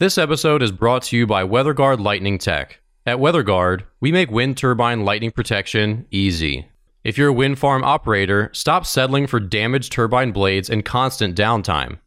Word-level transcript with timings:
This 0.00 0.16
episode 0.16 0.62
is 0.62 0.70
brought 0.70 1.02
to 1.04 1.16
you 1.16 1.26
by 1.26 1.42
WeatherGuard 1.42 1.98
Lightning 1.98 2.38
Tech. 2.38 2.78
At 3.04 3.18
WeatherGuard, 3.18 3.82
we 3.98 4.12
make 4.12 4.30
wind 4.30 4.56
turbine 4.56 5.04
lightning 5.04 5.32
protection 5.32 6.06
easy. 6.12 6.68
If 7.02 7.18
you're 7.18 7.30
a 7.30 7.32
wind 7.32 7.58
farm 7.58 7.82
operator, 7.82 8.48
stop 8.52 8.86
settling 8.86 9.26
for 9.26 9.40
damaged 9.40 9.90
turbine 9.90 10.30
blades 10.30 10.70
and 10.70 10.84
constant 10.84 11.36
downtime. 11.36 11.98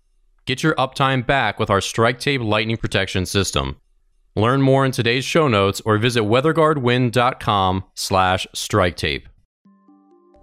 Get 0.45 0.63
your 0.63 0.73
uptime 0.75 1.27
back 1.27 1.59
with 1.59 1.69
our 1.69 1.81
Strike 1.81 2.21
Tape 2.21 2.39
lightning 2.39 2.77
protection 2.77 3.25
system. 3.25 3.75
Learn 4.37 4.61
more 4.61 4.85
in 4.85 4.93
today's 4.93 5.25
show 5.25 5.49
notes 5.49 5.81
or 5.81 5.97
visit 5.97 6.23
weatherguardwind.com 6.23 7.83
slash 7.95 8.47
strike 8.53 8.95
tape. 8.95 9.27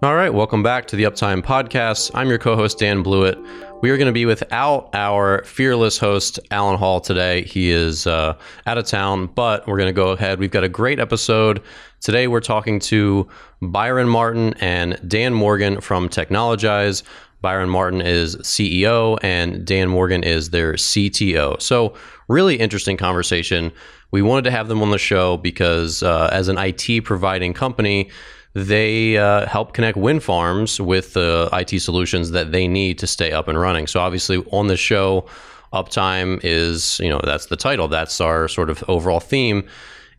All 0.03 0.13
right, 0.13 0.33
welcome 0.33 0.61
back 0.61 0.85
to 0.89 0.95
the 0.95 1.05
Uptime 1.05 1.41
Podcast. 1.41 2.11
I'm 2.13 2.29
your 2.29 2.37
co-host 2.37 2.77
Dan 2.77 3.01
Blewett. 3.01 3.39
We 3.81 3.91
are 3.91 3.97
going 3.97 4.07
to 4.07 4.11
be 4.11 4.25
without 4.25 4.89
our 4.93 5.41
fearless 5.45 5.97
host 5.97 6.37
Allen 6.51 6.77
Hall 6.77 6.99
today. 6.99 7.43
He 7.43 7.71
is 7.71 8.05
uh, 8.05 8.35
out 8.67 8.77
of 8.77 8.85
town, 8.85 9.27
but 9.27 9.65
we're 9.67 9.77
going 9.77 9.87
to 9.87 9.93
go 9.93 10.09
ahead. 10.09 10.37
We've 10.37 10.51
got 10.51 10.65
a 10.65 10.69
great 10.69 10.99
episode 10.99 11.63
today. 12.01 12.27
We're 12.27 12.41
talking 12.41 12.81
to 12.81 13.25
Byron 13.61 14.09
Martin 14.09 14.53
and 14.59 14.99
Dan 15.07 15.33
Morgan 15.33 15.79
from 15.79 16.09
Teknologize. 16.09 17.03
Byron 17.39 17.69
Martin 17.69 18.01
is 18.01 18.35
CEO 18.37 19.17
and 19.21 19.65
Dan 19.65 19.87
Morgan 19.87 20.25
is 20.25 20.49
their 20.49 20.73
CTO. 20.73 21.61
So, 21.61 21.93
really 22.27 22.59
interesting 22.59 22.97
conversation. 22.97 23.71
We 24.11 24.21
wanted 24.21 24.43
to 24.43 24.51
have 24.51 24.67
them 24.67 24.81
on 24.81 24.91
the 24.91 24.97
show 24.97 25.37
because, 25.37 26.03
uh, 26.03 26.29
as 26.33 26.49
an 26.49 26.57
IT 26.57 27.05
providing 27.05 27.53
company, 27.53 28.09
they 28.53 29.17
uh, 29.17 29.45
help 29.45 29.73
connect 29.73 29.97
wind 29.97 30.23
farms 30.23 30.81
with 30.81 31.13
the 31.13 31.49
IT 31.53 31.79
solutions 31.81 32.31
that 32.31 32.51
they 32.51 32.67
need 32.67 32.97
to 32.99 33.07
stay 33.07 33.31
up 33.31 33.47
and 33.47 33.59
running. 33.59 33.87
So 33.87 33.99
obviously 33.99 34.37
on 34.51 34.67
the 34.67 34.77
show, 34.77 35.25
uptime 35.73 36.39
is 36.43 36.99
you 36.99 37.09
know 37.09 37.21
that's 37.23 37.47
the 37.47 37.57
title. 37.57 37.87
That's 37.87 38.19
our 38.19 38.47
sort 38.47 38.69
of 38.69 38.83
overall 38.87 39.19
theme. 39.19 39.67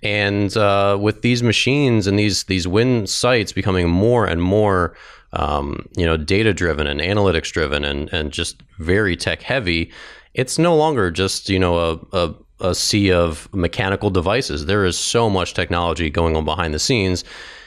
And 0.02 0.56
uh, 0.56 0.96
with 1.00 1.22
these 1.22 1.42
machines 1.42 2.06
and 2.06 2.18
these 2.18 2.44
these 2.44 2.66
wind 2.68 3.10
sites 3.10 3.52
becoming 3.52 3.88
more 3.88 4.26
and 4.26 4.40
more 4.42 4.96
um, 5.32 5.88
you 5.96 6.06
know 6.06 6.16
data 6.16 6.54
driven 6.54 6.86
and 6.86 7.00
analytics 7.00 7.50
driven 7.52 7.84
and 7.84 8.12
and 8.12 8.32
just 8.32 8.62
very 8.78 9.16
tech 9.16 9.42
heavy, 9.42 9.90
it's 10.34 10.58
no 10.58 10.76
longer 10.76 11.10
just 11.10 11.48
you 11.48 11.58
know 11.58 11.78
a, 11.78 12.16
a 12.16 12.34
a 12.60 12.74
sea 12.74 13.10
of 13.10 13.52
mechanical 13.52 14.10
devices. 14.10 14.66
There 14.66 14.84
is 14.84 14.96
so 14.96 15.28
much 15.28 15.54
technology 15.54 16.10
going 16.10 16.36
on 16.36 16.44
behind 16.44 16.74
the 16.74 16.78
scenes 16.78 17.24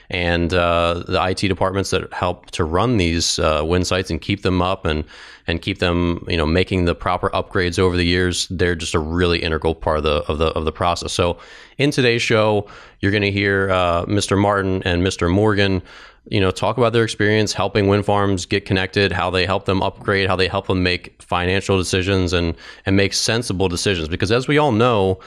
and 0.09 0.53
uh, 0.53 1.03
the 1.07 1.23
IT 1.23 1.47
departments 1.47 1.89
that 1.91 2.11
help 2.13 2.51
to 2.51 2.63
run 2.63 2.97
these 2.97 3.39
uh, 3.39 3.63
wind 3.65 3.87
sites 3.87 4.09
and 4.09 4.21
keep 4.21 4.41
them 4.41 4.61
up 4.61 4.85
and 4.85 5.03
and 5.47 5.61
keep 5.61 5.79
them 5.79 6.25
you 6.27 6.37
know 6.37 6.45
making 6.45 6.85
the 6.85 6.95
proper 6.95 7.29
upgrades 7.31 7.79
over 7.79 7.97
the 7.97 8.05
years 8.05 8.47
they're 8.49 8.75
just 8.75 8.93
a 8.93 8.99
really 8.99 9.41
integral 9.41 9.75
part 9.75 9.97
of 9.97 10.03
the 10.03 10.23
of 10.31 10.37
the 10.37 10.47
of 10.47 10.65
the 10.65 10.71
process 10.71 11.11
so 11.11 11.37
in 11.77 11.91
today's 11.91 12.21
show 12.21 12.67
you're 12.99 13.11
going 13.11 13.23
to 13.23 13.31
hear 13.31 13.69
uh, 13.71 14.05
Mr. 14.05 14.39
Martin 14.39 14.81
and 14.83 15.03
Mr. 15.03 15.31
Morgan 15.31 15.81
you 16.29 16.39
know 16.39 16.51
talk 16.51 16.77
about 16.77 16.93
their 16.93 17.03
experience 17.03 17.51
helping 17.53 17.87
wind 17.87 18.05
farms 18.05 18.45
get 18.45 18.65
connected 18.65 19.11
how 19.11 19.29
they 19.29 19.45
help 19.45 19.65
them 19.65 19.81
upgrade 19.83 20.27
how 20.27 20.35
they 20.35 20.47
help 20.47 20.67
them 20.67 20.81
make 20.81 21.21
financial 21.21 21.77
decisions 21.77 22.33
and 22.33 22.55
and 22.85 22.95
make 22.95 23.13
sensible 23.13 23.67
decisions 23.67 24.07
because 24.07 24.31
as 24.31 24.47
we 24.47 24.57
all 24.57 24.71
know 24.71 25.19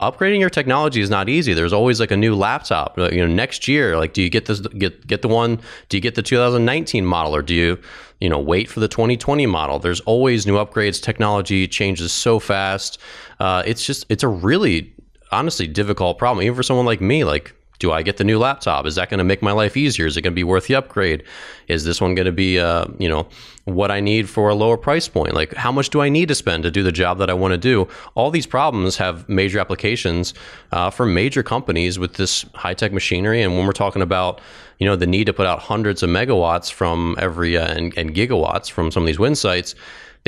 upgrading 0.00 0.38
your 0.40 0.50
technology 0.50 1.00
is 1.00 1.10
not 1.10 1.28
easy. 1.28 1.54
There's 1.54 1.72
always 1.72 2.00
like 2.00 2.10
a 2.10 2.16
new 2.16 2.34
laptop. 2.34 2.96
You 2.98 3.18
know, 3.18 3.26
next 3.26 3.66
year, 3.66 3.96
like, 3.96 4.12
do 4.12 4.22
you 4.22 4.30
get 4.30 4.46
this 4.46 4.60
get 4.60 5.06
get 5.06 5.22
the 5.22 5.28
one? 5.28 5.60
Do 5.88 5.96
you 5.96 6.00
get 6.00 6.14
the 6.14 6.22
2019 6.22 7.04
model, 7.04 7.34
or 7.34 7.42
do 7.42 7.54
you, 7.54 7.78
you 8.20 8.28
know, 8.28 8.38
wait 8.38 8.68
for 8.68 8.80
the 8.80 8.88
2020 8.88 9.46
model? 9.46 9.78
There's 9.78 10.00
always 10.00 10.46
new 10.46 10.54
upgrades. 10.54 11.02
Technology 11.02 11.66
changes 11.66 12.12
so 12.12 12.38
fast. 12.38 12.98
Uh, 13.40 13.62
it's 13.66 13.84
just 13.84 14.06
it's 14.08 14.22
a 14.22 14.28
really 14.28 14.92
honestly 15.32 15.66
difficult 15.66 16.18
problem, 16.18 16.44
even 16.44 16.56
for 16.56 16.62
someone 16.62 16.86
like 16.86 17.00
me. 17.00 17.24
Like, 17.24 17.54
do 17.78 17.92
I 17.92 18.02
get 18.02 18.16
the 18.16 18.24
new 18.24 18.38
laptop? 18.38 18.86
Is 18.86 18.96
that 18.96 19.08
going 19.08 19.18
to 19.18 19.24
make 19.24 19.42
my 19.42 19.52
life 19.52 19.76
easier? 19.76 20.06
Is 20.06 20.16
it 20.16 20.22
going 20.22 20.32
to 20.32 20.36
be 20.36 20.44
worth 20.44 20.66
the 20.66 20.74
upgrade? 20.74 21.22
Is 21.68 21.84
this 21.84 22.00
one 22.00 22.14
going 22.14 22.26
to 22.26 22.32
be, 22.32 22.58
uh, 22.58 22.86
you 22.98 23.08
know, 23.08 23.28
what 23.64 23.90
I 23.90 24.00
need 24.00 24.28
for 24.28 24.48
a 24.48 24.54
lower 24.54 24.76
price 24.76 25.08
point? 25.08 25.34
Like, 25.34 25.54
how 25.54 25.70
much 25.70 25.90
do 25.90 26.00
I 26.00 26.08
need 26.08 26.28
to 26.28 26.34
spend 26.34 26.64
to 26.64 26.70
do 26.70 26.82
the 26.82 26.92
job 26.92 27.18
that 27.18 27.30
I 27.30 27.34
want 27.34 27.52
to 27.52 27.58
do? 27.58 27.86
All 28.14 28.30
these 28.30 28.46
problems 28.46 28.96
have 28.96 29.28
major 29.28 29.58
applications 29.58 30.34
uh, 30.72 30.90
for 30.90 31.06
major 31.06 31.42
companies 31.42 31.98
with 31.98 32.14
this 32.14 32.44
high 32.54 32.74
tech 32.74 32.92
machinery. 32.92 33.42
And 33.42 33.56
when 33.56 33.66
we're 33.66 33.72
talking 33.72 34.02
about, 34.02 34.40
you 34.78 34.86
know, 34.86 34.96
the 34.96 35.06
need 35.06 35.24
to 35.24 35.32
put 35.32 35.46
out 35.46 35.60
hundreds 35.60 36.02
of 36.02 36.10
megawatts 36.10 36.72
from 36.72 37.16
every 37.18 37.56
uh, 37.56 37.66
and, 37.66 37.96
and 37.96 38.14
gigawatts 38.14 38.70
from 38.70 38.90
some 38.90 39.02
of 39.02 39.06
these 39.06 39.18
wind 39.18 39.38
sites 39.38 39.74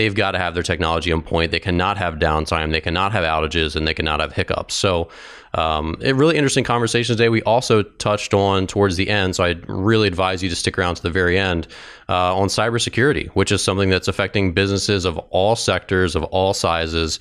they've 0.00 0.14
got 0.14 0.30
to 0.30 0.38
have 0.38 0.54
their 0.54 0.62
technology 0.62 1.12
on 1.12 1.20
point. 1.20 1.50
They 1.50 1.60
cannot 1.60 1.98
have 1.98 2.14
downtime. 2.14 2.72
They 2.72 2.80
cannot 2.80 3.12
have 3.12 3.22
outages, 3.22 3.76
and 3.76 3.86
they 3.86 3.92
cannot 3.92 4.18
have 4.20 4.32
hiccups. 4.32 4.74
So, 4.74 5.10
um, 5.52 5.96
a 6.02 6.14
really 6.14 6.36
interesting 6.36 6.64
conversation 6.64 7.14
today. 7.14 7.28
We 7.28 7.42
also 7.42 7.82
touched 7.82 8.32
on 8.32 8.66
towards 8.66 8.96
the 8.96 9.10
end, 9.10 9.36
so 9.36 9.44
I 9.44 9.56
really 9.68 10.08
advise 10.08 10.42
you 10.42 10.48
to 10.48 10.56
stick 10.56 10.78
around 10.78 10.94
to 10.94 11.02
the 11.02 11.10
very 11.10 11.38
end 11.38 11.68
uh, 12.08 12.34
on 12.34 12.48
cybersecurity, 12.48 13.28
which 13.30 13.52
is 13.52 13.62
something 13.62 13.90
that's 13.90 14.08
affecting 14.08 14.54
businesses 14.54 15.04
of 15.04 15.18
all 15.18 15.54
sectors, 15.54 16.16
of 16.16 16.24
all 16.24 16.54
sizes, 16.54 17.20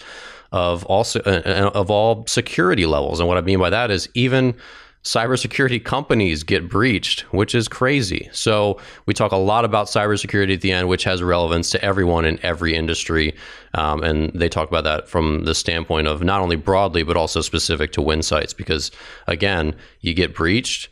of 0.53 0.85
all 0.85 1.05
uh, 1.25 1.71
of 1.73 1.91
all 1.91 2.25
security 2.27 2.85
levels. 2.85 3.19
And 3.19 3.27
what 3.27 3.37
I 3.37 3.41
mean 3.41 3.59
by 3.59 3.71
that 3.71 3.91
is 3.91 4.07
even 4.13 4.55
cybersecurity 5.03 5.83
companies 5.83 6.43
get 6.43 6.69
breached, 6.69 7.21
which 7.33 7.55
is 7.55 7.67
crazy. 7.67 8.29
So 8.33 8.79
we 9.05 9.13
talk 9.13 9.31
a 9.31 9.37
lot 9.37 9.63
about 9.63 9.87
cybersecurity 9.87 10.53
at 10.53 10.61
the 10.61 10.73
end, 10.73 10.89
which 10.89 11.05
has 11.05 11.23
relevance 11.23 11.69
to 11.71 11.83
everyone 11.83 12.25
in 12.25 12.37
every 12.43 12.75
industry. 12.75 13.33
Um, 13.75 14.03
and 14.03 14.31
they 14.33 14.49
talk 14.49 14.67
about 14.67 14.83
that 14.83 15.07
from 15.07 15.45
the 15.45 15.55
standpoint 15.55 16.07
of 16.07 16.21
not 16.21 16.41
only 16.41 16.57
broadly, 16.57 17.03
but 17.03 17.15
also 17.15 17.39
specific 17.41 17.93
to 17.93 18.01
wind 18.01 18.25
sites, 18.25 18.53
because 18.53 18.91
again, 19.27 19.73
you 20.01 20.13
get 20.13 20.35
breached, 20.35 20.89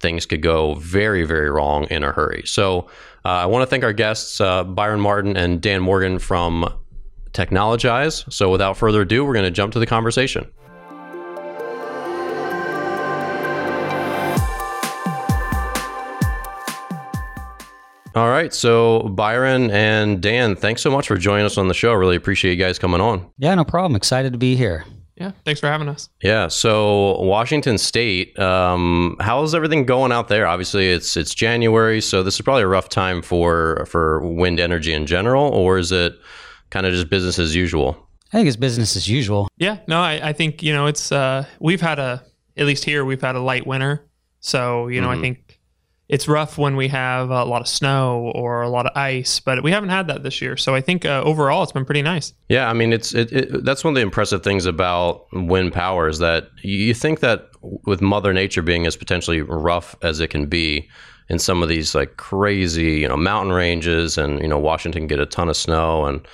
things 0.00 0.24
could 0.24 0.42
go 0.42 0.74
very, 0.76 1.24
very 1.24 1.50
wrong 1.50 1.84
in 1.84 2.02
a 2.02 2.12
hurry. 2.12 2.42
So 2.46 2.88
uh, 3.24 3.28
I 3.28 3.46
want 3.46 3.62
to 3.62 3.66
thank 3.66 3.84
our 3.84 3.92
guests, 3.92 4.40
uh, 4.40 4.64
Byron 4.64 5.00
Martin 5.00 5.36
and 5.36 5.60
Dan 5.60 5.82
Morgan 5.82 6.18
from 6.18 6.72
Teknologize. 7.32 8.24
So 8.32 8.50
without 8.50 8.78
further 8.78 9.02
ado, 9.02 9.26
we're 9.26 9.34
going 9.34 9.44
to 9.44 9.50
jump 9.50 9.74
to 9.74 9.78
the 9.78 9.86
conversation. 9.86 10.50
All 18.16 18.30
right. 18.30 18.50
So, 18.54 19.00
Byron 19.10 19.70
and 19.70 20.22
Dan, 20.22 20.56
thanks 20.56 20.80
so 20.80 20.90
much 20.90 21.06
for 21.06 21.18
joining 21.18 21.44
us 21.44 21.58
on 21.58 21.68
the 21.68 21.74
show. 21.74 21.92
Really 21.92 22.16
appreciate 22.16 22.52
you 22.52 22.56
guys 22.56 22.78
coming 22.78 23.02
on. 23.02 23.30
Yeah, 23.36 23.54
no 23.54 23.62
problem. 23.62 23.94
Excited 23.94 24.32
to 24.32 24.38
be 24.38 24.56
here. 24.56 24.86
Yeah, 25.16 25.32
thanks 25.44 25.60
for 25.60 25.66
having 25.66 25.86
us. 25.86 26.08
Yeah. 26.22 26.48
So, 26.48 27.20
Washington 27.20 27.76
State, 27.76 28.38
um, 28.38 29.18
how's 29.20 29.54
everything 29.54 29.84
going 29.84 30.12
out 30.12 30.28
there? 30.28 30.46
Obviously, 30.46 30.88
it's 30.88 31.14
it's 31.14 31.34
January, 31.34 32.00
so 32.00 32.22
this 32.22 32.36
is 32.36 32.40
probably 32.40 32.62
a 32.62 32.68
rough 32.68 32.88
time 32.88 33.20
for 33.20 33.84
for 33.84 34.26
wind 34.26 34.60
energy 34.60 34.94
in 34.94 35.04
general, 35.04 35.44
or 35.52 35.76
is 35.76 35.92
it 35.92 36.14
kind 36.70 36.86
of 36.86 36.94
just 36.94 37.10
business 37.10 37.38
as 37.38 37.54
usual? 37.54 38.08
I 38.32 38.38
think 38.38 38.48
it's 38.48 38.56
business 38.56 38.96
as 38.96 39.10
usual. 39.10 39.48
Yeah. 39.58 39.78
No, 39.88 40.00
I, 40.00 40.30
I 40.30 40.32
think 40.32 40.62
you 40.62 40.72
know 40.72 40.86
it's 40.86 41.12
uh, 41.12 41.44
we've 41.60 41.82
had 41.82 41.98
a 41.98 42.24
at 42.56 42.64
least 42.64 42.86
here 42.86 43.04
we've 43.04 43.20
had 43.20 43.36
a 43.36 43.40
light 43.40 43.66
winter, 43.66 44.06
so 44.40 44.88
you 44.88 45.02
know 45.02 45.08
mm-hmm. 45.08 45.18
I 45.18 45.22
think 45.22 45.45
it's 46.08 46.28
rough 46.28 46.56
when 46.56 46.76
we 46.76 46.86
have 46.88 47.30
a 47.30 47.44
lot 47.44 47.60
of 47.60 47.66
snow 47.66 48.30
or 48.34 48.62
a 48.62 48.68
lot 48.68 48.86
of 48.86 48.96
ice, 48.96 49.40
but 49.40 49.62
we 49.64 49.72
haven't 49.72 49.88
had 49.88 50.06
that 50.06 50.22
this 50.22 50.40
year. 50.40 50.56
So 50.56 50.74
I 50.74 50.80
think 50.80 51.04
uh, 51.04 51.22
overall 51.24 51.64
it's 51.64 51.72
been 51.72 51.84
pretty 51.84 52.02
nice. 52.02 52.32
Yeah, 52.48 52.70
I 52.70 52.74
mean, 52.74 52.92
it's 52.92 53.12
it, 53.12 53.32
it, 53.32 53.64
that's 53.64 53.82
one 53.82 53.92
of 53.92 53.96
the 53.96 54.02
impressive 54.02 54.44
things 54.44 54.66
about 54.66 55.26
wind 55.32 55.72
power 55.72 56.08
is 56.08 56.20
that 56.20 56.48
you 56.62 56.94
think 56.94 57.20
that 57.20 57.48
with 57.60 58.00
Mother 58.00 58.32
Nature 58.32 58.62
being 58.62 58.86
as 58.86 58.96
potentially 58.96 59.42
rough 59.42 59.96
as 60.02 60.20
it 60.20 60.28
can 60.28 60.46
be 60.46 60.88
in 61.28 61.40
some 61.40 61.60
of 61.60 61.68
these 61.68 61.92
like 61.92 62.16
crazy, 62.18 63.00
you 63.00 63.08
know, 63.08 63.16
mountain 63.16 63.52
ranges, 63.52 64.16
and 64.16 64.40
you 64.40 64.46
know, 64.46 64.58
Washington 64.58 65.08
get 65.08 65.18
a 65.18 65.26
ton 65.26 65.48
of 65.48 65.56
snow, 65.56 66.06
and 66.06 66.26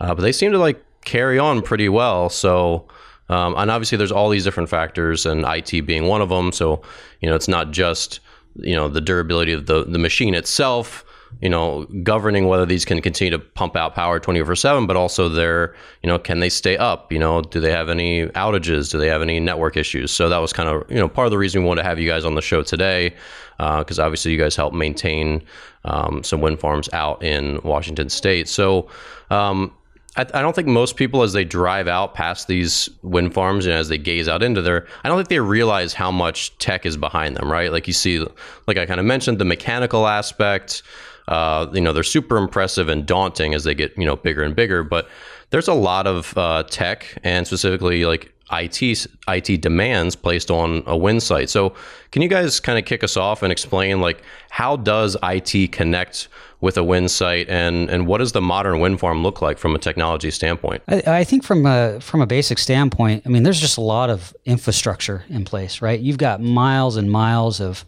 uh, 0.00 0.14
but 0.14 0.22
they 0.22 0.32
seem 0.32 0.52
to 0.52 0.58
like 0.58 0.82
carry 1.04 1.38
on 1.38 1.62
pretty 1.62 1.88
well. 1.88 2.28
So. 2.28 2.88
Um, 3.30 3.54
and 3.58 3.70
obviously, 3.70 3.98
there's 3.98 4.10
all 4.10 4.30
these 4.30 4.44
different 4.44 4.70
factors, 4.70 5.26
and 5.26 5.44
IT 5.44 5.84
being 5.84 6.06
one 6.06 6.22
of 6.22 6.30
them. 6.30 6.50
So, 6.50 6.80
you 7.20 7.28
know, 7.28 7.36
it's 7.36 7.46
not 7.46 7.72
just 7.72 8.20
you 8.58 8.74
know 8.74 8.88
the 8.88 9.00
durability 9.00 9.52
of 9.52 9.66
the 9.66 9.84
the 9.84 9.98
machine 9.98 10.34
itself 10.34 11.04
you 11.40 11.48
know 11.48 11.84
governing 12.02 12.46
whether 12.46 12.64
these 12.64 12.84
can 12.84 13.00
continue 13.00 13.30
to 13.30 13.38
pump 13.38 13.76
out 13.76 13.94
power 13.94 14.18
24 14.18 14.56
7 14.56 14.86
but 14.86 14.96
also 14.96 15.28
their 15.28 15.74
you 16.02 16.08
know 16.08 16.18
can 16.18 16.40
they 16.40 16.48
stay 16.48 16.76
up? 16.76 17.12
You 17.12 17.18
know 17.18 17.42
do 17.42 17.60
they 17.60 17.70
have 17.70 17.88
any 17.88 18.26
outages? 18.28 18.90
Do 18.90 18.98
they 18.98 19.08
have 19.08 19.22
any 19.22 19.40
network 19.40 19.76
issues? 19.76 20.10
So 20.10 20.28
that 20.28 20.38
was 20.38 20.52
kind 20.52 20.68
of 20.68 20.90
you 20.90 20.96
know 20.96 21.08
part 21.08 21.26
of 21.26 21.30
the 21.30 21.38
reason 21.38 21.62
we 21.62 21.68
wanted 21.68 21.82
to 21.82 21.88
have 21.88 21.98
you 21.98 22.08
guys 22.08 22.24
on 22.24 22.34
the 22.34 22.42
show 22.42 22.62
today 22.62 23.14
because 23.58 23.98
uh, 23.98 24.04
obviously 24.04 24.32
you 24.32 24.38
guys 24.38 24.54
help 24.56 24.72
maintain 24.72 25.42
um, 25.84 26.22
some 26.22 26.40
wind 26.40 26.60
farms 26.60 26.88
out 26.92 27.22
in 27.22 27.60
washington 27.62 28.08
state. 28.08 28.48
So 28.48 28.88
um, 29.30 29.72
I, 30.18 30.22
I, 30.34 30.42
don't 30.42 30.54
think 30.54 30.66
most 30.66 30.96
people, 30.96 31.22
as 31.22 31.32
they 31.32 31.44
drive 31.44 31.86
out 31.86 32.12
past 32.12 32.48
these 32.48 32.90
wind 33.02 33.32
farms 33.32 33.66
and 33.66 33.74
as 33.74 33.88
they 33.88 33.98
gaze 33.98 34.28
out 34.28 34.42
into 34.42 34.60
there, 34.60 34.86
I 35.04 35.08
don't 35.08 35.16
think 35.16 35.28
they 35.28 35.38
realize 35.38 35.94
how 35.94 36.10
much 36.10 36.58
tech 36.58 36.84
is 36.84 36.96
behind 36.96 37.36
them, 37.36 37.50
right? 37.50 37.70
Like 37.70 37.86
you 37.86 37.92
see, 37.92 38.26
like 38.66 38.76
I 38.76 38.84
kind 38.84 38.98
of 38.98 39.06
mentioned, 39.06 39.38
the 39.38 39.44
mechanical 39.44 40.06
aspect. 40.06 40.82
Uh, 41.28 41.70
you 41.74 41.80
know, 41.82 41.92
they're 41.92 42.02
super 42.02 42.38
impressive 42.38 42.88
and 42.88 43.04
daunting 43.06 43.54
as 43.54 43.62
they 43.64 43.74
get 43.74 43.96
you 43.98 44.04
know 44.04 44.16
bigger 44.16 44.42
and 44.42 44.56
bigger, 44.56 44.82
but 44.82 45.08
there's 45.50 45.68
a 45.68 45.74
lot 45.74 46.06
of 46.06 46.36
uh, 46.36 46.62
tech 46.64 47.18
and 47.24 47.46
specifically 47.46 48.04
like 48.04 48.32
IT 48.50 49.06
IT 49.28 49.60
demands 49.60 50.16
placed 50.16 50.50
on 50.50 50.82
a 50.86 50.96
wind 50.96 51.22
site. 51.22 51.50
So, 51.50 51.74
can 52.10 52.22
you 52.22 52.28
guys 52.28 52.60
kind 52.60 52.78
of 52.78 52.84
kick 52.84 53.04
us 53.04 53.16
off 53.16 53.42
and 53.42 53.52
explain 53.52 54.00
like 54.00 54.22
how 54.50 54.76
does 54.76 55.16
IT 55.22 55.72
connect 55.72 56.28
with 56.60 56.76
a 56.76 56.82
wind 56.82 57.10
site, 57.10 57.48
and 57.48 57.88
and 57.90 58.06
what 58.06 58.18
does 58.18 58.32
the 58.32 58.40
modern 58.40 58.80
wind 58.80 59.00
farm 59.00 59.22
look 59.22 59.42
like 59.42 59.58
from 59.58 59.74
a 59.74 59.78
technology 59.78 60.30
standpoint? 60.30 60.82
I, 60.88 61.02
I 61.06 61.24
think 61.24 61.44
from 61.44 61.66
a 61.66 62.00
from 62.00 62.20
a 62.20 62.26
basic 62.26 62.58
standpoint, 62.58 63.22
I 63.26 63.28
mean, 63.28 63.42
there's 63.42 63.60
just 63.60 63.76
a 63.76 63.82
lot 63.82 64.10
of 64.10 64.34
infrastructure 64.44 65.24
in 65.28 65.44
place, 65.44 65.82
right? 65.82 66.00
You've 66.00 66.18
got 66.18 66.40
miles 66.40 66.96
and 66.96 67.10
miles 67.10 67.60
of 67.60 67.84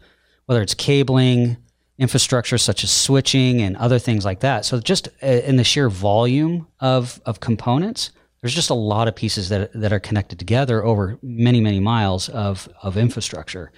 whether 0.46 0.62
it's 0.62 0.74
cabling, 0.74 1.56
infrastructure 2.00 2.56
such 2.56 2.82
as 2.82 2.90
switching 2.90 3.60
and 3.60 3.76
other 3.76 3.98
things 3.98 4.24
like 4.24 4.40
that. 4.40 4.64
So 4.64 4.80
just 4.80 5.08
uh, 5.22 5.26
in 5.26 5.56
the 5.56 5.64
sheer 5.64 5.88
volume 5.88 6.66
of 6.80 7.20
of 7.26 7.38
components, 7.38 8.10
there's 8.40 8.54
just 8.54 8.70
a 8.70 8.74
lot 8.74 9.06
of 9.06 9.14
pieces 9.14 9.50
that 9.50 9.72
that 9.74 9.92
are 9.92 10.00
connected 10.00 10.38
together 10.38 10.82
over 10.82 11.18
many 11.22 11.60
many 11.60 11.78
miles 11.78 12.28
of 12.30 12.68
of 12.82 12.96
infrastructure. 12.96 13.70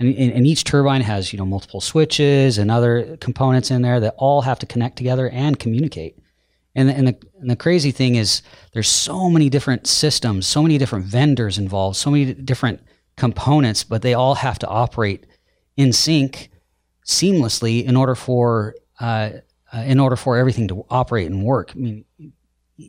And, 0.00 0.12
and, 0.16 0.44
each 0.44 0.64
turbine 0.64 1.02
has 1.02 1.32
you 1.32 1.38
know 1.38 1.44
multiple 1.44 1.80
switches 1.80 2.58
and 2.58 2.68
other 2.68 3.16
components 3.18 3.70
in 3.70 3.82
there 3.82 4.00
that 4.00 4.16
all 4.18 4.42
have 4.42 4.58
to 4.60 4.66
connect 4.66 4.96
together 4.96 5.28
and 5.28 5.56
communicate. 5.56 6.18
And 6.74 6.88
the, 6.88 6.94
and 6.94 7.06
the, 7.06 7.16
and 7.40 7.48
the 7.48 7.54
crazy 7.54 7.92
thing 7.92 8.16
is 8.16 8.42
there's 8.72 8.88
so 8.88 9.30
many 9.30 9.48
different 9.48 9.86
systems, 9.86 10.48
so 10.48 10.62
many 10.62 10.78
different 10.78 11.06
vendors 11.06 11.58
involved, 11.58 11.96
so 11.96 12.10
many 12.10 12.34
different 12.34 12.80
components, 13.16 13.84
but 13.84 14.02
they 14.02 14.14
all 14.14 14.34
have 14.34 14.58
to 14.58 14.66
operate 14.66 15.26
in 15.76 15.92
sync 15.92 16.50
seamlessly 17.04 17.84
in 17.84 17.96
order 17.96 18.14
for 18.14 18.74
uh, 19.00 19.30
uh, 19.72 19.78
in 19.78 19.98
order 19.98 20.16
for 20.16 20.36
everything 20.36 20.68
to 20.68 20.84
operate 20.90 21.26
and 21.30 21.44
work. 21.44 21.72
I 21.74 21.78
mean, 21.78 22.04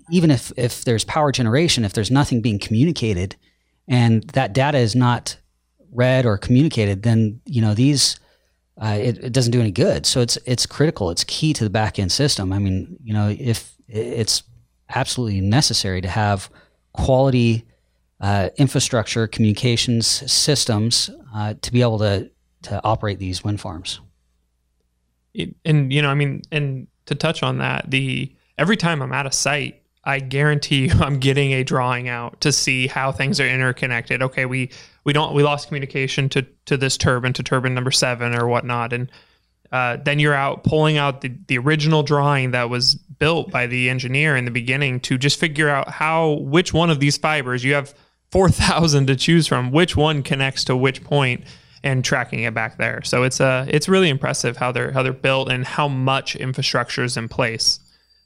even 0.10 0.32
if 0.32 0.52
if 0.58 0.86
there's 0.86 1.04
power 1.04 1.32
generation, 1.32 1.86
if 1.86 1.94
there's 1.94 2.12
nothing 2.12 2.42
being 2.42 2.60
communicated, 2.60 3.36
and 3.88 4.24
that 4.30 4.54
data 4.54 4.78
is 4.78 4.96
not 4.96 5.38
read 5.92 6.26
or 6.26 6.38
communicated, 6.38 7.04
then 7.04 7.42
you 7.46 7.62
know 7.62 7.74
these 7.74 8.20
uh, 8.82 8.98
it, 9.00 9.24
it, 9.24 9.34
doesn't 9.34 9.52
do 9.52 9.62
any 9.62 9.72
good. 9.72 10.06
So 10.06 10.22
it's 10.22 10.38
it's 10.46 10.66
critical. 10.66 11.10
It's 11.10 11.24
key 11.24 11.54
to 11.54 11.64
the 11.64 11.70
back 11.70 11.98
end 11.98 12.12
system. 12.12 12.52
I 12.52 12.60
mean, 12.60 12.98
you 13.04 13.14
know, 13.14 13.30
if 13.38 13.74
it's 13.88 14.44
absolutely 14.90 15.42
necessary 15.42 16.02
to 16.02 16.08
have 16.08 16.50
quality 16.94 17.66
uh, 18.22 18.50
infrastructure, 18.58 19.28
communications 19.28 20.08
systems 20.32 21.10
uh, 21.34 21.56
to 21.62 21.72
be 21.72 21.82
able 21.82 22.00
to 22.00 22.30
to 22.64 22.82
operate 22.84 23.20
these 23.20 23.44
wind 23.44 23.62
farms. 23.62 24.00
And 25.64 25.92
you 25.92 26.02
know, 26.02 26.10
I 26.10 26.14
mean, 26.14 26.42
and 26.52 26.88
to 27.06 27.16
touch 27.16 27.44
on 27.44 27.60
that, 27.60 27.90
the 27.90 28.34
every 28.58 28.78
time 28.78 29.02
I'm 29.02 29.12
at 29.12 29.26
a 29.26 29.32
site, 29.32 29.82
I 30.04 30.20
guarantee 30.20 30.88
you 30.88 30.92
I'm 31.00 31.20
getting 31.20 31.52
a 31.54 31.64
drawing 31.64 32.08
out 32.08 32.42
to 32.42 32.52
see 32.52 32.88
how 32.88 33.12
things 33.12 33.40
are 33.40 33.48
interconnected. 33.48 34.22
Okay, 34.22 34.46
we 34.46 34.72
we 35.04 35.14
don't 35.14 35.34
we 35.34 35.44
lost 35.44 35.68
communication 35.68 36.30
to 36.30 36.46
to 36.66 36.78
this 36.78 36.98
turbine 36.98 37.34
to 37.34 37.44
turbine 37.44 37.74
number 37.74 37.92
seven 37.92 38.36
or 38.36 38.48
whatnot, 38.48 38.94
and 38.94 39.12
uh, 39.72 39.98
then 39.98 40.20
you're 40.20 40.34
out 40.34 40.64
pulling 40.64 40.98
out 40.98 41.22
the 41.22 41.34
the 41.48 41.58
original 41.58 42.04
drawing 42.04 42.52
that 42.52 42.70
was 42.70 42.96
built 42.96 43.50
by 43.50 43.68
the 43.68 43.90
engineer 43.90 44.36
in 44.36 44.46
the 44.46 44.52
beginning 44.52 45.00
to 45.00 45.18
just 45.18 45.40
figure 45.40 45.70
out 45.70 45.90
how 45.90 46.34
which 46.42 46.74
one 46.74 46.90
of 46.90 47.00
these 47.00 47.18
fibers 47.18 47.64
you 47.64 47.74
have 47.74 47.94
four 48.32 48.50
thousand 48.50 49.08
to 49.08 49.16
choose 49.16 49.48
from, 49.48 49.72
which 49.72 49.96
one 49.96 50.24
connects 50.24 50.66
to 50.66 50.76
which 50.76 51.04
point 51.04 51.44
and 51.86 52.04
tracking 52.04 52.42
it 52.44 52.54
back 52.54 52.78
there. 52.78 53.02
So 53.04 53.24
it's 53.24 53.40
uh 53.40 53.66
it's 53.70 53.88
really 53.88 54.10
impressive 54.10 54.58
how 54.58 54.74
they're 54.74 54.92
how 54.92 55.04
they're 55.04 55.14
built 55.14 55.50
and 55.50 55.66
how 55.66 55.88
much 55.88 56.36
infrastructure 56.36 57.04
is 57.04 57.16
in 57.16 57.30
place 57.30 57.80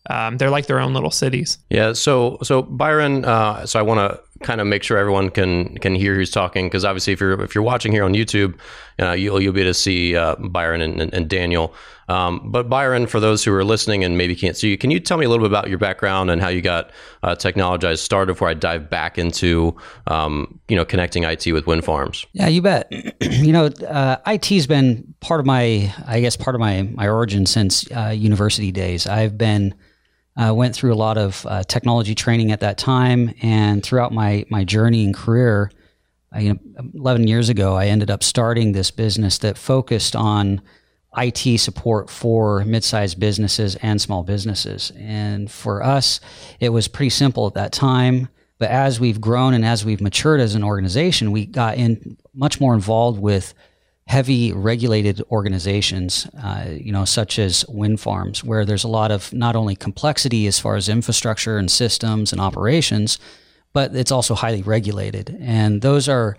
um, 0.09 0.37
they're 0.37 0.49
like 0.49 0.65
their 0.65 0.79
own 0.79 0.93
little 0.93 1.11
cities. 1.11 1.59
Yeah. 1.69 1.93
So 1.93 2.37
so 2.41 2.63
Byron, 2.63 3.25
uh, 3.25 3.65
so 3.65 3.79
I 3.79 3.83
want 3.83 3.99
to 3.99 4.19
kind 4.41 4.61
of 4.61 4.67
make 4.67 4.83
sure 4.83 4.97
everyone 4.97 5.29
can 5.29 5.77
can 5.79 5.95
hear 5.95 6.15
who's 6.15 6.31
talking 6.31 6.67
because 6.67 6.85
obviously 6.85 7.13
if 7.13 7.19
you're 7.19 7.41
if 7.41 7.53
you're 7.53 7.63
watching 7.63 7.91
here 7.91 8.03
on 8.03 8.13
YouTube, 8.13 8.57
uh, 9.01 9.11
you'll 9.11 9.41
you'll 9.41 9.53
be 9.53 9.61
able 9.61 9.69
to 9.69 9.73
see 9.73 10.15
uh, 10.15 10.35
Byron 10.35 10.81
and, 10.81 11.01
and, 11.01 11.13
and 11.13 11.29
Daniel. 11.29 11.73
Um, 12.07 12.41
but 12.45 12.69
Byron, 12.69 13.05
for 13.05 13.19
those 13.19 13.43
who 13.43 13.53
are 13.53 13.63
listening 13.63 14.03
and 14.03 14.17
maybe 14.17 14.35
can't 14.35 14.57
see 14.57 14.69
you, 14.69 14.77
can 14.79 14.89
you 14.89 14.99
tell 14.99 15.17
me 15.17 15.25
a 15.25 15.29
little 15.29 15.43
bit 15.43 15.51
about 15.51 15.69
your 15.69 15.77
background 15.77 16.31
and 16.31 16.41
how 16.41 16.47
you 16.47 16.61
got 16.61 16.89
uh, 17.21 17.35
Teknologize 17.35 18.01
started 18.01 18.33
before 18.33 18.49
I 18.49 18.55
dive 18.55 18.89
back 18.89 19.19
into 19.19 19.75
um, 20.07 20.59
you 20.67 20.75
know 20.75 20.85
connecting 20.85 21.23
IT 21.23 21.47
with 21.51 21.67
wind 21.67 21.85
farms? 21.85 22.25
Yeah, 22.33 22.47
you 22.47 22.61
bet. 22.61 22.91
you 23.21 23.51
know, 23.51 23.65
uh, 23.65 24.17
IT's 24.25 24.67
been 24.67 25.13
part 25.19 25.39
of 25.39 25.45
my 25.45 25.93
I 26.07 26.21
guess 26.21 26.35
part 26.35 26.55
of 26.55 26.59
my 26.59 26.83
my 26.83 27.07
origin 27.07 27.45
since 27.45 27.89
uh, 27.91 28.09
university 28.09 28.71
days. 28.71 29.05
I've 29.05 29.37
been 29.37 29.75
uh, 30.39 30.53
went 30.53 30.75
through 30.75 30.93
a 30.93 30.95
lot 30.95 31.17
of 31.17 31.45
uh, 31.47 31.63
technology 31.63 32.15
training 32.15 32.51
at 32.51 32.61
that 32.61 32.77
time, 32.77 33.33
and 33.41 33.83
throughout 33.83 34.13
my 34.13 34.45
my 34.49 34.63
journey 34.63 35.03
and 35.03 35.13
career, 35.13 35.71
I, 36.31 36.39
you 36.41 36.53
know, 36.53 36.59
11 36.95 37.27
years 37.27 37.49
ago, 37.49 37.75
I 37.75 37.87
ended 37.87 38.09
up 38.09 38.23
starting 38.23 38.71
this 38.71 38.91
business 38.91 39.37
that 39.39 39.57
focused 39.57 40.15
on 40.15 40.61
IT 41.17 41.59
support 41.59 42.09
for 42.09 42.63
mid-sized 42.65 43.19
businesses 43.19 43.75
and 43.77 43.99
small 43.99 44.23
businesses. 44.23 44.91
And 44.95 45.49
for 45.49 45.83
us, 45.83 46.19
it 46.59 46.69
was 46.69 46.87
pretty 46.87 47.09
simple 47.09 47.47
at 47.47 47.55
that 47.55 47.71
time. 47.71 48.29
But 48.59 48.69
as 48.69 48.99
we've 48.99 49.19
grown 49.19 49.53
and 49.53 49.65
as 49.65 49.83
we've 49.83 50.01
matured 50.01 50.39
as 50.39 50.53
an 50.53 50.63
organization, 50.63 51.31
we 51.31 51.45
got 51.45 51.77
in 51.77 52.17
much 52.33 52.61
more 52.61 52.73
involved 52.73 53.19
with 53.19 53.53
heavy 54.09 54.51
regulated 54.51 55.21
organizations, 55.29 56.27
uh, 56.43 56.65
you 56.67 56.91
know, 56.91 57.05
such 57.05 57.37
as 57.37 57.63
wind 57.67 57.99
farms, 57.99 58.43
where 58.43 58.65
there's 58.65 58.83
a 58.83 58.87
lot 58.87 59.11
of 59.11 59.31
not 59.31 59.55
only 59.55 59.75
complexity 59.75 60.47
as 60.47 60.59
far 60.59 60.75
as 60.75 60.89
infrastructure 60.89 61.59
and 61.59 61.69
systems 61.69 62.31
and 62.31 62.41
operations, 62.41 63.19
but 63.71 63.95
it's 63.95 64.11
also 64.11 64.33
highly 64.33 64.63
regulated. 64.63 65.37
And 65.39 65.83
those 65.83 66.09
are 66.09 66.37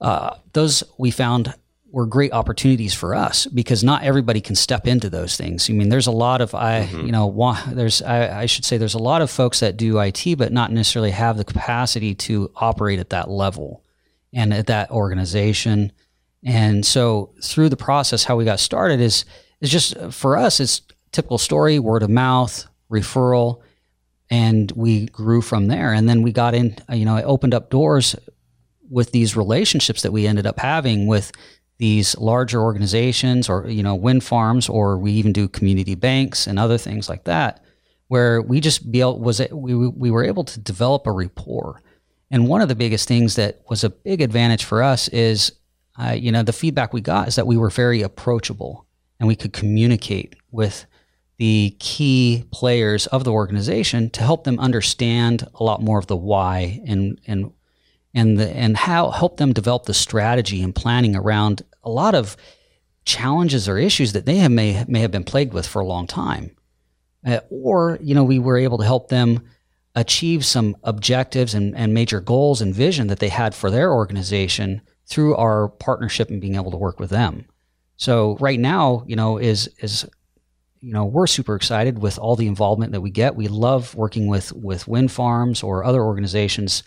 uh, 0.00 0.36
those 0.52 0.84
we 0.98 1.10
found 1.10 1.52
were 1.90 2.06
great 2.06 2.32
opportunities 2.32 2.94
for 2.94 3.16
us 3.16 3.44
because 3.46 3.82
not 3.82 4.04
everybody 4.04 4.40
can 4.40 4.54
step 4.54 4.86
into 4.86 5.10
those 5.10 5.36
things. 5.36 5.68
I 5.68 5.72
mean, 5.72 5.88
there's 5.88 6.06
a 6.06 6.12
lot 6.12 6.40
of 6.40 6.54
I, 6.54 6.86
mm-hmm. 6.86 7.06
you 7.06 7.10
know, 7.10 7.56
there's 7.72 8.02
I, 8.02 8.42
I, 8.42 8.46
should 8.46 8.64
say 8.64 8.78
there's 8.78 8.94
a 8.94 8.98
lot 8.98 9.20
of 9.20 9.32
folks 9.32 9.58
that 9.58 9.76
do 9.76 9.98
IT, 9.98 10.38
but 10.38 10.52
not 10.52 10.70
necessarily 10.70 11.10
have 11.10 11.36
the 11.36 11.44
capacity 11.44 12.14
to 12.26 12.52
operate 12.54 13.00
at 13.00 13.10
that 13.10 13.28
level 13.28 13.82
and 14.32 14.54
at 14.54 14.68
that 14.68 14.92
organization 14.92 15.90
and 16.44 16.84
so 16.84 17.34
through 17.42 17.68
the 17.68 17.76
process, 17.76 18.24
how 18.24 18.36
we 18.36 18.44
got 18.44 18.60
started 18.60 19.00
is 19.00 19.24
is 19.60 19.70
just 19.70 19.96
uh, 19.96 20.10
for 20.10 20.36
us, 20.36 20.60
it's 20.60 20.82
typical 21.12 21.38
story, 21.38 21.78
word 21.78 22.02
of 22.02 22.10
mouth, 22.10 22.66
referral, 22.90 23.60
and 24.30 24.72
we 24.72 25.06
grew 25.06 25.42
from 25.42 25.66
there. 25.66 25.92
And 25.92 26.08
then 26.08 26.22
we 26.22 26.32
got 26.32 26.54
in, 26.54 26.76
uh, 26.88 26.94
you 26.94 27.04
know, 27.04 27.16
it 27.16 27.24
opened 27.24 27.52
up 27.52 27.68
doors 27.70 28.16
with 28.88 29.12
these 29.12 29.36
relationships 29.36 30.02
that 30.02 30.12
we 30.12 30.26
ended 30.26 30.46
up 30.46 30.58
having 30.58 31.06
with 31.06 31.32
these 31.78 32.16
larger 32.18 32.60
organizations 32.60 33.48
or 33.48 33.66
you 33.66 33.82
know 33.82 33.94
wind 33.94 34.22
farms 34.22 34.68
or 34.68 34.98
we 34.98 35.12
even 35.12 35.32
do 35.32 35.48
community 35.48 35.94
banks 35.94 36.46
and 36.46 36.58
other 36.58 36.76
things 36.76 37.08
like 37.08 37.24
that 37.24 37.64
where 38.08 38.42
we 38.42 38.60
just 38.60 38.90
be 38.90 39.00
able, 39.00 39.18
was 39.18 39.40
it, 39.40 39.56
we, 39.56 39.74
we 39.74 40.10
were 40.10 40.24
able 40.24 40.44
to 40.44 40.60
develop 40.60 41.06
a 41.06 41.12
rapport 41.12 41.80
and 42.30 42.46
one 42.46 42.60
of 42.60 42.68
the 42.68 42.74
biggest 42.74 43.08
things 43.08 43.36
that 43.36 43.62
was 43.70 43.82
a 43.82 43.88
big 43.88 44.20
advantage 44.20 44.64
for 44.64 44.82
us 44.82 45.08
is 45.08 45.52
uh, 46.00 46.12
you 46.12 46.32
know, 46.32 46.42
the 46.42 46.52
feedback 46.52 46.92
we 46.92 47.00
got 47.00 47.28
is 47.28 47.36
that 47.36 47.46
we 47.46 47.56
were 47.56 47.70
very 47.70 48.00
approachable 48.00 48.86
and 49.18 49.28
we 49.28 49.36
could 49.36 49.52
communicate 49.52 50.34
with 50.50 50.86
the 51.36 51.76
key 51.78 52.44
players 52.50 53.06
of 53.08 53.24
the 53.24 53.32
organization 53.32 54.08
to 54.10 54.22
help 54.22 54.44
them 54.44 54.58
understand 54.58 55.46
a 55.54 55.64
lot 55.64 55.82
more 55.82 55.98
of 55.98 56.06
the 56.06 56.16
why 56.16 56.80
and 56.86 57.20
and 57.26 57.52
and 58.14 58.38
the 58.38 58.48
and 58.50 58.76
how 58.76 59.10
help 59.10 59.36
them 59.36 59.52
develop 59.52 59.84
the 59.84 59.94
strategy 59.94 60.62
and 60.62 60.74
planning 60.74 61.14
around 61.16 61.62
a 61.82 61.90
lot 61.90 62.14
of 62.14 62.36
challenges 63.04 63.68
or 63.68 63.78
issues 63.78 64.12
that 64.12 64.26
they 64.26 64.36
have 64.36 64.50
may 64.50 64.84
may 64.86 65.00
have 65.00 65.10
been 65.10 65.24
plagued 65.24 65.52
with 65.52 65.66
for 65.66 65.80
a 65.80 65.86
long 65.86 66.06
time, 66.06 66.54
uh, 67.26 67.40
or 67.50 67.98
you 68.02 68.14
know 68.14 68.24
we 68.24 68.38
were 68.38 68.58
able 68.58 68.78
to 68.78 68.84
help 68.84 69.08
them 69.08 69.42
achieve 69.94 70.44
some 70.44 70.76
objectives 70.84 71.54
and, 71.54 71.74
and 71.74 71.92
major 71.92 72.20
goals 72.20 72.60
and 72.60 72.74
vision 72.74 73.08
that 73.08 73.18
they 73.18 73.28
had 73.28 73.54
for 73.54 73.70
their 73.70 73.92
organization 73.92 74.80
through 75.10 75.34
our 75.36 75.68
partnership 75.68 76.30
and 76.30 76.40
being 76.40 76.54
able 76.54 76.70
to 76.70 76.76
work 76.76 77.00
with 77.00 77.10
them. 77.10 77.44
So 77.96 78.36
right 78.38 78.58
now, 78.58 79.04
you 79.06 79.16
know, 79.16 79.36
is 79.36 79.68
is 79.80 80.06
you 80.80 80.94
know, 80.94 81.04
we're 81.04 81.26
super 81.26 81.56
excited 81.56 81.98
with 81.98 82.18
all 82.18 82.36
the 82.36 82.46
involvement 82.46 82.92
that 82.92 83.02
we 83.02 83.10
get. 83.10 83.36
We 83.36 83.48
love 83.48 83.94
working 83.94 84.28
with 84.28 84.52
with 84.52 84.88
wind 84.88 85.12
farms 85.12 85.62
or 85.62 85.84
other 85.84 86.02
organizations. 86.02 86.82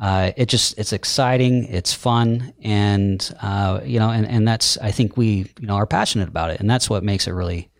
Uh, 0.00 0.32
it 0.36 0.46
just 0.46 0.76
it's 0.78 0.92
exciting, 0.92 1.64
it's 1.64 1.92
fun, 1.92 2.52
and 2.62 3.32
uh, 3.40 3.80
you 3.84 4.00
know, 4.00 4.10
and 4.10 4.26
and 4.26 4.48
that's 4.48 4.76
I 4.78 4.90
think 4.90 5.16
we 5.16 5.52
you 5.60 5.66
know 5.66 5.76
are 5.76 5.86
passionate 5.86 6.28
about 6.28 6.50
it, 6.50 6.60
and 6.60 6.68
that's 6.68 6.90
what 6.90 7.04
makes 7.04 7.28
it 7.28 7.32
really 7.32 7.70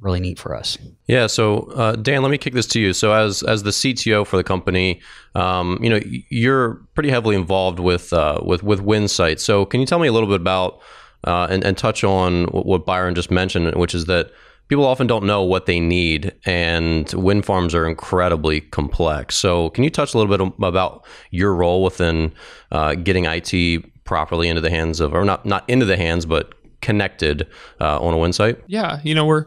really 0.00 0.20
neat 0.20 0.38
for 0.38 0.54
us. 0.54 0.78
Yeah. 1.06 1.26
So 1.26 1.70
uh, 1.72 1.96
Dan, 1.96 2.22
let 2.22 2.30
me 2.30 2.38
kick 2.38 2.54
this 2.54 2.66
to 2.68 2.80
you. 2.80 2.92
So 2.92 3.12
as 3.12 3.42
as 3.42 3.62
the 3.62 3.70
CTO 3.70 4.26
for 4.26 4.36
the 4.36 4.44
company, 4.44 5.00
um, 5.34 5.78
you 5.82 5.90
know 5.90 6.00
you're 6.04 6.74
pretty 6.94 7.10
heavily 7.10 7.36
involved 7.36 7.78
with 7.78 8.12
uh, 8.12 8.40
with 8.44 8.62
with 8.62 8.80
wind 8.80 9.10
sites. 9.10 9.44
So 9.44 9.64
can 9.64 9.80
you 9.80 9.86
tell 9.86 9.98
me 9.98 10.08
a 10.08 10.12
little 10.12 10.28
bit 10.28 10.40
about 10.40 10.80
uh, 11.24 11.46
and 11.50 11.64
and 11.64 11.76
touch 11.76 12.04
on 12.04 12.44
what 12.46 12.86
Byron 12.86 13.14
just 13.14 13.30
mentioned, 13.30 13.74
which 13.74 13.94
is 13.94 14.06
that 14.06 14.30
people 14.68 14.86
often 14.86 15.06
don't 15.06 15.24
know 15.26 15.42
what 15.42 15.66
they 15.66 15.80
need, 15.80 16.32
and 16.44 17.12
wind 17.12 17.44
farms 17.44 17.74
are 17.74 17.86
incredibly 17.86 18.60
complex. 18.60 19.36
So, 19.36 19.70
can 19.70 19.84
you 19.84 19.90
touch 19.90 20.14
a 20.14 20.18
little 20.18 20.34
bit 20.36 20.54
about 20.62 21.04
your 21.30 21.54
role 21.54 21.82
within 21.82 22.32
uh, 22.72 22.94
getting 22.94 23.26
IT 23.26 24.04
properly 24.04 24.48
into 24.48 24.62
the 24.62 24.70
hands 24.70 25.00
of, 25.00 25.12
or 25.12 25.24
not 25.24 25.44
not 25.44 25.68
into 25.68 25.84
the 25.84 25.96
hands, 25.96 26.24
but 26.24 26.54
connected 26.80 27.46
uh, 27.80 28.00
on 28.00 28.14
a 28.14 28.18
wind 28.18 28.34
site? 28.34 28.58
Yeah, 28.66 29.00
you 29.04 29.14
know, 29.14 29.26
we're 29.26 29.46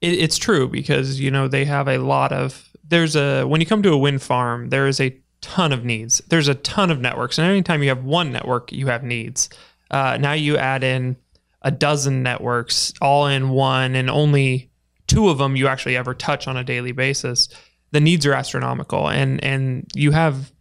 it, 0.00 0.12
it's 0.14 0.38
true 0.38 0.68
because 0.68 1.20
you 1.20 1.30
know 1.30 1.48
they 1.48 1.64
have 1.64 1.88
a 1.88 1.98
lot 1.98 2.32
of 2.32 2.70
there's 2.88 3.16
a 3.16 3.44
when 3.44 3.60
you 3.60 3.66
come 3.66 3.82
to 3.82 3.92
a 3.92 3.98
wind 3.98 4.22
farm, 4.22 4.68
there 4.70 4.86
is 4.86 5.00
a 5.00 5.16
ton 5.40 5.72
of 5.72 5.84
needs. 5.84 6.20
There's 6.28 6.48
a 6.48 6.54
ton 6.54 6.90
of 6.90 7.00
networks, 7.00 7.38
and 7.38 7.48
anytime 7.48 7.82
you 7.82 7.88
have 7.88 8.04
one 8.04 8.32
network, 8.32 8.72
you 8.72 8.88
have 8.88 9.02
needs. 9.02 9.48
Uh, 9.90 10.18
now 10.20 10.32
you 10.32 10.56
add 10.56 10.84
in 10.84 11.16
a 11.62 11.70
dozen 11.70 12.22
networks 12.22 12.92
all 13.00 13.26
in 13.26 13.50
one, 13.50 13.94
and 13.94 14.10
only 14.10 14.70
two 15.06 15.28
of 15.28 15.38
them 15.38 15.56
you 15.56 15.66
actually 15.66 15.96
ever 15.96 16.14
touch 16.14 16.46
on 16.46 16.56
a 16.56 16.64
daily 16.64 16.92
basis. 16.92 17.48
The 17.92 18.00
needs 18.00 18.26
are 18.26 18.34
astronomical, 18.34 19.08
and 19.08 19.42
and 19.42 19.90
you 19.94 20.10
have 20.10 20.52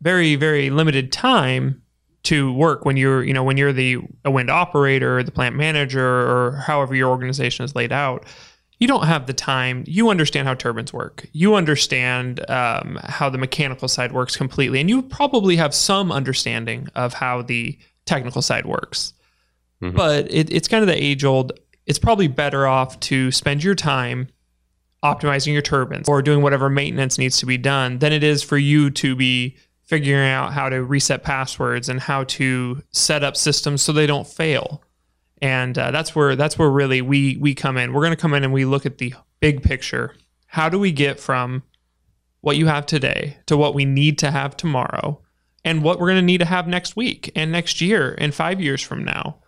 very 0.00 0.36
very 0.36 0.70
limited 0.70 1.10
time 1.12 1.82
to 2.24 2.52
work 2.52 2.84
when 2.84 2.96
you're 2.96 3.22
you 3.22 3.32
know 3.32 3.44
when 3.44 3.56
you're 3.56 3.72
the 3.72 3.98
a 4.24 4.30
wind 4.30 4.50
operator, 4.50 5.22
the 5.22 5.32
plant 5.32 5.56
manager, 5.56 6.06
or 6.06 6.62
however 6.66 6.94
your 6.94 7.10
organization 7.10 7.64
is 7.64 7.74
laid 7.74 7.92
out 7.92 8.26
you 8.78 8.86
don't 8.86 9.06
have 9.06 9.26
the 9.26 9.32
time. 9.32 9.84
You 9.86 10.10
understand 10.10 10.46
how 10.46 10.54
turbines 10.54 10.92
work. 10.92 11.26
You 11.32 11.54
understand 11.54 12.48
um, 12.50 12.98
how 13.04 13.30
the 13.30 13.38
mechanical 13.38 13.88
side 13.88 14.12
works 14.12 14.36
completely, 14.36 14.80
and 14.80 14.90
you 14.90 15.02
probably 15.02 15.56
have 15.56 15.74
some 15.74 16.12
understanding 16.12 16.88
of 16.94 17.14
how 17.14 17.42
the 17.42 17.78
technical 18.04 18.42
side 18.42 18.66
works. 18.66 19.14
Mm-hmm. 19.82 19.96
But 19.96 20.30
it, 20.30 20.50
it's 20.52 20.68
kind 20.68 20.82
of 20.82 20.88
the 20.88 21.02
age 21.02 21.24
old. 21.24 21.52
It's 21.86 21.98
probably 21.98 22.28
better 22.28 22.66
off 22.66 22.98
to 23.00 23.30
spend 23.30 23.64
your 23.64 23.74
time 23.74 24.28
optimizing 25.04 25.52
your 25.52 25.62
turbines 25.62 26.08
or 26.08 26.20
doing 26.20 26.42
whatever 26.42 26.68
maintenance 26.68 27.18
needs 27.18 27.38
to 27.38 27.46
be 27.46 27.58
done 27.58 27.98
than 27.98 28.12
it 28.12 28.24
is 28.24 28.42
for 28.42 28.58
you 28.58 28.90
to 28.90 29.14
be 29.14 29.56
figuring 29.84 30.28
out 30.28 30.52
how 30.52 30.68
to 30.68 30.82
reset 30.82 31.22
passwords 31.22 31.88
and 31.88 32.00
how 32.00 32.24
to 32.24 32.82
set 32.90 33.22
up 33.22 33.36
systems 33.36 33.82
so 33.82 33.92
they 33.92 34.06
don't 34.06 34.26
fail 34.26 34.82
and 35.42 35.76
uh, 35.76 35.90
that's 35.90 36.14
where 36.14 36.36
that's 36.36 36.58
where 36.58 36.70
really 36.70 37.02
we 37.02 37.36
we 37.36 37.54
come 37.54 37.76
in. 37.76 37.92
We're 37.92 38.02
going 38.02 38.16
to 38.16 38.20
come 38.20 38.34
in 38.34 38.44
and 38.44 38.52
we 38.52 38.64
look 38.64 38.86
at 38.86 38.98
the 38.98 39.14
big 39.40 39.62
picture. 39.62 40.14
How 40.46 40.68
do 40.68 40.78
we 40.78 40.92
get 40.92 41.20
from 41.20 41.62
what 42.40 42.56
you 42.56 42.66
have 42.66 42.86
today 42.86 43.38
to 43.46 43.56
what 43.56 43.74
we 43.74 43.84
need 43.84 44.18
to 44.18 44.30
have 44.30 44.56
tomorrow, 44.56 45.20
and 45.64 45.82
what 45.82 45.98
we're 45.98 46.08
going 46.08 46.20
to 46.20 46.22
need 46.22 46.38
to 46.38 46.46
have 46.46 46.68
next 46.68 46.96
week 46.96 47.30
and 47.34 47.52
next 47.52 47.80
year 47.80 48.14
and 48.18 48.34
five 48.34 48.60
years 48.60 48.82
from 48.82 49.04
now? 49.04 49.38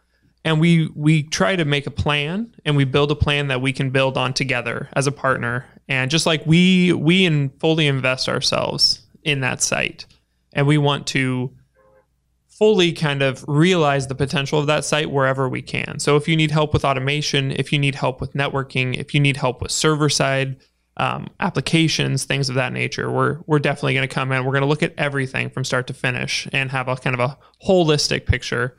And 0.44 0.60
we 0.60 0.88
we 0.94 1.22
try 1.22 1.56
to 1.56 1.64
make 1.64 1.86
a 1.86 1.90
plan 1.90 2.54
and 2.64 2.76
we 2.76 2.84
build 2.84 3.10
a 3.10 3.16
plan 3.16 3.48
that 3.48 3.60
we 3.60 3.72
can 3.72 3.90
build 3.90 4.16
on 4.16 4.34
together 4.34 4.88
as 4.94 5.06
a 5.06 5.12
partner. 5.12 5.66
And 5.88 6.10
just 6.10 6.26
like 6.26 6.44
we 6.46 6.92
we 6.92 7.24
in 7.24 7.50
fully 7.60 7.86
invest 7.86 8.28
ourselves 8.28 9.00
in 9.22 9.40
that 9.40 9.62
site, 9.62 10.06
and 10.52 10.66
we 10.66 10.78
want 10.78 11.06
to 11.08 11.52
fully 12.58 12.92
kind 12.92 13.22
of 13.22 13.44
realize 13.46 14.08
the 14.08 14.14
potential 14.16 14.58
of 14.58 14.66
that 14.66 14.84
site 14.84 15.10
wherever 15.12 15.48
we 15.48 15.62
can. 15.62 16.00
So 16.00 16.16
if 16.16 16.26
you 16.26 16.36
need 16.36 16.50
help 16.50 16.72
with 16.72 16.84
automation, 16.84 17.52
if 17.52 17.72
you 17.72 17.78
need 17.78 17.94
help 17.94 18.20
with 18.20 18.32
networking, 18.32 18.98
if 18.98 19.14
you 19.14 19.20
need 19.20 19.36
help 19.36 19.62
with 19.62 19.70
server 19.70 20.08
side 20.08 20.56
um, 20.96 21.28
applications, 21.38 22.24
things 22.24 22.48
of 22.48 22.56
that 22.56 22.72
nature, 22.72 23.12
we're 23.12 23.38
we're 23.46 23.60
definitely 23.60 23.94
going 23.94 24.08
to 24.08 24.12
come 24.12 24.32
in. 24.32 24.44
We're 24.44 24.52
going 24.52 24.62
to 24.62 24.68
look 24.68 24.82
at 24.82 24.94
everything 24.98 25.50
from 25.50 25.64
start 25.64 25.86
to 25.86 25.94
finish 25.94 26.48
and 26.52 26.72
have 26.72 26.88
a 26.88 26.96
kind 26.96 27.14
of 27.14 27.20
a 27.20 27.38
holistic 27.64 28.26
picture 28.26 28.76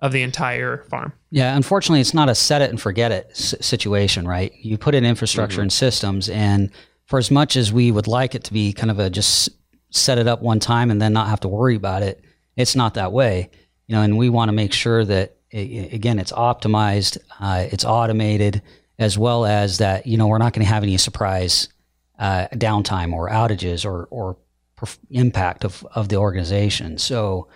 of 0.00 0.10
the 0.10 0.22
entire 0.22 0.82
farm. 0.84 1.12
Yeah, 1.30 1.54
unfortunately, 1.54 2.00
it's 2.00 2.14
not 2.14 2.28
a 2.28 2.34
set 2.34 2.62
it 2.62 2.70
and 2.70 2.80
forget 2.80 3.12
it 3.12 3.36
situation, 3.36 4.26
right? 4.26 4.52
You 4.60 4.76
put 4.76 4.96
in 4.96 5.04
infrastructure 5.04 5.56
mm-hmm. 5.56 5.62
and 5.62 5.72
systems, 5.72 6.28
and 6.28 6.72
for 7.06 7.20
as 7.20 7.30
much 7.30 7.56
as 7.56 7.72
we 7.72 7.92
would 7.92 8.08
like 8.08 8.34
it 8.34 8.42
to 8.44 8.52
be 8.52 8.72
kind 8.72 8.90
of 8.90 8.98
a 8.98 9.08
just 9.08 9.50
set 9.90 10.18
it 10.18 10.26
up 10.26 10.42
one 10.42 10.58
time 10.58 10.90
and 10.90 11.00
then 11.00 11.12
not 11.12 11.28
have 11.28 11.40
to 11.40 11.48
worry 11.48 11.76
about 11.76 12.02
it, 12.02 12.24
it's 12.60 12.76
not 12.76 12.94
that 12.94 13.12
way, 13.12 13.50
you 13.86 13.94
know. 13.94 14.02
And 14.02 14.16
we 14.16 14.28
want 14.28 14.48
to 14.48 14.52
make 14.52 14.72
sure 14.72 15.04
that 15.04 15.36
it, 15.50 15.92
again, 15.92 16.18
it's 16.18 16.32
optimized, 16.32 17.18
uh, 17.40 17.66
it's 17.70 17.84
automated, 17.84 18.62
as 18.98 19.18
well 19.18 19.44
as 19.44 19.78
that 19.78 20.06
you 20.06 20.16
know 20.16 20.26
we're 20.26 20.38
not 20.38 20.52
going 20.52 20.64
to 20.64 20.72
have 20.72 20.82
any 20.82 20.96
surprise 20.96 21.68
uh, 22.18 22.46
downtime 22.52 23.12
or 23.12 23.28
outages 23.28 23.84
or 23.84 24.06
or 24.10 24.36
perf- 24.76 24.98
impact 25.10 25.64
of 25.64 25.86
of 25.94 26.08
the 26.08 26.16
organization. 26.16 26.98
So. 26.98 27.48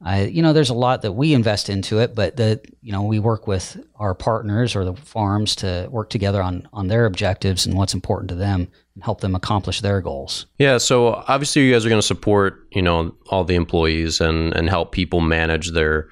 Uh, 0.00 0.28
you 0.30 0.42
know, 0.42 0.52
there's 0.52 0.70
a 0.70 0.74
lot 0.74 1.02
that 1.02 1.10
we 1.10 1.34
invest 1.34 1.68
into 1.68 1.98
it, 1.98 2.14
but 2.14 2.36
that 2.36 2.64
you 2.82 2.92
know 2.92 3.02
we 3.02 3.18
work 3.18 3.48
with 3.48 3.84
our 3.96 4.14
partners 4.14 4.76
or 4.76 4.84
the 4.84 4.94
farms 4.94 5.56
to 5.56 5.88
work 5.90 6.08
together 6.08 6.40
on 6.40 6.68
on 6.72 6.86
their 6.86 7.04
objectives 7.04 7.66
and 7.66 7.76
what's 7.76 7.94
important 7.94 8.28
to 8.28 8.36
them 8.36 8.68
help 9.02 9.20
them 9.20 9.34
accomplish 9.34 9.80
their 9.80 10.00
goals. 10.00 10.46
Yeah, 10.58 10.78
so 10.78 11.24
obviously 11.28 11.66
you 11.66 11.72
guys 11.72 11.84
are 11.84 11.88
going 11.88 12.00
to 12.00 12.06
support, 12.06 12.66
you 12.72 12.82
know, 12.82 13.14
all 13.28 13.44
the 13.44 13.54
employees 13.54 14.20
and 14.20 14.54
and 14.54 14.68
help 14.68 14.92
people 14.92 15.20
manage 15.20 15.72
their 15.72 16.08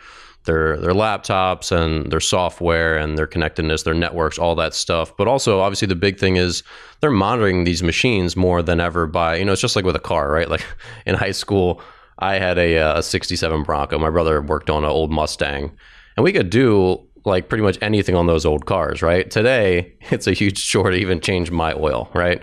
their 0.47 0.79
their 0.79 0.93
laptops 0.93 1.71
and 1.71 2.11
their 2.11 2.21
software 2.21 2.97
and 2.97 3.19
their 3.19 3.27
connectedness, 3.27 3.83
their 3.83 3.95
networks, 3.95 4.39
all 4.39 4.55
that 4.55 4.75
stuff. 4.75 5.15
But 5.17 5.29
also, 5.29 5.61
obviously, 5.61 5.89
the 5.89 5.97
big 5.97 6.19
thing 6.19 6.37
is 6.37 6.63
they're 7.01 7.11
monitoring 7.11 7.65
these 7.65 7.83
machines 7.83 8.37
more 8.37 8.63
than 8.63 8.81
ever. 8.81 9.07
By 9.07 9.37
you 9.37 9.45
know, 9.45 9.53
it's 9.53 9.61
just 9.61 9.77
like 9.77 9.85
with 9.85 9.97
a 9.97 10.01
car, 10.01 10.31
right? 10.31 10.49
Like 10.57 10.65
in 11.05 11.17
high 11.17 11.33
school, 11.33 11.83
I 12.21 12.39
had 12.39 12.57
a, 12.57 12.79
uh, 12.79 12.99
a 13.01 13.03
'67 13.03 13.65
Bronco. 13.65 13.99
My 13.99 14.09
brother 14.09 14.41
worked 14.41 14.71
on 14.71 14.85
an 14.85 14.91
old 14.91 15.11
Mustang, 15.11 15.77
and 16.17 16.25
we 16.25 16.33
could 16.33 16.49
do 16.49 17.06
like 17.27 17.49
pretty 17.49 17.63
much 17.63 17.77
anything 17.83 18.15
on 18.15 18.27
those 18.27 18.47
old 18.47 18.67
cars, 18.67 19.03
right? 19.03 19.31
Today, 19.31 19.93
it's 20.11 20.27
a 20.27 20.33
huge 20.33 20.67
chore 20.67 20.91
to 20.91 20.97
even 20.97 21.21
change 21.21 21.51
my 21.51 21.75
oil, 21.75 22.09
right? 22.15 22.41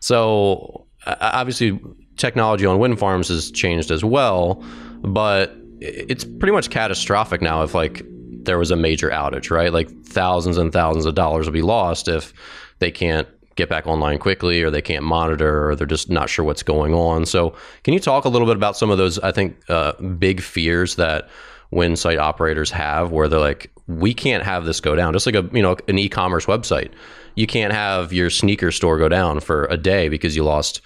So 0.00 0.86
obviously, 1.06 1.80
technology 2.16 2.66
on 2.66 2.78
wind 2.78 2.98
farms 2.98 3.28
has 3.28 3.50
changed 3.50 3.90
as 3.90 4.04
well, 4.04 4.62
but 5.02 5.56
it's 5.80 6.24
pretty 6.24 6.52
much 6.52 6.70
catastrophic 6.70 7.42
now 7.42 7.62
if 7.62 7.74
like 7.74 8.02
there 8.46 8.58
was 8.58 8.70
a 8.70 8.76
major 8.76 9.10
outage, 9.10 9.50
right? 9.50 9.72
Like 9.72 9.90
thousands 10.04 10.56
and 10.56 10.72
thousands 10.72 11.04
of 11.04 11.14
dollars 11.14 11.46
will 11.46 11.52
be 11.52 11.62
lost 11.62 12.08
if 12.08 12.32
they 12.78 12.90
can't 12.90 13.28
get 13.56 13.68
back 13.68 13.86
online 13.86 14.18
quickly 14.18 14.62
or 14.62 14.70
they 14.70 14.82
can't 14.82 15.02
monitor 15.02 15.68
or 15.68 15.74
they're 15.74 15.86
just 15.86 16.10
not 16.10 16.28
sure 16.28 16.44
what's 16.44 16.62
going 16.62 16.94
on. 16.94 17.26
So, 17.26 17.54
can 17.84 17.94
you 17.94 18.00
talk 18.00 18.24
a 18.24 18.28
little 18.28 18.46
bit 18.46 18.56
about 18.56 18.76
some 18.76 18.90
of 18.90 18.98
those, 18.98 19.18
I 19.20 19.32
think, 19.32 19.56
uh, 19.68 19.92
big 20.02 20.40
fears 20.40 20.96
that 20.96 21.28
wind 21.70 21.98
site 21.98 22.18
operators 22.18 22.70
have 22.70 23.10
where 23.10 23.28
they're 23.28 23.40
like, 23.40 23.72
we 23.88 24.12
can't 24.14 24.42
have 24.42 24.64
this 24.64 24.80
go 24.80 24.96
down. 24.96 25.12
Just 25.12 25.26
like 25.26 25.34
a 25.34 25.48
you 25.52 25.62
know 25.62 25.76
an 25.88 25.98
e-commerce 25.98 26.46
website, 26.46 26.90
you 27.34 27.46
can't 27.46 27.72
have 27.72 28.12
your 28.12 28.30
sneaker 28.30 28.70
store 28.70 28.98
go 28.98 29.08
down 29.08 29.40
for 29.40 29.64
a 29.66 29.76
day 29.76 30.08
because 30.08 30.34
you 30.34 30.44
lost 30.44 30.80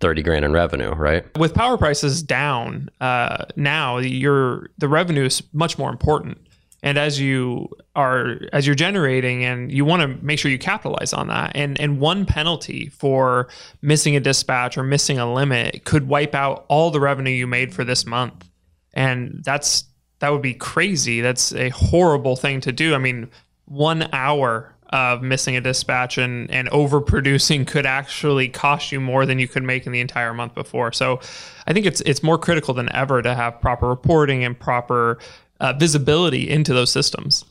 30 0.00 0.22
grand 0.22 0.44
in 0.44 0.52
revenue, 0.52 0.90
right? 0.90 1.24
With 1.38 1.54
power 1.54 1.78
prices 1.78 2.22
down 2.22 2.88
uh, 3.00 3.44
now, 3.56 3.98
your 3.98 4.70
the 4.78 4.88
revenue 4.88 5.24
is 5.24 5.42
much 5.52 5.78
more 5.78 5.90
important. 5.90 6.38
And 6.84 6.98
as 6.98 7.20
you 7.20 7.68
are 7.94 8.40
as 8.52 8.66
you're 8.66 8.74
generating 8.74 9.44
and 9.44 9.70
you 9.70 9.84
want 9.84 10.02
to 10.02 10.08
make 10.24 10.40
sure 10.40 10.50
you 10.50 10.58
capitalize 10.58 11.12
on 11.12 11.28
that. 11.28 11.52
And 11.54 11.80
and 11.80 12.00
one 12.00 12.26
penalty 12.26 12.88
for 12.88 13.48
missing 13.82 14.16
a 14.16 14.20
dispatch 14.20 14.76
or 14.76 14.82
missing 14.82 15.20
a 15.20 15.32
limit 15.32 15.84
could 15.84 16.08
wipe 16.08 16.34
out 16.34 16.64
all 16.68 16.90
the 16.90 16.98
revenue 16.98 17.30
you 17.30 17.46
made 17.46 17.72
for 17.72 17.84
this 17.84 18.04
month. 18.04 18.48
And 18.94 19.42
that's 19.44 19.84
that 20.22 20.30
would 20.30 20.40
be 20.40 20.54
crazy. 20.54 21.20
That's 21.20 21.52
a 21.52 21.70
horrible 21.70 22.36
thing 22.36 22.60
to 22.60 22.70
do. 22.70 22.94
I 22.94 22.98
mean, 22.98 23.28
one 23.64 24.08
hour 24.12 24.72
of 24.90 25.20
missing 25.20 25.56
a 25.56 25.60
dispatch 25.60 26.16
and, 26.16 26.48
and 26.48 26.70
overproducing 26.70 27.66
could 27.66 27.86
actually 27.86 28.48
cost 28.48 28.92
you 28.92 29.00
more 29.00 29.26
than 29.26 29.40
you 29.40 29.48
could 29.48 29.64
make 29.64 29.84
in 29.84 29.90
the 29.90 29.98
entire 29.98 30.32
month 30.32 30.54
before. 30.54 30.92
So 30.92 31.18
I 31.66 31.72
think 31.72 31.86
it's 31.86 32.00
it's 32.02 32.22
more 32.22 32.38
critical 32.38 32.72
than 32.72 32.88
ever 32.94 33.20
to 33.20 33.34
have 33.34 33.60
proper 33.60 33.88
reporting 33.88 34.44
and 34.44 34.56
proper 34.56 35.18
uh, 35.58 35.72
visibility 35.72 36.48
into 36.48 36.72
those 36.72 36.92
systems. 36.92 37.44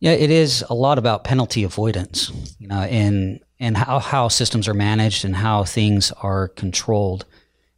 Yeah, 0.00 0.12
it 0.12 0.30
is 0.30 0.64
a 0.68 0.74
lot 0.74 0.98
about 0.98 1.22
penalty 1.22 1.62
avoidance, 1.62 2.32
you 2.58 2.66
know, 2.66 2.80
and 2.80 3.38
and 3.60 3.76
how 3.76 4.00
how 4.00 4.26
systems 4.26 4.66
are 4.66 4.74
managed 4.74 5.24
and 5.24 5.36
how 5.36 5.62
things 5.62 6.10
are 6.20 6.48
controlled. 6.48 7.26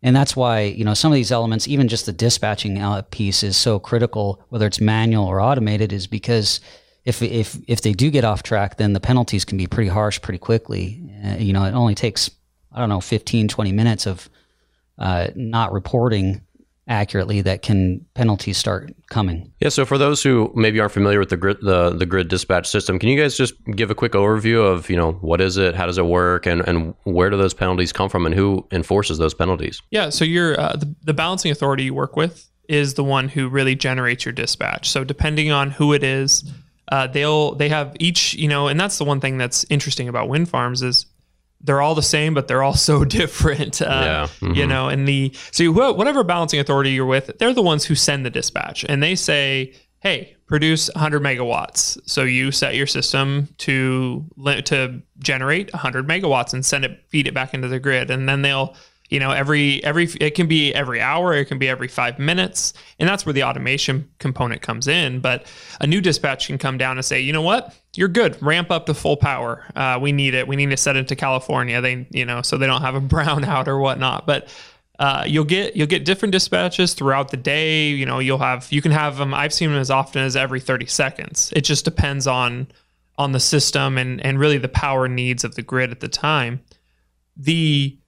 And 0.02 0.16
that's 0.16 0.34
why, 0.34 0.62
you 0.62 0.84
know, 0.84 0.94
some 0.94 1.12
of 1.12 1.16
these 1.16 1.30
elements, 1.30 1.68
even 1.68 1.88
just 1.88 2.06
the 2.06 2.12
dispatching 2.12 2.82
piece 3.10 3.42
is 3.42 3.56
so 3.56 3.78
critical, 3.78 4.42
whether 4.48 4.66
it's 4.66 4.80
manual 4.80 5.26
or 5.26 5.40
automated, 5.40 5.92
is 5.92 6.06
because 6.06 6.60
if, 7.04 7.20
if, 7.22 7.58
if 7.68 7.82
they 7.82 7.92
do 7.92 8.10
get 8.10 8.24
off 8.24 8.42
track, 8.42 8.78
then 8.78 8.94
the 8.94 9.00
penalties 9.00 9.44
can 9.44 9.58
be 9.58 9.66
pretty 9.66 9.90
harsh 9.90 10.20
pretty 10.20 10.38
quickly. 10.38 11.02
Uh, 11.24 11.36
you 11.36 11.52
know, 11.52 11.64
it 11.64 11.74
only 11.74 11.94
takes, 11.94 12.30
I 12.72 12.78
don't 12.78 12.88
know, 12.88 13.00
15, 13.00 13.48
20 13.48 13.72
minutes 13.72 14.06
of 14.06 14.30
uh, 14.98 15.28
not 15.34 15.72
reporting 15.72 16.42
accurately 16.90 17.40
that 17.40 17.62
can 17.62 18.04
penalties 18.14 18.58
start 18.58 18.92
coming. 19.08 19.50
Yeah, 19.60 19.70
so 19.70 19.86
for 19.86 19.96
those 19.96 20.22
who 20.22 20.52
maybe 20.54 20.80
aren't 20.80 20.92
familiar 20.92 21.20
with 21.20 21.30
the 21.30 21.36
grid 21.36 21.58
the, 21.62 21.90
the 21.90 22.04
grid 22.04 22.28
dispatch 22.28 22.66
system, 22.66 22.98
can 22.98 23.08
you 23.08 23.18
guys 23.18 23.36
just 23.36 23.54
give 23.64 23.90
a 23.90 23.94
quick 23.94 24.12
overview 24.12 24.62
of, 24.62 24.90
you 24.90 24.96
know, 24.96 25.12
what 25.12 25.40
is 25.40 25.56
it, 25.56 25.74
how 25.74 25.86
does 25.86 25.96
it 25.96 26.04
work 26.04 26.46
and 26.46 26.60
and 26.68 26.94
where 27.04 27.30
do 27.30 27.36
those 27.36 27.54
penalties 27.54 27.92
come 27.92 28.08
from 28.10 28.26
and 28.26 28.34
who 28.34 28.66
enforces 28.72 29.16
those 29.18 29.32
penalties? 29.32 29.80
Yeah, 29.90 30.10
so 30.10 30.24
you're 30.24 30.60
uh, 30.60 30.74
the, 30.74 30.94
the 31.04 31.14
balancing 31.14 31.52
authority 31.52 31.84
you 31.84 31.94
work 31.94 32.16
with 32.16 32.50
is 32.68 32.94
the 32.94 33.04
one 33.04 33.28
who 33.28 33.48
really 33.48 33.74
generates 33.74 34.24
your 34.24 34.32
dispatch. 34.32 34.90
So 34.90 35.04
depending 35.04 35.50
on 35.50 35.70
who 35.70 35.92
it 35.92 36.02
is, 36.02 36.44
uh, 36.88 37.06
they'll 37.06 37.54
they 37.54 37.68
have 37.68 37.96
each 38.00 38.34
you 38.34 38.48
know, 38.48 38.66
and 38.66 38.78
that's 38.78 38.98
the 38.98 39.04
one 39.04 39.20
thing 39.20 39.38
that's 39.38 39.64
interesting 39.70 40.08
about 40.08 40.28
wind 40.28 40.48
farms 40.48 40.82
is 40.82 41.06
they're 41.62 41.80
all 41.82 41.94
the 41.94 42.02
same, 42.02 42.32
but 42.34 42.48
they're 42.48 42.62
all 42.62 42.74
so 42.74 43.04
different. 43.20 43.82
Uh, 43.82 43.84
Yeah. 43.84 44.28
Mhm. 44.40 44.56
You 44.56 44.66
know, 44.66 44.88
and 44.88 45.06
the 45.06 45.32
so 45.50 45.62
you, 45.62 45.72
whatever 45.72 46.24
balancing 46.24 46.60
authority 46.60 46.90
you're 46.92 47.06
with, 47.06 47.30
they're 47.38 47.52
the 47.54 47.62
ones 47.62 47.84
who 47.84 47.94
send 47.94 48.24
the 48.24 48.30
dispatch, 48.30 48.84
and 48.88 49.02
they 49.02 49.14
say, 49.14 49.74
"Hey, 50.00 50.36
produce 50.46 50.88
100 50.94 51.22
megawatts." 51.22 51.98
So 52.06 52.22
you 52.24 52.50
set 52.50 52.74
your 52.74 52.86
system 52.86 53.48
to 53.58 54.24
to 54.64 55.02
generate 55.18 55.72
100 55.74 56.08
megawatts 56.08 56.52
and 56.54 56.64
send 56.64 56.84
it, 56.84 57.04
feed 57.08 57.26
it 57.26 57.34
back 57.34 57.52
into 57.54 57.68
the 57.68 57.78
grid, 57.78 58.10
and 58.10 58.28
then 58.28 58.42
they'll 58.42 58.74
you 59.10 59.18
know 59.18 59.32
every 59.32 59.82
every 59.84 60.08
it 60.20 60.34
can 60.34 60.46
be 60.46 60.72
every 60.74 61.00
hour 61.00 61.34
it 61.34 61.46
can 61.46 61.58
be 61.58 61.68
every 61.68 61.88
five 61.88 62.18
minutes 62.18 62.72
and 62.98 63.08
that's 63.08 63.26
where 63.26 63.32
the 63.32 63.42
automation 63.42 64.08
component 64.18 64.62
comes 64.62 64.88
in. 64.88 65.20
But 65.20 65.46
a 65.80 65.86
new 65.86 66.00
dispatch 66.00 66.46
can 66.46 66.58
come 66.58 66.78
down 66.78 66.96
and 66.96 67.04
say 67.04 67.20
you 67.20 67.32
know 67.32 67.42
what? 67.42 67.74
You're 67.96 68.08
good. 68.08 68.40
Ramp 68.40 68.70
up 68.70 68.86
to 68.86 68.94
full 68.94 69.16
power. 69.16 69.64
Uh, 69.74 69.98
we 70.00 70.12
need 70.12 70.34
it. 70.34 70.46
We 70.46 70.56
need 70.56 70.70
to 70.70 70.76
set 70.76 70.96
it 70.96 71.08
to 71.08 71.16
california. 71.16 71.80
They 71.80 72.06
you 72.10 72.24
know 72.24 72.40
so 72.40 72.56
they 72.56 72.66
don't 72.66 72.82
have 72.82 72.94
a 72.94 73.00
brownout 73.14 73.66
or 73.66 73.78
whatnot. 73.78 74.26
But 74.26 74.48
uh, 75.00 75.24
you'll 75.26 75.44
get 75.44 75.74
you'll 75.76 75.86
get 75.86 76.04
different 76.04 76.32
dispatches 76.32 76.94
throughout 76.94 77.30
the 77.30 77.36
day. 77.36 77.88
You 77.88 78.06
know 78.06 78.20
you'll 78.20 78.38
have 78.38 78.70
you 78.70 78.80
can 78.82 78.92
have 78.92 79.16
them 79.16 79.34
i've 79.34 79.52
seen 79.52 79.70
them 79.70 79.80
as 79.80 79.90
often 79.90 80.22
as 80.22 80.36
every 80.36 80.60
30 80.60 80.86
seconds. 80.86 81.52
It 81.56 81.62
just 81.62 81.84
depends 81.84 82.26
on 82.26 82.68
on 83.18 83.32
the 83.32 83.40
system 83.40 83.98
and 83.98 84.24
and 84.24 84.38
really 84.38 84.58
the 84.58 84.68
power 84.68 85.08
needs 85.08 85.42
of 85.42 85.54
the 85.54 85.62
grid 85.62 85.90
at 85.90 86.00
the 86.00 86.08
time. 86.08 86.60
The 87.36 87.98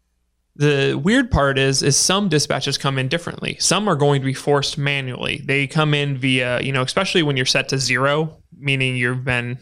the 0.55 1.01
weird 1.03 1.31
part 1.31 1.59
is 1.59 1.83
is 1.83 1.97
some 1.97 2.29
dispatches 2.29 2.77
come 2.77 2.99
in 2.99 3.09
differently. 3.09 3.57
Some 3.59 3.89
are 3.89 3.97
going 3.97 4.21
to 4.21 4.27
be 4.27 4.35
forced 4.35 4.77
manually. 4.77 5.43
They 5.45 5.67
come 5.67 5.95
in 5.95 6.19
via, 6.19 6.61
you 6.61 6.73
know, 6.73 6.83
especially 6.83 7.23
when 7.23 7.37
you're 7.37 7.47
set 7.47 7.71
to 7.71 7.79
zero, 7.79 8.37
meaning 8.59 8.97
you've 8.97 9.25
been 9.25 9.59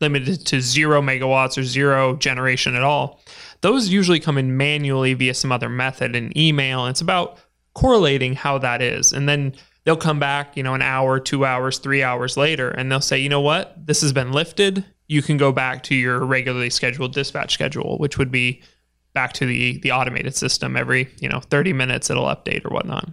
limited 0.00 0.46
to 0.46 0.60
0 0.60 1.02
megawatts 1.02 1.58
or 1.58 1.64
zero 1.64 2.16
generation 2.16 2.76
at 2.76 2.84
all. 2.84 3.20
Those 3.62 3.88
usually 3.88 4.20
come 4.20 4.38
in 4.38 4.56
manually 4.56 5.14
via 5.14 5.34
some 5.34 5.50
other 5.50 5.68
method 5.68 6.14
an 6.14 6.36
email. 6.38 6.84
And 6.84 6.92
it's 6.92 7.00
about 7.00 7.38
correlating 7.74 8.34
how 8.34 8.58
that 8.58 8.80
is. 8.80 9.12
And 9.12 9.28
then 9.28 9.54
they'll 9.84 9.96
come 9.96 10.20
back, 10.20 10.56
you 10.56 10.62
know, 10.62 10.74
an 10.74 10.82
hour, 10.82 11.18
2 11.18 11.44
hours, 11.44 11.78
3 11.78 12.02
hours 12.02 12.36
later 12.36 12.70
and 12.70 12.92
they'll 12.92 13.00
say, 13.00 13.18
"You 13.18 13.28
know 13.28 13.40
what? 13.40 13.74
This 13.86 14.02
has 14.02 14.12
been 14.12 14.30
lifted. 14.30 14.84
You 15.08 15.20
can 15.20 15.36
go 15.36 15.50
back 15.50 15.82
to 15.84 15.96
your 15.96 16.24
regularly 16.24 16.70
scheduled 16.70 17.12
dispatch 17.12 17.54
schedule, 17.54 17.98
which 17.98 18.18
would 18.18 18.30
be 18.30 18.62
back 19.18 19.32
to 19.32 19.46
the 19.46 19.80
the 19.80 19.90
automated 19.90 20.36
system 20.36 20.76
every 20.76 21.08
you 21.18 21.28
know 21.28 21.40
30 21.40 21.72
minutes 21.72 22.08
it'll 22.08 22.26
update 22.26 22.64
or 22.64 22.68
whatnot 22.68 23.08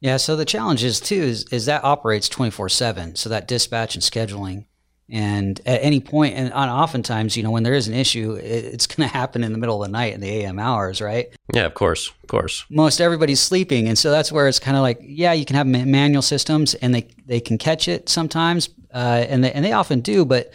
Yeah, 0.00 0.18
so 0.18 0.36
the 0.36 0.44
challenge 0.44 0.84
is 0.84 1.00
too 1.00 1.22
is, 1.32 1.46
is 1.50 1.64
that 1.64 1.84
operates 1.84 2.28
24/7. 2.28 3.16
So 3.16 3.30
that 3.30 3.48
dispatch 3.48 3.94
and 3.94 4.04
scheduling 4.04 4.66
and 5.10 5.60
at 5.64 5.82
any 5.82 6.00
point 6.00 6.34
and 6.34 6.52
on 6.52 6.68
oftentimes, 6.68 7.36
you 7.36 7.42
know, 7.42 7.50
when 7.50 7.62
there 7.62 7.74
is 7.74 7.88
an 7.88 7.94
issue, 7.94 8.34
it, 8.34 8.64
it's 8.64 8.86
going 8.86 9.08
to 9.08 9.12
happen 9.12 9.42
in 9.42 9.52
the 9.52 9.58
middle 9.58 9.82
of 9.82 9.88
the 9.88 9.92
night 9.92 10.12
in 10.12 10.20
the 10.20 10.28
AM 10.28 10.58
hours, 10.58 11.00
right? 11.00 11.28
Yeah, 11.54 11.64
of 11.64 11.74
course, 11.74 12.08
of 12.08 12.28
course. 12.28 12.66
Most 12.68 13.00
everybody's 13.00 13.40
sleeping, 13.40 13.88
and 13.88 13.98
so 13.98 14.10
that's 14.10 14.30
where 14.30 14.48
it's 14.48 14.58
kind 14.58 14.76
of 14.76 14.82
like, 14.82 15.00
yeah, 15.02 15.32
you 15.32 15.44
can 15.44 15.56
have 15.56 15.66
manual 15.66 16.22
systems 16.22 16.74
and 16.74 16.94
they 16.94 17.08
they 17.26 17.40
can 17.40 17.58
catch 17.58 17.88
it 17.88 18.08
sometimes, 18.08 18.68
uh, 18.92 19.24
and 19.28 19.44
they, 19.44 19.52
and 19.52 19.64
they 19.64 19.72
often 19.72 20.00
do, 20.00 20.24
but 20.24 20.52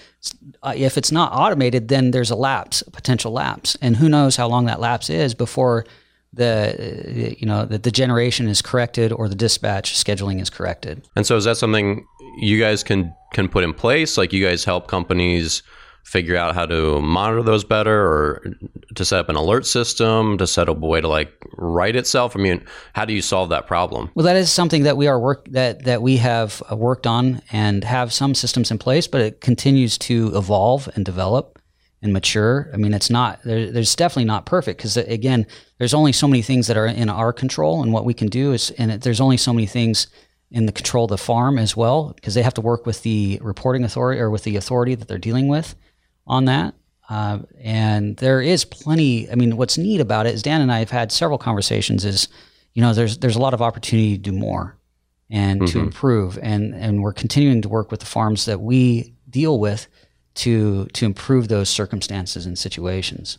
uh, 0.62 0.74
if 0.76 0.98
it's 0.98 1.12
not 1.12 1.32
automated, 1.34 1.88
then 1.88 2.12
there's 2.12 2.32
a 2.32 2.36
lapse, 2.36 2.82
a 2.82 2.92
potential 2.92 3.32
lapse, 3.32 3.76
and 3.82 3.96
who 3.98 4.08
knows 4.08 4.36
how 4.36 4.48
long 4.48 4.66
that 4.66 4.80
lapse 4.80 5.10
is 5.10 5.34
before 5.34 5.86
the 6.32 6.76
uh, 6.76 7.36
you 7.38 7.46
know 7.46 7.66
the, 7.66 7.78
the 7.78 7.92
generation 7.92 8.48
is 8.48 8.62
corrected 8.62 9.12
or 9.12 9.30
the 9.30 9.36
dispatch 9.36 9.94
scheduling 9.94 10.42
is 10.42 10.50
corrected. 10.50 11.08
And 11.16 11.26
so 11.26 11.38
is 11.38 11.46
that 11.46 11.58
something 11.58 12.06
you 12.38 12.60
guys 12.60 12.84
can 12.84 13.14
can 13.34 13.50
put 13.50 13.64
in 13.64 13.74
place? 13.74 14.18
Like 14.18 14.34
you 14.34 14.46
guys 14.46 14.64
help 14.64 14.88
companies 14.88 15.64
figure 16.04 16.36
out 16.36 16.54
how 16.54 16.66
to 16.66 17.02
monitor 17.02 17.42
those 17.42 17.64
better 17.64 18.06
or 18.06 18.44
to 18.94 19.06
set 19.06 19.20
up 19.20 19.30
an 19.30 19.36
alert 19.36 19.66
system, 19.66 20.38
to 20.38 20.46
set 20.46 20.68
up 20.68 20.78
a 20.82 20.86
way 20.86 21.02
to 21.02 21.08
like 21.08 21.32
write 21.58 21.96
itself? 21.96 22.36
I 22.36 22.40
mean, 22.40 22.64
how 22.94 23.06
do 23.06 23.14
you 23.14 23.22
solve 23.22 23.50
that 23.50 23.68
problem? 23.68 24.12
Well, 24.14 24.26
that 24.26 24.36
is 24.36 24.52
something 24.52 24.84
that 24.84 24.98
we 24.98 25.08
are 25.08 25.20
work 25.20 25.48
that 25.52 25.86
that 25.86 26.02
we 26.02 26.18
have 26.18 26.62
uh, 26.72 26.76
worked 26.76 27.08
on 27.08 27.42
and 27.52 27.84
have 27.84 28.14
some 28.14 28.36
systems 28.36 28.70
in 28.70 28.78
place, 28.78 29.08
but 29.08 29.22
it 29.22 29.42
continues 29.42 29.98
to 30.00 30.36
evolve 30.36 30.90
and 30.96 31.06
develop 31.06 31.60
and 32.02 32.12
mature. 32.12 32.70
I 32.74 32.78
mean, 32.78 32.94
it's 32.94 33.10
not 33.10 33.42
there, 33.44 33.72
there's 33.72 33.96
definitely 33.96 34.26
not 34.26 34.46
perfect 34.46 34.80
because 34.80 34.98
again, 34.98 35.48
there's 35.78 35.94
only 35.94 36.12
so 36.12 36.28
many 36.28 36.42
things 36.42 36.68
that 36.68 36.78
are 36.78 36.86
in 36.86 37.10
our 37.10 37.32
control, 37.32 37.82
and 37.82 37.94
what 37.94 38.06
we 38.06 38.14
can 38.14 38.28
do 38.28 38.52
is, 38.52 38.72
and 38.72 38.92
it, 38.92 39.02
there's 39.02 39.22
only 39.22 39.38
so 39.38 39.54
many 39.54 39.68
things 39.68 40.08
in 40.54 40.66
the 40.68 40.72
control 40.72 41.06
of 41.06 41.10
the 41.10 41.18
farm 41.18 41.58
as 41.58 41.76
well 41.76 42.14
because 42.16 42.36
they 42.36 42.44
have 42.44 42.54
to 42.54 42.62
work 42.62 42.86
with 42.86 43.02
the 43.02 43.40
reporting 43.42 43.84
authority 43.84 44.22
or 44.22 44.30
with 44.30 44.44
the 44.44 44.56
authority 44.56 44.96
that 44.96 45.08
they're 45.08 45.18
dealing 45.18 45.48
with 45.50 45.76
on 46.28 46.46
that. 46.46 46.74
Uh, 47.10 47.40
and 47.60 48.16
there 48.18 48.40
is 48.40 48.64
plenty. 48.64 49.30
I 49.30 49.36
mean, 49.36 49.58
what's 49.58 49.78
neat 49.78 50.00
about 50.00 50.26
it 50.28 50.34
is 50.36 50.42
Dan 50.44 50.62
and 50.62 50.72
I 50.72 50.80
have 50.80 50.92
had 50.92 51.12
several 51.12 51.38
conversations. 51.38 52.06
Is 52.06 52.28
you 52.74 52.82
know, 52.82 52.94
there's 52.94 53.18
there's 53.18 53.36
a 53.36 53.40
lot 53.42 53.54
of 53.54 53.62
opportunity 53.62 54.14
to 54.16 54.22
do 54.22 54.32
more 54.32 54.78
and 55.30 55.68
to 55.68 55.78
Mhm. 55.80 55.84
improve, 55.86 56.40
and 56.42 56.74
and 56.74 57.04
we're 57.04 57.14
continuing 57.14 57.62
to 57.64 57.70
work 57.70 57.92
with 57.92 58.00
the 58.00 58.06
farms 58.06 58.46
that 58.46 58.62
we 58.62 59.16
deal 59.30 59.60
with 59.60 59.88
to 60.36 60.86
to 60.94 61.06
improve 61.06 61.48
those 61.50 61.70
circumstances 61.70 62.46
and 62.46 62.58
situations. 62.58 63.38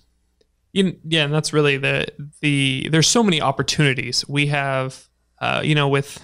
You- 0.72 0.96
yeah 1.08 1.24
and 1.24 1.32
that's 1.32 1.52
really 1.52 1.76
the 1.78 2.06
the 2.40 2.88
there's 2.90 3.06
so 3.08 3.22
many 3.22 3.40
opportunities 3.40 4.24
we 4.28 4.46
have 4.48 5.08
uh, 5.40 5.62
you 5.64 5.74
know 5.74 5.88
with 5.88 6.20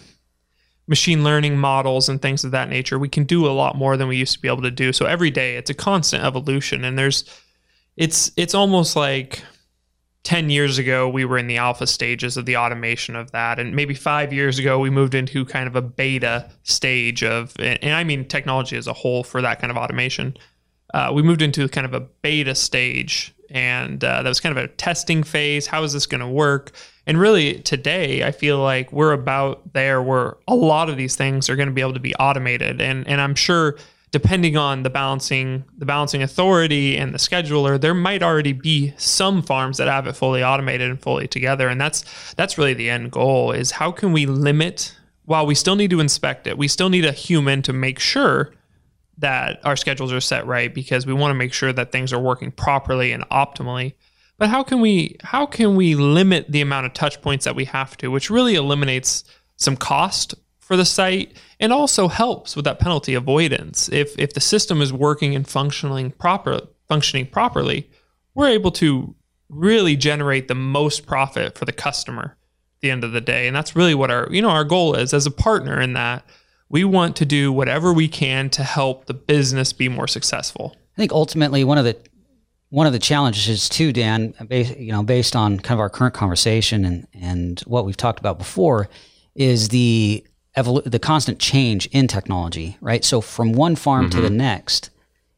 machine 0.91 1.23
learning 1.23 1.57
models 1.57 2.09
and 2.09 2.21
things 2.21 2.43
of 2.43 2.51
that 2.51 2.69
nature 2.69 2.99
we 2.99 3.09
can 3.09 3.23
do 3.23 3.47
a 3.47 3.53
lot 3.55 3.77
more 3.77 3.97
than 3.97 4.09
we 4.09 4.17
used 4.17 4.33
to 4.33 4.41
be 4.41 4.49
able 4.49 4.61
to 4.61 4.73
do. 4.73 4.93
So 4.93 5.07
every 5.07 5.31
day 5.31 5.57
it's 5.57 5.71
a 5.71 5.75
constant 5.75 6.25
evolution. 6.25 6.85
And 6.85 6.99
there's 6.99 7.25
it's 7.97 8.33
it's 8.37 8.55
almost 8.55 8.97
like 8.97 9.41
10 10.25 10.51
years 10.51 10.79
ago 10.79 11.09
we 11.09 11.25
were 11.25 11.39
in 11.39 11.47
the 11.47 11.59
alpha 11.59 11.87
stages 11.87 12.37
of 12.37 12.45
the 12.45 12.57
automation 12.57 13.15
of 13.15 13.31
that. 13.31 13.61
And 13.61 13.75
maybe 13.77 13.95
5 13.95 14.33
years 14.33 14.59
ago 14.59 14.81
we 14.81 14.91
moved 14.91 15.15
into 15.15 15.45
kind 15.45 15.69
of 15.69 15.77
a 15.77 15.83
beta 15.83 16.51
stage 16.65 17.23
of 17.23 17.55
and 17.61 17.95
I 17.95 18.03
mean 18.03 18.27
technology 18.27 18.77
as 18.77 18.89
a 18.89 18.93
whole 18.93 19.23
for 19.23 19.41
that 19.43 19.61
kind 19.61 19.71
of 19.71 19.77
automation. 19.77 20.37
Uh, 20.93 21.13
we 21.15 21.23
moved 21.23 21.41
into 21.41 21.69
kind 21.69 21.87
of 21.87 21.95
a 21.95 22.01
beta 22.01 22.57
stage. 22.57 23.33
And 23.53 24.03
uh, 24.03 24.23
that 24.23 24.29
was 24.29 24.41
kind 24.41 24.57
of 24.57 24.65
a 24.65 24.69
testing 24.69 25.23
phase. 25.23 25.69
How 25.69 25.85
is 25.85 25.93
this 25.93 26.07
going 26.07 26.21
to 26.21 26.29
work 26.29 26.73
and 27.07 27.19
really 27.19 27.61
today 27.61 28.25
i 28.25 28.31
feel 28.31 28.59
like 28.59 28.93
we're 28.93 29.13
about 29.13 29.73
there 29.73 30.03
where 30.03 30.37
a 30.49 30.55
lot 30.55 30.89
of 30.89 30.97
these 30.97 31.17
things 31.17 31.49
are 31.49 31.57
going 31.57 31.69
to 31.69 31.75
be 31.75 31.81
able 31.81 31.95
to 31.95 32.01
be 32.01 32.15
automated 32.17 32.81
and 32.81 33.07
and 33.07 33.21
i'm 33.21 33.35
sure 33.35 33.77
depending 34.11 34.57
on 34.57 34.83
the 34.83 34.91
balancing 34.91 35.65
the 35.79 35.87
balancing 35.87 36.23
authority 36.23 36.97
and 36.97 37.15
the 37.15 37.19
scheduler 37.19 37.81
there 37.81 37.95
might 37.95 38.23
already 38.23 38.53
be 38.53 38.93
some 38.97 39.43
farms 39.43 39.77
that 39.77 39.89
have 39.89 40.07
it 40.07 40.15
fully 40.15 40.43
automated 40.43 40.91
and 40.91 41.01
fully 41.01 41.27
together 41.27 41.69
and 41.69 41.81
that's 41.81 42.05
that's 42.35 42.59
really 42.59 42.75
the 42.75 42.91
end 42.91 43.11
goal 43.11 43.53
is 43.53 43.73
how 43.73 43.91
can 43.91 44.13
we 44.13 44.27
limit 44.27 44.97
while 45.25 45.47
we 45.47 45.55
still 45.55 45.77
need 45.77 45.91
to 45.91 46.01
inspect 46.01 46.47
it 46.47 46.59
we 46.59 46.67
still 46.67 46.89
need 46.89 47.05
a 47.05 47.13
human 47.13 47.63
to 47.63 47.73
make 47.73 47.99
sure 47.99 48.53
that 49.21 49.61
our 49.65 49.77
schedules 49.77 50.13
are 50.13 50.21
set 50.21 50.47
right 50.47 50.75
because 50.75 51.07
we 51.07 51.13
want 51.13 51.31
to 51.31 51.35
make 51.35 51.53
sure 51.53 51.73
that 51.73 51.93
things 51.93 52.13
are 52.13 52.19
working 52.19 52.51
properly 52.51 53.13
and 53.13 53.29
optimally. 53.29 53.95
But 54.41 54.49
how 54.49 54.63
can 54.63 54.81
we 54.81 55.17
how 55.23 55.45
can 55.45 55.77
we 55.77 55.95
limit 55.95 56.51
the 56.51 56.63
amount 56.63 56.87
of 56.87 56.95
touch 56.95 57.21
points 57.21 57.45
that 57.45 57.55
we 57.55 57.67
have 57.67 57.99
to, 57.99 58.11
which 58.11 58.31
really 58.31 58.55
eliminates 58.55 59.23
some 59.57 59.77
cost 59.77 60.35
for 60.59 60.79
the 60.79 60.87
site 60.87 61.37
and 61.61 61.75
also 61.75 62.09
helps 62.09 62.57
with 62.57 62.65
that 62.65 62.79
penalty 62.79 63.13
avoidance. 63.13 63.91
If 63.91 64.19
if 64.19 64.33
the 64.33 64.41
system 64.41 64.81
is 64.81 64.95
working 64.95 65.37
and 65.37 65.47
functioning 65.47 66.11
proper 66.13 66.63
functioning 66.89 67.27
properly, 67.27 67.91
we're 68.35 68.49
able 68.49 68.71
to 68.73 69.15
really 69.51 69.95
generate 69.95 70.49
the 70.49 70.55
most 70.55 71.07
profit 71.07 71.59
for 71.59 71.67
the 71.67 71.73
customer 71.73 72.39
at 72.77 72.81
the 72.81 72.91
end 72.91 73.05
of 73.05 73.13
the 73.13 73.21
day. 73.21 73.47
And 73.47 73.55
that's 73.55 73.77
really 73.77 73.95
what 73.95 74.11
our 74.11 74.27
you 74.31 74.41
know 74.41 74.49
our 74.49 74.65
goal 74.65 74.95
is 74.95 75.13
as 75.13 75.27
a 75.27 75.31
partner 75.31 75.79
in 75.79 75.93
that 75.93 76.25
we 76.71 76.83
want 76.83 77.15
to 77.17 77.27
do 77.27 77.53
whatever 77.53 77.93
we 77.93 78.09
can 78.09 78.49
to 78.51 78.65
help 78.65 79.05
the 79.05 79.13
business 79.13 79.75
be 79.75 79.91
more 79.91 80.09
successful. 80.09 80.75
I 80.97 80.97
think 80.97 81.13
ultimately 81.13 81.63
one 81.63 81.77
of 81.77 81.85
the 81.85 81.99
one 82.71 82.87
of 82.87 82.93
the 82.93 82.99
challenges 82.99 83.69
too, 83.69 83.93
Dan, 83.93 84.33
based, 84.49 84.79
you 84.79 84.93
know, 84.93 85.03
based 85.03 85.37
on 85.37 85.59
kind 85.59 85.77
of 85.77 85.81
our 85.81 85.91
current 85.91 86.15
conversation 86.15 86.85
and 86.85 87.07
and 87.13 87.61
what 87.61 87.85
we've 87.85 87.97
talked 87.97 88.21
about 88.21 88.39
before, 88.39 88.89
is 89.35 89.69
the 89.69 90.25
evolu- 90.57 90.89
the 90.91 90.99
constant 90.99 91.39
change 91.39 91.87
in 91.87 92.07
technology, 92.07 92.79
right? 92.81 93.05
So 93.05 93.21
from 93.21 93.53
one 93.53 93.77
farm 93.77 94.09
to 94.11 94.21
the 94.21 94.31
next, 94.31 94.91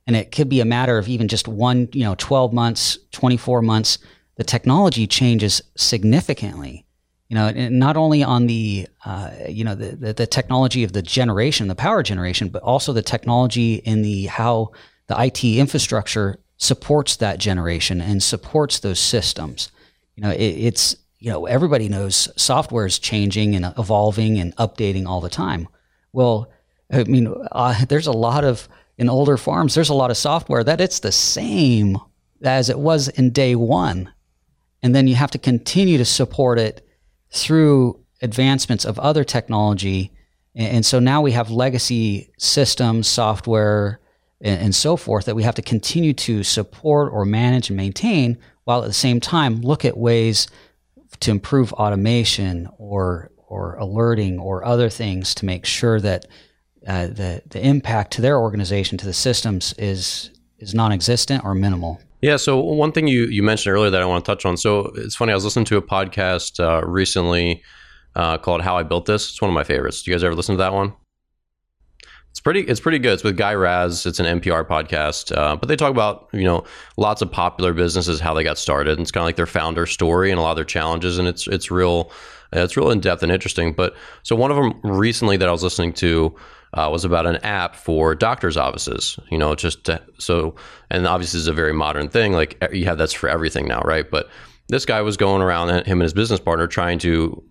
and 0.07 0.14
it 0.14 0.31
could 0.31 0.49
be 0.49 0.61
a 0.61 0.64
matter 0.64 0.99
of 0.99 1.09
even 1.09 1.27
just 1.27 1.49
one, 1.49 1.88
you 1.92 2.05
know, 2.05 2.14
twelve 2.16 2.53
months, 2.53 2.99
twenty 3.11 3.38
four 3.38 3.62
months. 3.62 3.99
The 4.37 4.45
technology 4.45 5.07
changes 5.07 5.62
significantly. 5.77 6.87
You 7.29 7.37
know, 7.37 7.47
and 7.47 7.79
not 7.79 7.97
only 7.97 8.23
on 8.23 8.47
the 8.47 8.88
uh, 9.07 9.31
you 9.49 9.64
know 9.64 9.75
the, 9.75 9.97
the 9.97 10.12
the 10.12 10.27
technology 10.27 10.85
of 10.85 10.92
the 10.92 11.01
generation, 11.01 11.68
the 11.68 11.75
power 11.75 12.03
generation, 12.03 12.51
but 12.51 12.62
also 12.62 12.92
the 12.92 13.01
technology 13.01 13.77
in 13.77 14.03
the 14.03 14.27
how 14.27 14.73
the 15.07 15.18
IT 15.18 15.42
infrastructure 15.42 16.38
supports 16.62 17.16
that 17.16 17.40
generation 17.40 18.01
and 18.01 18.22
supports 18.22 18.79
those 18.79 19.01
systems. 19.01 19.72
You 20.14 20.22
know, 20.22 20.31
it, 20.31 20.38
it's 20.38 20.96
you 21.18 21.31
know 21.31 21.46
everybody 21.46 21.88
knows 21.88 22.29
software 22.40 22.87
is 22.87 23.01
changing 23.01 23.57
and 23.57 23.75
evolving 23.77 24.38
and 24.38 24.55
updating 24.57 25.07
all 25.07 25.20
the 25.20 25.29
time. 25.29 25.66
Well, 26.12 26.53
I 26.90 27.05
mean, 27.05 27.35
uh, 27.51 27.85
there's 27.87 28.07
a 28.07 28.12
lot 28.12 28.44
of 28.44 28.68
in 28.96 29.09
older 29.09 29.37
farms. 29.37 29.75
There's 29.75 29.88
a 29.88 29.94
lot 29.94 30.12
of 30.12 30.16
software 30.16 30.62
that 30.62 30.81
it's 30.81 31.01
the 31.01 31.11
same 31.12 31.98
as 32.42 32.70
it 32.70 32.79
was 32.79 33.09
in 33.09 33.31
day 33.31 33.57
one, 33.57 34.12
and 34.83 34.94
then 34.94 35.09
you 35.09 35.16
have 35.16 35.33
to 35.33 35.38
continue 35.38 35.98
to 35.98 36.05
support 36.05 36.61
it 36.61 36.87
through 37.33 37.98
advancements 38.20 38.85
of 38.85 39.01
other 39.01 39.25
technology. 39.25 40.12
And 40.55 40.85
so 40.85 41.01
now 41.01 41.22
we 41.22 41.33
have 41.33 41.51
legacy 41.51 42.31
systems, 42.38 43.09
software, 43.09 44.02
and, 44.42 44.74
so 44.74 44.96
forth 44.96 45.24
that 45.26 45.37
we 45.37 45.44
have 45.44 45.55
to 45.55 45.62
continue 45.62 46.12
to 46.12 46.42
support 46.42 47.12
or 47.12 47.24
manage 47.24 47.70
and 47.70 47.76
maintain, 47.76 48.37
while 48.64 48.83
at 48.83 48.88
the 48.88 48.92
same 48.92 49.20
time 49.20 49.61
look 49.61 49.85
at 49.85 49.96
ways 49.96 50.48
to 51.20 51.31
improve 51.31 51.72
automation 51.74 52.68
or 52.78 53.31
or 53.46 53.74
alerting 53.76 54.38
or 54.38 54.64
other 54.64 54.88
things 54.88 55.35
to 55.35 55.44
make 55.44 55.66
sure 55.66 56.00
that 56.00 56.26
uh, 56.87 57.07
the 57.07 57.42
the 57.50 57.64
impact 57.64 58.12
to 58.12 58.20
their 58.20 58.38
organization 58.38 58.98
to 58.98 59.07
the 59.07 59.12
systems 59.12 59.74
is 59.78 60.31
is 60.59 60.74
non-existent 60.74 61.44
or 61.44 61.55
minimal. 61.55 62.00
Yeah. 62.22 62.37
So 62.37 62.59
one 62.59 62.92
thing 62.92 63.09
you 63.09 63.26
you 63.26 63.42
mentioned 63.42 63.74
earlier 63.74 63.90
that 63.90 64.02
I 64.02 64.07
want 64.07 64.24
to 64.24 64.31
touch 64.31 64.46
on. 64.46 64.57
So 64.57 64.92
it's 64.96 65.14
funny. 65.14 65.33
I 65.33 65.35
was 65.35 65.44
listening 65.44 65.66
to 65.66 65.76
a 65.76 65.83
podcast 65.83 66.61
uh, 66.61 66.87
recently 66.87 67.62
uh, 68.14 68.38
called 68.38 68.62
"How 68.62 68.76
I 68.76 68.83
Built 68.83 69.07
This." 69.07 69.31
It's 69.31 69.42
one 69.42 69.50
of 69.50 69.55
my 69.55 69.64
favorites. 69.64 70.02
Do 70.02 70.11
you 70.11 70.16
guys 70.16 70.24
ever 70.24 70.35
listen 70.35 70.55
to 70.55 70.59
that 70.59 70.72
one? 70.72 70.94
It's 72.33 72.40
pretty. 72.40 72.61
It's 72.61 72.81
pretty 72.81 72.99
good. 72.99 73.12
It's 73.12 73.23
with 73.23 73.37
Guy 73.37 73.53
Raz. 73.53 74.07
It's 74.07 74.18
an 74.18 74.40
NPR 74.40 74.66
podcast, 74.66 75.37
uh, 75.37 75.55
but 75.55 75.68
they 75.68 75.77
talk 75.77 75.90
about 75.90 76.31
you 76.33 76.45
know 76.45 76.64
lots 76.97 77.21
of 77.21 77.31
popular 77.31 77.75
businesses 77.75 78.21
how 78.21 78.33
they 78.33 78.42
got 78.42 78.57
started. 78.57 78.92
And 78.92 79.03
it's 79.03 79.11
kind 79.11 79.21
of 79.21 79.27
like 79.27 79.37
their 79.37 79.45
founder 79.45 79.85
story 79.85 80.31
and 80.31 80.38
a 80.38 80.42
lot 80.42 80.53
of 80.53 80.57
their 80.57 80.64
challenges, 80.64 81.18
and 81.18 81.29
it's 81.29 81.47
it's 81.47 81.71
real. 81.71 82.11
It's 82.55 82.75
real 82.75 82.90
in 82.90 83.01
depth 83.01 83.23
and 83.23 83.31
interesting. 83.31 83.75
But 83.75 83.95
so 84.23 84.35
one 84.35 84.51
of 84.51 84.57
them 84.57 84.81
recently 84.83 85.37
that 85.37 85.47
I 85.47 85.53
was 85.53 85.62
listening 85.62 85.92
to 85.95 86.35
uh, 86.73 86.88
was 86.90 87.05
about 87.05 87.27
an 87.27 87.37
app 87.37 87.77
for 87.77 88.14
doctors' 88.14 88.57
offices. 88.57 89.18
You 89.31 89.37
know, 89.37 89.55
just 89.55 89.85
to, 89.85 90.01
so 90.16 90.55
and 90.88 91.07
obviously 91.07 91.38
it's 91.38 91.49
a 91.49 91.53
very 91.53 91.75
modern 91.75 92.09
thing. 92.09 92.33
Like 92.33 92.57
you 92.73 92.87
have 92.87 92.97
that's 92.97 93.12
for 93.12 93.29
everything 93.29 93.68
now, 93.68 93.83
right? 93.83 94.11
But 94.11 94.31
this 94.68 94.87
guy 94.87 95.03
was 95.03 95.18
going 95.18 95.42
around, 95.42 95.68
him 95.68 96.01
and 96.01 96.03
his 96.03 96.14
business 96.14 96.40
partner, 96.40 96.66
trying 96.66 96.99
to 97.01 97.42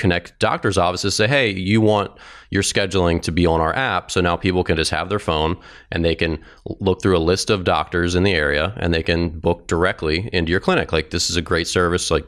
connect 0.00 0.38
doctors' 0.38 0.78
offices. 0.78 1.14
Say, 1.14 1.28
hey, 1.28 1.50
you 1.50 1.80
want 1.80 2.10
your 2.50 2.62
scheduling 2.62 3.22
to 3.22 3.32
be 3.32 3.46
on 3.46 3.60
our 3.60 3.74
app, 3.76 4.10
so 4.10 4.20
now 4.20 4.36
people 4.36 4.64
can 4.64 4.76
just 4.76 4.90
have 4.90 5.08
their 5.08 5.18
phone 5.18 5.56
and 5.92 6.04
they 6.04 6.14
can 6.14 6.42
look 6.80 7.02
through 7.02 7.16
a 7.16 7.20
list 7.20 7.50
of 7.50 7.64
doctors 7.64 8.14
in 8.14 8.22
the 8.24 8.32
area 8.32 8.72
and 8.78 8.92
they 8.92 9.02
can 9.02 9.28
book 9.28 9.66
directly 9.66 10.28
into 10.32 10.50
your 10.50 10.60
clinic. 10.60 10.92
Like 10.92 11.10
this 11.10 11.30
is 11.30 11.36
a 11.36 11.42
great 11.42 11.68
service. 11.68 12.10
Like. 12.10 12.26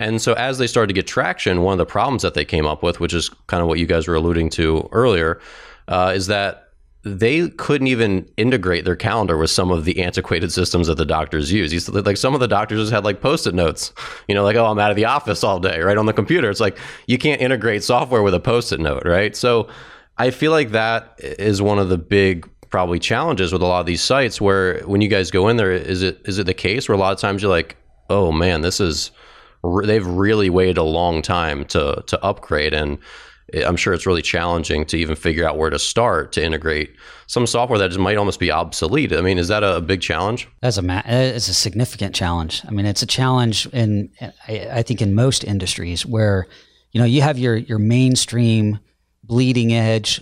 And 0.00 0.22
so, 0.22 0.34
as 0.34 0.58
they 0.58 0.68
started 0.68 0.88
to 0.88 0.94
get 0.94 1.08
traction, 1.08 1.62
one 1.62 1.72
of 1.72 1.78
the 1.78 1.84
problems 1.84 2.22
that 2.22 2.34
they 2.34 2.44
came 2.44 2.66
up 2.66 2.84
with, 2.84 3.00
which 3.00 3.12
is 3.12 3.30
kind 3.48 3.60
of 3.60 3.68
what 3.68 3.80
you 3.80 3.86
guys 3.86 4.06
were 4.06 4.14
alluding 4.14 4.48
to 4.50 4.88
earlier, 4.92 5.40
uh, 5.88 6.12
is 6.14 6.28
that 6.28 6.67
they 7.04 7.48
couldn't 7.50 7.86
even 7.86 8.28
integrate 8.36 8.84
their 8.84 8.96
calendar 8.96 9.38
with 9.38 9.50
some 9.50 9.70
of 9.70 9.84
the 9.84 10.02
antiquated 10.02 10.52
systems 10.52 10.88
that 10.88 10.96
the 10.96 11.04
doctors 11.04 11.52
use. 11.52 11.88
Like 11.88 12.16
some 12.16 12.34
of 12.34 12.40
the 12.40 12.48
doctors 12.48 12.80
just 12.80 12.92
had 12.92 13.04
like 13.04 13.20
post-it 13.20 13.54
notes, 13.54 13.92
you 14.26 14.34
know, 14.34 14.42
like 14.42 14.56
oh 14.56 14.66
I'm 14.66 14.78
out 14.78 14.90
of 14.90 14.96
the 14.96 15.04
office 15.04 15.44
all 15.44 15.60
day, 15.60 15.80
right 15.80 15.96
on 15.96 16.06
the 16.06 16.12
computer. 16.12 16.50
It's 16.50 16.60
like 16.60 16.78
you 17.06 17.18
can't 17.18 17.40
integrate 17.40 17.84
software 17.84 18.22
with 18.22 18.34
a 18.34 18.40
post-it 18.40 18.80
note, 18.80 19.04
right? 19.04 19.36
So 19.36 19.68
I 20.18 20.30
feel 20.30 20.50
like 20.50 20.70
that 20.70 21.14
is 21.18 21.62
one 21.62 21.78
of 21.78 21.88
the 21.88 21.98
big 21.98 22.48
probably 22.70 22.98
challenges 22.98 23.52
with 23.52 23.62
a 23.62 23.66
lot 23.66 23.80
of 23.80 23.86
these 23.86 24.02
sites 24.02 24.40
where 24.40 24.80
when 24.80 25.00
you 25.00 25.08
guys 25.08 25.30
go 25.30 25.48
in 25.48 25.56
there, 25.56 25.72
is 25.72 26.02
it 26.02 26.20
is 26.24 26.38
it 26.38 26.46
the 26.46 26.54
case 26.54 26.88
where 26.88 26.96
a 26.96 27.00
lot 27.00 27.12
of 27.12 27.20
times 27.20 27.42
you're 27.42 27.50
like, 27.50 27.76
oh 28.10 28.32
man, 28.32 28.60
this 28.60 28.80
is 28.80 29.12
they've 29.84 30.06
really 30.06 30.50
waited 30.50 30.78
a 30.78 30.82
long 30.82 31.22
time 31.22 31.64
to 31.66 32.02
to 32.06 32.22
upgrade 32.24 32.74
and 32.74 32.98
I'm 33.54 33.76
sure 33.76 33.94
it's 33.94 34.06
really 34.06 34.22
challenging 34.22 34.84
to 34.86 34.98
even 34.98 35.16
figure 35.16 35.48
out 35.48 35.56
where 35.56 35.70
to 35.70 35.78
start 35.78 36.32
to 36.32 36.44
integrate 36.44 36.94
some 37.26 37.46
software 37.46 37.78
that 37.78 37.96
might 37.98 38.16
almost 38.16 38.40
be 38.40 38.50
obsolete. 38.50 39.12
I 39.12 39.22
mean, 39.22 39.38
is 39.38 39.48
that 39.48 39.64
a 39.64 39.80
big 39.80 40.00
challenge? 40.00 40.48
That's 40.60 40.76
a 40.76 40.82
ma- 40.82 41.02
it's 41.06 41.48
a 41.48 41.54
significant 41.54 42.14
challenge. 42.14 42.62
I 42.66 42.70
mean, 42.70 42.86
it's 42.86 43.02
a 43.02 43.06
challenge 43.06 43.66
in 43.68 44.10
I, 44.46 44.68
I 44.72 44.82
think 44.82 45.00
in 45.00 45.14
most 45.14 45.44
industries 45.44 46.04
where 46.04 46.46
you 46.92 47.00
know 47.00 47.06
you 47.06 47.22
have 47.22 47.38
your 47.38 47.56
your 47.56 47.78
mainstream 47.78 48.80
bleeding 49.22 49.72
edge, 49.72 50.20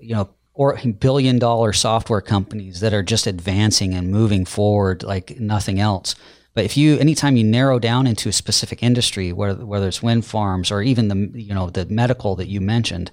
you 0.00 0.14
know, 0.14 0.30
or 0.54 0.78
billion 0.98 1.38
dollar 1.38 1.72
software 1.72 2.22
companies 2.22 2.80
that 2.80 2.94
are 2.94 3.02
just 3.02 3.26
advancing 3.26 3.94
and 3.94 4.10
moving 4.10 4.44
forward 4.44 5.02
like 5.02 5.38
nothing 5.38 5.78
else. 5.78 6.14
But 6.56 6.64
if 6.64 6.74
you, 6.74 6.96
anytime 6.96 7.36
you 7.36 7.44
narrow 7.44 7.78
down 7.78 8.06
into 8.06 8.30
a 8.30 8.32
specific 8.32 8.82
industry, 8.82 9.30
whether 9.30 9.66
whether 9.66 9.86
it's 9.86 10.02
wind 10.02 10.24
farms 10.24 10.70
or 10.70 10.80
even 10.80 11.08
the 11.08 11.38
you 11.38 11.52
know 11.52 11.68
the 11.68 11.84
medical 11.84 12.34
that 12.36 12.48
you 12.48 12.62
mentioned, 12.62 13.10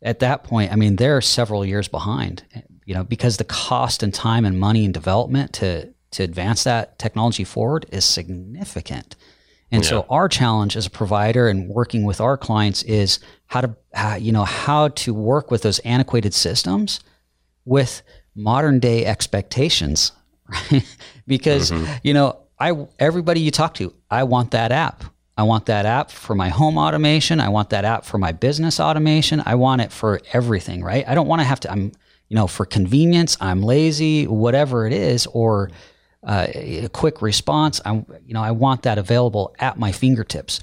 at 0.00 0.20
that 0.20 0.44
point, 0.44 0.70
I 0.70 0.76
mean, 0.76 0.94
they're 0.94 1.20
several 1.20 1.66
years 1.66 1.88
behind. 1.88 2.44
You 2.84 2.94
know, 2.94 3.02
because 3.02 3.38
the 3.38 3.44
cost 3.44 4.04
and 4.04 4.14
time 4.14 4.44
and 4.44 4.60
money 4.60 4.84
and 4.84 4.94
development 4.94 5.52
to 5.54 5.92
to 6.12 6.22
advance 6.22 6.62
that 6.64 6.96
technology 7.00 7.42
forward 7.42 7.84
is 7.90 8.04
significant. 8.04 9.16
And 9.72 9.82
yeah. 9.82 9.90
so 9.90 10.06
our 10.08 10.28
challenge 10.28 10.76
as 10.76 10.86
a 10.86 10.90
provider 10.90 11.48
and 11.48 11.68
working 11.68 12.04
with 12.04 12.20
our 12.20 12.36
clients 12.36 12.84
is 12.84 13.18
how 13.46 13.62
to 13.62 13.76
how, 13.92 14.14
you 14.14 14.30
know 14.30 14.44
how 14.44 14.86
to 14.88 15.12
work 15.12 15.50
with 15.50 15.62
those 15.62 15.80
antiquated 15.80 16.32
systems 16.32 17.00
with 17.64 18.02
modern 18.36 18.78
day 18.78 19.04
expectations 19.04 20.12
because 21.26 21.72
mm-hmm. 21.72 21.92
you 22.04 22.14
know 22.14 22.38
I 22.58 22.86
everybody 22.98 23.40
you 23.40 23.50
talk 23.50 23.74
to, 23.74 23.92
I 24.10 24.24
want 24.24 24.52
that 24.52 24.72
app. 24.72 25.04
I 25.36 25.42
want 25.42 25.66
that 25.66 25.84
app 25.84 26.10
for 26.10 26.34
my 26.34 26.48
home 26.48 26.78
automation. 26.78 27.40
I 27.40 27.48
want 27.48 27.70
that 27.70 27.84
app 27.84 28.04
for 28.04 28.18
my 28.18 28.30
business 28.30 28.78
automation. 28.78 29.42
I 29.44 29.56
want 29.56 29.80
it 29.80 29.90
for 29.90 30.20
everything, 30.32 30.82
right? 30.82 31.04
I 31.08 31.14
don't 31.14 31.26
want 31.26 31.40
to 31.40 31.44
have 31.44 31.60
to. 31.60 31.72
I'm, 31.72 31.92
you 32.28 32.36
know, 32.36 32.46
for 32.46 32.64
convenience. 32.64 33.36
I'm 33.40 33.60
lazy, 33.62 34.26
whatever 34.26 34.86
it 34.86 34.92
is, 34.92 35.26
or 35.26 35.70
uh, 36.22 36.46
a 36.54 36.88
quick 36.88 37.20
response. 37.20 37.80
I, 37.84 37.94
you 38.24 38.32
know, 38.32 38.42
I 38.42 38.52
want 38.52 38.82
that 38.82 38.96
available 38.96 39.54
at 39.58 39.78
my 39.78 39.90
fingertips. 39.90 40.60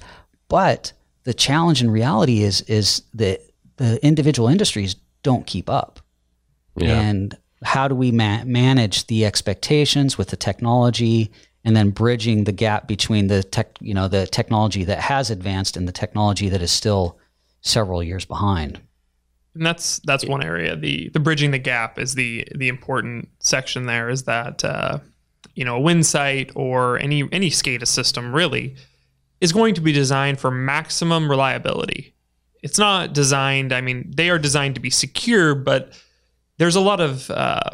But 0.48 0.92
the 1.24 1.34
challenge 1.34 1.82
in 1.82 1.90
reality 1.90 2.42
is 2.42 2.62
is 2.62 3.02
that 3.14 3.40
the 3.76 4.04
individual 4.04 4.48
industries 4.48 4.96
don't 5.22 5.46
keep 5.46 5.68
up. 5.68 6.00
Yeah. 6.76 6.98
And 6.98 7.36
how 7.62 7.88
do 7.88 7.94
we 7.94 8.10
ma- 8.10 8.44
manage 8.44 9.06
the 9.06 9.24
expectations 9.24 10.18
with 10.18 10.28
the 10.28 10.36
technology 10.36 11.30
and 11.64 11.76
then 11.76 11.90
bridging 11.90 12.44
the 12.44 12.52
gap 12.52 12.88
between 12.88 13.28
the 13.28 13.42
tech, 13.42 13.76
you 13.80 13.94
know, 13.94 14.08
the 14.08 14.26
technology 14.26 14.84
that 14.84 14.98
has 14.98 15.30
advanced 15.30 15.76
and 15.76 15.86
the 15.86 15.92
technology 15.92 16.48
that 16.48 16.62
is 16.62 16.72
still 16.72 17.18
several 17.60 18.02
years 18.02 18.24
behind. 18.24 18.80
And 19.54 19.64
that's 19.66 20.00
that's 20.00 20.24
one 20.24 20.42
area. 20.42 20.76
The 20.76 21.10
the 21.10 21.20
bridging 21.20 21.50
the 21.50 21.58
gap 21.58 21.98
is 21.98 22.14
the 22.14 22.46
the 22.54 22.68
important 22.68 23.28
section. 23.38 23.86
There 23.86 24.08
is 24.08 24.24
that 24.24 24.64
uh, 24.64 24.98
you 25.54 25.64
know 25.64 25.76
a 25.76 25.80
wind 25.80 26.06
site 26.06 26.50
or 26.54 26.98
any 26.98 27.28
any 27.32 27.50
SCADA 27.50 27.86
system 27.86 28.34
really 28.34 28.76
is 29.40 29.52
going 29.52 29.74
to 29.74 29.80
be 29.80 29.92
designed 29.92 30.40
for 30.40 30.50
maximum 30.50 31.28
reliability. 31.28 32.14
It's 32.62 32.78
not 32.78 33.12
designed. 33.12 33.72
I 33.72 33.80
mean, 33.80 34.10
they 34.14 34.30
are 34.30 34.38
designed 34.38 34.76
to 34.76 34.80
be 34.80 34.88
secure, 34.88 35.54
but 35.54 35.92
there's 36.58 36.76
a 36.76 36.80
lot 36.80 37.00
of 37.00 37.30
uh, 37.30 37.70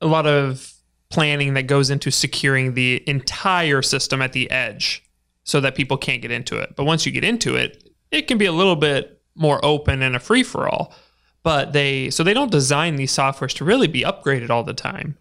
a 0.00 0.06
lot 0.06 0.26
of 0.26 0.74
planning 1.10 1.54
that 1.54 1.64
goes 1.64 1.90
into 1.90 2.10
securing 2.10 2.74
the 2.74 3.02
entire 3.08 3.82
system 3.82 4.22
at 4.22 4.32
the 4.32 4.50
edge 4.50 5.04
so 5.44 5.60
that 5.60 5.74
people 5.74 5.96
can't 5.96 6.22
get 6.22 6.30
into 6.30 6.56
it. 6.56 6.74
But 6.76 6.84
once 6.84 7.04
you 7.04 7.12
get 7.12 7.24
into 7.24 7.56
it, 7.56 7.90
it 8.10 8.28
can 8.28 8.38
be 8.38 8.46
a 8.46 8.52
little 8.52 8.76
bit 8.76 9.20
more 9.34 9.64
open 9.64 10.02
and 10.02 10.16
a 10.16 10.20
free 10.20 10.42
for 10.42 10.68
all. 10.68 10.94
But 11.42 11.72
they 11.72 12.10
so 12.10 12.22
they 12.22 12.34
don't 12.34 12.50
design 12.50 12.96
these 12.96 13.12
softwares 13.12 13.54
to 13.56 13.64
really 13.64 13.88
be 13.88 14.02
upgraded 14.02 14.50
all 14.50 14.62
the 14.62 14.74
time. 14.74 15.16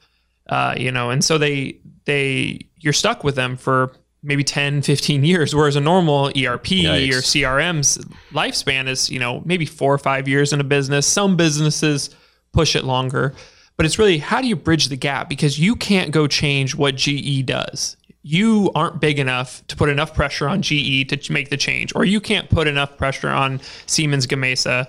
Uh, 0.47 0.75
you 0.77 0.91
know, 0.91 1.09
and 1.09 1.23
so 1.23 1.37
they 1.37 1.79
they 2.05 2.67
you're 2.77 2.93
stuck 2.93 3.23
with 3.23 3.35
them 3.35 3.55
for 3.55 3.93
maybe 4.21 4.43
10, 4.43 4.81
15 4.81 5.23
years, 5.23 5.55
whereas 5.55 5.77
a 5.77 5.79
normal 5.79 6.27
ERP 6.27 6.65
Yikes. 6.65 7.09
or 7.09 7.21
CRM's 7.21 7.97
lifespan 8.31 8.89
is, 8.89 9.09
you 9.09 9.17
know, 9.17 9.41
maybe 9.45 9.65
four 9.65 9.93
or 9.93 9.97
five 9.97 10.27
years 10.27 10.51
in 10.51 10.59
a 10.59 10.63
business. 10.63 11.07
Some 11.07 11.37
businesses 11.37 12.09
push 12.51 12.75
it 12.75 12.83
longer 12.83 13.33
but 13.79 13.85
it's 13.85 13.97
really 13.97 14.17
how 14.17 14.41
do 14.41 14.47
you 14.49 14.57
bridge 14.57 14.89
the 14.89 14.97
gap 14.97 15.29
because 15.29 15.57
you 15.57 15.73
can't 15.73 16.11
go 16.11 16.27
change 16.27 16.75
what 16.75 16.97
GE 16.97 17.45
does. 17.45 17.95
You 18.23 18.71
aren't 18.75 18.99
big 18.99 19.19
enough 19.19 19.65
to 19.67 19.77
put 19.77 19.87
enough 19.87 20.13
pressure 20.13 20.49
on 20.49 20.61
GE 20.61 21.07
to 21.07 21.31
make 21.31 21.49
the 21.49 21.55
change, 21.55 21.93
or 21.95 22.03
you 22.03 22.19
can't 22.19 22.49
put 22.49 22.67
enough 22.67 22.97
pressure 22.97 23.29
on 23.29 23.61
Siemens 23.85 24.27
Gamesa 24.27 24.85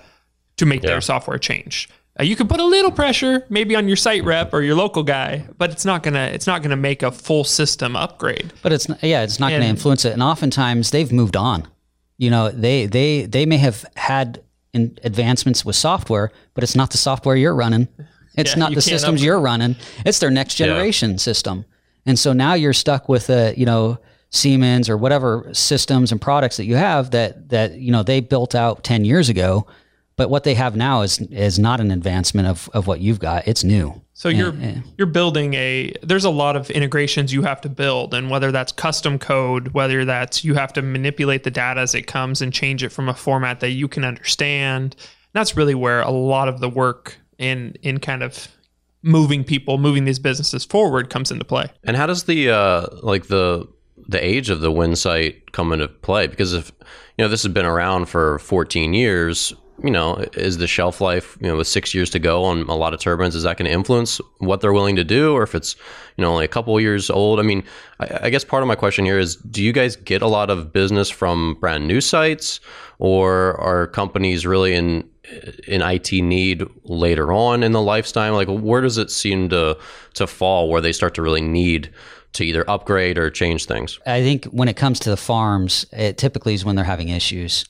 to 0.57 0.65
make 0.65 0.83
yeah. 0.83 0.89
their 0.89 0.99
software 0.99 1.37
change. 1.37 1.87
Uh, 2.19 2.23
you 2.23 2.35
can 2.35 2.49
put 2.49 2.59
a 2.59 2.65
little 2.65 2.91
pressure 2.91 3.45
maybe 3.47 3.77
on 3.77 3.87
your 3.87 3.95
site 3.95 4.25
rep 4.25 4.53
or 4.53 4.61
your 4.61 4.75
local 4.75 5.03
guy, 5.03 5.47
but 5.57 5.71
it's 5.71 5.85
not 5.85 6.03
gonna 6.03 6.29
it's 6.33 6.45
not 6.45 6.61
gonna 6.61 6.75
make 6.75 7.01
a 7.01 7.13
full 7.13 7.45
system 7.45 7.95
upgrade. 7.95 8.51
But 8.61 8.73
it's 8.73 8.89
yeah, 9.01 9.23
it's 9.23 9.39
not 9.39 9.53
and, 9.53 9.61
gonna 9.61 9.69
influence 9.69 10.03
it. 10.03 10.11
And 10.11 10.21
oftentimes 10.21 10.91
they've 10.91 11.13
moved 11.13 11.37
on. 11.37 11.65
You 12.17 12.29
know, 12.29 12.49
they 12.49 12.87
they 12.87 13.23
they 13.23 13.45
may 13.45 13.57
have 13.57 13.85
had 13.95 14.43
advancements 14.73 15.63
with 15.63 15.77
software, 15.77 16.29
but 16.55 16.65
it's 16.65 16.75
not 16.75 16.91
the 16.91 16.97
software 16.97 17.37
you're 17.37 17.55
running. 17.55 17.87
It's 18.35 18.51
yeah, 18.51 18.59
not 18.59 18.73
the 18.73 18.81
systems 18.81 19.21
up- 19.21 19.25
you're 19.25 19.39
running. 19.39 19.75
It's 20.05 20.19
their 20.19 20.31
next 20.31 20.55
generation 20.55 21.11
yeah. 21.11 21.17
system. 21.17 21.65
And 22.05 22.17
so 22.17 22.33
now 22.33 22.53
you're 22.53 22.73
stuck 22.73 23.09
with 23.09 23.29
a, 23.29 23.53
you 23.55 23.65
know, 23.65 23.99
Siemens 24.31 24.89
or 24.89 24.95
whatever 24.95 25.49
systems 25.51 26.11
and 26.13 26.21
products 26.21 26.55
that 26.55 26.63
you 26.63 26.77
have 26.77 27.11
that 27.11 27.49
that 27.49 27.73
you 27.73 27.91
know 27.91 28.01
they 28.01 28.21
built 28.21 28.55
out 28.55 28.81
10 28.83 29.03
years 29.03 29.27
ago, 29.27 29.67
But 30.15 30.29
what 30.29 30.45
they 30.45 30.53
have 30.53 30.75
now 30.75 31.01
is 31.01 31.19
is 31.19 31.59
not 31.59 31.81
an 31.81 31.91
advancement 31.91 32.47
of, 32.47 32.69
of 32.73 32.87
what 32.87 33.01
you've 33.01 33.19
got. 33.19 33.45
It's 33.45 33.63
new. 33.65 34.01
So 34.13 34.29
you're 34.29 34.53
you're 34.97 35.07
building 35.07 35.53
a 35.55 35.93
there's 36.01 36.23
a 36.23 36.29
lot 36.29 36.55
of 36.55 36.69
integrations 36.71 37.33
you 37.33 37.41
have 37.41 37.59
to 37.61 37.69
build 37.69 38.13
and 38.13 38.29
whether 38.29 38.53
that's 38.53 38.71
custom 38.71 39.19
code, 39.19 39.69
whether 39.69 40.05
that's 40.05 40.45
you 40.45 40.53
have 40.53 40.71
to 40.73 40.81
manipulate 40.81 41.43
the 41.43 41.51
data 41.51 41.81
as 41.81 41.93
it 41.93 42.03
comes 42.03 42.41
and 42.41 42.53
change 42.53 42.83
it 42.83 42.89
from 42.89 43.09
a 43.09 43.13
format 43.13 43.59
that 43.59 43.71
you 43.71 43.89
can 43.89 44.05
understand. 44.05 44.95
That's 45.33 45.57
really 45.57 45.75
where 45.75 46.01
a 46.01 46.11
lot 46.11 46.47
of 46.47 46.61
the 46.61 46.69
work 46.69 47.17
in 47.41 47.75
in 47.81 47.99
kind 47.99 48.23
of 48.23 48.47
moving 49.03 49.43
people, 49.43 49.77
moving 49.77 50.05
these 50.05 50.19
businesses 50.19 50.63
forward 50.63 51.09
comes 51.09 51.31
into 51.31 51.43
play. 51.43 51.69
And 51.83 51.97
how 51.97 52.05
does 52.05 52.23
the 52.23 52.49
uh, 52.49 52.87
like 53.01 53.27
the 53.27 53.67
the 54.07 54.23
age 54.23 54.49
of 54.49 54.61
the 54.61 54.71
wind 54.71 54.97
site 54.97 55.51
come 55.51 55.73
into 55.73 55.87
play? 55.87 56.27
Because 56.27 56.53
if 56.53 56.71
you 57.17 57.25
know 57.25 57.27
this 57.27 57.43
has 57.43 57.51
been 57.51 57.65
around 57.65 58.05
for 58.05 58.39
14 58.39 58.93
years, 58.93 59.53
you 59.83 59.89
know, 59.89 60.23
is 60.33 60.57
the 60.57 60.67
shelf 60.67 61.01
life, 61.01 61.37
you 61.41 61.47
know, 61.47 61.57
with 61.57 61.67
six 61.67 61.93
years 61.93 62.09
to 62.11 62.19
go 62.19 62.43
on 62.43 62.61
a 62.63 62.75
lot 62.75 62.93
of 62.93 62.99
turbines, 62.99 63.35
is 63.35 63.43
that 63.43 63.57
going 63.57 63.65
to 63.65 63.73
influence 63.73 64.21
what 64.37 64.61
they're 64.61 64.73
willing 64.73 64.95
to 64.95 65.03
do? 65.03 65.33
Or 65.33 65.43
if 65.43 65.55
it's, 65.55 65.75
you 66.17 66.21
know, 66.21 66.31
only 66.31 66.45
a 66.45 66.49
couple 66.49 66.79
years 66.79 67.09
old? 67.09 67.39
I 67.39 67.43
mean, 67.43 67.63
I, 67.99 68.19
I, 68.23 68.29
guess 68.29 68.43
part 68.43 68.61
of 68.61 68.67
my 68.67 68.75
question 68.75 69.05
here 69.05 69.17
is 69.17 69.37
do 69.37 69.63
you 69.63 69.73
guys 69.73 69.95
get 69.95 70.21
a 70.21 70.27
lot 70.27 70.49
of 70.49 70.71
business 70.71 71.09
from 71.09 71.55
brand 71.59 71.87
new 71.87 71.99
sites 71.99 72.59
or 72.99 73.59
are 73.59 73.87
companies 73.87 74.45
really 74.45 74.75
in, 74.75 75.09
in 75.67 75.81
IT 75.81 76.11
need 76.11 76.63
later 76.83 77.31
on 77.31 77.63
in 77.63 77.71
the 77.71 77.81
lifetime? 77.81 78.33
Like, 78.33 78.47
where 78.47 78.81
does 78.81 78.97
it 78.97 79.11
seem 79.11 79.49
to, 79.49 79.77
to 80.15 80.27
fall 80.27 80.69
where 80.69 80.81
they 80.81 80.91
start 80.91 81.15
to 81.15 81.21
really 81.21 81.41
need 81.41 81.91
to 82.33 82.43
either 82.43 82.69
upgrade 82.69 83.17
or 83.17 83.29
change 83.29 83.65
things? 83.65 83.99
I 84.05 84.21
think 84.21 84.45
when 84.45 84.67
it 84.67 84.75
comes 84.75 84.99
to 85.01 85.09
the 85.09 85.17
farms, 85.17 85.85
it 85.91 86.17
typically 86.17 86.53
is 86.53 86.65
when 86.65 86.75
they're 86.75 86.85
having 86.85 87.09
issues 87.09 87.65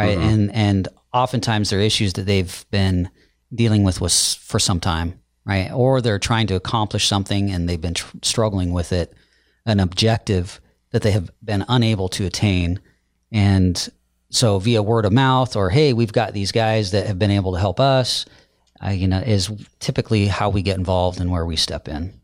right? 0.00 0.18
Mm-hmm. 0.18 0.28
And 0.28 0.54
and 0.54 0.88
oftentimes 1.12 1.70
they're 1.70 1.80
issues 1.80 2.14
that 2.14 2.26
they've 2.26 2.64
been 2.70 3.10
dealing 3.54 3.84
with 3.84 4.00
was 4.00 4.34
for 4.34 4.58
some 4.58 4.80
time, 4.80 5.20
right? 5.44 5.70
Or 5.72 6.00
they're 6.00 6.18
trying 6.18 6.46
to 6.48 6.54
accomplish 6.54 7.06
something 7.06 7.50
and 7.50 7.68
they've 7.68 7.80
been 7.80 7.94
tr- 7.94 8.16
struggling 8.22 8.72
with 8.72 8.92
it, 8.92 9.12
an 9.66 9.80
objective 9.80 10.60
that 10.90 11.02
they 11.02 11.10
have 11.10 11.30
been 11.44 11.64
unable 11.68 12.08
to 12.08 12.26
attain, 12.26 12.80
and 13.30 13.88
so 14.30 14.58
via 14.58 14.82
word 14.82 15.04
of 15.04 15.12
mouth 15.12 15.56
or 15.56 15.70
hey, 15.70 15.92
we've 15.92 16.12
got 16.12 16.32
these 16.32 16.52
guys 16.52 16.92
that 16.92 17.06
have 17.06 17.18
been 17.18 17.30
able 17.30 17.52
to 17.52 17.58
help 17.58 17.80
us, 17.80 18.24
uh, 18.84 18.90
you 18.90 19.06
know, 19.06 19.18
is 19.18 19.50
typically 19.80 20.26
how 20.26 20.48
we 20.48 20.62
get 20.62 20.78
involved 20.78 21.20
and 21.20 21.30
where 21.30 21.44
we 21.44 21.56
step 21.56 21.88
in. 21.88 22.14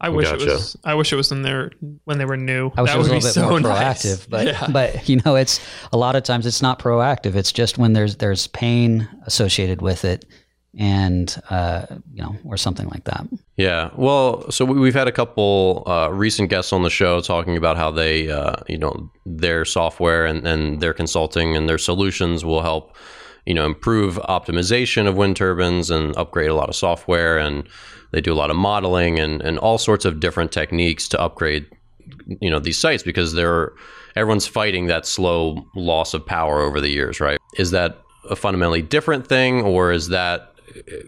I 0.00 0.08
wish 0.08 0.28
gotcha. 0.28 0.44
it 0.44 0.48
was. 0.48 0.76
I 0.84 0.94
wish 0.94 1.12
it 1.12 1.16
was 1.16 1.32
in 1.32 1.42
there 1.42 1.70
when 2.04 2.18
they 2.18 2.24
were 2.24 2.36
new. 2.36 2.70
I 2.76 2.82
wish 2.82 2.90
that 2.90 2.96
it 2.96 2.98
was 2.98 3.08
a 3.08 3.14
little 3.14 3.28
bit 3.28 3.32
so 3.32 3.48
more 3.48 3.58
proactive, 3.60 4.18
nice. 4.18 4.26
but 4.26 4.46
yeah. 4.48 4.66
but 4.70 5.08
you 5.08 5.20
know, 5.24 5.36
it's 5.36 5.60
a 5.92 5.96
lot 5.96 6.16
of 6.16 6.24
times 6.24 6.46
it's 6.46 6.60
not 6.60 6.78
proactive. 6.78 7.36
It's 7.36 7.52
just 7.52 7.78
when 7.78 7.92
there's 7.92 8.16
there's 8.16 8.46
pain 8.48 9.08
associated 9.24 9.80
with 9.80 10.04
it, 10.04 10.26
and 10.78 11.40
uh, 11.50 11.86
you 12.12 12.22
know, 12.22 12.36
or 12.44 12.56
something 12.56 12.88
like 12.88 13.04
that. 13.04 13.26
Yeah. 13.56 13.90
Well, 13.96 14.50
so 14.50 14.64
we've 14.64 14.94
had 14.94 15.08
a 15.08 15.12
couple 15.12 15.84
uh, 15.86 16.08
recent 16.12 16.50
guests 16.50 16.72
on 16.72 16.82
the 16.82 16.90
show 16.90 17.20
talking 17.20 17.56
about 17.56 17.76
how 17.76 17.90
they, 17.90 18.30
uh, 18.30 18.56
you 18.68 18.78
know, 18.78 19.10
their 19.24 19.64
software 19.64 20.26
and, 20.26 20.46
and 20.46 20.80
their 20.80 20.94
consulting 20.94 21.56
and 21.56 21.68
their 21.68 21.78
solutions 21.78 22.44
will 22.44 22.62
help, 22.62 22.96
you 23.46 23.54
know, 23.54 23.64
improve 23.64 24.16
optimization 24.16 25.06
of 25.06 25.16
wind 25.16 25.36
turbines 25.36 25.90
and 25.90 26.16
upgrade 26.16 26.50
a 26.50 26.54
lot 26.54 26.68
of 26.68 26.74
software 26.74 27.38
and 27.38 27.68
they 28.10 28.20
do 28.20 28.32
a 28.32 28.34
lot 28.34 28.50
of 28.50 28.56
modeling 28.56 29.18
and, 29.18 29.42
and 29.42 29.58
all 29.58 29.78
sorts 29.78 30.04
of 30.04 30.20
different 30.20 30.52
techniques 30.52 31.08
to 31.08 31.20
upgrade 31.20 31.66
you 32.40 32.50
know 32.50 32.58
these 32.58 32.78
sites 32.78 33.02
because 33.02 33.32
they're 33.32 33.72
everyone's 34.16 34.46
fighting 34.46 34.86
that 34.86 35.06
slow 35.06 35.64
loss 35.74 36.14
of 36.14 36.24
power 36.24 36.60
over 36.60 36.80
the 36.80 36.88
years 36.88 37.20
right 37.20 37.38
is 37.56 37.70
that 37.70 37.98
a 38.30 38.36
fundamentally 38.36 38.82
different 38.82 39.26
thing 39.26 39.62
or 39.62 39.92
is 39.92 40.08
that 40.08 40.53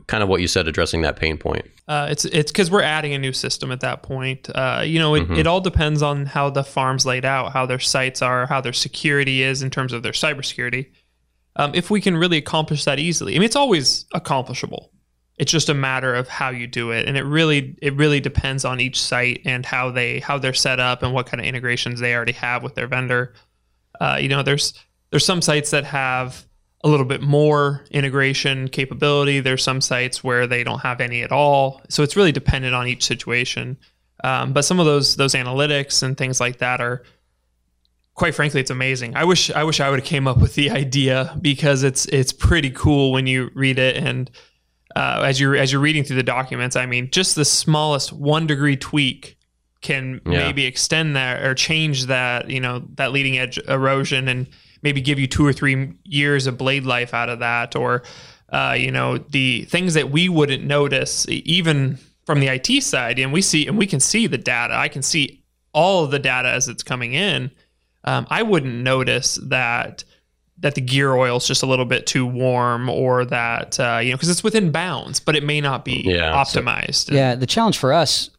kind 0.06 0.22
of 0.22 0.28
what 0.28 0.40
you 0.40 0.48
said 0.48 0.68
addressing 0.68 1.02
that 1.02 1.16
pain 1.16 1.38
point. 1.38 1.66
Uh, 1.88 2.08
it's 2.10 2.24
it's 2.26 2.50
because 2.50 2.70
we're 2.70 2.82
adding 2.82 3.14
a 3.14 3.18
new 3.18 3.32
system 3.32 3.72
at 3.72 3.80
that 3.80 4.02
point. 4.02 4.48
Uh, 4.54 4.82
you 4.84 4.98
know 4.98 5.14
it, 5.14 5.24
mm-hmm. 5.24 5.34
it 5.34 5.46
all 5.46 5.60
depends 5.60 6.02
on 6.02 6.26
how 6.26 6.50
the 6.50 6.64
farms 6.64 7.06
laid 7.06 7.24
out 7.24 7.52
how 7.52 7.66
their 7.66 7.78
sites 7.78 8.22
are 8.22 8.46
how 8.46 8.60
their 8.60 8.72
security 8.72 9.42
is 9.42 9.62
in 9.62 9.70
terms 9.70 9.92
of 9.92 10.02
their 10.02 10.12
cybersecurity. 10.12 10.90
Um, 11.56 11.74
if 11.74 11.90
we 11.90 12.00
can 12.00 12.16
really 12.16 12.36
accomplish 12.36 12.84
that 12.84 12.98
easily 12.98 13.34
i 13.34 13.38
mean 13.38 13.46
it's 13.46 13.56
always 13.56 14.06
accomplishable. 14.12 14.90
It's 15.38 15.52
just 15.52 15.68
a 15.68 15.74
matter 15.74 16.14
of 16.14 16.28
how 16.28 16.48
you 16.48 16.66
do 16.66 16.92
it. 16.92 17.06
And 17.06 17.16
it 17.16 17.24
really 17.24 17.76
it 17.82 17.94
really 17.94 18.20
depends 18.20 18.64
on 18.64 18.80
each 18.80 19.00
site 19.00 19.42
and 19.44 19.66
how 19.66 19.90
they 19.90 20.20
how 20.20 20.38
they're 20.38 20.54
set 20.54 20.80
up 20.80 21.02
and 21.02 21.12
what 21.12 21.26
kind 21.26 21.40
of 21.40 21.46
integrations 21.46 22.00
they 22.00 22.14
already 22.14 22.32
have 22.32 22.62
with 22.62 22.74
their 22.74 22.86
vendor. 22.86 23.34
Uh, 24.00 24.18
you 24.20 24.28
know 24.28 24.42
there's 24.42 24.72
there's 25.10 25.24
some 25.24 25.42
sites 25.42 25.70
that 25.70 25.84
have 25.84 26.46
a 26.86 26.88
little 26.88 27.04
bit 27.04 27.20
more 27.20 27.84
integration 27.90 28.68
capability. 28.68 29.40
There's 29.40 29.64
some 29.64 29.80
sites 29.80 30.22
where 30.22 30.46
they 30.46 30.62
don't 30.62 30.78
have 30.78 31.00
any 31.00 31.22
at 31.22 31.32
all. 31.32 31.82
So 31.88 32.04
it's 32.04 32.14
really 32.14 32.30
dependent 32.30 32.76
on 32.76 32.86
each 32.86 33.04
situation. 33.04 33.76
Um, 34.22 34.52
but 34.52 34.64
some 34.64 34.78
of 34.78 34.86
those 34.86 35.16
those 35.16 35.34
analytics 35.34 36.04
and 36.04 36.16
things 36.16 36.38
like 36.38 36.58
that 36.58 36.80
are 36.80 37.02
quite 38.14 38.36
frankly 38.36 38.60
it's 38.60 38.70
amazing. 38.70 39.16
I 39.16 39.24
wish 39.24 39.50
i 39.50 39.64
wish 39.64 39.80
i 39.80 39.90
would 39.90 39.98
have 39.98 40.08
came 40.08 40.28
up 40.28 40.38
with 40.38 40.54
the 40.54 40.70
idea 40.84 41.36
because 41.42 41.82
it's 41.82 42.06
it's 42.06 42.32
pretty 42.32 42.70
cool 42.70 43.10
when 43.10 43.26
you 43.26 43.50
read 43.54 43.80
it. 43.80 43.96
And 43.96 44.30
uh, 44.94 45.22
as 45.26 45.40
you're 45.40 45.56
as 45.56 45.72
you're 45.72 45.82
reading 45.82 46.04
through 46.04 46.16
the 46.16 46.22
documents, 46.22 46.76
I 46.76 46.86
mean, 46.86 47.10
just 47.10 47.34
the 47.34 47.44
smallest 47.44 48.12
one 48.12 48.46
degree 48.46 48.76
tweak 48.76 49.36
can 49.80 50.20
yeah. 50.24 50.38
maybe 50.38 50.64
extend 50.64 51.16
that 51.16 51.42
or 51.42 51.54
change 51.54 52.06
that 52.06 52.48
you 52.48 52.60
know 52.60 52.84
that 52.94 53.10
leading 53.10 53.38
edge 53.38 53.58
erosion 53.66 54.28
and 54.28 54.46
maybe 54.86 55.00
give 55.00 55.18
you 55.18 55.26
two 55.26 55.44
or 55.44 55.52
three 55.52 55.92
years 56.04 56.46
of 56.46 56.56
blade 56.56 56.84
life 56.84 57.12
out 57.12 57.28
of 57.28 57.40
that, 57.40 57.74
or 57.74 58.04
uh, 58.50 58.76
you 58.78 58.92
know 58.92 59.18
the 59.18 59.64
things 59.64 59.94
that 59.94 60.10
we 60.10 60.28
wouldn't 60.28 60.62
notice 60.62 61.26
even 61.28 61.98
from 62.24 62.38
the 62.38 62.46
IT 62.46 62.82
side, 62.84 63.18
and 63.18 63.32
we 63.32 63.42
see 63.42 63.66
and 63.66 63.76
we 63.76 63.86
can 63.86 63.98
see 63.98 64.28
the 64.28 64.38
data. 64.38 64.74
I 64.74 64.86
can 64.86 65.02
see 65.02 65.42
all 65.72 66.04
of 66.04 66.12
the 66.12 66.20
data 66.20 66.48
as 66.48 66.68
it's 66.68 66.84
coming 66.84 67.14
in. 67.14 67.50
Um, 68.04 68.28
I 68.30 68.44
wouldn't 68.44 68.74
notice 68.84 69.40
that 69.42 70.04
that 70.58 70.76
the 70.76 70.80
gear 70.80 71.14
oil 71.14 71.36
is 71.36 71.46
just 71.46 71.64
a 71.64 71.66
little 71.66 71.84
bit 71.84 72.06
too 72.06 72.24
warm 72.24 72.88
or 72.88 73.24
that 73.24 73.80
uh, 73.80 73.98
you 74.00 74.10
know 74.10 74.16
because 74.16 74.30
it's 74.30 74.44
within 74.44 74.70
bounds 74.70 75.20
but 75.20 75.34
it 75.36 75.42
may 75.42 75.60
not 75.60 75.84
be 75.84 76.02
yeah, 76.04 76.32
optimized 76.32 77.08
so, 77.08 77.14
yeah 77.14 77.34
the 77.34 77.46
challenge 77.46 77.76
for 77.76 77.92
us 77.92 78.30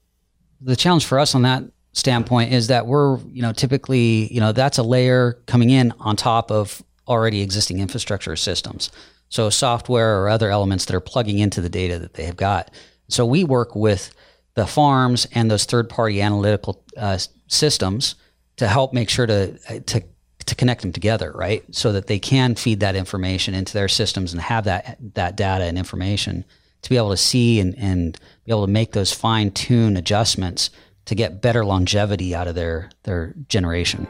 the 0.62 0.76
challenge 0.76 1.06
for 1.06 1.20
us 1.20 1.36
on 1.36 1.44
that 1.44 1.64
standpoint 1.98 2.54
is 2.54 2.68
that 2.68 2.86
we're 2.86 3.18
you 3.32 3.42
know 3.42 3.52
typically 3.52 4.32
you 4.32 4.40
know 4.40 4.52
that's 4.52 4.78
a 4.78 4.84
layer 4.84 5.34
coming 5.48 5.70
in 5.70 5.92
on 6.00 6.16
top 6.16 6.52
of 6.52 6.84
already 7.08 7.42
existing 7.42 7.80
infrastructure 7.80 8.36
systems 8.36 8.92
so 9.30 9.50
software 9.50 10.22
or 10.22 10.30
other 10.30 10.52
elements 10.52 10.86
that 10.86 10.96
are 10.96 11.02
plugging 11.02 11.40
into 11.40 11.60
the 11.60 11.70
data 11.70 11.98
that 11.98 12.14
they 12.14 12.26
have 12.26 12.38
got 12.38 12.70
so 13.10 13.26
we 13.26 13.44
work 13.44 13.76
with 13.76 14.14
the 14.54 14.68
farms 14.68 15.28
and 15.34 15.50
those 15.50 15.66
third 15.66 15.90
party 15.90 16.22
analytical 16.22 16.84
uh, 16.98 17.18
systems 17.48 18.16
to 18.58 18.68
help 18.68 18.94
make 18.94 19.10
sure 19.10 19.26
to 19.26 19.80
to 19.82 20.04
to 20.48 20.56
connect 20.56 20.82
them 20.82 20.94
together, 20.94 21.32
right? 21.36 21.64
So 21.76 21.92
that 21.92 22.08
they 22.08 22.20
can 22.20 22.56
feed 22.56 22.80
that 22.80 22.96
information 22.96 23.54
into 23.54 23.74
their 23.74 23.90
systems 23.90 24.34
and 24.34 24.42
have 24.42 24.64
that 24.64 24.98
that 25.14 25.36
data 25.36 25.66
and 25.66 25.78
information 25.78 26.46
to 26.82 26.90
be 26.90 26.98
able 26.98 27.10
to 27.10 27.18
see 27.18 27.60
and, 27.60 27.78
and 27.78 28.18
be 28.46 28.52
able 28.52 28.66
to 28.66 28.72
make 28.72 28.94
those 28.94 29.12
fine 29.12 29.52
tune 29.52 29.98
adjustments 29.98 30.70
to 31.08 31.16
get 31.16 31.42
better 31.42 31.66
longevity 31.66 32.36
out 32.36 32.48
of 32.48 32.56
their 32.56 32.90
their 33.04 33.34
generation. 33.50 34.08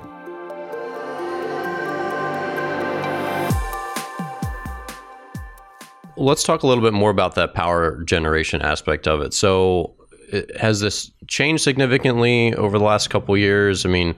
Let's 6.19 6.43
talk 6.43 6.63
a 6.63 6.67
little 6.67 6.83
bit 6.83 6.93
more 6.93 7.11
about 7.11 7.35
that 7.35 7.53
power 7.53 8.03
generation 8.03 8.63
aspect 8.63 9.07
of 9.07 9.21
it. 9.21 9.35
So, 9.35 9.93
has 10.59 10.79
this 10.79 11.11
changed 11.27 11.63
significantly 11.63 12.55
over 12.55 12.79
the 12.79 12.83
last 12.83 13.11
couple 13.11 13.37
years? 13.37 13.85
I 13.85 13.89
mean, 13.89 14.15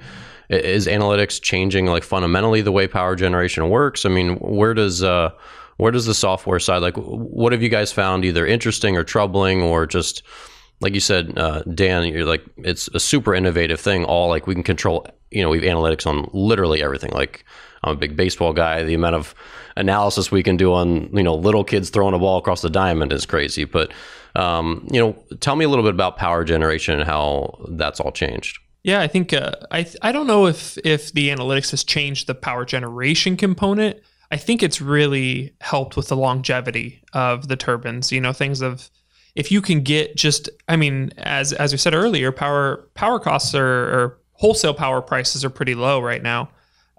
is 0.49 0.87
analytics 0.87 1.41
changing 1.41 1.87
like 1.87 2.03
fundamentally 2.03 2.61
the 2.61 2.71
way 2.71 2.87
power 2.87 3.17
generation 3.17 3.69
works? 3.69 4.05
I 4.05 4.09
mean, 4.09 4.35
where 4.37 4.73
does 4.73 5.03
uh, 5.03 5.31
where 5.75 5.91
does 5.91 6.05
the 6.05 6.13
software 6.13 6.59
side 6.59 6.81
like 6.81 6.95
what 6.95 7.51
have 7.51 7.61
you 7.61 7.69
guys 7.69 7.91
found 7.91 8.23
either 8.23 8.47
interesting 8.47 8.95
or 8.95 9.03
troubling 9.03 9.61
or 9.61 9.85
just 9.85 10.23
like 10.81 10.93
you 10.93 10.99
said, 10.99 11.37
uh, 11.37 11.61
Dan, 11.63 12.05
you're 12.05 12.25
like 12.25 12.43
it's 12.57 12.87
a 12.93 12.99
super 12.99 13.33
innovative 13.33 13.79
thing. 13.79 14.05
All 14.05 14.29
like 14.29 14.47
we 14.47 14.53
can 14.53 14.63
control, 14.63 15.05
you 15.31 15.41
know, 15.41 15.49
we 15.49 15.59
have 15.59 15.77
analytics 15.77 16.07
on 16.07 16.29
literally 16.33 16.81
everything. 16.81 17.11
Like 17.11 17.45
I'm 17.83 17.93
a 17.93 17.97
big 17.97 18.15
baseball 18.15 18.53
guy. 18.53 18.83
The 18.83 18.93
amount 18.93 19.15
of 19.15 19.35
analysis 19.75 20.31
we 20.31 20.43
can 20.43 20.57
do 20.57 20.73
on 20.73 21.15
you 21.15 21.23
know 21.23 21.35
little 21.35 21.63
kids 21.63 21.89
throwing 21.89 22.13
a 22.13 22.19
ball 22.19 22.37
across 22.37 22.61
the 22.61 22.69
diamond 22.69 23.13
is 23.13 23.25
crazy. 23.25 23.65
But 23.65 23.91
um, 24.35 24.87
you 24.91 24.99
know, 24.99 25.15
tell 25.39 25.55
me 25.55 25.65
a 25.65 25.69
little 25.69 25.83
bit 25.83 25.93
about 25.93 26.17
power 26.17 26.43
generation 26.43 26.99
and 26.99 27.07
how 27.07 27.65
that's 27.69 27.99
all 27.99 28.11
changed. 28.11 28.59
Yeah, 28.83 29.01
I 29.01 29.07
think 29.07 29.33
uh, 29.33 29.51
I 29.71 29.85
I 30.01 30.11
don't 30.11 30.27
know 30.27 30.45
if 30.45 30.77
if 30.79 31.11
the 31.13 31.29
analytics 31.29 31.71
has 31.71 31.83
changed 31.83 32.27
the 32.27 32.35
power 32.35 32.65
generation 32.65 33.35
component. 33.35 33.99
I 34.31 34.37
think 34.37 34.61
it's 34.61 34.79
really 34.79 35.55
helped 35.59 35.97
with 35.97 36.09
the 36.09 36.15
longevity 36.15 37.01
of 37.13 37.47
the 37.47 37.55
turbines. 37.55 38.11
You 38.11 38.21
know, 38.21 38.31
things 38.31 38.61
of 38.61 38.89
if 39.39 39.53
you 39.53 39.61
can 39.61 39.81
get 39.83 40.17
just 40.17 40.49
I 40.67 40.75
mean, 40.75 41.13
as 41.17 41.53
as 41.53 41.71
we 41.71 41.77
said 41.77 41.95
earlier, 41.95 42.31
power 42.33 42.89
power 42.93 43.19
costs 43.19 43.55
are 43.55 43.65
or 43.65 44.17
wholesale 44.33 44.73
power 44.73 45.01
prices 45.01 45.45
are 45.45 45.49
pretty 45.49 45.75
low 45.75 46.01
right 46.01 46.21
now. 46.21 46.49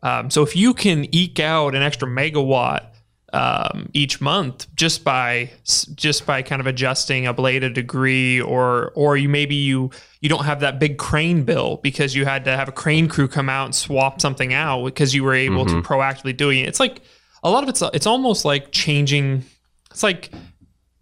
Um, 0.03 0.31
so 0.31 0.43
if 0.43 0.57
you 0.57 0.73
can 0.73 1.15
eke 1.15 1.39
out 1.39 1.75
an 1.75 1.83
extra 1.83 2.09
megawatt 2.09 2.87
um, 3.35 3.91
each 3.93 4.23
month 4.23 4.75
just 4.75 5.05
by 5.05 5.51
just 5.95 6.25
by 6.25 6.41
kind 6.41 6.61
of 6.61 6.67
adjusting 6.67 7.27
a 7.27 7.35
blade 7.35 7.63
a 7.63 7.69
degree 7.69 8.41
or 8.41 8.91
or 8.95 9.19
you 9.19 9.29
maybe 9.29 9.55
you 9.55 9.91
you 10.23 10.31
don't 10.31 10.47
have 10.47 10.61
that 10.61 10.81
big 10.81 10.97
crane 10.97 11.45
bill 11.45 11.77
because 11.83 12.15
you 12.17 12.25
had 12.25 12.47
to 12.47 12.57
have 12.57 12.69
a 12.71 12.73
crane 12.73 13.07
crew 13.07 13.29
come 13.29 13.51
out 13.51 13.67
and 13.67 13.75
swap 13.75 14.19
something 14.19 14.55
out 14.55 14.87
because 14.87 15.15
you 15.15 15.23
were 15.23 15.35
able 15.35 15.67
mm-hmm. 15.67 15.81
to 15.81 15.87
proactively 15.87 16.37
doing 16.37 16.61
it 16.61 16.69
it's 16.69 16.81
like 16.81 17.03
a 17.45 17.51
lot 17.51 17.63
of 17.63 17.69
it's 17.69 17.83
it's 17.95 18.07
almost 18.07 18.45
like 18.45 18.73
changing 18.73 19.45
it's 19.91 20.03
like 20.03 20.31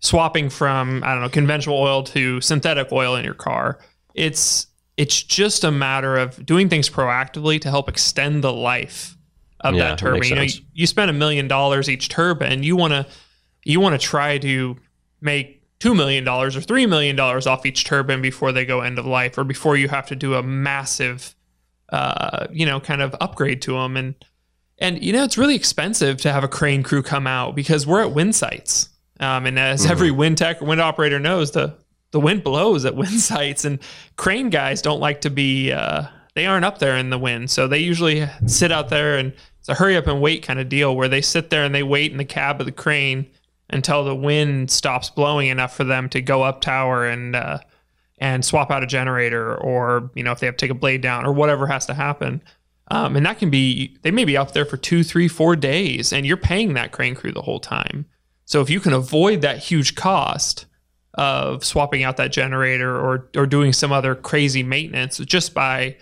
swapping 0.00 0.48
from 0.48 1.02
i 1.04 1.12
don't 1.12 1.22
know 1.22 1.28
conventional 1.28 1.76
oil 1.76 2.02
to 2.02 2.40
synthetic 2.40 2.90
oil 2.92 3.16
in 3.16 3.24
your 3.24 3.34
car 3.34 3.78
it's 4.14 4.66
it's 4.96 5.22
just 5.22 5.62
a 5.62 5.70
matter 5.70 6.16
of 6.16 6.44
doing 6.44 6.68
things 6.68 6.90
proactively 6.90 7.60
to 7.60 7.70
help 7.70 7.88
extend 7.88 8.42
the 8.42 8.52
life 8.52 9.16
of 9.60 9.74
yeah, 9.74 9.90
that 9.90 9.98
turbine. 9.98 10.28
You 10.28 10.34
know, 10.34 10.42
you, 10.42 10.60
you 10.74 10.86
spend 10.86 11.10
a 11.10 11.14
million 11.14 11.48
dollars 11.48 11.88
each 11.88 12.08
turbine. 12.08 12.62
You 12.62 12.76
want 12.76 12.92
to 12.92 13.06
you 13.64 13.80
want 13.80 14.00
to 14.00 14.04
try 14.04 14.38
to 14.38 14.76
make 15.20 15.62
two 15.78 15.94
million 15.94 16.24
dollars 16.24 16.56
or 16.56 16.60
three 16.60 16.86
million 16.86 17.16
dollars 17.16 17.46
off 17.46 17.64
each 17.66 17.84
turbine 17.84 18.20
before 18.20 18.52
they 18.52 18.64
go 18.64 18.80
end 18.80 18.98
of 18.98 19.06
life, 19.06 19.38
or 19.38 19.44
before 19.44 19.76
you 19.76 19.88
have 19.88 20.06
to 20.08 20.16
do 20.16 20.34
a 20.34 20.42
massive, 20.42 21.34
uh, 21.90 22.46
you 22.50 22.66
know, 22.66 22.80
kind 22.80 23.02
of 23.02 23.14
upgrade 23.20 23.62
to 23.62 23.72
them. 23.72 23.96
And 23.96 24.14
and 24.78 25.02
you 25.02 25.12
know, 25.12 25.24
it's 25.24 25.38
really 25.38 25.56
expensive 25.56 26.18
to 26.18 26.32
have 26.32 26.44
a 26.44 26.48
crane 26.48 26.82
crew 26.82 27.02
come 27.02 27.26
out 27.26 27.54
because 27.54 27.86
we're 27.86 28.02
at 28.02 28.12
wind 28.12 28.34
sites. 28.34 28.88
Um, 29.20 29.46
and 29.46 29.58
as 29.58 29.82
mm-hmm. 29.82 29.92
every 29.92 30.10
wind 30.10 30.38
tech 30.38 30.62
or 30.62 30.66
wind 30.66 30.80
operator 30.80 31.18
knows, 31.18 31.50
the 31.52 31.76
the 32.10 32.20
wind 32.20 32.42
blows 32.42 32.84
at 32.84 32.96
wind 32.96 33.20
sites, 33.20 33.64
and 33.64 33.78
crane 34.16 34.50
guys 34.50 34.82
don't 34.82 35.00
like 35.00 35.22
to 35.22 35.30
be. 35.30 35.72
Uh, 35.72 36.04
they 36.34 36.46
aren't 36.46 36.64
up 36.64 36.78
there 36.78 36.96
in 36.96 37.10
the 37.10 37.18
wind, 37.18 37.50
so 37.50 37.66
they 37.66 37.78
usually 37.78 38.26
sit 38.46 38.70
out 38.70 38.90
there 38.90 39.18
and 39.18 39.32
it's 39.58 39.68
a 39.68 39.74
hurry 39.74 39.96
up 39.96 40.06
and 40.06 40.20
wait 40.20 40.42
kind 40.42 40.60
of 40.60 40.68
deal 40.68 40.94
where 40.94 41.08
they 41.08 41.20
sit 41.20 41.50
there 41.50 41.64
and 41.64 41.74
they 41.74 41.82
wait 41.82 42.12
in 42.12 42.18
the 42.18 42.24
cab 42.24 42.60
of 42.60 42.66
the 42.66 42.72
crane 42.72 43.26
until 43.70 44.04
the 44.04 44.14
wind 44.14 44.70
stops 44.70 45.10
blowing 45.10 45.48
enough 45.48 45.76
for 45.76 45.84
them 45.84 46.08
to 46.08 46.22
go 46.22 46.42
up 46.42 46.60
tower 46.60 47.06
and 47.06 47.36
uh, 47.36 47.58
and 48.18 48.44
swap 48.44 48.70
out 48.70 48.82
a 48.82 48.86
generator 48.86 49.56
or 49.56 50.10
you 50.14 50.22
know 50.22 50.32
if 50.32 50.40
they 50.40 50.46
have 50.46 50.56
to 50.56 50.64
take 50.64 50.70
a 50.70 50.78
blade 50.78 51.00
down 51.00 51.26
or 51.26 51.32
whatever 51.32 51.66
has 51.66 51.86
to 51.86 51.94
happen. 51.94 52.42
Um, 52.90 53.16
and 53.16 53.26
that 53.26 53.38
can 53.38 53.50
be 53.50 53.98
they 54.02 54.10
may 54.10 54.24
be 54.24 54.36
up 54.36 54.52
there 54.52 54.64
for 54.64 54.78
two, 54.78 55.04
three, 55.04 55.28
four 55.28 55.56
days, 55.56 56.12
and 56.12 56.24
you're 56.24 56.38
paying 56.38 56.74
that 56.74 56.92
crane 56.92 57.14
crew 57.14 57.32
the 57.32 57.42
whole 57.42 57.60
time. 57.60 58.06
So 58.48 58.62
if 58.62 58.70
you 58.70 58.80
can 58.80 58.94
avoid 58.94 59.42
that 59.42 59.58
huge 59.58 59.94
cost 59.94 60.64
of 61.12 61.62
swapping 61.62 62.02
out 62.02 62.16
that 62.16 62.32
generator 62.32 62.96
or 62.96 63.28
or 63.36 63.44
doing 63.44 63.74
some 63.74 63.92
other 63.92 64.14
crazy 64.14 64.62
maintenance 64.62 65.18
just 65.18 65.52
by 65.52 65.98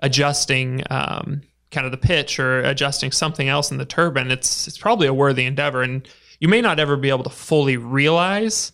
adjusting 0.00 0.82
um, 0.90 1.40
kind 1.70 1.86
of 1.86 1.92
the 1.92 1.96
pitch 1.98 2.38
or 2.38 2.60
adjusting 2.60 3.12
something 3.12 3.48
else 3.48 3.70
in 3.70 3.78
the 3.78 3.86
turbine, 3.86 4.30
it's 4.30 4.68
it's 4.68 4.76
probably 4.76 5.06
a 5.06 5.14
worthy 5.14 5.46
endeavor. 5.46 5.82
And 5.82 6.06
you 6.38 6.48
may 6.48 6.60
not 6.60 6.78
ever 6.78 6.96
be 6.96 7.08
able 7.08 7.24
to 7.24 7.30
fully 7.30 7.78
realize 7.78 8.72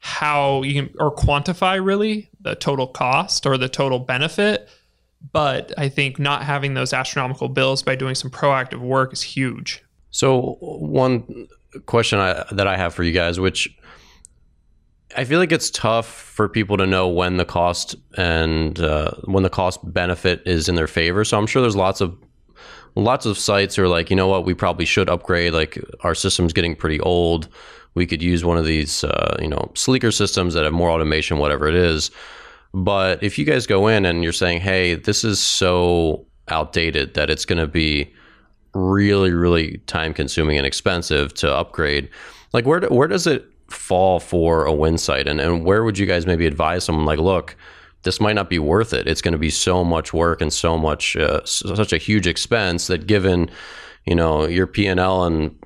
how 0.00 0.62
you 0.62 0.74
can 0.74 0.94
or 0.98 1.14
quantify 1.14 1.82
really 1.82 2.28
the 2.40 2.56
total 2.56 2.88
cost 2.88 3.46
or 3.46 3.56
the 3.56 3.68
total 3.68 4.00
benefit. 4.00 4.68
But 5.32 5.72
I 5.78 5.88
think 5.88 6.18
not 6.18 6.42
having 6.42 6.74
those 6.74 6.92
astronomical 6.92 7.48
bills 7.48 7.84
by 7.84 7.94
doing 7.94 8.16
some 8.16 8.32
proactive 8.32 8.80
work 8.80 9.12
is 9.12 9.22
huge. 9.22 9.84
So 10.10 10.58
one 10.60 11.46
question 11.86 12.18
I, 12.18 12.44
that 12.52 12.66
I 12.66 12.76
have 12.76 12.94
for 12.94 13.02
you 13.02 13.12
guys, 13.12 13.38
which 13.40 13.76
I 15.16 15.24
feel 15.24 15.38
like 15.38 15.52
it's 15.52 15.70
tough 15.70 16.06
for 16.06 16.48
people 16.48 16.76
to 16.76 16.86
know 16.86 17.08
when 17.08 17.36
the 17.36 17.44
cost 17.44 17.94
and 18.16 18.78
uh, 18.80 19.12
when 19.24 19.42
the 19.42 19.50
cost 19.50 19.80
benefit 19.92 20.42
is 20.46 20.68
in 20.68 20.74
their 20.74 20.86
favor. 20.86 21.24
So 21.24 21.38
I'm 21.38 21.46
sure 21.46 21.62
there's 21.62 21.76
lots 21.76 22.00
of 22.00 22.16
lots 22.96 23.26
of 23.26 23.38
sites 23.38 23.76
who 23.76 23.82
are 23.82 23.88
like, 23.88 24.10
you 24.10 24.16
know 24.16 24.28
what, 24.28 24.44
we 24.44 24.54
probably 24.54 24.84
should 24.84 25.08
upgrade. 25.08 25.52
Like 25.52 25.78
our 26.00 26.14
system's 26.14 26.52
getting 26.52 26.76
pretty 26.76 27.00
old. 27.00 27.48
We 27.94 28.06
could 28.06 28.22
use 28.22 28.44
one 28.44 28.58
of 28.58 28.64
these, 28.64 29.04
uh, 29.04 29.36
you 29.40 29.48
know, 29.48 29.70
sleeker 29.74 30.10
systems 30.10 30.54
that 30.54 30.64
have 30.64 30.72
more 30.72 30.90
automation, 30.90 31.38
whatever 31.38 31.68
it 31.68 31.76
is. 31.76 32.10
But 32.72 33.22
if 33.22 33.38
you 33.38 33.44
guys 33.44 33.66
go 33.66 33.86
in 33.86 34.04
and 34.04 34.24
you're 34.24 34.32
saying, 34.32 34.60
hey, 34.60 34.96
this 34.96 35.22
is 35.22 35.40
so 35.40 36.26
outdated 36.48 37.14
that 37.14 37.30
it's 37.30 37.44
going 37.44 37.60
to 37.60 37.68
be 37.68 38.12
really, 38.74 39.32
really 39.32 39.78
time 39.86 40.12
consuming 40.12 40.56
and 40.58 40.66
expensive 40.66 41.32
to 41.34 41.52
upgrade, 41.52 42.08
like 42.52 42.66
where 42.66 42.80
where 42.88 43.08
does 43.08 43.26
it 43.26 43.46
fall 43.68 44.20
for 44.20 44.64
a 44.64 44.72
wind 44.72 45.00
site? 45.00 45.26
And, 45.26 45.40
and 45.40 45.64
where 45.64 45.84
would 45.84 45.98
you 45.98 46.06
guys 46.06 46.26
maybe 46.26 46.46
advise 46.46 46.84
someone 46.84 47.06
like, 47.06 47.18
look, 47.18 47.56
this 48.02 48.20
might 48.20 48.34
not 48.34 48.50
be 48.50 48.58
worth 48.58 48.92
it. 48.92 49.06
It's 49.06 49.22
going 49.22 49.32
to 49.32 49.38
be 49.38 49.50
so 49.50 49.82
much 49.82 50.12
work 50.12 50.40
and 50.40 50.52
so 50.52 50.76
much, 50.76 51.16
uh, 51.16 51.44
such 51.44 51.92
a 51.92 51.98
huge 51.98 52.26
expense 52.26 52.86
that 52.88 53.06
given, 53.06 53.50
you 54.04 54.14
know, 54.14 54.46
your 54.46 54.66
P 54.66 54.86
and 54.86 55.00
L 55.00 55.24
and 55.24 55.56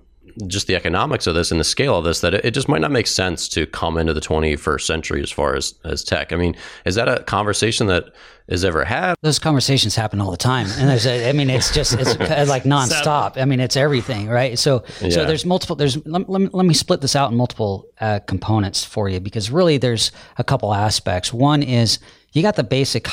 just 0.46 0.66
the 0.66 0.76
economics 0.76 1.26
of 1.26 1.34
this 1.34 1.50
and 1.50 1.58
the 1.58 1.64
scale 1.64 1.96
of 1.96 2.04
this, 2.04 2.20
that 2.20 2.34
it, 2.34 2.44
it, 2.44 2.50
just 2.52 2.68
might 2.68 2.80
not 2.80 2.90
make 2.90 3.06
sense 3.06 3.48
to 3.48 3.66
come 3.66 3.98
into 3.98 4.12
the 4.12 4.20
21st 4.20 4.82
century 4.82 5.22
as 5.22 5.30
far 5.30 5.54
as 5.54 5.74
as 5.84 6.04
tech. 6.04 6.32
I 6.32 6.36
mean, 6.36 6.54
is 6.84 6.94
that 6.94 7.08
a 7.08 7.22
conversation 7.24 7.86
that 7.88 8.12
is 8.46 8.64
ever 8.64 8.84
had? 8.84 9.14
Those 9.22 9.38
conversations 9.38 9.96
happen 9.96 10.20
all 10.20 10.30
the 10.30 10.36
time, 10.36 10.66
and 10.78 10.88
there's, 10.88 11.06
a, 11.06 11.28
I 11.28 11.32
mean, 11.32 11.50
it's 11.50 11.72
just 11.72 11.94
it's 11.94 12.18
like 12.48 12.64
nonstop. 12.64 13.36
I 13.36 13.44
mean, 13.44 13.60
it's 13.60 13.76
everything, 13.76 14.28
right? 14.28 14.58
So, 14.58 14.84
yeah. 15.00 15.10
so 15.10 15.24
there's 15.24 15.44
multiple. 15.44 15.76
There's 15.76 15.96
let, 16.06 16.28
let, 16.28 16.40
me, 16.40 16.48
let 16.52 16.66
me 16.66 16.74
split 16.74 17.00
this 17.00 17.16
out 17.16 17.30
in 17.30 17.36
multiple 17.36 17.86
uh, 18.00 18.20
components 18.20 18.84
for 18.84 19.08
you 19.08 19.20
because 19.20 19.50
really 19.50 19.78
there's 19.78 20.12
a 20.36 20.44
couple 20.44 20.72
aspects. 20.72 21.32
One 21.32 21.62
is 21.62 21.98
you 22.32 22.42
got 22.42 22.56
the 22.56 22.64
basic 22.64 23.08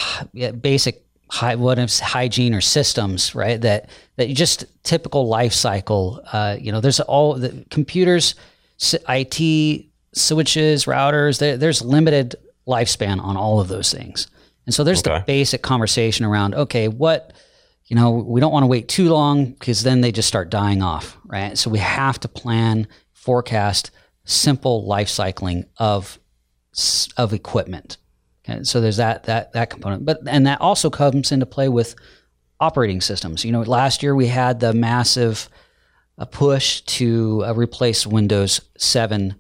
basic 0.62 1.05
high, 1.30 1.56
what 1.56 1.80
is 1.80 2.00
hygiene 2.00 2.54
or 2.54 2.62
systems, 2.62 3.36
right? 3.36 3.60
That 3.60 3.90
that 4.18 4.30
just 4.30 4.66
typical 4.84 5.28
life 5.28 5.54
cycle. 5.54 6.22
Uh, 6.32 6.58
you 6.60 6.72
know, 6.72 6.82
there's 6.82 7.00
all 7.00 7.34
the 7.36 7.66
computers, 7.70 8.36
IT 9.10 9.86
switches, 10.14 10.86
routers. 10.86 11.40
There, 11.40 11.58
there's 11.58 11.82
limited 11.82 12.36
lifespan 12.68 13.22
on 13.22 13.38
all 13.38 13.60
of 13.60 13.68
those 13.68 13.92
things, 13.92 14.28
and 14.66 14.74
so 14.74 14.84
there's 14.84 15.00
okay. 15.00 15.20
the 15.20 15.26
basic 15.26 15.62
conversation 15.62 16.26
around. 16.26 16.56
Okay, 16.56 16.88
what 16.88 17.34
you 17.86 17.96
know, 17.96 18.12
we 18.12 18.42
don't 18.42 18.52
want 18.52 18.64
to 18.64 18.68
wait 18.68 18.88
too 18.88 19.10
long 19.10 19.52
because 19.52 19.84
then 19.84 20.02
they 20.02 20.12
just 20.12 20.28
start 20.28 20.50
dying 20.50 20.82
off, 20.82 21.18
right? 21.26 21.56
So 21.56 21.70
we 21.70 21.78
have 21.78 22.20
to 22.22 22.28
plan, 22.28 22.88
forecast 23.14 23.92
simple 24.26 24.86
life 24.86 25.08
cycling 25.08 25.66
of 25.78 26.20
of 27.16 27.32
equipment 27.32 27.98
Okay, 28.48 28.64
so 28.64 28.80
there's 28.80 28.98
that 28.98 29.24
that 29.24 29.54
that 29.54 29.70
component, 29.70 30.06
but 30.06 30.20
and 30.28 30.46
that 30.46 30.62
also 30.62 30.90
comes 30.90 31.32
into 31.32 31.46
play 31.46 31.68
with 31.68 31.96
operating 32.60 33.02
systems. 33.02 33.44
You 33.44 33.52
know, 33.52 33.62
last 33.62 34.04
year 34.04 34.16
we 34.16 34.28
had 34.28 34.60
the 34.60 34.74
massive 34.74 35.50
uh, 36.18 36.26
push 36.26 36.82
to 36.82 37.44
uh, 37.46 37.54
replace 37.54 38.06
Windows 38.06 38.62
7 38.78 39.36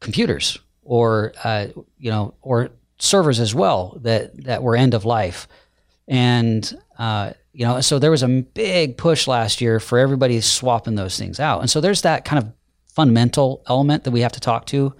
computers, 0.00 0.58
or 0.84 1.32
uh, 1.42 1.66
you 1.98 2.10
know, 2.10 2.34
or 2.42 2.70
servers 2.98 3.40
as 3.40 3.54
well 3.54 3.98
that 4.02 4.44
that 4.44 4.62
were 4.62 4.76
end 4.76 4.94
of 4.94 5.04
life, 5.04 5.48
and 6.06 6.78
uh, 6.98 7.32
you 7.52 7.66
know, 7.66 7.80
so 7.80 7.98
there 7.98 8.12
was 8.12 8.22
a 8.22 8.28
big 8.28 8.96
push 8.96 9.26
last 9.26 9.60
year 9.60 9.80
for 9.80 9.98
everybody 9.98 10.40
swapping 10.40 10.94
those 10.94 11.18
things 11.18 11.40
out, 11.40 11.60
and 11.60 11.68
so 11.68 11.80
there's 11.80 12.02
that 12.02 12.24
kind 12.24 12.40
of 12.40 12.52
fundamental 12.86 13.64
element 13.68 14.04
that 14.04 14.12
we 14.12 14.20
have 14.20 14.32
to 14.32 14.40
talk 14.40 14.66
to. 14.66 14.94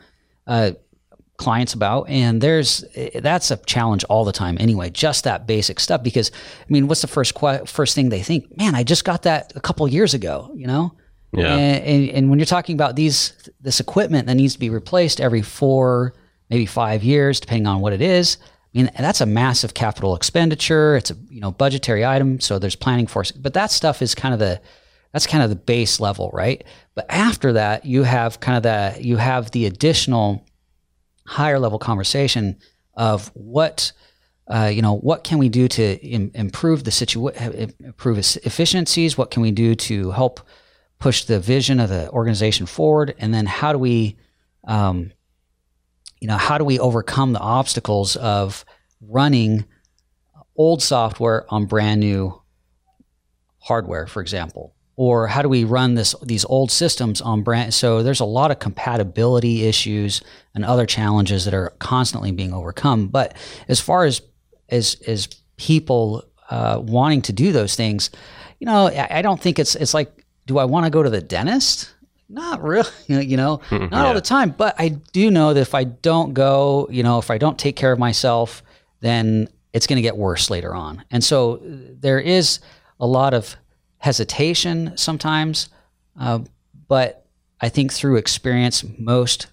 Clients 1.42 1.74
about 1.74 2.08
and 2.08 2.40
there's 2.40 2.84
that's 3.16 3.50
a 3.50 3.56
challenge 3.56 4.04
all 4.04 4.24
the 4.24 4.30
time 4.30 4.56
anyway 4.60 4.88
just 4.90 5.24
that 5.24 5.44
basic 5.44 5.80
stuff 5.80 6.00
because 6.00 6.30
i 6.60 6.72
mean 6.72 6.86
what's 6.86 7.00
the 7.00 7.08
first 7.08 7.36
first 7.66 7.96
thing 7.96 8.10
they 8.10 8.22
think? 8.22 8.56
Man 8.56 8.76
i 8.76 8.84
just 8.84 9.04
got 9.04 9.22
that 9.22 9.52
a 9.56 9.60
couple 9.60 9.88
years 9.88 10.14
ago 10.14 10.52
you 10.54 10.68
know? 10.68 10.92
Yeah. 11.32 11.56
And, 11.56 11.84
and, 11.84 12.10
and, 12.10 12.30
when 12.30 12.38
you're 12.38 12.46
talking 12.46 12.74
about 12.74 12.94
these 12.94 13.32
this 13.60 13.80
equipment 13.80 14.28
that 14.28 14.34
needs 14.34 14.52
to 14.52 14.60
be 14.60 14.70
replaced 14.70 15.20
every 15.20 15.42
four 15.42 16.14
maybe 16.48 16.64
five 16.64 17.02
years 17.02 17.40
depending 17.40 17.66
on 17.66 17.80
what 17.80 17.92
it 17.92 18.02
is 18.02 18.36
i 18.40 18.78
mean 18.78 18.88
that's 18.96 19.20
a 19.20 19.26
massive 19.26 19.74
capital 19.74 20.14
expenditure. 20.14 20.94
It's 20.94 21.10
a 21.10 21.16
you 21.28 21.40
know 21.40 21.50
budgetary 21.50 22.06
item 22.06 22.38
so 22.38 22.60
there's 22.60 22.76
planning 22.76 23.08
for 23.08 23.22
it. 23.22 23.32
but 23.36 23.54
that 23.54 23.72
stuff 23.72 24.00
is 24.00 24.14
kind 24.14 24.32
of 24.32 24.38
the 24.38 24.60
that's 25.12 25.26
kind 25.26 25.42
of 25.42 25.50
the 25.50 25.56
base 25.56 25.98
level 25.98 26.30
right? 26.32 26.62
But 26.94 27.06
after 27.08 27.54
that 27.54 27.84
you 27.84 28.04
have 28.04 28.38
kind 28.38 28.56
of 28.56 28.62
the 28.62 29.02
you 29.04 29.16
have 29.16 29.50
the 29.50 29.66
additional 29.66 30.46
higher 31.32 31.58
level 31.58 31.78
conversation 31.78 32.58
of 32.94 33.28
what 33.34 33.92
uh, 34.48 34.70
you 34.72 34.82
know 34.82 34.96
what 34.96 35.24
can 35.24 35.38
we 35.38 35.48
do 35.48 35.66
to 35.68 35.98
Im- 36.04 36.30
improve 36.34 36.84
the 36.84 36.90
situation 36.90 37.72
improve 37.80 38.18
efficiencies? 38.18 39.16
What 39.16 39.30
can 39.30 39.42
we 39.42 39.50
do 39.50 39.74
to 39.74 40.10
help 40.10 40.40
push 40.98 41.24
the 41.24 41.40
vision 41.40 41.80
of 41.80 41.88
the 41.88 42.10
organization 42.10 42.66
forward? 42.66 43.14
And 43.18 43.32
then 43.32 43.46
how 43.46 43.72
do 43.72 43.78
we 43.78 44.16
um, 44.64 45.12
you 46.20 46.28
know 46.28 46.36
how 46.36 46.58
do 46.58 46.64
we 46.64 46.78
overcome 46.78 47.32
the 47.32 47.40
obstacles 47.40 48.16
of 48.16 48.64
running 49.00 49.64
old 50.56 50.82
software 50.82 51.46
on 51.48 51.64
brand 51.66 52.00
new 52.00 52.40
hardware 53.58 54.06
for 54.06 54.20
example 54.20 54.74
or 54.96 55.26
how 55.26 55.42
do 55.42 55.48
we 55.48 55.64
run 55.64 55.94
this 55.94 56.14
these 56.22 56.44
old 56.46 56.70
systems 56.70 57.20
on 57.20 57.42
brand 57.42 57.72
so 57.72 58.02
there's 58.02 58.20
a 58.20 58.24
lot 58.24 58.50
of 58.50 58.58
compatibility 58.58 59.64
issues 59.64 60.22
and 60.54 60.64
other 60.64 60.86
challenges 60.86 61.44
that 61.44 61.54
are 61.54 61.70
constantly 61.78 62.32
being 62.32 62.52
overcome 62.52 63.08
but 63.08 63.36
as 63.68 63.80
far 63.80 64.04
as 64.04 64.22
as 64.68 64.96
as 65.06 65.28
people 65.56 66.24
uh, 66.50 66.78
wanting 66.82 67.22
to 67.22 67.32
do 67.32 67.52
those 67.52 67.74
things 67.74 68.10
you 68.58 68.66
know 68.66 68.88
I, 68.88 69.18
I 69.18 69.22
don't 69.22 69.40
think 69.40 69.58
it's 69.58 69.74
it's 69.74 69.94
like 69.94 70.24
do 70.46 70.58
i 70.58 70.64
want 70.64 70.84
to 70.86 70.90
go 70.90 71.02
to 71.02 71.10
the 71.10 71.20
dentist 71.20 71.92
not 72.32 72.62
really, 72.62 72.88
you 73.06 73.36
know, 73.36 73.60
not 73.70 74.06
all 74.06 74.14
the 74.14 74.20
time. 74.20 74.50
But 74.50 74.74
I 74.78 74.88
do 74.88 75.30
know 75.30 75.52
that 75.52 75.60
if 75.60 75.74
I 75.74 75.84
don't 75.84 76.32
go, 76.32 76.88
you 76.90 77.02
know, 77.02 77.18
if 77.18 77.30
I 77.30 77.38
don't 77.38 77.58
take 77.58 77.76
care 77.76 77.92
of 77.92 77.98
myself, 77.98 78.62
then 79.00 79.48
it's 79.72 79.86
going 79.86 79.96
to 79.96 80.02
get 80.02 80.16
worse 80.16 80.50
later 80.50 80.74
on. 80.74 81.04
And 81.10 81.22
so 81.22 81.56
uh, 81.56 81.92
there 82.00 82.18
is 82.18 82.60
a 82.98 83.06
lot 83.06 83.34
of 83.34 83.56
hesitation 84.02 84.92
sometimes. 84.96 85.68
Uh, 86.18 86.40
but 86.88 87.24
I 87.60 87.68
think 87.68 87.92
through 87.92 88.16
experience, 88.16 88.84
most, 88.98 89.46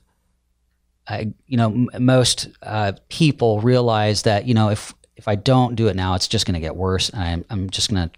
I, 1.08 1.32
you 1.45 1.56
know, 1.58 1.68
m- 1.68 1.89
most 2.00 2.47
uh, 2.64 2.93
people 3.10 3.62
realize 3.62 4.24
that, 4.24 4.45
you 4.47 4.54
know, 4.56 4.70
if, 4.70 4.93
if 5.16 5.28
I 5.28 5.36
don't 5.36 5.76
do 5.76 5.88
it 5.88 5.95
now, 5.95 6.16
it's 6.16 6.28
just 6.28 6.45
going 6.47 6.56
to 6.56 6.60
get 6.60 6.76
worse. 6.76 7.10
And 7.10 7.22
I'm, 7.22 7.45
I'm 7.50 7.70
just 7.70 7.91
going 7.91 8.10
to 8.10 8.16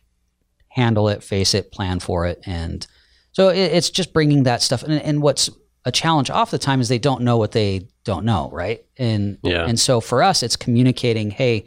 handle 0.69 1.09
it, 1.09 1.21
face 1.21 1.53
it, 1.53 1.71
plan 1.73 1.99
for 1.99 2.25
it. 2.25 2.41
And 2.45 2.87
so 3.33 3.49
it, 3.49 3.57
it's 3.73 3.89
just 3.89 4.13
bringing 4.13 4.43
that 4.43 4.61
stuff. 4.61 4.83
And, 4.83 4.93
and 4.93 5.21
what's 5.21 5.49
a 5.83 5.91
challenge 5.91 6.29
off 6.29 6.51
the 6.51 6.57
time 6.59 6.79
is 6.79 6.87
they 6.87 6.99
don't 6.99 7.21
know 7.23 7.37
what 7.37 7.51
they 7.51 7.89
don't 8.05 8.23
know, 8.23 8.49
right? 8.51 8.85
And 8.97 9.37
Yeah. 9.43 9.65
and 9.65 9.77
so 9.79 9.99
for 9.99 10.23
us, 10.23 10.43
it's 10.43 10.55
communicating, 10.55 11.31
hey, 11.31 11.65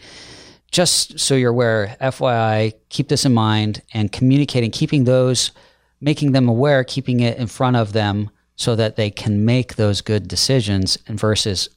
just 0.74 1.20
so 1.20 1.36
you're 1.36 1.52
aware, 1.52 1.96
FYI, 2.00 2.74
keep 2.88 3.06
this 3.06 3.24
in 3.24 3.32
mind, 3.32 3.80
and 3.92 4.10
communicating, 4.10 4.72
keeping 4.72 5.04
those, 5.04 5.52
making 6.00 6.32
them 6.32 6.48
aware, 6.48 6.82
keeping 6.82 7.20
it 7.20 7.38
in 7.38 7.46
front 7.46 7.76
of 7.76 7.92
them 7.92 8.28
so 8.56 8.74
that 8.74 8.96
they 8.96 9.08
can 9.08 9.44
make 9.44 9.76
those 9.76 10.00
good 10.00 10.26
decisions. 10.26 10.98
And 11.06 11.18
versus, 11.18 11.68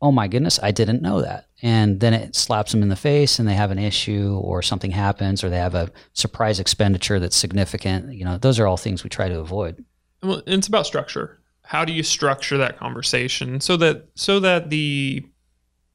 oh 0.00 0.12
my 0.12 0.28
goodness, 0.28 0.60
I 0.62 0.70
didn't 0.70 1.02
know 1.02 1.20
that. 1.22 1.46
And 1.60 1.98
then 1.98 2.14
it 2.14 2.36
slaps 2.36 2.70
them 2.70 2.84
in 2.84 2.88
the 2.88 2.94
face 2.94 3.40
and 3.40 3.48
they 3.48 3.54
have 3.54 3.72
an 3.72 3.80
issue 3.80 4.40
or 4.40 4.62
something 4.62 4.92
happens 4.92 5.42
or 5.42 5.50
they 5.50 5.58
have 5.58 5.74
a 5.74 5.90
surprise 6.12 6.60
expenditure 6.60 7.18
that's 7.18 7.36
significant. 7.36 8.14
You 8.14 8.24
know, 8.24 8.38
those 8.38 8.60
are 8.60 8.66
all 8.68 8.76
things 8.76 9.02
we 9.02 9.10
try 9.10 9.28
to 9.28 9.40
avoid. 9.40 9.84
Well, 10.22 10.40
it's 10.46 10.68
about 10.68 10.86
structure. 10.86 11.40
How 11.64 11.84
do 11.84 11.92
you 11.92 12.04
structure 12.04 12.58
that 12.58 12.78
conversation 12.78 13.60
so 13.60 13.76
that 13.78 14.06
so 14.14 14.38
that 14.38 14.70
the 14.70 15.24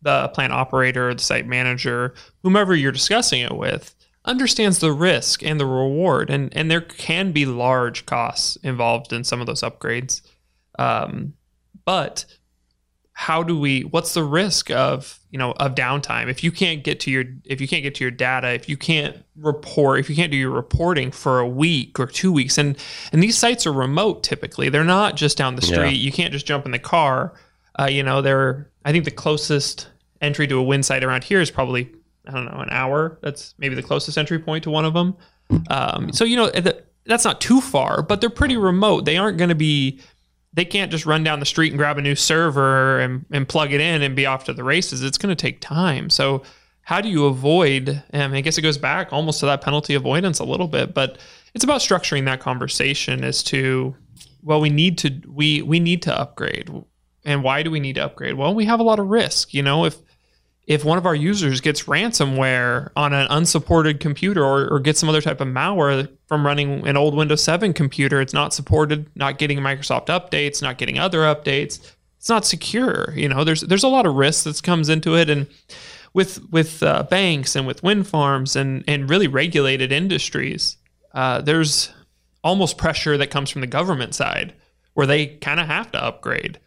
the 0.05 0.29
plant 0.29 0.53
operator, 0.53 1.13
the 1.13 1.21
site 1.21 1.47
manager, 1.47 2.13
whomever 2.43 2.73
you're 2.75 2.93
discussing 2.93 3.41
it 3.41 3.57
with, 3.57 3.93
understands 4.23 4.79
the 4.79 4.93
risk 4.93 5.43
and 5.43 5.59
the 5.59 5.65
reward, 5.65 6.29
and 6.29 6.55
and 6.55 6.71
there 6.71 6.81
can 6.81 7.31
be 7.31 7.45
large 7.45 8.05
costs 8.05 8.55
involved 8.57 9.11
in 9.11 9.23
some 9.23 9.41
of 9.41 9.47
those 9.47 9.61
upgrades. 9.61 10.21
Um, 10.79 11.33
but 11.83 12.25
how 13.17 13.41
do 13.43 13.57
we 13.57 13.81
what's 13.81 14.13
the 14.13 14.23
risk 14.23 14.69
of 14.69 15.19
you 15.31 15.39
know 15.39 15.53
of 15.53 15.73
downtime? 15.73 16.29
If 16.29 16.43
you 16.43 16.51
can't 16.51 16.83
get 16.83 16.99
to 17.01 17.11
your 17.11 17.23
if 17.45 17.59
you 17.59 17.67
can't 17.67 17.81
get 17.81 17.95
to 17.95 18.03
your 18.03 18.11
data 18.11 18.49
if 18.49 18.67
you 18.69 18.77
can't 18.77 19.17
report 19.37 19.99
if 20.01 20.09
you 20.09 20.15
can't 20.15 20.31
do 20.31 20.37
your 20.37 20.51
reporting 20.51 21.11
for 21.11 21.39
a 21.39 21.47
week 21.47 21.99
or 21.99 22.07
two 22.07 22.31
weeks 22.31 22.57
and 22.57 22.77
and 23.11 23.23
these 23.23 23.37
sites 23.37 23.65
are 23.65 23.73
remote 23.73 24.21
typically. 24.21 24.69
They're 24.69 24.83
not 24.83 25.15
just 25.15 25.37
down 25.37 25.55
the 25.55 25.61
street. 25.61 25.93
Yeah. 25.93 26.05
you 26.05 26.11
can't 26.11 26.31
just 26.33 26.45
jump 26.45 26.65
in 26.65 26.71
the 26.71 26.79
car. 26.79 27.33
Uh, 27.79 27.85
you 27.85 28.03
know 28.03 28.21
they're 28.21 28.69
i 28.85 28.91
think 28.91 29.03
the 29.03 29.11
closest 29.11 29.89
entry 30.25 30.47
to 30.47 30.57
a 30.57 30.63
wind 30.63 30.85
site 30.85 31.03
around 31.03 31.23
here 31.23 31.41
is 31.41 31.51
probably 31.51 31.91
i 32.27 32.31
don't 32.31 32.45
know 32.45 32.59
an 32.59 32.69
hour 32.71 33.17
that's 33.21 33.53
maybe 33.57 33.75
the 33.75 33.83
closest 33.83 34.17
entry 34.17 34.39
point 34.39 34.63
to 34.63 34.69
one 34.69 34.85
of 34.85 34.93
them 34.93 35.15
um, 35.69 36.11
so 36.11 36.23
you 36.23 36.35
know 36.35 36.49
th- 36.49 36.83
that's 37.05 37.23
not 37.23 37.39
too 37.39 37.61
far 37.61 38.01
but 38.01 38.19
they're 38.19 38.29
pretty 38.29 38.57
remote 38.57 39.05
they 39.05 39.17
aren't 39.17 39.37
going 39.37 39.49
to 39.49 39.55
be 39.55 39.99
they 40.55 40.65
can't 40.65 40.89
just 40.89 41.05
run 41.05 41.23
down 41.23 41.39
the 41.39 41.45
street 41.45 41.71
and 41.71 41.77
grab 41.77 41.97
a 41.97 42.01
new 42.01 42.15
server 42.15 42.99
and, 42.99 43.25
and 43.31 43.47
plug 43.47 43.73
it 43.73 43.81
in 43.81 44.01
and 44.01 44.15
be 44.15 44.25
off 44.25 44.45
to 44.45 44.53
the 44.53 44.63
races. 44.63 45.03
It's 45.03 45.17
going 45.17 45.35
to 45.35 45.39
take 45.39 45.59
time. 45.59 46.09
So, 46.09 46.43
how 46.81 47.01
do 47.01 47.09
you 47.09 47.25
avoid? 47.25 48.01
I 48.13 48.41
guess 48.41 48.57
it 48.57 48.61
goes 48.61 48.77
back 48.77 49.11
almost 49.11 49.39
to 49.41 49.47
that 49.47 49.61
penalty 49.61 49.95
avoidance 49.95 50.39
a 50.39 50.45
little 50.45 50.67
bit, 50.67 50.93
but 50.93 51.17
it's 51.53 51.63
about 51.63 51.81
structuring 51.81 52.25
that 52.25 52.39
conversation 52.39 53.23
as 53.23 53.43
to, 53.43 53.95
well, 54.43 54.61
we 54.61 54.69
need 54.69 54.97
to 54.99 55.21
we 55.27 55.63
we 55.63 55.79
need 55.79 56.03
to 56.03 56.17
upgrade, 56.17 56.69
and 57.25 57.43
why 57.43 57.63
do 57.63 57.71
we 57.71 57.79
need 57.79 57.95
to 57.95 58.05
upgrade? 58.05 58.35
Well, 58.35 58.53
we 58.53 58.65
have 58.65 58.79
a 58.79 58.83
lot 58.83 58.99
of 58.99 59.07
risk. 59.07 59.51
You 59.53 59.63
know, 59.63 59.85
if 59.85 59.97
if 60.67 60.83
one 60.83 60.97
of 60.97 61.05
our 61.05 61.13
users 61.13 61.61
gets 61.61 61.83
ransomware 61.83 62.89
on 62.95 63.13
an 63.13 63.27
unsupported 63.29 63.99
computer 63.99 64.43
or, 64.43 64.67
or 64.67 64.79
gets 64.79 64.99
some 64.99 65.09
other 65.09 65.21
type 65.21 65.39
of 65.39 65.47
malware 65.47 66.09
from 66.27 66.45
running 66.45 66.87
an 66.87 66.97
old 66.97 67.15
Windows 67.15 67.43
7 67.43 67.73
computer, 67.73 68.19
it's 68.19 68.33
not 68.33 68.53
supported, 68.53 69.07
not 69.15 69.37
getting 69.37 69.59
Microsoft 69.59 70.07
updates, 70.07 70.61
not 70.61 70.77
getting 70.77 70.97
other 70.97 71.19
updates. 71.19 71.93
It's 72.17 72.29
not 72.29 72.45
secure. 72.45 73.13
You 73.15 73.29
know, 73.29 73.43
there's 73.43 73.61
there's 73.61 73.83
a 73.83 73.87
lot 73.87 74.07
of 74.07 74.15
risk 74.15 74.45
that 74.45 74.63
comes 74.63 74.89
into 74.89 75.15
it, 75.15 75.29
and 75.29 75.45
with 76.13 76.43
with 76.49 76.81
uh, 76.81 77.03
banks 77.03 77.55
and 77.55 77.67
with 77.67 77.83
wind 77.83 78.07
farms 78.07 78.55
and 78.55 78.83
and 78.87 79.07
really 79.07 79.27
regulated 79.27 79.91
industries, 79.91 80.77
uh, 81.13 81.41
there's 81.41 81.93
almost 82.43 82.79
pressure 82.79 83.15
that 83.17 83.29
comes 83.29 83.51
from 83.51 83.61
the 83.61 83.67
government 83.67 84.15
side 84.15 84.55
where 84.95 85.05
they 85.05 85.27
kind 85.27 85.59
of 85.59 85.67
have 85.67 85.91
to 85.91 86.03
upgrade, 86.03 86.59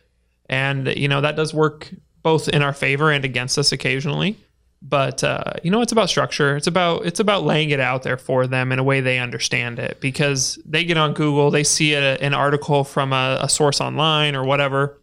and 0.49 0.87
you 0.97 1.09
know 1.09 1.21
that 1.21 1.35
does 1.35 1.53
work 1.53 1.91
both 2.23 2.49
in 2.49 2.63
our 2.63 2.73
favor 2.73 3.11
and 3.11 3.25
against 3.25 3.59
us 3.59 3.73
occasionally. 3.73 4.37
But 4.81 5.25
uh, 5.25 5.55
you 5.65 5.71
know, 5.73 5.81
it's 5.81 5.91
about 5.93 6.09
structure. 6.09 6.57
It's 6.57 6.69
about 6.69 7.05
it's 7.05 7.19
about 7.19 7.43
laying 7.43 7.71
it 7.71 7.81
out 7.81 8.05
there 8.05 8.17
for 8.17 8.47
them 8.47 8.71
in 8.71 8.79
a 8.79 8.85
way 8.85 9.01
they 9.01 9.19
understand 9.19 9.79
it 9.81 10.01
because 10.01 10.57
they 10.65 10.85
get 10.85 10.97
on 10.97 11.15
Google, 11.15 11.51
they 11.51 11.65
see 11.65 11.95
a, 11.95 12.17
an 12.19 12.33
article 12.33 12.85
from 12.85 13.13
a, 13.13 13.39
a 13.41 13.49
source 13.49 13.81
online 13.81 14.37
or 14.37 14.45
whatever 14.45 15.01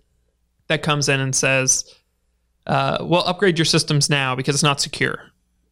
that 0.68 0.82
comes 0.82 1.10
in 1.10 1.20
and 1.20 1.36
says, 1.36 1.94
uh, 2.68 3.00
"Well, 3.02 3.24
upgrade 3.28 3.58
your 3.58 3.66
systems 3.66 4.10
now 4.10 4.34
because 4.34 4.56
it's 4.56 4.64
not 4.64 4.80
secure," 4.80 5.20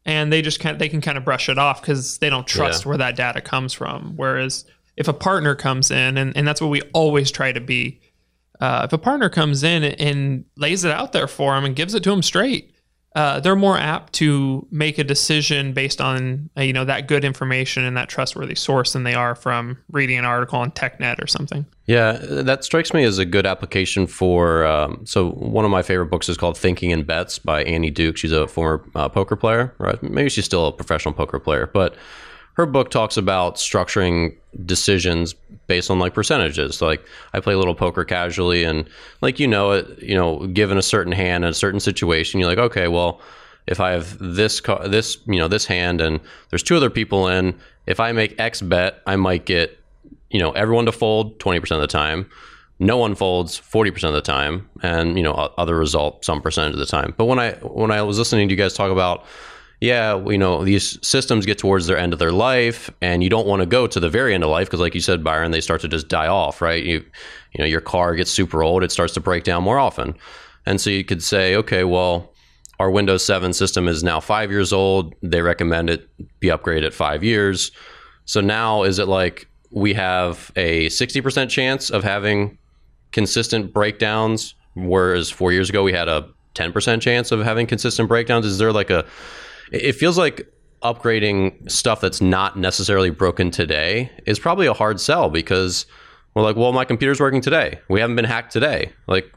and 0.06 0.34
they 0.34 0.42
just 0.42 0.60
kind 0.60 0.78
they 0.80 0.90
can 0.90 1.00
kind 1.00 1.18
of 1.18 1.24
brush 1.24 1.48
it 1.48 1.58
off 1.58 1.80
because 1.80 2.18
they 2.18 2.30
don't 2.30 2.46
trust 2.46 2.84
Yeah. 2.84 2.90
where 2.90 2.98
that 2.98 3.16
data 3.16 3.40
comes 3.40 3.72
from. 3.72 4.14
Whereas 4.18 4.66
if 4.98 5.08
a 5.08 5.14
partner 5.14 5.56
comes 5.56 5.92
in, 5.92 6.18
and, 6.18 6.36
and 6.36 6.46
that's 6.46 6.60
what 6.60 6.70
we 6.70 6.82
always 6.94 7.32
try 7.32 7.54
to 7.54 7.62
be, 7.62 8.02
uh, 8.64 8.84
if 8.86 8.94
a 8.94 8.98
partner 8.98 9.28
comes 9.28 9.62
in 9.62 9.84
and 9.84 10.46
lays 10.56 10.86
it 10.86 10.92
out 10.92 11.12
there 11.12 11.28
for 11.28 11.54
them 11.54 11.66
and 11.66 11.76
gives 11.76 11.94
it 11.94 12.02
to 12.02 12.10
them 12.10 12.24
straight, 12.24 12.74
uh, 13.14 13.42
they're 13.42 13.58
more 13.58 13.78
apt 13.78 14.14
to 14.14 14.66
make 14.72 14.98
a 14.98 15.04
decision 15.04 15.74
based 15.74 16.00
on 16.00 16.50
uh, 16.58 16.62
you 16.62 16.72
know 16.72 16.86
that 16.86 17.10
good 17.10 17.26
information 17.26 17.84
and 17.84 17.98
that 17.98 18.08
trustworthy 18.08 18.56
source 18.56 18.94
than 18.94 19.04
they 19.04 19.16
are 19.16 19.36
from 19.36 19.78
reading 19.92 20.18
an 20.18 20.24
article 20.24 20.58
on 20.58 20.72
TechNet 20.72 21.22
or 21.22 21.28
something. 21.28 21.66
Yeah, 21.88 22.14
that 22.22 22.64
strikes 22.64 22.94
me 22.94 23.04
as 23.04 23.18
a 23.18 23.26
good 23.26 23.46
application 23.46 24.08
for. 24.08 24.66
Um, 24.66 25.06
so 25.06 25.32
one 25.32 25.66
of 25.66 25.72
my 25.72 25.82
favorite 25.82 26.06
books 26.06 26.30
is 26.30 26.38
called 26.38 26.58
Thinking 26.58 26.92
in 26.92 27.04
Bets 27.04 27.40
by 27.40 27.66
Annie 27.66 27.92
Duke. 27.92 28.16
She's 28.16 28.32
a 28.32 28.48
former 28.48 28.90
uh, 28.96 29.10
poker 29.10 29.36
player, 29.36 29.76
right? 29.78 30.02
Maybe 30.02 30.30
she's 30.30 30.46
still 30.46 30.68
a 30.68 30.72
professional 30.72 31.14
poker 31.14 31.38
player, 31.38 31.68
but 31.68 31.98
her 32.54 32.66
book 32.66 32.92
talks 32.92 33.18
about 33.18 33.58
structuring 33.58 34.38
decisions 34.66 35.36
based 35.74 35.90
on 35.90 35.98
like 35.98 36.14
percentages. 36.14 36.84
Like 36.84 37.04
I 37.34 37.40
play 37.40 37.56
a 37.56 37.58
little 37.58 37.74
poker 37.74 38.06
casually, 38.06 38.64
and 38.64 38.88
like 39.22 39.40
you 39.40 39.48
know 39.48 39.72
it, 39.72 40.04
you 40.04 40.14
know, 40.14 40.46
given 40.46 40.78
a 40.78 40.84
certain 40.84 41.12
hand 41.12 41.44
in 41.44 41.50
a 41.50 41.54
certain 41.54 41.80
situation, 41.80 42.40
you're 42.40 42.48
like, 42.48 42.60
okay, 42.60 42.88
well, 42.88 43.20
if 43.66 43.80
I 43.80 43.90
have 43.92 44.16
this 44.20 44.62
this 44.86 45.18
you 45.26 45.40
know 45.40 45.48
this 45.48 45.66
hand 45.66 46.00
and 46.00 46.20
there's 46.52 46.62
two 46.62 46.78
other 46.78 46.92
people 46.92 47.28
in, 47.28 47.58
if 47.88 48.00
I 48.00 48.12
make 48.12 48.40
X 48.40 48.62
bet, 48.62 49.02
I 49.08 49.16
might 49.16 49.46
get 49.46 49.80
you 50.30 50.40
know 50.40 50.52
everyone 50.52 50.86
to 50.86 50.92
fold 50.92 51.40
20% 51.40 51.72
of 51.72 51.82
the 51.82 51.88
time 51.88 52.30
no 52.80 52.98
one 52.98 53.14
folds 53.14 53.60
40% 53.60 54.08
of 54.08 54.14
the 54.14 54.22
time 54.22 54.68
and 54.82 55.16
you 55.16 55.24
know 55.24 55.34
other 55.58 55.78
result 55.78 56.26
some 56.26 56.42
percentage 56.42 56.74
of 56.74 56.80
the 56.80 56.88
time 56.88 57.14
but 57.18 57.26
when 57.26 57.38
i 57.38 57.52
when 57.62 57.92
i 57.92 58.02
was 58.02 58.18
listening 58.18 58.48
to 58.48 58.52
you 58.52 58.58
guys 58.58 58.74
talk 58.74 58.92
about 58.92 59.26
yeah 59.80 60.16
you 60.28 60.38
know 60.38 60.64
these 60.64 60.98
systems 61.06 61.46
get 61.46 61.58
towards 61.58 61.88
their 61.88 61.98
end 61.98 62.14
of 62.14 62.20
their 62.20 62.32
life 62.32 62.90
and 63.02 63.24
you 63.24 63.30
don't 63.30 63.48
want 63.48 63.62
to 63.62 63.66
go 63.66 63.88
to 63.88 64.00
the 64.00 64.10
very 64.10 64.34
end 64.34 64.44
of 64.44 64.50
life 64.50 64.68
because 64.68 64.80
like 64.80 64.96
you 64.96 65.02
said 65.02 65.24
byron 65.24 65.52
they 65.52 65.62
start 65.62 65.82
to 65.82 65.88
just 65.88 66.08
die 66.08 66.28
off 66.28 66.62
right? 66.62 66.84
You 66.84 67.04
you 67.54 67.60
know 67.60 67.66
your 67.66 67.82
car 67.82 68.16
gets 68.16 68.32
super 68.32 68.64
old 68.64 68.84
it 68.84 68.92
starts 68.92 69.14
to 69.14 69.20
break 69.20 69.44
down 69.44 69.64
more 69.64 69.80
often. 69.80 70.16
And 70.66 70.80
so 70.80 70.90
you 70.90 71.04
could 71.04 71.24
say 71.24 71.56
okay 71.56 71.84
well 71.84 72.34
our 72.80 72.90
windows 72.90 73.26
7 73.26 73.54
system 73.54 73.88
is 73.88 74.04
now 74.04 74.20
five 74.20 74.52
years 74.52 74.74
old 74.74 75.14
they 75.22 75.42
recommend 75.42 75.90
it 75.90 76.10
be 76.40 76.48
upgraded 76.48 76.86
at 76.86 76.94
five 76.94 77.24
years. 77.24 77.72
So 78.26 78.42
now 78.42 78.84
is 78.84 79.00
it 79.00 79.08
like 79.08 79.48
we 79.74 79.94
have 79.94 80.52
a 80.56 80.88
60% 80.88 81.50
chance 81.50 81.90
of 81.90 82.04
having 82.04 82.58
consistent 83.12 83.74
breakdowns, 83.74 84.54
whereas 84.76 85.30
four 85.30 85.52
years 85.52 85.70
ago 85.70 85.84
we 85.84 85.94
had 85.94 86.08
a 86.08 86.30
10% 86.56 87.02
chance 87.02 87.32
of 87.32 87.44
having 87.44 87.66
consistent 87.66 88.08
breakdowns? 88.08 88.46
Is 88.46 88.60
there 88.60 88.72
like 88.72 88.90
a, 88.90 89.06
it 89.74 89.94
feels 89.94 90.18
like 90.18 90.48
upgrading 90.84 91.70
stuff 91.70 92.02
that's 92.02 92.22
not 92.22 92.58
necessarily 92.58 93.10
broken 93.10 93.50
today 93.50 94.12
is 94.26 94.38
probably 94.38 94.68
a 94.68 94.74
hard 94.74 95.00
sell 95.00 95.30
because 95.30 95.86
we're 96.36 96.44
like, 96.44 96.56
well, 96.56 96.74
my 96.74 96.86
computer's 96.86 97.20
working 97.20 97.42
today. 97.42 97.80
We 97.90 98.00
haven't 98.00 98.16
been 98.16 98.26
hacked 98.26 98.52
today. 98.52 98.92
Like, 99.08 99.32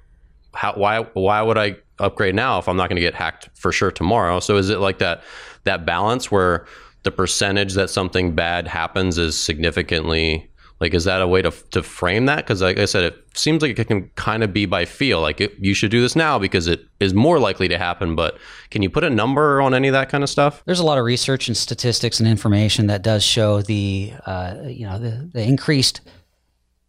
how, 0.55 0.75
why, 0.75 1.01
why 1.15 1.41
would 1.43 1.57
I 1.57 1.77
upgrade 1.99 2.35
now 2.35 2.59
if 2.59 2.69
I'm 2.69 2.77
not 2.77 2.89
going 2.89 2.97
to 2.97 3.03
get 3.03 3.15
hacked 3.15 3.49
for 3.55 3.73
sure 3.73 3.91
tomorrow? 3.91 4.41
So 4.41 4.57
is 4.57 4.71
it 4.71 4.79
like 4.79 4.99
that, 4.99 5.23
that 5.65 5.87
balance 5.87 6.31
where 6.31 6.67
the 7.05 7.11
percentage 7.11 7.75
that 7.75 7.89
something 7.89 8.35
bad 8.35 8.67
happens 8.67 9.17
is 9.17 9.39
significantly 9.39 10.51
like 10.81 10.95
is 10.95 11.05
that 11.05 11.23
a 11.23 11.27
way 11.27 11.43
to, 11.43 11.51
to 11.71 11.83
frame 11.83 12.27
that 12.27 12.39
because 12.39 12.63
like 12.63 12.79
i 12.79 12.85
said 12.85 13.05
it 13.05 13.17
seems 13.35 13.63
like 13.63 13.79
it 13.79 13.87
can 13.87 14.09
kind 14.17 14.43
of 14.43 14.53
be 14.53 14.67
by 14.67 14.85
feel 14.85 15.21
like 15.21 15.41
it, 15.41 15.55
you 15.59 15.75
should 15.75 15.91
do 15.91 16.01
this 16.01 16.17
now 16.17 16.39
because 16.39 16.67
it 16.67 16.87
is 17.01 17.15
more 17.15 17.39
likely 17.39 17.69
to 17.69 17.79
happen 17.79 18.15
but 18.15 18.39
can 18.71 18.83
you 18.83 18.91
put 18.91 19.05
a 19.05 19.11
number 19.11 19.61
on 19.61 19.75
any 19.75 19.89
of 19.89 19.93
that 19.93 20.09
kind 20.09 20.25
of 20.25 20.31
stuff 20.31 20.63
There's 20.67 20.81
a 20.81 20.87
lot 20.87 20.99
of 20.99 21.05
research 21.05 21.49
and 21.49 21.57
statistics 21.57 22.21
and 22.21 22.29
information 22.29 22.87
that 22.89 23.03
does 23.03 23.25
show 23.25 23.63
the 23.63 24.13
uh, 24.27 24.57
you 24.67 24.87
know 24.87 24.99
the, 24.99 25.29
the 25.33 25.43
increased 25.43 26.01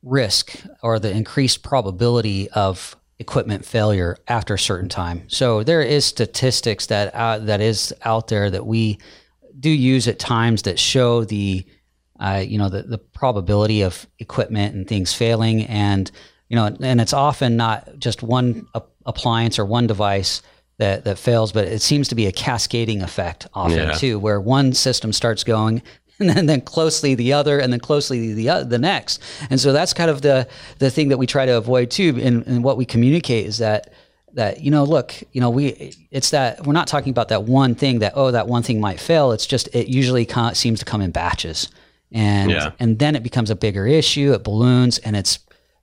risk 0.03 0.63
or 0.81 0.99
the 0.99 1.11
increased 1.11 1.63
probability 1.63 2.49
of 2.51 2.95
equipment 3.19 3.65
failure 3.65 4.17
after 4.27 4.53
a 4.53 4.59
certain 4.59 4.89
time. 4.89 5.23
So 5.27 5.63
there 5.63 5.81
is 5.81 6.05
statistics 6.05 6.88
that 6.88 7.13
uh, 7.13 7.39
that 7.39 7.61
is 7.61 7.93
out 8.03 8.27
there 8.27 8.49
that 8.49 8.65
we 8.65 8.99
do 9.59 9.69
use 9.69 10.07
at 10.07 10.19
times 10.19 10.63
that 10.63 10.77
show 10.77 11.23
the 11.23 11.65
uh, 12.20 12.43
you 12.45 12.57
know 12.57 12.70
the, 12.70 12.84
the 12.84 12.97
probability 12.97 13.82
of 13.82 14.07
equipment 14.20 14.76
and 14.76 14.88
things 14.88 15.13
failing 15.13 15.63
and 15.63 16.11
you 16.49 16.55
know 16.55 16.65
and 16.82 17.01
it's 17.01 17.13
often 17.13 17.57
not 17.57 17.97
just 17.99 18.24
one 18.24 18.68
appliance 19.05 19.59
or 19.59 19.65
one 19.65 19.88
device 19.88 20.41
that, 20.78 21.03
that 21.05 21.18
fails 21.18 21.51
but 21.51 21.68
it 21.68 21.82
seems 21.82 22.07
to 22.07 22.15
be 22.15 22.26
a 22.28 22.32
cascading 22.32 23.01
effect 23.01 23.47
often 23.53 23.89
yeah. 23.89 23.93
too 23.93 24.20
where 24.20 24.39
one 24.39 24.74
system 24.74 25.11
starts 25.11 25.43
going 25.43 25.82
and 26.20 26.30
then, 26.30 26.45
then 26.47 26.61
closely 26.61 27.13
the 27.13 27.34
other, 27.34 27.59
and 27.59 27.72
then 27.72 27.80
closely 27.80 28.34
the 28.34 28.49
uh, 28.49 28.63
the 28.63 28.80
next. 28.80 29.22
And 29.51 29.59
so 29.59 29.72
that's 29.72 29.93
kind 29.93 30.09
of 30.09 30.24
the 30.24 30.47
the 30.80 30.89
thing 30.89 31.09
that 31.09 31.18
we 31.18 31.28
try 31.28 31.45
to 31.45 31.57
avoid 31.57 31.91
too. 31.91 32.20
And, 32.20 32.45
and 32.47 32.63
what 32.63 32.76
we 32.76 32.86
communicate 32.86 33.45
is 33.45 33.59
that 33.59 33.93
that 34.34 34.61
you 34.61 34.72
know 34.72 34.84
look 34.84 35.13
you 35.32 35.41
know 35.41 35.49
we 35.49 35.93
it's 36.11 36.32
that 36.32 36.65
we're 36.65 36.74
not 36.74 36.88
talking 36.88 37.11
about 37.11 37.30
that 37.30 37.43
one 37.43 37.76
thing 37.76 37.99
that 37.99 38.13
oh 38.15 38.32
that 38.32 38.47
one 38.47 38.61
thing 38.61 38.80
might 38.80 38.99
fail 38.99 39.32
it's 39.32 39.47
just 39.47 39.68
it 39.74 39.88
usually 39.88 40.28
seems 40.53 40.80
to 40.80 40.86
come 40.86 41.01
in 41.01 41.11
batches 41.11 41.70
and 42.12 42.51
yeah. 42.51 42.72
and 42.80 42.99
then 42.99 43.16
it 43.16 43.24
becomes 43.24 43.49
a 43.49 43.55
bigger 43.55 43.86
issue 43.86 44.34
it 44.34 44.43
balloons 44.43 44.97
and 44.99 45.16
it's 45.16 45.39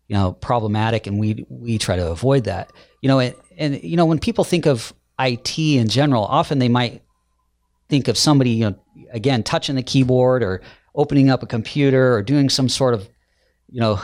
you 0.09 0.17
know 0.17 0.33
problematic 0.33 1.07
and 1.07 1.19
we 1.19 1.45
we 1.49 1.79
try 1.79 1.97
to 1.97 2.11
avoid 2.11 2.45
that 2.45 2.73
you 3.03 3.09
know 3.09 3.19
it, 3.19 3.39
and 3.59 3.83
you 3.83 3.97
know 3.97 4.07
when 4.07 4.19
people 4.19 4.45
think 4.45 4.67
of 4.67 4.93
IT 5.21 5.59
in 5.59 5.89
general 5.89 6.25
often 6.25 6.59
they 6.59 6.69
might 6.69 7.03
think 7.89 8.09
of 8.09 8.17
somebody 8.17 8.51
you 8.51 8.71
know 8.71 8.79
again 9.13 9.43
touching 9.43 9.77
the 9.77 9.83
keyboard 9.83 10.43
or 10.43 10.61
opening 10.95 11.31
up 11.31 11.43
a 11.43 11.47
computer 11.47 12.15
or 12.15 12.23
doing 12.23 12.49
some 12.49 12.69
sort 12.69 12.95
of 12.95 13.09
you 13.71 13.81
know 13.81 14.01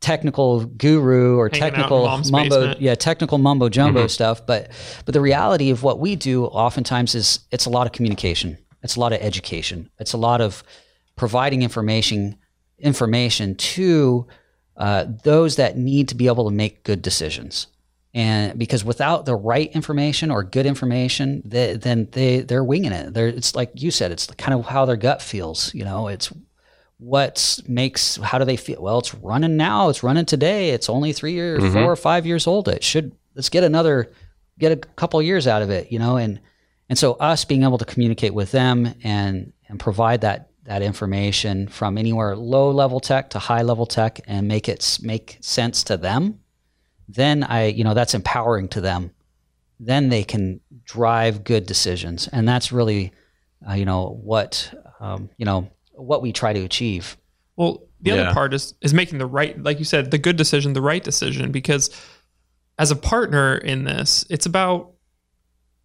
technical 0.00 0.64
guru 0.64 1.36
or 1.36 1.48
Hanging 1.48 1.60
technical 1.60 2.06
mumbo 2.30 2.48
basement. 2.48 2.80
yeah 2.80 2.94
technical 2.94 3.38
mumbo 3.38 3.68
jumbo 3.68 4.00
mm-hmm. 4.00 4.08
stuff 4.08 4.46
but 4.46 4.70
but 5.04 5.12
the 5.12 5.20
reality 5.20 5.70
of 5.70 5.82
what 5.82 5.98
we 5.98 6.14
do 6.14 6.44
oftentimes 6.46 7.14
is 7.14 7.40
it's 7.50 7.66
a 7.66 7.70
lot 7.70 7.86
of 7.86 7.92
communication 7.92 8.56
it's 8.82 8.94
a 8.94 9.00
lot 9.00 9.12
of 9.12 9.20
education 9.20 9.90
it's 9.98 10.12
a 10.12 10.16
lot 10.16 10.40
of 10.40 10.62
providing 11.18 11.62
information 11.62 12.38
information 12.78 13.56
to 13.56 14.26
uh, 14.76 15.06
those 15.24 15.56
that 15.56 15.76
need 15.76 16.08
to 16.08 16.14
be 16.14 16.28
able 16.28 16.48
to 16.48 16.54
make 16.54 16.84
good 16.84 17.02
decisions. 17.02 17.66
And 18.14 18.58
because 18.58 18.84
without 18.84 19.26
the 19.26 19.34
right 19.34 19.70
information 19.72 20.30
or 20.30 20.42
good 20.42 20.64
information 20.64 21.42
they, 21.44 21.74
then 21.74 22.08
they 22.12 22.40
they're 22.40 22.64
winging 22.64 22.92
it. 22.92 23.12
They're, 23.12 23.28
it's 23.28 23.54
like 23.54 23.70
you 23.74 23.90
said 23.90 24.12
it's 24.12 24.26
kind 24.38 24.58
of 24.58 24.66
how 24.66 24.86
their 24.86 24.96
gut 24.96 25.20
feels 25.20 25.74
you 25.74 25.84
know 25.84 26.08
it's 26.08 26.32
what 26.98 27.60
makes 27.68 28.16
how 28.16 28.38
do 28.38 28.44
they 28.44 28.56
feel? 28.56 28.82
Well 28.82 28.98
it's 28.98 29.14
running 29.14 29.56
now 29.56 29.88
it's 29.88 30.02
running 30.02 30.24
today 30.24 30.70
it's 30.70 30.88
only 30.88 31.12
three 31.12 31.38
or 31.38 31.58
mm-hmm. 31.58 31.72
four 31.72 31.92
or 31.92 31.96
five 31.96 32.24
years 32.24 32.46
old. 32.46 32.68
It 32.68 32.82
should 32.82 33.14
let's 33.34 33.50
get 33.50 33.64
another 33.64 34.10
get 34.58 34.72
a 34.72 34.76
couple 34.76 35.20
years 35.20 35.46
out 35.46 35.62
of 35.62 35.70
it 35.70 35.92
you 35.92 35.98
know 35.98 36.16
and 36.16 36.40
and 36.88 36.98
so 36.98 37.12
us 37.14 37.44
being 37.44 37.62
able 37.62 37.78
to 37.78 37.84
communicate 37.84 38.32
with 38.32 38.50
them 38.52 38.94
and 39.04 39.52
and 39.68 39.78
provide 39.78 40.22
that 40.22 40.48
that 40.68 40.82
information 40.82 41.66
from 41.66 41.98
anywhere 41.98 42.36
low 42.36 42.70
level 42.70 43.00
tech 43.00 43.30
to 43.30 43.38
high 43.38 43.62
level 43.62 43.86
tech 43.86 44.20
and 44.26 44.46
make 44.46 44.68
it 44.68 44.98
make 45.02 45.38
sense 45.40 45.82
to 45.84 45.96
them 45.96 46.38
then 47.08 47.42
I, 47.42 47.66
you 47.66 47.84
know, 47.84 47.94
that's 47.94 48.14
empowering 48.14 48.68
to 48.68 48.80
them. 48.80 49.12
Then 49.80 50.10
they 50.10 50.24
can 50.24 50.60
drive 50.84 51.44
good 51.44 51.66
decisions, 51.66 52.28
and 52.28 52.46
that's 52.46 52.70
really, 52.72 53.12
uh, 53.68 53.74
you 53.74 53.84
know, 53.84 54.18
what 54.22 54.72
um, 55.00 55.30
you 55.38 55.46
know 55.46 55.70
what 55.92 56.20
we 56.20 56.32
try 56.32 56.52
to 56.52 56.64
achieve. 56.64 57.16
Well, 57.56 57.84
the 58.00 58.10
yeah. 58.10 58.16
other 58.16 58.34
part 58.34 58.52
is 58.54 58.74
is 58.82 58.92
making 58.92 59.18
the 59.18 59.26
right, 59.26 59.60
like 59.62 59.78
you 59.78 59.84
said, 59.84 60.10
the 60.10 60.18
good 60.18 60.36
decision, 60.36 60.72
the 60.72 60.82
right 60.82 61.02
decision, 61.02 61.52
because 61.52 61.90
as 62.78 62.90
a 62.90 62.96
partner 62.96 63.56
in 63.56 63.84
this, 63.84 64.26
it's 64.28 64.46
about 64.46 64.92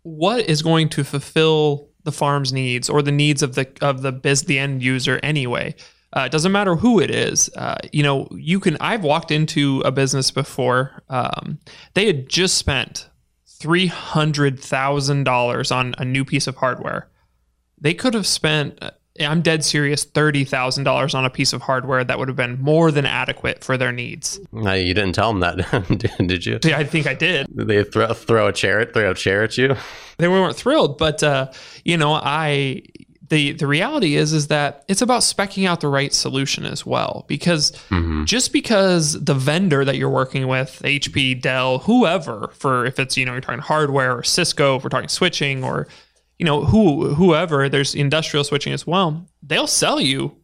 what 0.01 0.49
is 0.49 0.61
going 0.61 0.89
to 0.89 1.03
fulfill 1.03 1.89
the 2.03 2.11
farm's 2.11 2.53
needs 2.53 2.89
or 2.89 3.01
the 3.01 3.11
needs 3.11 3.41
of 3.41 3.55
the 3.55 3.67
of 3.81 4.01
the 4.01 4.11
biz 4.11 4.43
the 4.43 4.59
end 4.59 4.83
user 4.83 5.19
anyway. 5.23 5.75
Uh, 6.15 6.21
it 6.21 6.31
doesn't 6.31 6.51
matter 6.51 6.75
who 6.75 6.99
it 6.99 7.09
is. 7.09 7.49
Uh, 7.55 7.75
you 7.91 8.03
know, 8.03 8.27
you 8.31 8.59
can. 8.59 8.77
I've 8.79 9.03
walked 9.03 9.31
into 9.31 9.81
a 9.83 9.91
business 9.91 10.29
before. 10.29 11.01
Um, 11.09 11.59
they 11.95 12.05
had 12.05 12.29
just 12.29 12.57
spent 12.57 13.09
three 13.47 13.87
hundred 13.87 14.59
thousand 14.59 15.23
dollars 15.23 15.71
on 15.71 15.95
a 15.97 16.05
new 16.05 16.23
piece 16.23 16.45
of 16.47 16.57
hardware. 16.57 17.09
They 17.79 17.93
could 17.93 18.13
have 18.13 18.27
spent. 18.27 18.79
I'm 19.19 19.41
dead 19.41 19.63
serious. 19.63 20.03
Thirty 20.03 20.43
thousand 20.43 20.85
dollars 20.85 21.13
on 21.13 21.23
a 21.23 21.29
piece 21.29 21.53
of 21.53 21.61
hardware 21.61 22.03
that 22.03 22.17
would 22.17 22.27
have 22.27 22.37
been 22.37 22.59
more 22.61 22.91
than 22.91 23.05
adequate 23.05 23.63
for 23.63 23.77
their 23.77 23.91
needs. 23.91 24.39
No, 24.51 24.73
you 24.73 24.93
didn't 24.93 25.13
tell 25.13 25.31
them 25.31 25.41
that, 25.41 26.07
did 26.27 26.45
you? 26.45 26.59
Yeah, 26.63 26.79
I 26.79 26.83
think 26.83 27.05
I 27.05 27.13
did. 27.13 27.47
Did 27.55 27.67
they 27.67 27.83
throw 27.83 28.11
throw 28.13 28.47
a 28.47 28.53
chair 28.53 28.85
throw 28.85 29.11
a 29.11 29.13
chair 29.13 29.43
at 29.43 29.57
you? 29.57 29.75
They 30.17 30.27
weren't 30.27 30.55
thrilled, 30.55 30.97
but 30.97 31.21
uh, 31.21 31.51
you 31.83 31.97
know, 31.97 32.13
I 32.13 32.81
the 33.29 33.53
the 33.53 33.67
reality 33.67 34.15
is 34.15 34.33
is 34.33 34.47
that 34.47 34.83
it's 34.87 35.01
about 35.01 35.21
specking 35.21 35.67
out 35.67 35.81
the 35.81 35.87
right 35.87 36.13
solution 36.13 36.65
as 36.65 36.85
well 36.85 37.25
because 37.27 37.71
mm-hmm. 37.89 38.25
just 38.25 38.53
because 38.53 39.13
the 39.13 39.33
vendor 39.33 39.85
that 39.85 39.97
you're 39.97 40.09
working 40.09 40.47
with 40.47 40.81
HP 40.83 41.41
Dell 41.41 41.79
whoever 41.79 42.51
for 42.53 42.85
if 42.85 42.99
it's 42.99 43.17
you 43.17 43.25
know 43.25 43.31
you're 43.31 43.41
talking 43.41 43.59
hardware 43.59 44.15
or 44.15 44.23
Cisco 44.23 44.77
if 44.77 44.83
we're 44.83 44.89
talking 44.89 45.09
switching 45.09 45.63
or 45.63 45.87
you 46.43 46.45
know 46.49 46.65
who 46.65 47.13
whoever 47.13 47.69
there's 47.69 47.95
industrial 47.95 48.43
switching 48.43 48.73
as 48.73 48.85
well 48.85 49.25
they'll 49.41 49.65
sell 49.65 49.97
you 49.97 50.35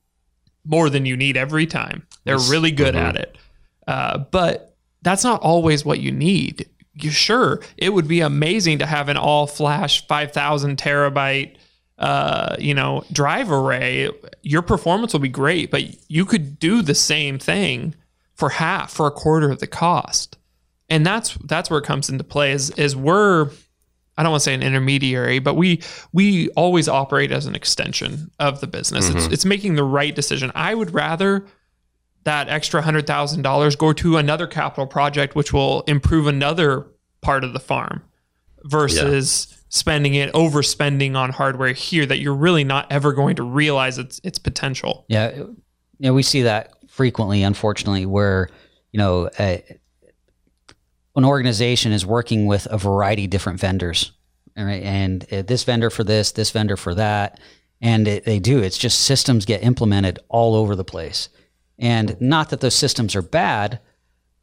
more 0.63 0.89
than 0.89 1.05
you 1.05 1.17
need 1.17 1.35
every 1.35 1.65
time 1.65 2.07
they're 2.23 2.35
yes. 2.35 2.49
really 2.49 2.71
good 2.71 2.95
mm-hmm. 2.95 3.05
at 3.05 3.15
it 3.17 3.37
uh, 3.85 4.17
but 4.17 4.77
that's 5.01 5.25
not 5.25 5.41
always 5.41 5.83
what 5.83 5.99
you 5.99 6.09
need 6.09 6.69
you 6.93 7.11
sure 7.11 7.59
it 7.75 7.89
would 7.89 8.07
be 8.07 8.21
amazing 8.21 8.79
to 8.79 8.85
have 8.85 9.09
an 9.09 9.17
all 9.17 9.45
flash 9.45 10.07
5000 10.07 10.77
terabyte 10.77 11.57
uh, 11.97 12.55
you 12.57 12.73
know, 12.73 13.03
drive 13.11 13.51
array, 13.51 14.09
your 14.41 14.61
performance 14.61 15.11
will 15.11 15.19
be 15.19 15.27
great, 15.27 15.69
but 15.69 15.83
you 16.09 16.23
could 16.23 16.57
do 16.57 16.81
the 16.81 16.95
same 16.95 17.37
thing 17.37 17.93
for 18.35 18.47
half, 18.47 18.93
for 18.93 19.05
a 19.07 19.11
quarter 19.11 19.51
of 19.51 19.59
the 19.59 19.67
cost. 19.67 20.37
And 20.87 21.05
that's 21.05 21.35
that's 21.43 21.69
where 21.69 21.79
it 21.79 21.85
comes 21.85 22.09
into 22.09 22.23
play 22.23 22.53
is 22.53 22.69
is 22.71 22.95
we're 22.95 23.49
I 24.19 24.23
don't 24.23 24.31
want 24.31 24.41
to 24.41 24.45
say 24.45 24.53
an 24.53 24.61
intermediary, 24.61 25.39
but 25.39 25.55
we 25.55 25.81
we 26.13 26.49
always 26.49 26.87
operate 26.87 27.31
as 27.31 27.45
an 27.45 27.55
extension 27.55 28.29
of 28.39 28.59
the 28.59 28.67
business. 28.67 29.07
Mm-hmm. 29.07 29.17
It's 29.17 29.27
it's 29.27 29.45
making 29.45 29.75
the 29.75 29.83
right 29.83 30.13
decision. 30.13 30.51
I 30.53 30.75
would 30.75 30.93
rather 30.93 31.45
that 32.25 32.49
extra 32.49 32.81
hundred 32.81 33.07
thousand 33.07 33.41
dollars 33.41 33.75
go 33.75 33.93
to 33.93 34.17
another 34.17 34.45
capital 34.45 34.85
project 34.85 35.35
which 35.35 35.53
will 35.53 35.81
improve 35.87 36.27
another 36.27 36.85
part 37.21 37.43
of 37.43 37.53
the 37.53 37.59
farm 37.59 38.03
versus 38.63 39.47
yeah 39.49 39.55
spending 39.69 40.15
it, 40.15 40.33
overspending 40.33 41.15
on 41.15 41.31
hardware 41.31 41.73
here 41.73 42.05
that 42.05 42.19
you're 42.19 42.35
really 42.35 42.63
not 42.63 42.91
ever 42.91 43.13
going 43.13 43.35
to 43.37 43.43
realize 43.43 43.97
its 43.97 44.19
its 44.23 44.37
potential. 44.37 45.05
Yeah, 45.07 45.43
yeah, 45.99 46.11
we 46.11 46.23
see 46.23 46.41
that 46.41 46.73
frequently, 46.89 47.43
unfortunately, 47.43 48.05
where 48.05 48.49
you 48.91 48.97
know 48.97 49.29
a, 49.39 49.63
an 51.19 51.25
organization 51.25 51.91
is 51.91 52.05
working 52.05 52.47
with 52.47 52.65
a 52.71 52.77
variety 52.77 53.25
of 53.25 53.29
different 53.29 53.59
vendors, 53.59 54.11
right? 54.57 54.81
And 54.81 55.25
uh, 55.31 55.43
this 55.43 55.63
vendor 55.63 55.91
for 55.91 56.03
this, 56.03 56.31
this 56.31 56.49
vendor 56.49 56.77
for 56.77 56.95
that, 56.95 57.39
and 57.81 58.07
it, 58.07 58.25
they 58.25 58.39
do. 58.39 58.59
It's 58.59 58.77
just 58.77 59.01
systems 59.01 59.45
get 59.45 59.61
implemented 59.61 60.19
all 60.29 60.55
over 60.55 60.75
the 60.75 60.83
place, 60.83 61.29
and 61.77 62.19
not 62.19 62.49
that 62.49 62.61
those 62.61 62.73
systems 62.73 63.15
are 63.15 63.21
bad, 63.21 63.79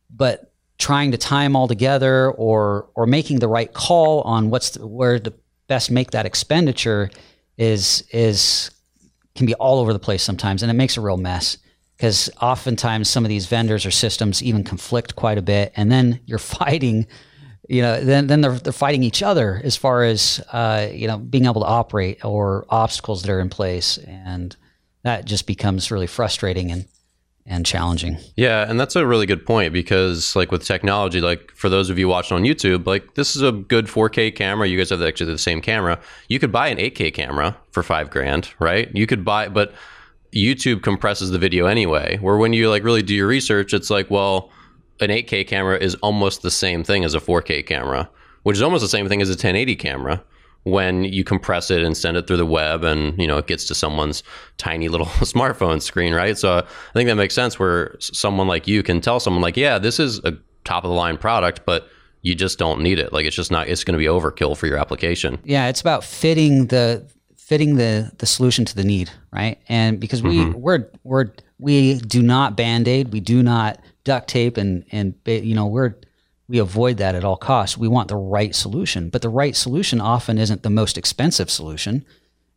but 0.08 0.52
trying 0.78 1.10
to 1.12 1.18
tie 1.18 1.42
them 1.42 1.56
all 1.56 1.66
together 1.66 2.30
or 2.32 2.88
or 2.94 3.06
making 3.06 3.38
the 3.38 3.48
right 3.48 3.72
call 3.72 4.20
on 4.22 4.50
what's 4.50 4.70
the, 4.70 4.86
where 4.86 5.18
to 5.18 5.32
best 5.68 5.90
make 5.90 6.10
that 6.10 6.26
expenditure 6.26 7.10
is 7.56 8.04
is 8.12 8.70
can 9.34 9.46
be 9.46 9.54
all 9.54 9.80
over 9.80 9.92
the 9.92 9.98
place 9.98 10.22
sometimes 10.22 10.62
and 10.62 10.70
it 10.70 10.74
makes 10.74 10.96
a 10.96 11.00
real 11.00 11.16
mess 11.16 11.56
because 11.96 12.30
oftentimes 12.40 13.08
some 13.08 13.24
of 13.24 13.28
these 13.28 13.46
vendors 13.46 13.86
or 13.86 13.90
systems 13.90 14.42
even 14.42 14.64
conflict 14.64 15.16
quite 15.16 15.38
a 15.38 15.42
bit 15.42 15.72
and 15.76 15.90
then 15.90 16.20
you're 16.26 16.38
fighting 16.60 17.06
you 17.68 17.82
know 17.82 18.00
then 18.00 18.26
then 18.28 18.40
they're, 18.40 18.58
they're 18.58 18.72
fighting 18.72 19.02
each 19.02 19.22
other 19.22 19.60
as 19.64 19.76
far 19.76 20.04
as 20.04 20.44
uh, 20.52 20.86
you 20.92 21.06
know 21.06 21.18
being 21.18 21.46
able 21.46 21.60
to 21.60 21.66
operate 21.66 22.24
or 22.24 22.64
obstacles 22.68 23.22
that 23.22 23.30
are 23.30 23.40
in 23.40 23.48
place 23.48 23.98
and 23.98 24.56
that 25.02 25.24
just 25.24 25.46
becomes 25.46 25.90
really 25.90 26.06
frustrating 26.06 26.70
and 26.70 26.86
and 27.46 27.64
challenging. 27.64 28.18
Yeah, 28.36 28.68
and 28.68 28.78
that's 28.78 28.96
a 28.96 29.06
really 29.06 29.26
good 29.26 29.46
point 29.46 29.72
because 29.72 30.34
like 30.34 30.50
with 30.50 30.64
technology, 30.64 31.20
like 31.20 31.52
for 31.52 31.68
those 31.68 31.90
of 31.90 31.98
you 31.98 32.08
watching 32.08 32.36
on 32.36 32.42
YouTube, 32.42 32.86
like 32.86 33.14
this 33.14 33.36
is 33.36 33.42
a 33.42 33.52
good 33.52 33.86
4K 33.86 34.34
camera. 34.34 34.66
You 34.66 34.76
guys 34.76 34.90
have 34.90 35.02
actually 35.02 35.30
the 35.30 35.38
same 35.38 35.60
camera. 35.60 36.00
You 36.28 36.38
could 36.40 36.50
buy 36.50 36.68
an 36.68 36.78
8K 36.78 37.14
camera 37.14 37.56
for 37.70 37.82
5 37.82 38.10
grand, 38.10 38.50
right? 38.58 38.90
You 38.94 39.06
could 39.06 39.24
buy 39.24 39.48
but 39.48 39.72
YouTube 40.36 40.82
compresses 40.82 41.30
the 41.30 41.38
video 41.38 41.66
anyway. 41.66 42.18
Where 42.20 42.36
when 42.36 42.52
you 42.52 42.68
like 42.68 42.84
really 42.84 43.02
do 43.02 43.14
your 43.14 43.26
research, 43.26 43.72
it's 43.74 43.90
like, 43.90 44.10
well, 44.10 44.50
an 45.00 45.08
8K 45.10 45.46
camera 45.46 45.78
is 45.78 45.94
almost 45.96 46.42
the 46.42 46.50
same 46.50 46.84
thing 46.84 47.04
as 47.04 47.14
a 47.14 47.20
4K 47.20 47.66
camera, 47.66 48.08
which 48.42 48.56
is 48.56 48.62
almost 48.62 48.82
the 48.82 48.88
same 48.88 49.08
thing 49.08 49.22
as 49.22 49.28
a 49.28 49.32
1080 49.32 49.76
camera. 49.76 50.22
when 50.64 51.04
you 51.04 51.22
compress 51.22 51.70
it 51.70 51.80
and 51.84 51.96
send 51.96 52.16
it 52.16 52.26
through 52.26 52.36
the 52.36 52.44
web 52.44 52.82
and 52.82 53.16
you 53.20 53.26
know 53.28 53.38
it 53.38 53.46
gets 53.46 53.66
to 53.66 53.74
someone's 53.74 54.24
tiny 54.58 54.88
little 54.88 55.06
smartphone 55.22 55.80
screen 55.80 56.12
right 56.12 56.36
so 56.36 56.56
i 56.58 56.92
think 56.92 57.06
that 57.06 57.14
makes 57.14 57.34
sense 57.34 57.56
where 57.56 57.94
someone 58.00 58.48
like 58.48 58.66
you 58.66 58.82
can 58.82 59.00
tell 59.00 59.20
someone 59.20 59.40
like 59.40 59.56
yeah 59.56 59.78
this 59.78 60.00
is 60.00 60.18
a 60.24 60.32
top 60.64 60.82
of 60.82 60.90
the 60.90 60.96
line 60.96 61.16
product 61.16 61.60
but 61.66 61.88
you 62.22 62.34
just 62.34 62.58
don't 62.58 62.80
need 62.80 62.98
it 62.98 63.12
like 63.12 63.24
it's 63.26 63.36
just 63.36 63.52
not 63.52 63.68
it's 63.68 63.84
going 63.84 63.92
to 63.92 63.98
be 63.98 64.06
overkill 64.06 64.56
for 64.56 64.66
your 64.66 64.76
application 64.76 65.38
yeah 65.44 65.68
it's 65.68 65.80
about 65.80 66.02
fitting 66.02 66.66
the 66.66 67.08
fitting 67.46 67.76
the 67.76 68.10
the 68.18 68.26
solution 68.26 68.64
to 68.64 68.74
the 68.74 68.84
need 68.84 69.10
right 69.32 69.60
and 69.68 70.00
because 70.00 70.22
we 70.22 70.38
mm-hmm. 70.38 70.58
we're 70.58 70.88
we're 71.04 71.26
we 71.58 71.94
do 71.94 72.22
not 72.22 72.56
band-aid 72.56 73.12
we 73.12 73.20
do 73.20 73.42
not 73.42 73.80
duct 74.04 74.28
tape 74.28 74.56
and 74.56 74.84
and 74.90 75.14
you 75.26 75.54
know 75.54 75.66
we're 75.66 75.94
we 76.48 76.58
avoid 76.58 76.98
that 76.98 77.14
at 77.14 77.24
all 77.24 77.36
costs. 77.36 77.76
We 77.76 77.88
want 77.88 78.08
the 78.08 78.16
right 78.16 78.54
solution, 78.54 79.10
but 79.10 79.22
the 79.22 79.28
right 79.28 79.56
solution 79.56 80.00
often 80.00 80.38
isn't 80.38 80.62
the 80.62 80.70
most 80.70 80.96
expensive 80.96 81.50
solution. 81.50 82.04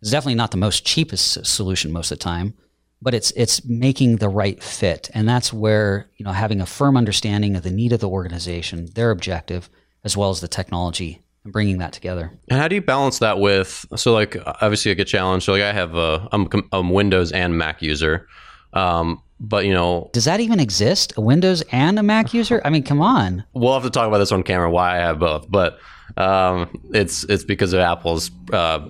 It's 0.01 0.11
definitely 0.11 0.35
not 0.35 0.51
the 0.51 0.57
most 0.57 0.85
cheapest 0.85 1.45
solution 1.45 1.91
most 1.91 2.11
of 2.11 2.19
the 2.19 2.23
time, 2.23 2.53
but 3.01 3.13
it's 3.13 3.31
it's 3.31 3.65
making 3.65 4.17
the 4.17 4.29
right 4.29 4.61
fit, 4.61 5.09
and 5.13 5.27
that's 5.27 5.51
where 5.51 6.09
you 6.17 6.25
know 6.25 6.31
having 6.31 6.61
a 6.61 6.65
firm 6.65 6.95
understanding 6.95 7.55
of 7.55 7.63
the 7.63 7.71
need 7.71 7.91
of 7.91 7.99
the 7.99 8.09
organization, 8.09 8.89
their 8.93 9.11
objective, 9.11 9.69
as 10.03 10.15
well 10.15 10.29
as 10.29 10.39
the 10.39 10.47
technology, 10.47 11.21
and 11.43 11.53
bringing 11.53 11.77
that 11.79 11.93
together. 11.93 12.31
And 12.49 12.59
how 12.59 12.67
do 12.67 12.75
you 12.75 12.81
balance 12.81 13.19
that 13.19 13.39
with 13.39 13.85
so 13.95 14.13
like 14.13 14.37
obviously 14.45 14.91
a 14.91 14.95
good 14.95 15.05
challenge. 15.05 15.45
So 15.45 15.53
like 15.53 15.61
I 15.61 15.73
have 15.73 15.95
a 15.95 16.27
I'm 16.31 16.47
a 16.71 16.81
Windows 16.81 17.31
and 17.31 17.57
Mac 17.57 17.81
user. 17.81 18.27
Um, 18.73 19.21
but 19.39 19.65
you 19.65 19.73
know, 19.73 20.09
does 20.13 20.25
that 20.25 20.39
even 20.39 20.59
exist? 20.59 21.13
A 21.15 21.21
Windows 21.21 21.63
and 21.71 21.97
a 21.97 22.03
Mac 22.03 22.33
user? 22.33 22.61
I 22.65 22.69
mean, 22.69 22.83
come 22.83 23.01
on. 23.01 23.45
We'll 23.53 23.73
have 23.73 23.83
to 23.83 23.89
talk 23.89 24.07
about 24.07 24.17
this 24.17 24.31
on 24.31 24.43
camera 24.43 24.69
why 24.69 24.97
I 24.97 24.99
have 24.99 25.19
both, 25.19 25.49
but 25.49 25.79
um, 26.17 26.69
it's 26.93 27.23
it's 27.25 27.43
because 27.43 27.71
of 27.73 27.79
Apple's 27.79 28.31
uh, 28.51 28.87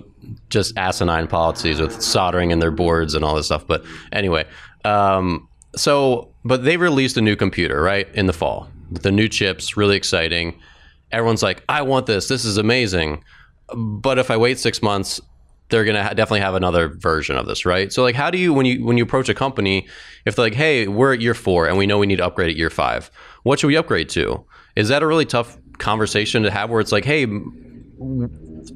just 0.48 0.76
asinine 0.76 1.28
policies 1.28 1.80
with 1.80 2.02
soldering 2.02 2.50
in 2.50 2.58
their 2.58 2.70
boards 2.70 3.14
and 3.14 3.24
all 3.24 3.36
this 3.36 3.46
stuff. 3.46 3.66
But 3.66 3.84
anyway, 4.12 4.44
um, 4.84 5.48
so 5.76 6.32
but 6.44 6.64
they 6.64 6.76
released 6.76 7.16
a 7.16 7.20
new 7.20 7.36
computer 7.36 7.80
right 7.80 8.08
in 8.14 8.26
the 8.26 8.32
fall. 8.32 8.68
The 8.90 9.12
new 9.12 9.28
chips, 9.28 9.76
really 9.76 9.96
exciting. 9.96 10.58
Everyone's 11.12 11.42
like, 11.42 11.62
I 11.68 11.82
want 11.82 12.06
this. 12.06 12.28
This 12.28 12.44
is 12.44 12.56
amazing. 12.56 13.24
But 13.74 14.18
if 14.18 14.30
I 14.30 14.36
wait 14.36 14.58
six 14.58 14.82
months, 14.82 15.20
they're 15.70 15.84
to 15.84 16.02
ha- 16.02 16.08
definitely 16.10 16.40
have 16.40 16.54
another 16.54 16.88
version 16.88 17.36
of 17.36 17.46
this, 17.46 17.64
right? 17.64 17.92
So 17.92 18.02
like 18.02 18.16
how 18.16 18.30
do 18.30 18.38
you 18.38 18.52
when 18.52 18.66
you 18.66 18.84
when 18.84 18.98
you 18.98 19.04
approach 19.04 19.28
a 19.28 19.34
company 19.34 19.86
if 20.26 20.34
they're 20.34 20.46
like, 20.46 20.54
"Hey, 20.54 20.88
we're 20.88 21.14
at 21.14 21.20
year 21.20 21.34
4 21.34 21.68
and 21.68 21.78
we 21.78 21.86
know 21.86 21.98
we 21.98 22.06
need 22.06 22.16
to 22.16 22.26
upgrade 22.26 22.50
at 22.50 22.56
year 22.56 22.70
5. 22.70 23.10
What 23.44 23.60
should 23.60 23.68
we 23.68 23.76
upgrade 23.76 24.08
to?" 24.10 24.44
Is 24.76 24.88
that 24.88 25.02
a 25.02 25.06
really 25.06 25.24
tough 25.24 25.56
conversation 25.78 26.42
to 26.42 26.50
have 26.50 26.70
where 26.70 26.80
it's 26.80 26.92
like, 26.92 27.04
"Hey, 27.04 27.26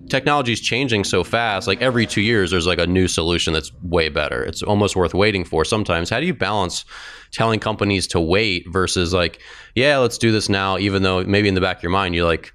technology 0.08 0.52
is 0.52 0.60
changing 0.60 1.04
so 1.04 1.24
fast. 1.24 1.66
Like 1.66 1.82
every 1.82 2.06
2 2.06 2.20
years 2.20 2.50
there's 2.50 2.66
like 2.66 2.78
a 2.78 2.86
new 2.86 3.08
solution 3.08 3.52
that's 3.52 3.72
way 3.82 4.08
better. 4.08 4.42
It's 4.42 4.62
almost 4.62 4.96
worth 4.96 5.14
waiting 5.14 5.44
for 5.44 5.64
sometimes. 5.64 6.10
How 6.10 6.20
do 6.20 6.26
you 6.26 6.34
balance 6.34 6.84
telling 7.32 7.60
companies 7.60 8.06
to 8.08 8.20
wait 8.20 8.66
versus 8.70 9.12
like, 9.12 9.40
"Yeah, 9.74 9.98
let's 9.98 10.18
do 10.18 10.32
this 10.32 10.48
now," 10.48 10.78
even 10.78 11.02
though 11.02 11.24
maybe 11.24 11.48
in 11.48 11.54
the 11.54 11.60
back 11.60 11.78
of 11.78 11.82
your 11.82 11.92
mind 11.92 12.14
you're 12.14 12.26
like 12.26 12.52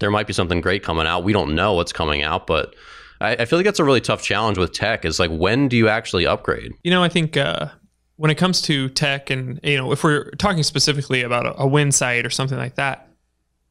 there 0.00 0.10
might 0.10 0.26
be 0.26 0.32
something 0.32 0.60
great 0.60 0.82
coming 0.82 1.06
out. 1.06 1.24
We 1.24 1.32
don't 1.32 1.54
know 1.54 1.74
what's 1.74 1.92
coming 1.92 2.22
out, 2.22 2.46
but 2.46 2.74
I, 3.20 3.36
I, 3.36 3.44
feel 3.44 3.58
like 3.58 3.66
that's 3.66 3.78
a 3.78 3.84
really 3.84 4.00
tough 4.00 4.22
challenge 4.22 4.58
with 4.58 4.72
tech. 4.72 5.04
Is 5.04 5.20
like 5.20 5.30
when 5.30 5.68
do 5.68 5.76
you 5.76 5.88
actually 5.88 6.26
upgrade? 6.26 6.72
You 6.82 6.90
know, 6.90 7.02
I 7.02 7.08
think 7.08 7.36
uh, 7.36 7.68
when 8.16 8.30
it 8.30 8.36
comes 8.36 8.62
to 8.62 8.88
tech, 8.88 9.30
and 9.30 9.60
you 9.62 9.76
know, 9.76 9.92
if 9.92 10.02
we're 10.02 10.30
talking 10.32 10.62
specifically 10.62 11.22
about 11.22 11.46
a, 11.46 11.62
a 11.62 11.66
wind 11.66 11.94
site 11.94 12.26
or 12.26 12.30
something 12.30 12.58
like 12.58 12.74
that, 12.74 13.08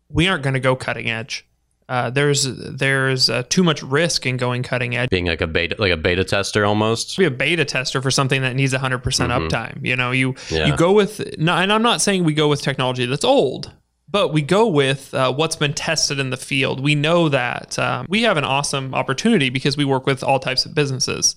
we 0.08 0.28
aren't 0.28 0.44
going 0.44 0.54
to 0.54 0.60
go 0.60 0.76
cutting 0.76 1.10
edge. 1.10 1.46
Uh, 1.90 2.10
there's 2.10 2.44
there's 2.44 3.30
uh, 3.30 3.44
too 3.50 3.64
much 3.64 3.82
risk 3.82 4.26
in 4.26 4.38
going 4.38 4.64
cutting 4.64 4.96
edge. 4.96 5.10
Being 5.10 5.26
like 5.26 5.42
a 5.42 5.48
beta 5.48 5.76
like 5.80 5.92
a 5.92 5.98
beta 5.98 6.24
tester 6.24 6.64
almost. 6.66 7.18
Be 7.18 7.26
a 7.26 7.32
beta 7.32 7.66
tester 7.66 8.02
for 8.02 8.12
something 8.12 8.44
that 8.44 8.56
needs 8.56 8.74
100% 8.74 9.02
mm-hmm. 9.02 9.32
uptime. 9.32 9.86
You 9.86 9.96
know, 9.96 10.12
you 10.12 10.36
yeah. 10.50 10.68
you 10.68 10.78
go 10.78 10.94
with 10.94 11.20
and 11.20 11.50
I'm 11.50 11.82
not 11.82 12.02
saying 12.02 12.24
we 12.24 12.34
go 12.34 12.48
with 12.48 12.62
technology 12.62 13.06
that's 13.06 13.26
old 13.26 13.74
but 14.12 14.34
we 14.34 14.42
go 14.42 14.68
with 14.68 15.14
uh, 15.14 15.32
what's 15.32 15.56
been 15.56 15.74
tested 15.74 16.20
in 16.20 16.30
the 16.30 16.38
field. 16.38 16.80
We 16.80 16.96
know 16.96 17.30
that 17.30 17.78
um, 17.78 18.08
we 18.10 18.24
have 18.24 18.38
an 18.38 18.44
awesome 18.44 18.94
opportunity 18.96 19.50
because 19.50 19.78
we 19.78 19.86
work 19.86 20.06
with 20.06 20.24
all 20.24 20.40
types 20.40 20.66
of 20.66 20.74
businesses. 20.74 21.36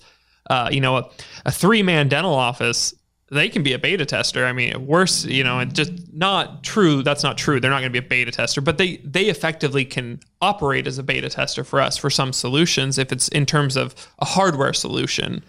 Uh, 0.49 0.69
you 0.73 0.81
know, 0.81 0.97
a, 0.97 1.11
a 1.47 1.53
three 1.53 1.83
man 1.83 2.09
dental 2.09 2.35
office, 2.35 2.95
they 3.33 3.49
can 3.49 3.63
be 3.63 3.73
a 3.73 3.79
beta 3.79 4.05
tester. 4.05 4.45
I 4.45 4.53
mean, 4.53 4.87
worse, 4.87 5.25
you 5.25 5.43
know, 5.43 5.59
and 5.59 5.75
just 5.75 5.93
not 6.13 6.63
true. 6.63 7.03
That's 7.03 7.23
not 7.23 7.39
true. 7.39 7.61
They're 7.61 7.71
not 7.71 7.81
going 7.81 7.93
to 7.93 8.01
be 8.01 8.05
a 8.05 8.09
beta 8.09 8.31
tester, 8.31 8.61
but 8.61 8.79
they 8.79 8.99
they 8.99 9.25
effectively 9.25 9.85
can 9.85 10.21
operate 10.41 10.87
as 10.87 10.99
a 10.99 11.03
beta 11.03 11.31
tester 11.31 11.65
for 11.65 11.81
us 11.81 11.97
for 11.97 12.11
some 12.11 12.33
solutions 12.33 12.99
if 12.99 13.11
it's 13.11 13.29
in 13.29 13.47
terms 13.47 13.77
of 13.77 13.95
a 14.19 14.25
hardware 14.25 14.73
solution. 14.73 15.43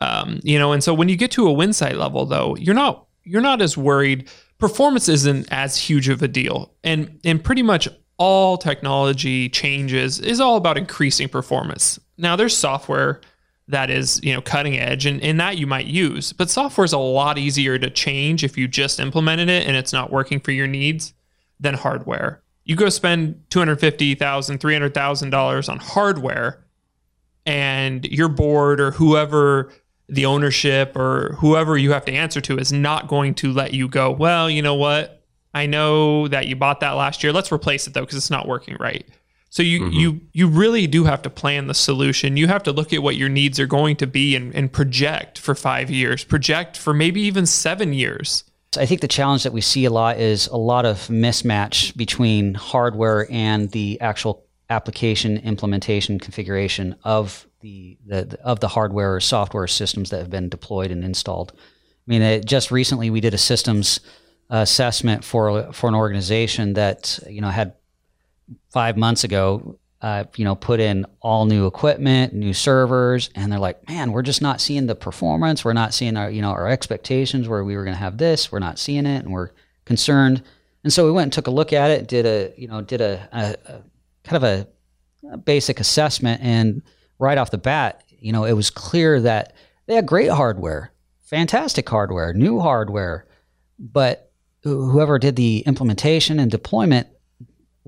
Um, 0.00 0.40
you 0.42 0.58
know, 0.58 0.72
and 0.72 0.84
so 0.84 0.94
when 0.94 1.08
you 1.08 1.16
get 1.16 1.30
to 1.32 1.46
a 1.46 1.52
wind 1.52 1.74
site 1.74 1.96
level, 1.96 2.26
though, 2.26 2.56
you're 2.56 2.74
not 2.74 3.06
you're 3.24 3.42
not 3.42 3.60
as 3.60 3.76
worried 3.76 4.28
performance 4.58 5.08
isn't 5.08 5.48
as 5.50 5.76
huge 5.76 6.08
of 6.08 6.22
a 6.22 6.28
deal. 6.28 6.72
And 6.84 7.18
and 7.24 7.42
pretty 7.42 7.62
much 7.62 7.88
all 8.18 8.56
technology 8.56 9.48
changes 9.48 10.18
is 10.20 10.40
all 10.40 10.56
about 10.56 10.78
increasing 10.78 11.28
performance. 11.28 11.98
Now 12.16 12.36
there's 12.36 12.56
software 12.56 13.20
that 13.68 13.90
is, 13.90 14.20
you 14.22 14.32
know, 14.32 14.40
cutting 14.40 14.78
edge 14.78 15.06
and, 15.06 15.22
and 15.22 15.40
that 15.40 15.58
you 15.58 15.66
might 15.66 15.86
use, 15.86 16.32
but 16.32 16.50
software 16.50 16.84
is 16.84 16.92
a 16.92 16.98
lot 16.98 17.36
easier 17.36 17.78
to 17.78 17.90
change 17.90 18.44
if 18.44 18.56
you 18.56 18.68
just 18.68 19.00
implemented 19.00 19.48
it 19.48 19.66
and 19.66 19.76
it's 19.76 19.92
not 19.92 20.12
working 20.12 20.38
for 20.38 20.52
your 20.52 20.68
needs 20.68 21.14
than 21.58 21.74
hardware. 21.74 22.42
You 22.64 22.76
go 22.76 22.88
spend 22.88 23.42
$250,000, 23.50 24.16
$300,000 24.18 25.68
on 25.68 25.78
hardware 25.78 26.64
and 27.44 28.04
your 28.06 28.28
board 28.28 28.80
or 28.80 28.92
whoever 28.92 29.72
the 30.08 30.26
ownership 30.26 30.96
or 30.96 31.36
whoever 31.40 31.76
you 31.76 31.92
have 31.92 32.04
to 32.04 32.12
answer 32.12 32.40
to 32.40 32.58
is 32.58 32.72
not 32.72 33.08
going 33.08 33.34
to 33.34 33.52
let 33.52 33.74
you 33.74 33.88
go, 33.88 34.10
well, 34.10 34.48
you 34.48 34.62
know 34.62 34.74
what? 34.74 35.24
I 35.54 35.66
know 35.66 36.28
that 36.28 36.46
you 36.46 36.54
bought 36.54 36.80
that 36.80 36.92
last 36.92 37.22
year. 37.24 37.32
Let's 37.32 37.50
replace 37.50 37.86
it 37.86 37.94
though 37.94 38.02
because 38.02 38.16
it's 38.16 38.30
not 38.30 38.46
working 38.46 38.76
right. 38.78 39.06
So 39.50 39.62
you 39.62 39.80
mm-hmm. 39.80 39.92
you 39.92 40.20
you 40.32 40.48
really 40.48 40.86
do 40.86 41.04
have 41.04 41.22
to 41.22 41.30
plan 41.30 41.66
the 41.66 41.74
solution. 41.74 42.36
You 42.36 42.48
have 42.48 42.62
to 42.64 42.72
look 42.72 42.92
at 42.92 43.02
what 43.02 43.16
your 43.16 43.28
needs 43.28 43.58
are 43.60 43.66
going 43.66 43.96
to 43.96 44.06
be 44.06 44.36
and, 44.36 44.54
and 44.54 44.72
project 44.72 45.38
for 45.38 45.54
five 45.54 45.90
years, 45.90 46.24
project 46.24 46.76
for 46.76 46.92
maybe 46.92 47.20
even 47.22 47.46
seven 47.46 47.92
years. 47.92 48.44
I 48.76 48.84
think 48.84 49.00
the 49.00 49.08
challenge 49.08 49.44
that 49.44 49.52
we 49.52 49.62
see 49.62 49.84
a 49.86 49.90
lot 49.90 50.18
is 50.18 50.48
a 50.48 50.56
lot 50.56 50.84
of 50.84 50.98
mismatch 51.08 51.96
between 51.96 52.54
hardware 52.54 53.26
and 53.30 53.70
the 53.70 53.98
actual 54.00 54.44
application 54.68 55.38
implementation 55.38 56.18
configuration 56.18 56.96
of 57.04 57.46
the, 57.60 57.96
the, 58.04 58.38
of 58.42 58.60
the 58.60 58.68
hardware 58.68 59.14
or 59.14 59.20
software 59.20 59.66
systems 59.66 60.10
that 60.10 60.18
have 60.18 60.30
been 60.30 60.48
deployed 60.48 60.90
and 60.90 61.04
installed. 61.04 61.52
I 61.56 61.60
mean, 62.06 62.22
it, 62.22 62.44
just 62.44 62.70
recently 62.70 63.10
we 63.10 63.20
did 63.20 63.34
a 63.34 63.38
systems 63.38 64.00
assessment 64.48 65.24
for 65.24 65.72
for 65.72 65.88
an 65.88 65.94
organization 65.94 66.74
that 66.74 67.18
you 67.28 67.40
know 67.40 67.48
had 67.48 67.74
five 68.70 68.96
months 68.96 69.24
ago, 69.24 69.78
uh, 70.02 70.24
you 70.36 70.44
know, 70.44 70.54
put 70.54 70.78
in 70.78 71.06
all 71.20 71.46
new 71.46 71.66
equipment, 71.66 72.34
new 72.34 72.52
servers, 72.52 73.30
and 73.34 73.50
they're 73.50 73.58
like, 73.58 73.88
man, 73.88 74.12
we're 74.12 74.22
just 74.22 74.42
not 74.42 74.60
seeing 74.60 74.86
the 74.86 74.94
performance. 74.94 75.64
We're 75.64 75.72
not 75.72 75.94
seeing 75.94 76.16
our 76.16 76.30
you 76.30 76.42
know 76.42 76.50
our 76.50 76.68
expectations 76.68 77.48
where 77.48 77.64
we 77.64 77.76
were 77.76 77.84
going 77.84 77.94
to 77.94 78.00
have 78.00 78.18
this. 78.18 78.52
We're 78.52 78.58
not 78.58 78.78
seeing 78.78 79.06
it, 79.06 79.24
and 79.24 79.32
we're 79.32 79.50
concerned. 79.84 80.42
And 80.84 80.92
so 80.92 81.04
we 81.04 81.12
went 81.12 81.24
and 81.24 81.32
took 81.32 81.46
a 81.46 81.50
look 81.50 81.72
at 81.72 81.90
it, 81.90 82.08
did 82.08 82.26
a 82.26 82.52
you 82.56 82.68
know 82.68 82.82
did 82.82 83.00
a, 83.00 83.28
a, 83.32 83.72
a 83.72 83.82
kind 84.22 84.36
of 84.36 84.44
a, 84.44 84.68
a 85.32 85.38
basic 85.38 85.80
assessment, 85.80 86.42
and 86.42 86.82
right 87.18 87.38
off 87.38 87.50
the 87.50 87.58
bat, 87.58 88.04
you 88.18 88.32
know, 88.32 88.44
it 88.44 88.52
was 88.52 88.70
clear 88.70 89.20
that 89.20 89.54
they 89.86 89.94
had 89.94 90.06
great 90.06 90.30
hardware, 90.30 90.92
fantastic 91.20 91.88
hardware, 91.88 92.32
new 92.32 92.60
hardware, 92.60 93.26
but 93.78 94.30
whoever 94.62 95.18
did 95.18 95.36
the 95.36 95.60
implementation 95.60 96.40
and 96.40 96.50
deployment 96.50 97.06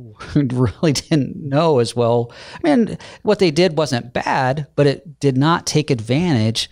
really 0.35 0.93
didn't 0.93 1.37
know 1.37 1.79
as 1.79 1.95
well. 1.97 2.33
I 2.55 2.77
mean, 2.77 2.99
what 3.23 3.39
they 3.39 3.51
did 3.51 3.77
wasn't 3.77 4.13
bad, 4.13 4.67
but 4.77 4.87
it 4.87 5.21
did 5.21 5.37
not 5.37 5.67
take 5.67 5.91
advantage 5.91 6.71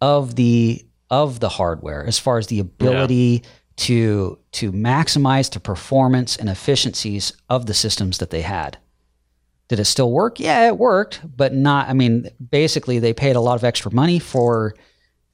of 0.00 0.36
the 0.36 0.84
of 1.10 1.40
the 1.40 1.48
hardware 1.48 2.04
as 2.04 2.18
far 2.18 2.38
as 2.38 2.48
the 2.48 2.60
ability 2.60 3.42
yeah. 3.42 3.50
to 3.76 4.38
to 4.52 4.72
maximize 4.72 5.50
the 5.50 5.60
performance 5.60 6.36
and 6.36 6.48
efficiencies 6.48 7.32
of 7.48 7.66
the 7.66 7.74
systems 7.74 8.18
that 8.18 8.30
they 8.30 8.42
had. 8.42 8.78
Did 9.68 9.80
it 9.80 9.84
still 9.84 10.10
work? 10.10 10.40
Yeah, 10.40 10.66
it 10.66 10.78
worked, 10.78 11.20
but 11.36 11.52
not. 11.52 11.88
I 11.88 11.92
mean, 11.92 12.30
basically, 12.50 12.98
they 12.98 13.12
paid 13.12 13.36
a 13.36 13.40
lot 13.40 13.56
of 13.56 13.64
extra 13.64 13.92
money 13.92 14.18
for 14.18 14.74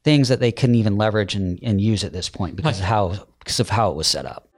things 0.03 0.29
that 0.29 0.41
they 0.41 0.53
couldn't 0.53 0.75
even 0.75 0.97
leverage 0.97 1.35
and, 1.35 1.59
and 1.63 1.81
use 1.81 2.05
at 2.05 2.13
this 2.13 2.29
point 2.29 2.57
because 2.57 2.79
of 2.81 2.85
how 2.85 3.27
because 3.39 3.61
of 3.61 3.71
how 3.71 3.91
it 3.91 3.97
was 3.97 4.07
set 4.07 4.27
up. 4.27 4.49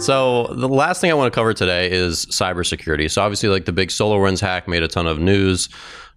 So 0.00 0.46
the 0.54 0.66
last 0.66 1.02
thing 1.02 1.10
I 1.10 1.14
want 1.14 1.30
to 1.30 1.34
cover 1.36 1.52
today 1.52 1.90
is 1.90 2.24
cybersecurity. 2.26 3.10
So 3.10 3.20
obviously, 3.20 3.50
like 3.50 3.66
the 3.66 3.72
big 3.72 3.90
SolarWinds 3.90 4.40
hack 4.40 4.66
made 4.66 4.82
a 4.82 4.88
ton 4.88 5.06
of 5.06 5.18
news. 5.18 5.68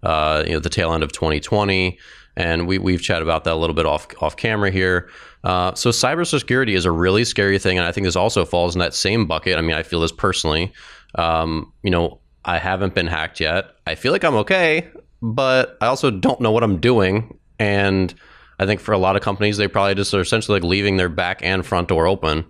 Uh, 0.02 0.42
you 0.46 0.54
know, 0.54 0.58
the 0.58 0.70
tail 0.70 0.92
end 0.94 1.02
of 1.02 1.12
2020. 1.12 1.98
and 2.36 2.66
we 2.66 2.78
we've 2.78 3.02
chatted 3.02 3.22
about 3.22 3.44
that 3.44 3.52
a 3.52 3.56
little 3.56 3.74
bit 3.74 3.86
off 3.86 4.06
off 4.22 4.36
camera 4.36 4.70
here. 4.70 5.10
Uh, 5.44 5.74
so 5.74 5.90
cybersecurity 5.90 6.74
is 6.74 6.86
a 6.86 6.90
really 6.90 7.24
scary 7.24 7.58
thing, 7.58 7.76
and 7.76 7.86
I 7.86 7.92
think 7.92 8.06
this 8.06 8.16
also 8.16 8.44
falls 8.44 8.74
in 8.74 8.78
that 8.78 8.94
same 8.94 9.26
bucket. 9.26 9.58
I 9.58 9.60
mean, 9.60 9.76
I 9.76 9.82
feel 9.82 10.00
this 10.00 10.12
personally. 10.12 10.72
Um, 11.16 11.72
you 11.82 11.90
know, 11.90 12.20
I 12.44 12.58
haven't 12.58 12.94
been 12.94 13.06
hacked 13.06 13.38
yet. 13.38 13.66
I 13.86 13.94
feel 13.94 14.12
like 14.12 14.24
I'm 14.24 14.34
okay, 14.36 14.88
but 15.20 15.76
I 15.80 15.86
also 15.86 16.10
don't 16.10 16.40
know 16.40 16.50
what 16.50 16.64
I'm 16.64 16.78
doing, 16.78 17.38
and 17.58 18.14
I 18.58 18.66
think 18.66 18.80
for 18.80 18.92
a 18.92 18.98
lot 18.98 19.16
of 19.16 19.22
companies, 19.22 19.58
they 19.58 19.68
probably 19.68 19.94
just 19.94 20.14
are 20.14 20.20
essentially 20.20 20.58
like 20.58 20.68
leaving 20.68 20.96
their 20.96 21.10
back 21.10 21.40
and 21.42 21.64
front 21.64 21.88
door 21.88 22.06
open, 22.06 22.46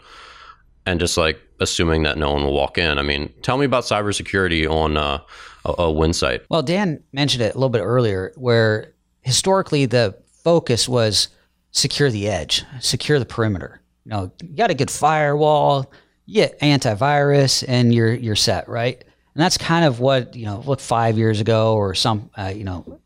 and 0.87 1.01
just 1.01 1.17
like 1.17 1.41
assuming 1.61 2.03
that 2.03 2.19
no 2.19 2.33
one 2.33 2.45
will 2.45 2.53
walk 2.53 2.79
in. 2.79 2.99
I 2.99 3.03
mean, 3.03 3.33
tell 3.43 3.57
me 3.57 3.65
about 3.65 3.85
cybersecurity 3.85 4.69
on 4.69 4.97
uh, 4.97 5.21
a, 5.65 5.75
a 5.83 5.93
wind 5.93 6.17
site. 6.17 6.43
Well, 6.51 6.63
Dan 6.63 7.03
mentioned 7.13 7.43
it 7.43 7.55
a 7.55 7.59
little 7.59 7.71
bit 7.71 7.83
earlier, 7.83 8.33
where 8.37 8.93
historically 9.23 9.87
the 9.87 10.17
focus 10.43 10.89
was 10.89 11.29
secure 11.71 12.11
the 12.11 12.29
edge, 12.29 12.65
secure 12.81 13.19
the 13.19 13.25
perimeter. 13.25 13.81
You 14.05 14.11
know, 14.11 14.33
you 14.43 14.57
got 14.57 14.71
a 14.71 14.75
good 14.75 14.91
firewall, 14.91 15.91
you 16.27 16.35
get 16.35 16.61
antivirus, 16.61 17.65
and 17.67 17.95
you're 17.95 18.13
you're 18.13 18.37
set, 18.37 18.69
right? 18.69 19.03
And 19.35 19.43
that's 19.43 19.59
kind 19.59 19.85
of 19.85 20.01
what 20.01 20.37
you 20.37 20.47
know, 20.47 20.63
look 20.67 20.81
five 20.81 21.17
years 21.19 21.41
ago 21.41 21.75
or 21.75 21.95
some, 21.95 22.31
uh, 22.37 22.53
you 22.55 22.65
know, 22.65 23.01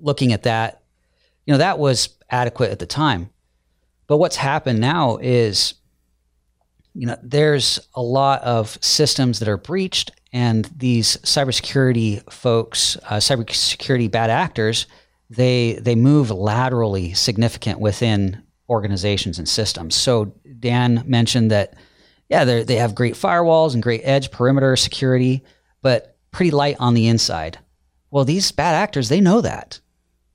looking 0.00 0.32
at 0.32 0.42
that, 0.42 0.82
you 1.46 1.52
know, 1.54 1.58
that 1.58 1.78
was 1.78 2.10
adequate 2.28 2.70
at 2.70 2.78
the 2.78 2.86
time. 2.86 3.30
But 4.06 4.18
what's 4.18 4.36
happened 4.36 4.80
now 4.80 5.18
is, 5.18 5.74
you 6.94 7.06
know, 7.06 7.16
there's 7.22 7.78
a 7.94 8.02
lot 8.02 8.42
of 8.42 8.78
systems 8.80 9.38
that 9.38 9.48
are 9.48 9.56
breached, 9.56 10.12
and 10.32 10.64
these 10.76 11.16
cybersecurity 11.18 12.30
folks, 12.32 12.96
uh, 13.08 13.16
cybersecurity 13.16 14.10
bad 14.10 14.30
actors, 14.30 14.86
they 15.28 15.74
they 15.74 15.94
move 15.94 16.30
laterally 16.30 17.14
significant 17.14 17.80
within 17.80 18.42
organizations 18.68 19.38
and 19.38 19.48
systems. 19.48 19.94
So 19.94 20.32
Dan 20.58 21.02
mentioned 21.06 21.50
that 21.50 21.74
yeah, 22.28 22.44
they 22.44 22.76
have 22.76 22.94
great 22.94 23.14
firewalls 23.14 23.74
and 23.74 23.82
great 23.82 24.02
edge 24.04 24.30
perimeter 24.30 24.76
security, 24.76 25.42
but 25.82 26.16
pretty 26.30 26.52
light 26.52 26.76
on 26.78 26.94
the 26.94 27.08
inside. 27.08 27.58
Well, 28.12 28.24
these 28.24 28.52
bad 28.52 28.76
actors, 28.76 29.08
they 29.08 29.20
know 29.20 29.40
that. 29.40 29.80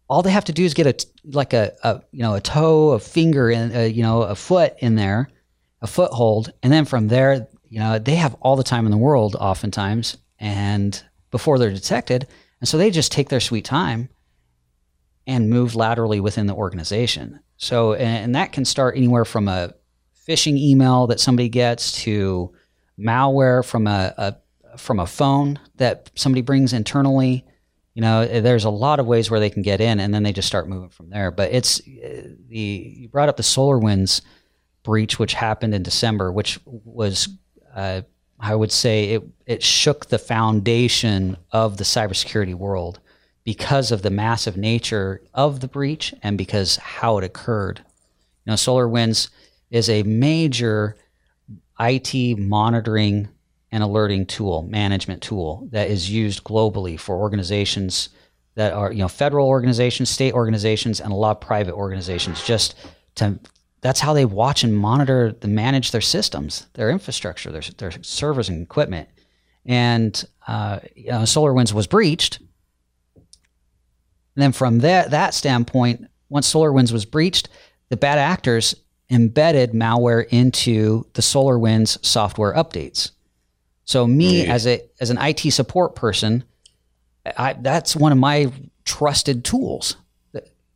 All 0.10 0.22
they 0.22 0.32
have 0.32 0.46
to 0.46 0.54
do 0.54 0.66
is 0.66 0.74
get 0.74 0.88
a 0.88 1.08
like 1.32 1.54
a, 1.54 1.72
a 1.84 2.02
you 2.12 2.22
know 2.22 2.36
a 2.36 2.42
toe, 2.42 2.92
a 2.92 3.00
finger, 3.00 3.50
in 3.50 3.72
a, 3.74 3.88
you 3.88 4.04
know 4.04 4.24
a 4.24 4.36
foot 4.36 4.76
in 4.80 4.96
there, 4.96 5.30
a 5.82 5.88
foothold, 5.88 6.52
and 6.64 6.72
then 6.72 6.86
from 6.86 7.08
there, 7.08 7.48
you 7.70 7.80
know 7.80 8.00
they 8.00 8.16
have 8.16 8.36
all 8.42 8.56
the 8.56 8.64
time 8.64 8.86
in 8.86 8.92
the 8.92 8.98
world, 8.98 9.36
oftentimes, 9.36 10.18
and 10.40 11.04
before 11.32 11.60
they're 11.60 11.72
detected, 11.72 12.28
and 12.60 12.68
so 12.68 12.78
they 12.78 12.92
just 12.92 13.12
take 13.12 13.30
their 13.30 13.40
sweet 13.40 13.66
time 13.66 14.10
and 15.28 15.50
move 15.50 15.76
laterally 15.76 16.20
within 16.20 16.48
the 16.48 16.54
organization. 16.54 17.40
So, 17.58 17.94
and 17.94 18.36
that 18.36 18.52
can 18.52 18.66
start 18.66 18.96
anywhere 18.98 19.26
from 19.26 19.48
a 19.48 19.74
phishing 20.28 20.58
email 20.58 21.08
that 21.08 21.20
somebody 21.20 21.50
gets 21.50 22.04
to 22.04 22.54
malware 23.00 23.66
from 23.66 23.88
a, 23.88 24.14
a 24.18 24.78
from 24.78 25.00
a 25.00 25.08
phone 25.08 25.60
that 25.76 26.12
somebody 26.16 26.42
brings 26.42 26.74
internally. 26.74 27.46
You 27.94 28.02
know, 28.02 28.22
eh, 28.22 28.42
there's 28.42 28.66
a 28.66 28.70
lot 28.70 29.00
of 29.00 29.06
ways 29.06 29.32
where 29.32 29.40
they 29.40 29.50
can 29.50 29.62
get 29.62 29.80
in, 29.80 30.00
and 30.00 30.14
then 30.14 30.24
they 30.24 30.34
just 30.34 30.48
start 30.48 30.68
moving 30.68 30.90
from 30.90 31.10
there. 31.10 31.32
But 31.32 31.52
it's 31.54 31.80
eh, 31.80 32.24
the 32.48 32.94
you 32.98 33.10
brought 33.10 33.30
up 33.30 33.38
the 33.38 33.44
SolarWinds 33.44 34.22
breach, 34.86 35.20
which 35.20 35.34
happened 35.34 35.76
in 35.76 35.84
December, 35.84 36.32
which 36.32 36.60
was 36.66 37.28
uh, 37.76 38.02
I 38.40 38.56
would 38.56 38.72
say 38.72 39.12
it 39.12 39.24
it 39.46 39.64
shook 39.64 40.08
the 40.08 40.20
foundation 40.20 41.36
of 41.52 41.78
the 41.78 41.84
cybersecurity 41.84 42.56
world 42.56 43.00
because 43.44 43.92
of 43.92 44.02
the 44.02 44.10
massive 44.10 44.56
nature 44.56 45.22
of 45.34 45.60
the 45.60 45.68
breach 45.68 46.14
and 46.24 46.38
because 46.38 46.78
how 46.78 47.18
it 47.18 47.24
occurred. 47.24 47.80
You 48.46 48.52
know, 48.52 48.54
SolarWinds 48.54 49.30
is 49.70 49.90
a 49.90 50.04
major 50.04 50.96
IT 51.80 52.40
monitoring 52.40 53.28
and 53.72 53.84
alerting 53.84 54.26
tool, 54.26 54.64
management 54.64 55.22
tool 55.22 55.68
that 55.72 55.90
is 55.90 56.10
used 56.10 56.44
globally 56.44 57.00
for 57.00 57.18
organizations 57.18 58.10
that 58.56 58.74
are, 58.74 58.92
you 58.92 59.00
know, 59.00 59.08
federal 59.08 59.48
organizations, 59.48 60.10
state 60.10 60.34
organizations, 60.34 61.02
and 61.02 61.12
a 61.12 61.16
lot 61.16 61.32
of 61.32 61.42
private 61.42 61.74
organizations. 61.74 62.44
Just 62.44 62.76
to 63.16 63.38
that's 63.86 64.00
how 64.00 64.14
they 64.14 64.26
watch 64.26 64.64
and 64.64 64.76
monitor, 64.76 65.32
the 65.40 65.48
manage 65.48 65.92
their 65.92 66.02
systems, 66.02 66.68
their 66.74 66.90
infrastructure, 66.90 67.52
their 67.52 67.62
their 67.78 67.92
servers 68.02 68.50
and 68.50 68.62
equipment. 68.62 69.10
And 69.66 70.24
uh, 70.48 70.80
you 70.96 71.12
know, 71.12 71.22
SolarWinds 71.22 71.74
was 71.74 71.88
breached 71.88 72.40
and 74.36 74.44
then 74.44 74.52
from 74.52 74.80
that 74.80 75.12
that 75.12 75.34
standpoint, 75.34 76.08
once 76.30 76.52
SolarWinds 76.52 76.92
was 76.92 77.06
breached, 77.06 77.50
the 77.90 77.98
bad 77.98 78.20
actors 78.20 78.76
embedded 79.10 79.72
malware 79.72 80.28
into 80.30 81.06
the 81.14 81.22
SolarWinds 81.22 82.04
software 82.06 82.54
updates. 82.54 83.12
So 83.86 84.08
me 84.08 84.46
as 84.48 84.68
a 84.68 84.82
as 85.00 85.10
an 85.10 85.18
IT 85.20 85.52
support 85.52 85.96
person, 85.96 86.44
I, 87.38 87.54
that's 87.54 87.96
one 87.96 88.12
of 88.12 88.18
my 88.18 88.52
trusted 88.84 89.46
tools. 89.46 89.96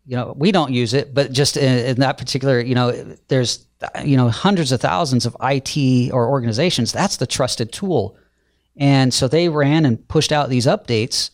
You 0.09 0.15
know, 0.15 0.33
we 0.35 0.51
don't 0.51 0.73
use 0.73 0.95
it, 0.95 1.13
but 1.13 1.31
just 1.31 1.55
in, 1.55 1.85
in 1.85 1.99
that 1.99 2.17
particular, 2.17 2.59
you 2.59 2.73
know, 2.73 3.15
there's 3.27 3.67
you 4.03 4.17
know 4.17 4.27
hundreds 4.29 4.71
of 4.71 4.81
thousands 4.81 5.27
of 5.27 5.37
IT 5.39 6.11
or 6.11 6.27
organizations. 6.27 6.91
That's 6.91 7.17
the 7.17 7.27
trusted 7.27 7.71
tool, 7.71 8.17
and 8.75 9.13
so 9.13 9.27
they 9.27 9.49
ran 9.49 9.85
and 9.85 10.07
pushed 10.07 10.31
out 10.31 10.49
these 10.49 10.65
updates, 10.65 11.29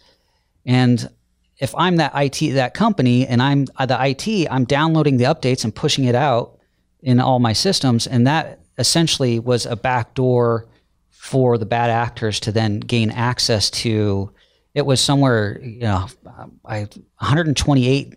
and 0.66 1.10
if 1.58 1.74
I'm 1.78 1.96
that 1.96 2.12
IT 2.16 2.54
that 2.56 2.74
company 2.74 3.26
and 3.26 3.42
I'm 3.42 3.64
the 3.64 3.98
IT, 3.98 4.48
I'm 4.52 4.66
downloading 4.66 5.16
the 5.16 5.24
updates 5.24 5.64
and 5.64 5.74
pushing 5.74 6.04
it 6.04 6.16
out 6.16 6.60
in 7.02 7.22
all 7.22 7.40
my 7.40 7.54
systems, 7.54 8.08
and 8.08 8.28
that 8.28 8.60
essentially 8.78 9.40
was 9.40 9.66
a 9.66 9.78
backdoor 9.78 10.68
for 11.12 11.58
the 11.58 11.66
bad 11.66 11.92
actors 11.92 12.42
to 12.42 12.52
then 12.52 12.82
gain 12.82 13.10
access 13.10 13.70
to. 13.70 14.34
It 14.74 14.86
was 14.86 15.00
somewhere, 15.00 15.62
you 15.64 15.80
know, 15.80 16.08
I 16.66 16.90
128 17.20 18.16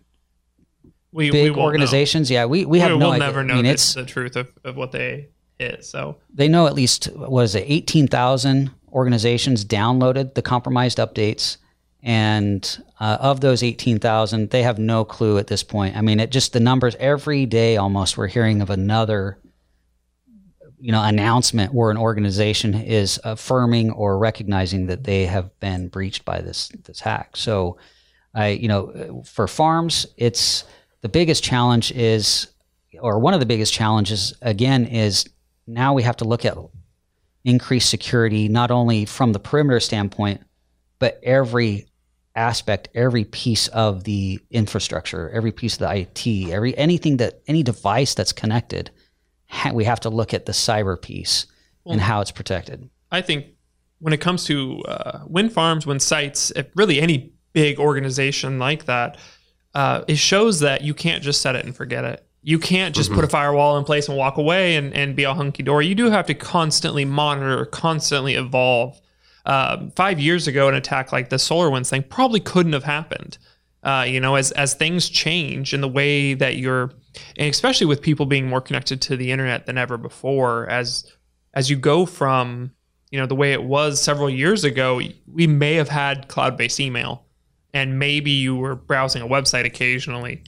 we, 1.13 1.31
big 1.31 1.55
we 1.55 1.61
organizations. 1.61 2.31
Know. 2.31 2.35
Yeah, 2.35 2.45
we, 2.47 2.65
we 2.65 2.81
have 2.81 2.93
we 2.93 2.99
no 2.99 3.11
idea. 3.13 3.27
never 3.27 3.45
know 3.45 3.55
I 3.55 3.57
mean, 3.57 3.67
it's, 3.67 3.95
the 3.95 4.05
truth 4.05 4.37
of, 4.37 4.51
of 4.65 4.77
what 4.77 4.93
they 4.93 5.29
hit. 5.59 5.85
So 5.85 6.17
they 6.33 6.49
know 6.49 6.67
at 6.67 6.75
least 6.75 7.11
was 7.15 7.55
it 7.55 7.65
18,000 7.67 8.71
organizations 8.93 9.65
downloaded 9.65 10.35
the 10.35 10.43
compromised 10.43 10.99
updates 10.99 11.59
and 12.03 12.83
uh, 13.01 13.19
of 13.21 13.41
those 13.41 13.63
18,000, 13.63 14.51
they 14.51 14.63
have 14.63 14.79
no 14.79 15.05
clue 15.05 15.39
at 15.39 15.49
this 15.49 15.63
point. 15.63 15.97
I 15.97 16.01
mean, 16.01 16.21
it 16.21 16.31
just 16.31 16.53
the 16.53 16.61
numbers 16.61 16.95
every 17.01 17.45
day 17.45 17.77
almost 17.77 18.17
we're 18.17 18.29
hearing 18.29 18.63
of 18.63 18.71
another 18.71 19.39
you 20.81 20.93
know 20.93 21.03
announcement 21.03 21.75
where 21.75 21.91
an 21.91 21.97
organization 21.97 22.75
is 22.75 23.21
affirming 23.25 23.91
or 23.91 24.17
recognizing 24.17 24.87
that 24.87 25.05
they 25.05 25.27
have 25.27 25.59
been 25.61 25.89
breached 25.89 26.25
by 26.25 26.41
this 26.41 26.69
this 26.85 27.01
hack. 27.01 27.37
So 27.37 27.79
I 28.35 28.49
you 28.49 28.69
know 28.69 29.23
for 29.27 29.49
farms 29.49 30.07
it's 30.17 30.65
the 31.09 31.13
biggest 31.13 31.43
challenge 31.43 31.91
is 31.93 32.49
or 33.01 33.19
one 33.19 33.33
of 33.33 33.41
the 33.41 33.47
biggest 33.47 33.73
challenges 33.73 34.35
again 34.43 34.85
is 34.85 35.27
now 35.67 35.95
we 35.95 36.03
have 36.03 36.17
to 36.17 36.25
look 36.25 36.45
at 36.45 36.57
increased 37.45 37.89
security 37.89 38.47
not 38.47 38.71
only 38.71 39.07
from 39.07 39.33
the 39.33 39.39
perimeter 39.39 39.81
standpoint 39.81 40.43
but 40.99 41.19
every 41.23 41.87
aspect, 42.37 42.89
every 42.95 43.25
piece 43.25 43.69
of 43.69 44.05
the 44.05 44.39
infrastructure, 44.51 45.31
every 45.31 45.51
piece 45.51 45.75
of 45.75 45.81
the 45.81 45.97
IT, 45.97 46.51
every 46.51 46.77
anything 46.77 47.17
that 47.17 47.41
any 47.47 47.63
device 47.63 48.15
that's 48.15 48.33
connected, 48.33 48.91
ha- 49.49 49.73
we 49.73 49.85
have 49.85 50.01
to 50.01 50.11
look 50.11 50.35
at 50.35 50.47
the 50.47 50.53
cyber 50.53 51.01
piece 51.01 51.47
well, 51.85 51.95
and 51.95 52.03
how 52.03 52.21
it's 52.21 52.31
protected. 52.31 52.91
I 53.11 53.23
think 53.23 53.47
when 54.01 54.13
it 54.13 54.21
comes 54.21 54.45
to 54.45 54.83
uh, 54.83 55.21
wind 55.27 55.53
farms, 55.53 55.87
wind 55.87 56.03
sites, 56.03 56.53
if 56.55 56.67
really 56.75 57.01
any 57.01 57.33
big 57.53 57.79
organization 57.79 58.59
like 58.59 58.85
that, 58.85 59.17
uh, 59.79 60.05
it 60.09 60.19
shows 60.19 60.59
that 60.59 60.83
you 60.83 60.93
can't 60.93 61.23
just 61.23 61.41
set 61.41 61.55
it 61.55 61.65
and 61.65 61.77
forget 61.77 62.05
it. 62.05 62.27
You 62.43 62.59
can't 62.59 62.97
just 62.97 63.11
mm-hmm. 63.11 63.21
put 63.21 63.25
a 63.25 63.29
firewall 63.29 63.79
in 63.79 63.85
place 63.85 64.09
and 64.09 64.17
walk 64.17 64.37
away 64.37 64.75
and, 64.75 64.93
and 64.93 65.15
be 65.15 65.25
all 65.25 65.37
hunky 65.37 65.63
dory. 65.63 65.87
You 65.87 65.95
do 65.95 66.11
have 66.11 66.27
to 66.27 66.35
constantly 66.35 67.05
monitor, 67.05 67.65
constantly 67.65 68.35
evolve 68.35 69.01
uh, 69.47 69.87
five 69.95 70.19
years 70.19 70.49
ago, 70.49 70.69
an 70.69 70.75
attack 70.75 71.13
like 71.13 71.29
the 71.29 71.37
SolarWinds 71.37 71.91
thing 71.91 72.03
probably 72.03 72.41
couldn't 72.41 72.73
have 72.73 72.83
happened. 72.83 73.39
Uh, 73.85 74.05
you 74.05 74.19
know, 74.19 74.35
as 74.35 74.51
as 74.53 74.75
things 74.75 75.09
change 75.09 75.73
in 75.73 75.81
the 75.81 75.87
way 75.87 76.35
that 76.35 76.57
you're, 76.57 76.91
and 77.37 77.49
especially 77.49 77.87
with 77.87 78.03
people 78.03 78.27
being 78.27 78.49
more 78.49 78.61
connected 78.61 79.01
to 79.03 79.17
the 79.17 79.31
internet 79.31 79.67
than 79.67 79.79
ever 79.79 79.97
before, 79.97 80.69
as 80.69 81.09
as 81.55 81.71
you 81.71 81.77
go 81.77 82.05
from 82.05 82.73
you 83.13 83.21
know 83.21 83.27
the 83.27 83.37
way 83.37 83.53
it 83.53 83.63
was 83.63 84.03
several 84.03 84.29
years 84.29 84.65
ago, 84.65 85.01
we 85.33 85.47
may 85.47 85.75
have 85.75 85.89
had 85.89 86.27
cloud-based 86.27 86.81
email, 86.81 87.28
and 87.79 87.97
maybe 87.97 88.33
you 88.33 88.57
were 88.57 88.75
browsing 88.75 89.23
a 89.23 89.27
website 89.27 89.65
occasionally, 89.65 90.43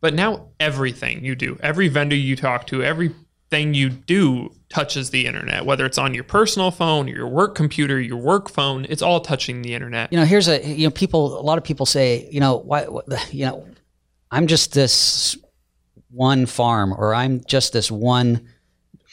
but 0.00 0.14
now 0.14 0.50
everything 0.60 1.24
you 1.24 1.34
do, 1.34 1.58
every 1.60 1.88
vendor 1.88 2.14
you 2.14 2.36
talk 2.36 2.64
to, 2.68 2.80
everything 2.80 3.74
you 3.74 3.90
do 3.90 4.54
touches 4.68 5.10
the 5.10 5.26
internet, 5.26 5.66
whether 5.66 5.84
it's 5.84 5.98
on 5.98 6.14
your 6.14 6.22
personal 6.22 6.70
phone, 6.70 7.08
your 7.08 7.26
work 7.26 7.56
computer, 7.56 8.00
your 8.00 8.18
work 8.18 8.48
phone, 8.48 8.86
it's 8.88 9.02
all 9.02 9.18
touching 9.18 9.62
the 9.62 9.74
internet. 9.74 10.12
You 10.12 10.18
know, 10.20 10.24
here's 10.24 10.46
a 10.46 10.64
you 10.64 10.86
know 10.86 10.92
people 10.92 11.40
a 11.40 11.42
lot 11.42 11.58
of 11.58 11.64
people 11.64 11.86
say, 11.86 12.28
you 12.30 12.38
know, 12.38 12.58
why 12.58 12.86
you 13.32 13.46
know, 13.46 13.66
I'm 14.30 14.46
just 14.46 14.72
this 14.72 15.36
one 16.10 16.46
farm 16.46 16.94
or 16.96 17.16
I'm 17.16 17.42
just 17.46 17.72
this 17.72 17.90
one 17.90 18.46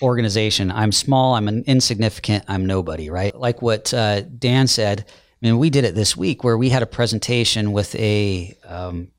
organization. 0.03 0.69
I'm 0.69 0.91
small, 0.91 1.33
I'm 1.33 1.47
an 1.47 1.63
insignificant, 1.65 2.45
I'm 2.47 2.67
nobody, 2.67 3.09
right? 3.09 3.35
Like 3.35 3.63
what 3.63 3.91
uh, 3.95 4.21
Dan 4.21 4.67
said. 4.67 5.05
Mean, 5.43 5.57
we 5.57 5.69
did 5.69 5.83
it 5.83 5.93
this 5.93 6.15
week 6.15 6.45
where 6.45 6.57
we 6.57 6.69
had 6.69 6.83
a 6.83 6.85
presentation 6.85 7.73
with 7.73 7.93
a, 7.95 8.57
um, 8.65 9.09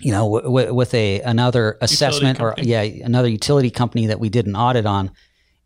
you 0.00 0.10
know, 0.10 0.24
w- 0.24 0.42
w- 0.42 0.74
with 0.74 0.92
a 0.94 1.20
another 1.20 1.78
assessment 1.80 2.40
or 2.40 2.54
yeah, 2.58 2.80
another 2.80 3.28
utility 3.28 3.70
company 3.70 4.06
that 4.06 4.18
we 4.18 4.28
did 4.30 4.46
an 4.48 4.56
audit 4.56 4.84
on, 4.84 5.12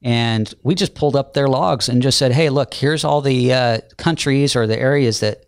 and 0.03 0.53
we 0.63 0.75
just 0.75 0.95
pulled 0.95 1.17
up 1.17 1.33
their 1.33 1.49
logs 1.49 1.89
and 1.89 2.03
just 2.03 2.19
said, 2.19 2.33
"Hey, 2.33 2.51
look, 2.51 2.75
here's 2.75 3.03
all 3.03 3.23
the 3.23 3.55
uh, 3.55 3.79
countries 3.97 4.55
or 4.57 4.67
the 4.67 4.79
areas 4.79 5.21
that 5.21 5.47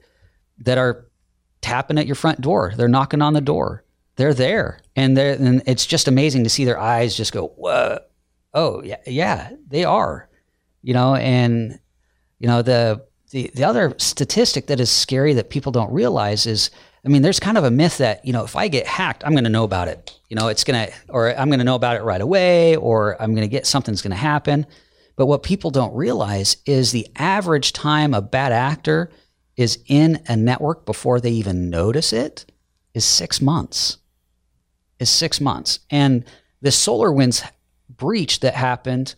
that 0.61 0.79
are 0.79 1.07
tapping 1.61 1.99
at 1.99 2.07
your 2.07 2.15
front 2.15 2.41
door. 2.41 2.73
They're 2.75 2.89
knocking 2.89 3.21
on 3.21 3.35
the 3.35 3.43
door. 3.43 3.85
They're 4.17 4.33
there, 4.33 4.81
and 4.97 5.19
they're 5.19 5.35
and 5.35 5.63
it's 5.67 5.85
just 5.85 6.09
amazing 6.09 6.45
to 6.45 6.51
see 6.51 6.65
their 6.65 6.81
eyes 6.81 7.15
just 7.15 7.35
go, 7.35 7.49
"Whoa, 7.49 7.99
oh 8.55 8.83
yeah, 8.83 9.01
yeah, 9.07 9.51
they 9.67 9.85
are," 9.85 10.31
you 10.83 10.95
know, 10.95 11.15
and 11.15 11.79
you 12.39 12.49
know 12.49 12.63
the 12.63 13.07
the 13.31 13.51
the 13.55 13.65
other 13.65 13.95
statistic 13.99 14.67
that 14.67 14.81
is 14.81 14.91
scary 14.91 15.35
that 15.35 15.51
people 15.51 15.73
don't 15.73 15.93
realize 15.93 16.47
is. 16.47 16.71
I 17.05 17.11
mean, 17.11 17.23
there's 17.23 17.39
kind 17.39 17.57
of 17.57 17.63
a 17.63 17.71
myth 17.71 17.99
that, 17.99 18.25
you 18.25 18.33
know, 18.33 18.43
if 18.43 18.57
I 18.57 18.67
get 18.67 18.85
hacked, 18.85 19.23
I'm 19.25 19.31
going 19.33 19.45
to 19.45 19.51
know 19.51 19.63
about 19.63 19.87
it. 19.87 20.19
You 20.29 20.35
know, 20.35 20.49
it's 20.49 20.65
going 20.65 20.89
to, 20.89 20.93
or 21.09 21.31
I'm 21.31 21.49
going 21.49 21.61
to 21.61 21.65
know 21.65 21.77
about 21.77 21.97
it 21.97 22.03
right 22.03 22.21
away, 22.21 22.75
or 22.75 23.17
I'm 23.23 23.35
going 23.35 23.49
to 23.49 23.51
get 23.51 23.69
something's 23.69 24.03
going 24.03 24.11
to 24.11 24.17
happen. 24.17 24.67
But 25.15 25.27
what 25.27 25.45
people 25.45 25.71
don't 25.71 25.95
realize 25.95 26.57
is 26.67 26.91
the 26.91 27.09
average 27.17 27.73
time 27.73 28.15
a 28.15 28.21
bad 28.21 28.51
actor 28.51 29.11
is 29.57 29.79
in 29.87 30.23
a 30.29 30.37
network 30.37 30.87
before 30.87 31.21
they 31.21 31.31
even 31.31 31.71
notice 31.71 32.13
it 32.13 32.51
is 32.95 33.05
six 33.05 33.41
months. 33.41 33.99
Is 34.99 35.09
six 35.09 35.41
months. 35.41 35.81
And 35.91 36.25
the 36.63 36.71
SolarWinds 36.71 37.49
breach 37.89 38.41
that 38.41 38.55
happened, 38.55 39.15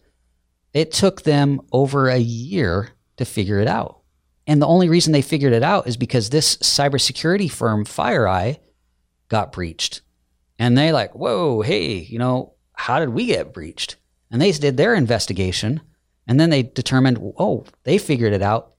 it 0.74 0.92
took 0.92 1.22
them 1.22 1.62
over 1.72 2.08
a 2.08 2.18
year 2.18 2.90
to 3.16 3.24
figure 3.24 3.58
it 3.58 3.68
out. 3.68 3.99
And 4.50 4.60
the 4.60 4.66
only 4.66 4.88
reason 4.88 5.12
they 5.12 5.22
figured 5.22 5.52
it 5.52 5.62
out 5.62 5.86
is 5.86 5.96
because 5.96 6.28
this 6.28 6.56
cybersecurity 6.56 7.48
firm, 7.48 7.84
FireEye, 7.84 8.58
got 9.28 9.52
breached. 9.52 10.00
And 10.58 10.76
they 10.76 10.90
like, 10.90 11.14
whoa, 11.14 11.60
hey, 11.60 11.98
you 11.98 12.18
know, 12.18 12.54
how 12.72 12.98
did 12.98 13.10
we 13.10 13.26
get 13.26 13.54
breached? 13.54 13.94
And 14.28 14.42
they 14.42 14.50
did 14.50 14.76
their 14.76 14.92
investigation. 14.96 15.80
And 16.26 16.40
then 16.40 16.50
they 16.50 16.64
determined, 16.64 17.18
oh, 17.38 17.64
they 17.84 17.96
figured 17.96 18.32
it 18.32 18.42
out 18.42 18.72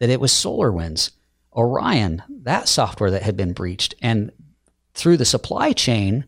that 0.00 0.10
it 0.10 0.18
was 0.18 0.32
SolarWinds, 0.32 1.12
Orion, 1.54 2.24
that 2.42 2.66
software 2.66 3.12
that 3.12 3.22
had 3.22 3.36
been 3.36 3.52
breached. 3.52 3.94
And 4.02 4.32
through 4.92 5.18
the 5.18 5.24
supply 5.24 5.70
chain, 5.72 6.26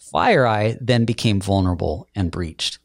FireEye 0.00 0.78
then 0.80 1.04
became 1.04 1.42
vulnerable 1.42 2.08
and 2.14 2.30
breached. 2.30 2.78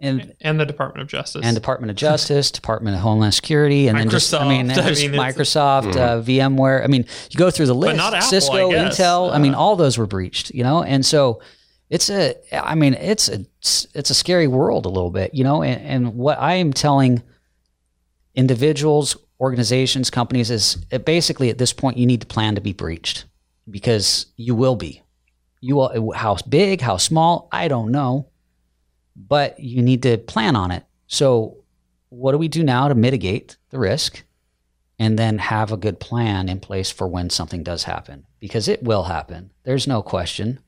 And 0.00 0.34
and 0.40 0.58
the 0.58 0.66
Department 0.66 1.02
of 1.02 1.08
Justice. 1.08 1.42
and 1.44 1.54
Department 1.54 1.90
of 1.90 1.96
Justice, 1.96 2.50
Department 2.50 2.96
of 2.96 3.02
Homeland 3.02 3.32
Security, 3.32 3.86
and 3.88 3.96
then 3.98 4.10
just 4.10 4.34
I 4.34 4.46
mean, 4.48 4.68
Microsoft. 4.68 4.78
I 4.84 4.88
just 4.88 5.02
mean, 5.02 5.14
it's- 5.14 5.34
Microsoft, 5.36 5.96
uh, 5.96 6.20
VMware. 6.22 6.82
I 6.84 6.88
mean, 6.88 7.06
you 7.30 7.38
go 7.38 7.50
through 7.50 7.66
the 7.66 7.74
list. 7.74 7.96
not 7.96 8.12
Apple, 8.12 8.28
Cisco, 8.28 8.70
I 8.70 8.72
guess. 8.72 8.98
Intel. 8.98 9.32
I 9.32 9.38
mean, 9.38 9.54
Uh, 9.54 9.58
all 9.58 9.76
those 9.76 9.96
were 9.96 10.06
breached. 10.06 10.50
You 10.50 10.64
know, 10.64 10.82
and 10.82 11.06
so 11.06 11.40
it's 11.90 12.10
a. 12.10 12.34
I 12.52 12.74
mean, 12.74 12.94
it's 12.94 13.28
a 13.28 13.44
it's 13.62 14.10
a 14.10 14.14
scary 14.14 14.48
world 14.48 14.84
a 14.84 14.88
little 14.88 15.10
bit. 15.10 15.32
You 15.32 15.44
know, 15.44 15.62
and, 15.62 15.80
and 15.80 16.14
what 16.16 16.38
I 16.40 16.54
am 16.54 16.72
telling 16.72 17.22
individuals, 18.34 19.16
organizations, 19.40 20.10
companies 20.10 20.50
is 20.50 20.78
it 20.90 21.04
basically 21.04 21.50
at 21.50 21.58
this 21.58 21.72
point 21.72 21.98
you 21.98 22.06
need 22.06 22.20
to 22.20 22.26
plan 22.26 22.54
to 22.56 22.60
be 22.60 22.72
breached 22.72 23.24
because 23.70 24.26
you 24.36 24.54
will 24.54 24.76
be. 24.76 25.02
You 25.60 25.76
will 25.76 26.12
how 26.12 26.36
big, 26.48 26.80
how 26.80 26.96
small, 26.98 27.48
I 27.52 27.68
don't 27.68 27.90
know, 27.90 28.28
but 29.16 29.58
you 29.60 29.82
need 29.82 30.02
to 30.02 30.18
plan 30.18 30.56
on 30.56 30.70
it. 30.70 30.84
So, 31.06 31.58
what 32.08 32.32
do 32.32 32.38
we 32.38 32.48
do 32.48 32.62
now 32.62 32.88
to 32.88 32.94
mitigate 32.94 33.56
the 33.70 33.78
risk 33.78 34.24
and 34.98 35.18
then 35.18 35.38
have 35.38 35.72
a 35.72 35.76
good 35.76 35.98
plan 35.98 36.48
in 36.48 36.60
place 36.60 36.90
for 36.90 37.08
when 37.08 37.30
something 37.30 37.62
does 37.62 37.84
happen? 37.84 38.24
Because 38.38 38.68
it 38.68 38.82
will 38.82 39.04
happen. 39.04 39.50
There's 39.64 39.86
no 39.86 40.02
question. 40.02 40.60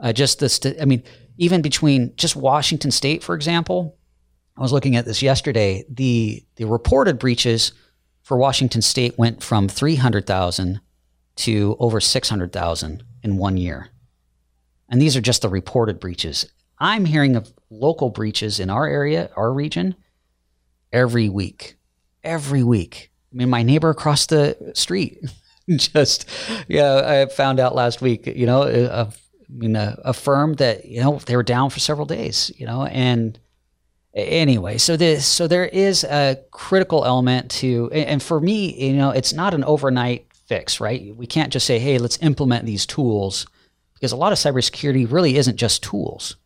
Uh, 0.00 0.12
just 0.12 0.40
the, 0.40 0.48
st- 0.48 0.80
I 0.80 0.84
mean, 0.84 1.02
even 1.36 1.62
between 1.62 2.14
just 2.16 2.36
Washington 2.36 2.90
State, 2.90 3.22
for 3.22 3.34
example, 3.34 3.96
I 4.56 4.62
was 4.62 4.72
looking 4.72 4.96
at 4.96 5.04
this 5.04 5.22
yesterday. 5.22 5.84
The 5.88 6.44
the 6.56 6.64
reported 6.64 7.18
breaches 7.18 7.72
for 8.22 8.36
Washington 8.36 8.82
State 8.82 9.16
went 9.16 9.42
from 9.42 9.68
300,000 9.68 10.80
to 11.36 11.76
over 11.78 12.00
600,000 12.00 13.04
in 13.22 13.36
one 13.38 13.56
year. 13.56 13.88
And 14.88 15.00
these 15.00 15.16
are 15.16 15.20
just 15.20 15.42
the 15.42 15.48
reported 15.48 16.00
breaches. 16.00 16.46
I'm 16.78 17.04
hearing 17.04 17.36
of 17.36 17.52
local 17.70 18.10
breaches 18.10 18.60
in 18.60 18.70
our 18.70 18.86
area, 18.86 19.30
our 19.36 19.52
region, 19.52 19.94
every 20.92 21.28
week. 21.28 21.76
Every 22.24 22.62
week. 22.62 23.10
I 23.32 23.36
mean, 23.36 23.50
my 23.50 23.62
neighbor 23.62 23.90
across 23.90 24.26
the 24.26 24.72
street 24.74 25.22
just, 25.76 26.28
yeah, 26.66 27.02
I 27.04 27.26
found 27.32 27.60
out 27.60 27.74
last 27.74 28.00
week, 28.00 28.26
you 28.26 28.46
know, 28.46 28.62
a, 28.62 29.02
I 29.02 29.08
mean, 29.48 29.76
uh, 29.76 29.96
a, 30.04 30.10
a 30.10 30.12
firm 30.12 30.54
that, 30.54 30.86
you 30.86 31.00
know, 31.00 31.18
they 31.26 31.36
were 31.36 31.42
down 31.42 31.70
for 31.70 31.80
several 31.80 32.06
days, 32.06 32.50
you 32.56 32.66
know, 32.66 32.84
and 32.84 33.38
anyway, 34.14 34.78
so 34.78 34.96
this, 34.96 35.26
so 35.26 35.46
there 35.46 35.66
is 35.66 36.04
a 36.04 36.38
critical 36.50 37.04
element 37.04 37.50
to, 37.50 37.90
and 37.92 38.22
for 38.22 38.40
me, 38.40 38.88
you 38.88 38.96
know, 38.96 39.10
it's 39.10 39.32
not 39.32 39.54
an 39.54 39.64
overnight 39.64 40.26
fix, 40.46 40.80
right? 40.80 41.14
We 41.14 41.26
can't 41.26 41.52
just 41.52 41.66
say, 41.66 41.78
hey, 41.78 41.98
let's 41.98 42.18
implement 42.22 42.64
these 42.64 42.86
tools 42.86 43.46
because 43.94 44.12
a 44.12 44.16
lot 44.16 44.32
of 44.32 44.38
cybersecurity 44.38 45.10
really 45.10 45.36
isn't 45.36 45.56
just 45.56 45.82
tools. 45.82 46.36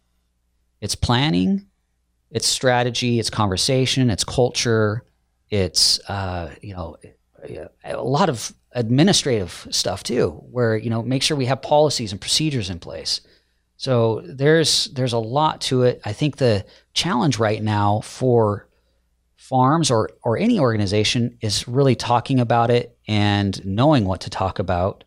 It's 0.82 0.96
planning, 0.96 1.66
it's 2.32 2.46
strategy, 2.46 3.20
it's 3.20 3.30
conversation, 3.30 4.10
it's 4.10 4.24
culture, 4.24 5.04
it's 5.48 6.00
uh, 6.10 6.50
you 6.60 6.74
know 6.74 6.96
a 7.84 8.02
lot 8.02 8.28
of 8.28 8.52
administrative 8.72 9.68
stuff 9.70 10.02
too, 10.02 10.30
where 10.50 10.76
you 10.76 10.90
know 10.90 11.00
make 11.02 11.22
sure 11.22 11.36
we 11.36 11.46
have 11.46 11.62
policies 11.62 12.10
and 12.10 12.20
procedures 12.20 12.68
in 12.68 12.80
place. 12.80 13.20
So 13.76 14.22
there's 14.24 14.86
there's 14.86 15.12
a 15.12 15.18
lot 15.18 15.60
to 15.62 15.84
it. 15.84 16.00
I 16.04 16.12
think 16.12 16.36
the 16.36 16.66
challenge 16.94 17.38
right 17.38 17.62
now 17.62 18.00
for 18.00 18.68
farms 19.36 19.88
or 19.88 20.10
or 20.24 20.36
any 20.36 20.58
organization 20.58 21.38
is 21.40 21.68
really 21.68 21.94
talking 21.94 22.40
about 22.40 22.70
it 22.70 22.98
and 23.06 23.64
knowing 23.64 24.04
what 24.04 24.22
to 24.22 24.30
talk 24.30 24.58
about 24.58 25.04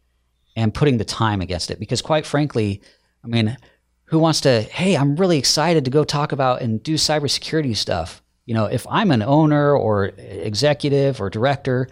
and 0.56 0.74
putting 0.74 0.98
the 0.98 1.06
time 1.06 1.42
against 1.42 1.70
it 1.70 1.80
because 1.80 2.02
quite 2.02 2.26
frankly, 2.26 2.82
I 3.24 3.28
mean, 3.28 3.58
who 4.06 4.20
wants 4.20 4.42
to, 4.42 4.62
hey, 4.62 4.96
I'm 4.96 5.16
really 5.16 5.38
excited 5.38 5.86
to 5.86 5.92
go 5.92 6.04
talk 6.04 6.32
about 6.32 6.62
and 6.62 6.82
do 6.82 6.96
cybersecurity 6.96 7.76
stuff. 7.76 8.22
You 8.46 8.54
know, 8.54 8.66
if 8.66 8.86
I'm 8.90 9.12
an 9.12 9.22
owner 9.24 9.76
or 9.76 10.06
executive 10.18 11.20
or 11.20 11.30
director, 11.30 11.88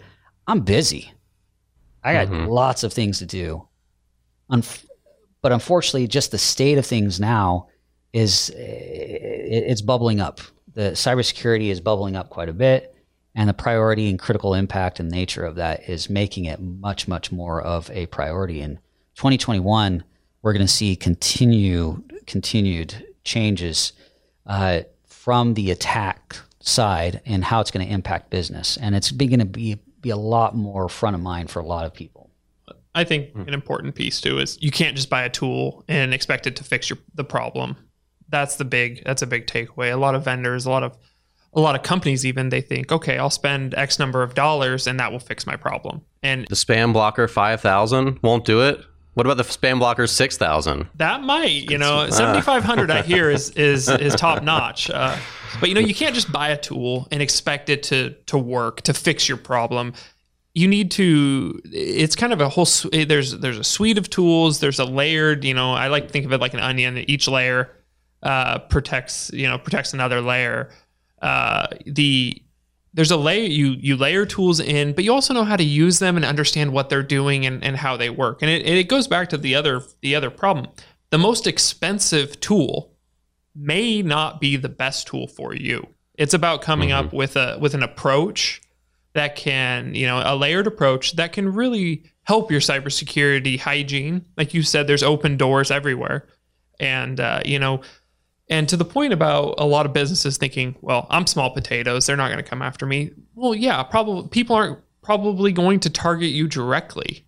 I'm 0.46 0.60
busy. 0.60 1.12
I 2.04 2.12
got 2.12 2.28
lots 2.48 2.84
of 2.84 2.92
things 2.92 3.18
to 3.18 3.26
do. 3.26 3.66
Unf- 4.50 4.84
but 5.42 5.52
unfortunately, 5.52 6.06
just 6.06 6.30
the 6.30 6.38
state 6.38 6.78
of 6.78 6.86
things 6.86 7.18
now 7.18 7.68
is 8.12 8.50
eh, 8.50 8.62
it- 8.62 9.64
it's 9.70 9.80
bubbling 9.82 10.20
up. 10.20 10.40
The 10.74 10.92
cybersecurity 10.92 11.70
is 11.70 11.80
bubbling 11.80 12.14
up 12.16 12.30
quite 12.30 12.48
a 12.48 12.52
bit, 12.52 12.94
and 13.34 13.48
the 13.48 13.54
priority 13.54 14.08
and 14.10 14.18
critical 14.18 14.54
impact 14.54 15.00
and 15.00 15.10
nature 15.10 15.44
of 15.44 15.56
that 15.56 15.88
is 15.88 16.08
making 16.10 16.44
it 16.44 16.60
much, 16.60 17.08
much 17.08 17.32
more 17.32 17.60
of 17.60 17.90
a 17.90 18.06
priority. 18.06 18.60
In 18.60 18.78
2021, 19.16 20.04
we're 20.44 20.52
going 20.52 20.64
to 20.64 20.72
see 20.72 20.94
continue 20.94 22.02
continued 22.26 23.06
changes 23.24 23.94
uh, 24.46 24.82
from 25.06 25.54
the 25.54 25.70
attack 25.70 26.36
side 26.60 27.22
and 27.24 27.42
how 27.42 27.60
it's 27.60 27.70
going 27.70 27.84
to 27.84 27.92
impact 27.92 28.30
business, 28.30 28.76
and 28.76 28.94
it's 28.94 29.10
going 29.10 29.38
to 29.40 29.46
be 29.46 29.80
be 30.02 30.10
a 30.10 30.16
lot 30.16 30.54
more 30.54 30.88
front 30.88 31.16
of 31.16 31.22
mind 31.22 31.50
for 31.50 31.60
a 31.60 31.66
lot 31.66 31.86
of 31.86 31.94
people. 31.94 32.30
I 32.94 33.04
think 33.04 33.34
an 33.34 33.54
important 33.54 33.94
piece 33.94 34.20
too 34.20 34.38
is 34.38 34.58
you 34.60 34.70
can't 34.70 34.94
just 34.94 35.08
buy 35.08 35.24
a 35.24 35.30
tool 35.30 35.82
and 35.88 36.12
expect 36.12 36.46
it 36.46 36.56
to 36.56 36.64
fix 36.64 36.90
your 36.90 36.98
the 37.14 37.24
problem. 37.24 37.74
That's 38.28 38.56
the 38.56 38.66
big 38.66 39.02
that's 39.04 39.22
a 39.22 39.26
big 39.26 39.46
takeaway. 39.46 39.92
A 39.92 39.96
lot 39.96 40.14
of 40.14 40.24
vendors, 40.24 40.66
a 40.66 40.70
lot 40.70 40.82
of 40.82 40.96
a 41.54 41.60
lot 41.60 41.74
of 41.74 41.82
companies 41.82 42.26
even 42.26 42.50
they 42.50 42.60
think, 42.60 42.92
okay, 42.92 43.16
I'll 43.16 43.30
spend 43.30 43.74
X 43.74 43.98
number 43.98 44.22
of 44.22 44.34
dollars 44.34 44.86
and 44.86 45.00
that 45.00 45.10
will 45.10 45.20
fix 45.20 45.46
my 45.46 45.56
problem. 45.56 46.02
And 46.22 46.46
The 46.48 46.54
spam 46.54 46.92
blocker 46.92 47.28
5000 47.28 48.18
won't 48.22 48.44
do 48.44 48.60
it. 48.60 48.84
What 49.14 49.26
about 49.26 49.36
the 49.36 49.44
spam 49.44 49.78
blocker 49.78 50.06
6000? 50.06 50.88
that 50.96 51.22
might, 51.22 51.70
you 51.70 51.78
know, 51.78 52.10
7500 52.10 52.90
I 52.90 53.02
hear 53.02 53.30
is 53.30 53.50
is 53.56 53.88
is 53.88 54.14
top 54.14 54.42
notch. 54.42 54.90
Uh, 54.90 55.16
but 55.60 55.68
you 55.68 55.74
know, 55.74 55.80
you 55.80 55.94
can't 55.94 56.14
just 56.14 56.30
buy 56.30 56.48
a 56.48 56.56
tool 56.56 57.08
and 57.10 57.22
expect 57.22 57.70
it 57.70 57.84
to 57.84 58.10
to 58.26 58.36
work 58.36 58.82
to 58.82 58.94
fix 58.94 59.28
your 59.28 59.38
problem. 59.38 59.94
You 60.52 60.68
need 60.68 60.90
to. 60.92 61.60
It's 61.64 62.14
kind 62.14 62.32
of 62.32 62.40
a 62.40 62.48
whole. 62.48 62.66
There's 62.92 63.38
there's 63.38 63.58
a 63.58 63.64
suite 63.64 63.98
of 63.98 64.10
tools. 64.10 64.60
There's 64.60 64.78
a 64.78 64.84
layered. 64.84 65.44
You 65.44 65.54
know, 65.54 65.72
I 65.72 65.88
like 65.88 66.06
to 66.06 66.12
think 66.12 66.26
of 66.26 66.32
it 66.32 66.40
like 66.40 66.54
an 66.54 66.60
onion. 66.60 66.98
Each 66.98 67.26
layer 67.26 67.70
uh, 68.22 68.58
protects 68.58 69.30
you 69.32 69.48
know 69.48 69.58
protects 69.58 69.94
another 69.94 70.20
layer. 70.20 70.70
Uh, 71.22 71.68
the 71.86 72.40
there's 72.94 73.10
a 73.10 73.16
layer 73.16 73.42
you 73.42 73.74
you 73.78 73.96
layer 73.96 74.24
tools 74.24 74.60
in, 74.60 74.94
but 74.94 75.04
you 75.04 75.12
also 75.12 75.34
know 75.34 75.44
how 75.44 75.56
to 75.56 75.64
use 75.64 75.98
them 75.98 76.16
and 76.16 76.24
understand 76.24 76.72
what 76.72 76.88
they're 76.88 77.02
doing 77.02 77.44
and, 77.44 77.62
and 77.62 77.76
how 77.76 77.96
they 77.96 78.08
work. 78.08 78.40
And 78.40 78.50
it, 78.50 78.66
it 78.66 78.88
goes 78.88 79.08
back 79.08 79.28
to 79.30 79.36
the 79.36 79.54
other 79.56 79.82
the 80.00 80.14
other 80.14 80.30
problem. 80.30 80.68
The 81.10 81.18
most 81.18 81.46
expensive 81.46 82.40
tool 82.40 82.92
may 83.54 84.00
not 84.00 84.40
be 84.40 84.56
the 84.56 84.68
best 84.68 85.08
tool 85.08 85.26
for 85.26 85.54
you. 85.54 85.86
It's 86.14 86.34
about 86.34 86.62
coming 86.62 86.90
mm-hmm. 86.90 87.08
up 87.08 87.12
with 87.12 87.36
a 87.36 87.58
with 87.60 87.74
an 87.74 87.82
approach 87.82 88.62
that 89.14 89.36
can, 89.36 89.94
you 89.94 90.06
know, 90.06 90.22
a 90.24 90.36
layered 90.36 90.66
approach 90.66 91.16
that 91.16 91.32
can 91.32 91.52
really 91.52 92.04
help 92.24 92.50
your 92.50 92.60
cybersecurity 92.60 93.58
hygiene. 93.58 94.24
Like 94.36 94.54
you 94.54 94.62
said, 94.62 94.86
there's 94.86 95.02
open 95.02 95.36
doors 95.36 95.70
everywhere, 95.70 96.28
and 96.78 97.18
uh, 97.18 97.40
you 97.44 97.58
know, 97.58 97.80
and 98.48 98.68
to 98.68 98.76
the 98.76 98.84
point 98.84 99.12
about 99.12 99.54
a 99.58 99.64
lot 99.64 99.86
of 99.86 99.92
businesses 99.92 100.36
thinking, 100.36 100.76
well, 100.80 101.06
I'm 101.10 101.26
small 101.26 101.50
potatoes, 101.50 102.06
they're 102.06 102.16
not 102.16 102.28
going 102.28 102.42
to 102.42 102.48
come 102.48 102.62
after 102.62 102.84
me. 102.86 103.10
Well, 103.34 103.54
yeah, 103.54 103.82
probably 103.82 104.28
people 104.28 104.56
aren't 104.56 104.78
probably 105.02 105.52
going 105.52 105.80
to 105.80 105.90
target 105.90 106.30
you 106.30 106.48
directly, 106.48 107.26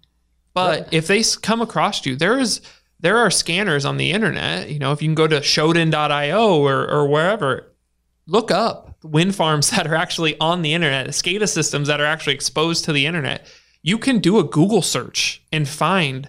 but 0.55 0.81
right. 0.81 0.89
if 0.93 1.07
they 1.07 1.23
come 1.43 1.63
across 1.63 2.05
you, 2.05 2.17
there 2.17 2.39
is 2.39 2.61
there 3.01 3.19
are 3.19 3.31
scanners 3.31 3.85
on 3.85 3.97
the 3.97 4.13
internet. 4.13 4.71
You 4.71 4.79
know, 4.79 4.93
if 4.93 5.03
you 5.03 5.09
can 5.09 5.15
go 5.15 5.27
to 5.27 5.41
Shodan.io 5.41 6.61
or 6.61 6.89
or 6.89 7.09
wherever, 7.09 7.73
look 8.27 8.51
up 8.51 8.97
wind 9.03 9.35
farms 9.35 9.71
that 9.73 9.87
are 9.87 9.95
actually 9.95 10.39
on 10.41 10.63
the 10.63 10.75
internet, 10.75 11.09
SCADA 11.09 11.49
systems 11.49 11.89
that 11.89 12.01
are 12.01 12.07
actually 12.07 12.35
exposed 12.35 12.85
to 12.85 12.93
the 12.93 13.07
internet. 13.07 13.47
You 13.83 13.99
can 13.99 14.19
do 14.19 14.39
a 14.39 14.45
Google 14.45 14.83
search 14.83 15.43
and 15.53 15.69
find 15.69 16.29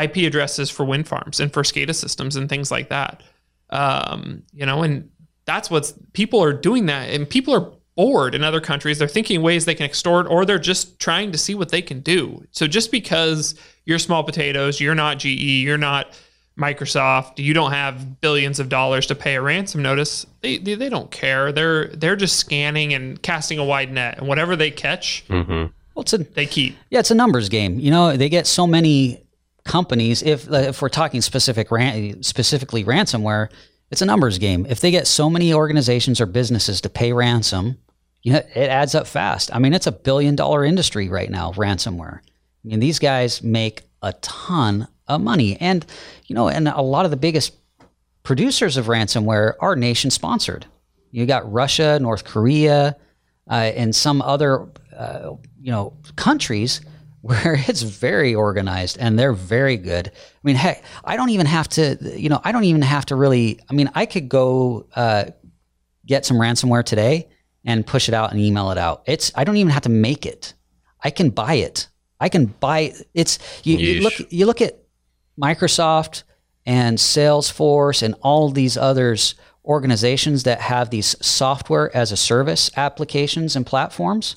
IP 0.00 0.16
addresses 0.18 0.70
for 0.70 0.84
wind 0.84 1.08
farms 1.08 1.40
and 1.40 1.52
for 1.52 1.62
SCADA 1.62 1.94
systems 1.94 2.36
and 2.36 2.48
things 2.48 2.70
like 2.70 2.90
that. 2.90 3.22
Um, 3.70 4.42
you 4.52 4.66
know, 4.66 4.82
and 4.82 5.10
that's 5.44 5.70
what's 5.70 5.94
people 6.12 6.42
are 6.42 6.52
doing 6.52 6.86
that, 6.86 7.10
and 7.10 7.28
people 7.28 7.54
are 7.54 7.72
bored 7.96 8.34
in 8.34 8.42
other 8.42 8.60
countries. 8.60 8.98
They're 8.98 9.08
thinking 9.08 9.42
ways 9.42 9.64
they 9.64 9.74
can 9.74 9.84
extort, 9.86 10.26
or 10.28 10.44
they're 10.44 10.58
just 10.58 10.98
trying 10.98 11.32
to 11.32 11.38
see 11.38 11.54
what 11.54 11.70
they 11.70 11.82
can 11.82 12.00
do. 12.00 12.46
So 12.50 12.66
just 12.66 12.90
because 12.90 13.54
you're 13.84 13.98
small 13.98 14.24
potatoes, 14.24 14.80
you're 14.80 14.94
not 14.94 15.18
GE, 15.18 15.26
you're 15.26 15.78
not 15.78 16.18
Microsoft, 16.58 17.38
you 17.38 17.54
don't 17.54 17.72
have 17.72 18.20
billions 18.20 18.60
of 18.60 18.68
dollars 18.68 19.06
to 19.06 19.14
pay 19.14 19.36
a 19.36 19.42
ransom 19.42 19.82
notice. 19.82 20.26
They, 20.40 20.58
they, 20.58 20.74
they 20.74 20.88
don't 20.88 21.10
care. 21.10 21.52
They're 21.52 21.88
they're 21.88 22.16
just 22.16 22.36
scanning 22.36 22.92
and 22.92 23.20
casting 23.22 23.58
a 23.58 23.64
wide 23.64 23.92
net, 23.92 24.18
and 24.18 24.28
whatever 24.28 24.56
they 24.56 24.70
catch, 24.70 25.24
mm-hmm. 25.28 25.52
well, 25.52 26.02
it's 26.02 26.12
a, 26.12 26.18
they 26.18 26.46
keep. 26.46 26.76
Yeah, 26.90 27.00
it's 27.00 27.10
a 27.10 27.14
numbers 27.14 27.48
game. 27.48 27.80
You 27.80 27.90
know, 27.90 28.16
they 28.16 28.28
get 28.28 28.46
so 28.46 28.66
many 28.66 29.22
companies. 29.64 30.22
If 30.22 30.50
if 30.50 30.82
we're 30.82 30.88
talking 30.88 31.20
specific 31.20 31.70
ran, 31.70 32.22
specifically 32.22 32.84
ransomware, 32.84 33.48
it's 33.90 34.02
a 34.02 34.06
numbers 34.06 34.38
game. 34.38 34.66
If 34.68 34.80
they 34.80 34.90
get 34.90 35.06
so 35.06 35.28
many 35.28 35.52
organizations 35.52 36.20
or 36.20 36.26
businesses 36.26 36.80
to 36.82 36.88
pay 36.88 37.12
ransom, 37.12 37.78
you 38.22 38.32
know, 38.32 38.38
it 38.38 38.68
adds 38.68 38.94
up 38.94 39.06
fast. 39.06 39.54
I 39.54 39.58
mean, 39.58 39.72
it's 39.72 39.86
a 39.86 39.92
billion 39.92 40.36
dollar 40.36 40.64
industry 40.64 41.08
right 41.08 41.30
now, 41.30 41.52
ransomware. 41.52 42.18
I 42.18 42.68
mean, 42.68 42.80
these 42.80 42.98
guys 42.98 43.42
make 43.42 43.82
a 44.02 44.12
ton 44.14 44.86
of 45.08 45.20
money. 45.20 45.56
And, 45.60 45.84
you 46.26 46.34
know, 46.34 46.48
and 46.48 46.68
a 46.68 46.82
lot 46.82 47.04
of 47.04 47.10
the 47.10 47.16
biggest 47.16 47.54
producers 48.22 48.76
of 48.76 48.86
ransomware 48.86 49.54
are 49.60 49.76
nation 49.76 50.10
sponsored. 50.10 50.66
You 51.10 51.26
got 51.26 51.50
Russia, 51.50 51.98
North 52.00 52.24
Korea, 52.24 52.96
uh, 53.50 53.54
and 53.54 53.94
some 53.94 54.22
other, 54.22 54.68
uh, 54.96 55.32
you 55.60 55.72
know, 55.72 55.94
countries 56.16 56.80
where 57.22 57.62
it's 57.68 57.82
very 57.82 58.34
organized 58.34 58.96
and 58.98 59.18
they're 59.18 59.32
very 59.32 59.76
good. 59.76 60.08
I 60.08 60.38
mean, 60.42 60.56
heck, 60.56 60.82
I 61.04 61.16
don't 61.16 61.30
even 61.30 61.46
have 61.46 61.68
to, 61.70 61.98
you 62.18 62.28
know, 62.28 62.40
I 62.44 62.52
don't 62.52 62.64
even 62.64 62.82
have 62.82 63.06
to 63.06 63.16
really, 63.16 63.60
I 63.68 63.74
mean, 63.74 63.90
I 63.94 64.06
could 64.06 64.28
go 64.28 64.86
uh, 64.94 65.26
get 66.06 66.24
some 66.24 66.38
ransomware 66.38 66.84
today 66.84 67.28
and 67.64 67.86
push 67.86 68.08
it 68.08 68.14
out 68.14 68.30
and 68.30 68.40
email 68.40 68.70
it 68.70 68.78
out. 68.78 69.02
It's, 69.06 69.30
I 69.34 69.44
don't 69.44 69.58
even 69.58 69.70
have 69.70 69.82
to 69.82 69.90
make 69.90 70.24
it. 70.24 70.54
I 71.02 71.10
can 71.10 71.30
buy 71.30 71.54
it. 71.54 71.88
I 72.20 72.28
can 72.28 72.46
buy 72.46 72.94
it's 73.14 73.38
you, 73.64 73.78
you 73.78 74.02
look 74.02 74.12
you 74.30 74.44
look 74.44 74.60
at 74.60 74.78
Microsoft 75.40 76.24
and 76.66 76.98
Salesforce 76.98 78.02
and 78.02 78.14
all 78.20 78.50
these 78.50 78.76
others 78.76 79.34
organizations 79.64 80.42
that 80.44 80.60
have 80.60 80.90
these 80.90 81.16
software 81.24 81.94
as 81.96 82.12
a 82.12 82.16
service 82.16 82.70
applications 82.76 83.56
and 83.56 83.66
platforms. 83.66 84.36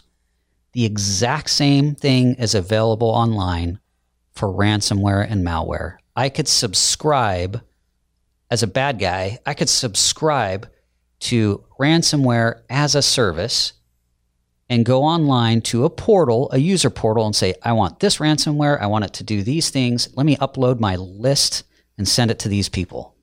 The 0.73 0.85
exact 0.85 1.49
same 1.49 1.95
thing 1.95 2.35
is 2.35 2.55
available 2.55 3.09
online 3.09 3.79
for 4.31 4.49
ransomware 4.49 5.25
and 5.29 5.45
malware. 5.45 5.97
I 6.15 6.29
could 6.29 6.47
subscribe 6.47 7.61
as 8.49 8.61
a 8.61 8.67
bad 8.67 8.99
guy, 8.99 9.39
I 9.47 9.55
could 9.55 9.69
subscribe 9.69 10.69
to 11.21 11.63
ransomware 11.79 12.61
as 12.69 12.93
a 12.93 13.01
service 13.01 13.73
and 14.69 14.85
go 14.85 15.03
online 15.03 15.61
to 15.61 15.85
a 15.85 15.89
portal, 15.89 16.49
a 16.51 16.57
user 16.57 16.89
portal, 16.89 17.25
and 17.25 17.35
say, 17.35 17.55
I 17.63 17.73
want 17.73 17.99
this 17.99 18.17
ransomware. 18.17 18.79
I 18.79 18.87
want 18.87 19.05
it 19.05 19.13
to 19.13 19.23
do 19.23 19.41
these 19.41 19.69
things. 19.71 20.09
Let 20.15 20.25
me 20.25 20.35
upload 20.37 20.79
my 20.79 20.95
list 20.97 21.63
and 21.97 22.07
send 22.07 22.29
it 22.31 22.39
to 22.39 22.49
these 22.49 22.69
people. 22.69 23.15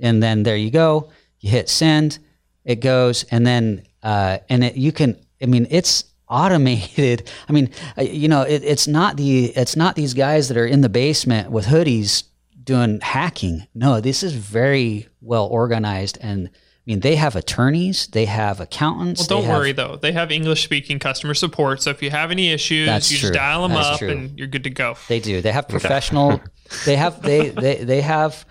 And 0.00 0.22
then 0.22 0.42
there 0.42 0.56
you 0.56 0.70
go. 0.70 1.10
You 1.38 1.50
hit 1.50 1.68
send, 1.68 2.18
it 2.64 2.80
goes, 2.80 3.24
and 3.30 3.46
then 3.46 3.84
uh, 4.02 4.38
and 4.48 4.64
it, 4.64 4.76
you 4.76 4.92
can. 4.92 5.16
I 5.40 5.46
mean, 5.46 5.66
it's 5.70 6.04
automated. 6.34 7.30
I 7.48 7.52
mean, 7.52 7.70
uh, 7.96 8.02
you 8.02 8.28
know, 8.28 8.42
it, 8.42 8.62
it's 8.64 8.88
not 8.88 9.16
the 9.16 9.46
it's 9.56 9.76
not 9.76 9.94
these 9.94 10.14
guys 10.14 10.48
that 10.48 10.56
are 10.56 10.66
in 10.66 10.80
the 10.80 10.88
basement 10.88 11.50
with 11.50 11.66
hoodies 11.66 12.24
doing 12.62 13.00
hacking. 13.00 13.66
No, 13.74 14.00
this 14.00 14.22
is 14.22 14.32
very 14.32 15.08
well 15.20 15.46
organized 15.46 16.18
and 16.20 16.50
I 16.86 16.90
mean, 16.90 17.00
they 17.00 17.16
have 17.16 17.34
attorneys, 17.34 18.08
they 18.08 18.26
have 18.26 18.60
accountants. 18.60 19.22
Well, 19.22 19.40
don't 19.40 19.48
have, 19.48 19.58
worry 19.58 19.72
though; 19.72 19.96
they 19.96 20.12
have 20.12 20.30
English-speaking 20.30 20.98
customer 20.98 21.32
support. 21.32 21.80
So 21.80 21.88
if 21.88 22.02
you 22.02 22.10
have 22.10 22.30
any 22.30 22.50
issues, 22.50 23.10
you 23.10 23.16
true. 23.16 23.30
just 23.30 23.32
dial 23.32 23.62
them 23.62 23.72
that's 23.72 23.86
up, 23.86 23.98
true. 24.00 24.10
and 24.10 24.38
you're 24.38 24.48
good 24.48 24.64
to 24.64 24.70
go. 24.70 24.94
They 25.08 25.18
do. 25.18 25.40
They 25.40 25.52
have 25.52 25.66
professional. 25.66 26.42
they 26.84 26.96
have 26.96 27.22
they 27.22 27.48
they 27.48 27.76
they 27.76 28.02
have 28.02 28.44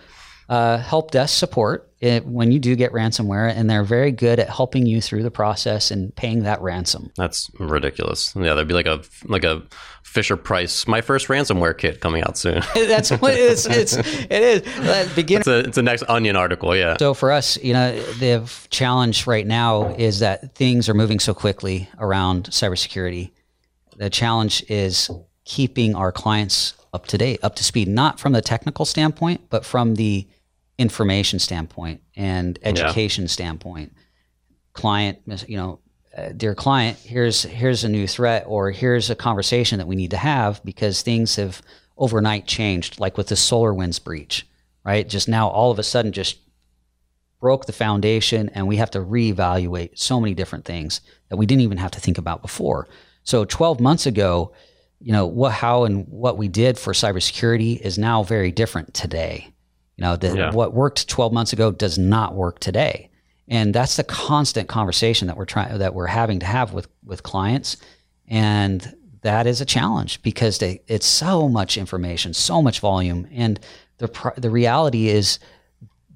uh, 0.50 0.80
help 0.80 1.12
desk 1.12 1.38
support 1.38 1.93
it, 2.04 2.26
when 2.26 2.51
you 2.51 2.60
do 2.60 2.76
get 2.76 2.91
ransomware, 2.91 3.49
and 3.56 3.70
they're 3.70 3.86
very 3.86 4.12
good 4.12 4.38
at 4.38 4.49
helping 4.49 4.86
you 4.86 4.99
through 4.99 5.24
the 5.24 5.32
process 5.32 5.89
and 5.89 6.14
paying 6.18 6.43
that 6.43 6.62
ransom. 6.62 7.12
That's 7.16 7.49
ridiculous. 7.60 8.36
Yeah, 8.36 8.56
there'd 8.56 8.68
be 8.68 8.74
like 8.74 8.88
a 8.88 9.01
like 9.24 9.45
a 9.45 9.64
Fisher 10.04 10.36
Price, 10.36 10.86
my 10.86 10.99
first 10.99 11.30
ransomware 11.30 11.78
kit 11.78 12.01
coming 12.01 12.22
out 12.24 12.38
soon. 12.38 12.62
That's 12.76 13.10
what 13.12 13.36
it's 13.36 13.66
it's 13.66 13.95
it 13.95 14.32
is. 14.32 15.14
Beginner. 15.14 15.39
It's 15.39 15.47
a, 15.47 15.60
it's 15.60 15.78
a 15.78 15.82
next 15.82 16.04
Onion 16.10 16.36
article, 16.36 16.76
yeah. 16.76 16.97
So 16.97 17.14
for 17.14 17.32
us, 17.32 17.58
you 17.64 17.72
know, 17.72 17.97
the 18.16 18.51
challenge 18.70 19.26
right 19.26 19.47
now 19.47 19.95
is 19.95 20.20
that 20.20 20.56
things 20.56 20.89
are 20.89 20.93
moving 20.93 21.22
so 21.22 21.34
quickly 21.34 21.88
around 21.99 22.49
cybersecurity. 22.49 23.32
The 23.95 24.10
challenge 24.10 24.66
is 24.68 25.10
keeping 25.45 25.95
our 25.95 26.12
clients 26.12 26.74
up 26.93 27.08
to 27.08 27.18
date, 27.18 27.39
up 27.43 27.56
to 27.56 27.64
speed, 27.64 27.88
not 27.88 28.20
from 28.20 28.34
the 28.34 28.41
technical 28.41 28.84
standpoint, 28.84 29.49
but 29.49 29.66
from 29.66 29.95
the 29.95 30.28
information 30.78 31.40
standpoint 31.40 32.02
and 32.16 32.60
education 32.64 33.26
yeah. 33.26 33.30
standpoint. 33.30 33.94
Client, 34.74 35.20
you 35.48 35.58
know, 35.58 35.80
uh, 36.18 36.30
dear 36.30 36.56
client, 36.56 36.98
here's 36.98 37.44
here's 37.44 37.84
a 37.84 37.90
new 37.90 38.08
threat 38.08 38.44
or 38.48 38.72
here's 38.72 39.10
a 39.10 39.16
conversation 39.16 39.80
that 39.80 39.88
we 39.88 39.96
need 39.96 40.12
to 40.12 40.18
have 40.18 40.64
because 40.64 41.02
things 41.02 41.36
have 41.36 41.62
overnight 41.98 42.46
changed, 42.46 43.00
like 43.00 43.18
with 43.18 43.28
the 43.28 43.36
SolarWinds 43.36 44.04
breach, 44.04 44.48
right? 44.84 45.08
Just 45.08 45.28
now, 45.28 45.48
all 45.48 45.72
of 45.72 45.80
a 45.80 45.84
sudden, 45.84 46.12
just 46.12 46.38
broke 47.40 47.66
the 47.66 47.74
foundation, 47.74 48.50
and 48.50 48.68
we 48.68 48.78
have 48.78 48.92
to 48.92 49.00
reevaluate 49.00 49.98
so 49.98 50.20
many 50.20 50.34
different 50.34 50.66
things 50.66 51.02
that 51.30 51.38
we 51.38 51.46
didn't 51.46 51.62
even 51.62 51.78
have 51.78 51.92
to 51.92 52.00
think 52.00 52.18
about 52.18 52.42
before. 52.42 52.88
So, 53.24 53.46
12 53.46 53.80
months 53.80 54.06
ago, 54.06 54.54
you 55.00 55.12
know 55.12 55.26
what, 55.26 55.52
how, 55.52 55.84
and 55.84 56.08
what 56.08 56.38
we 56.38 56.48
did 56.48 56.80
for 56.80 56.94
cybersecurity 56.94 57.80
is 57.80 57.98
now 57.98 58.24
very 58.24 58.52
different 58.52 58.94
today. 58.94 59.53
You 59.98 60.04
know, 60.04 60.16
the, 60.16 60.36
yeah. 60.36 60.52
what 60.52 60.74
worked 60.74 61.08
12 61.08 61.34
months 61.34 61.54
ago 61.54 61.72
does 61.72 61.98
not 61.98 62.34
work 62.34 62.60
today. 62.60 63.10
And 63.48 63.74
that's 63.74 63.98
the 63.98 64.04
constant 64.04 64.70
conversation 64.70 65.28
that 65.28 65.38
we're 65.38 65.46
trying 65.46 65.78
that 65.78 65.94
we're 65.94 66.08
having 66.08 66.39
to 66.39 66.46
have 66.46 66.74
with 66.74 66.88
with 67.04 67.24
clients. 67.24 67.78
And 68.28 68.96
that 69.22 69.48
is 69.48 69.62
a 69.62 69.66
challenge 69.66 70.22
because 70.22 70.60
they, 70.60 70.82
it's 70.88 71.06
so 71.06 71.50
much 71.50 71.78
information, 71.78 72.34
so 72.34 72.62
much 72.62 72.80
volume, 72.80 73.28
and 73.32 73.60
the 73.98 74.34
the 74.38 74.50
reality 74.50 75.10
is 75.10 75.39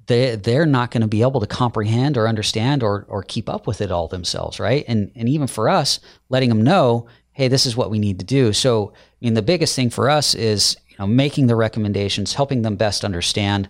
they 0.06 0.36
they're 0.36 0.66
not 0.66 0.90
going 0.90 1.02
to 1.02 1.08
be 1.08 1.22
able 1.22 1.40
to 1.40 1.46
comprehend 1.46 2.16
or 2.16 2.26
understand 2.26 2.82
or 2.82 3.04
or 3.08 3.22
keep 3.22 3.48
up 3.48 3.66
with 3.66 3.80
it 3.80 3.90
all 3.90 4.08
themselves, 4.08 4.58
right? 4.58 4.84
And 4.88 5.12
and 5.14 5.28
even 5.28 5.46
for 5.46 5.68
us, 5.68 6.00
letting 6.30 6.48
them 6.48 6.62
know, 6.62 7.08
hey, 7.32 7.48
this 7.48 7.66
is 7.66 7.76
what 7.76 7.90
we 7.90 7.98
need 7.98 8.18
to 8.18 8.24
do. 8.24 8.52
So, 8.52 8.92
I 8.94 8.96
mean, 9.20 9.34
the 9.34 9.42
biggest 9.42 9.76
thing 9.76 9.90
for 9.90 10.10
us 10.10 10.34
is 10.34 10.76
know 10.98 11.06
making 11.06 11.46
the 11.46 11.56
recommendations, 11.56 12.34
helping 12.34 12.62
them 12.62 12.76
best 12.76 13.04
understand, 13.04 13.68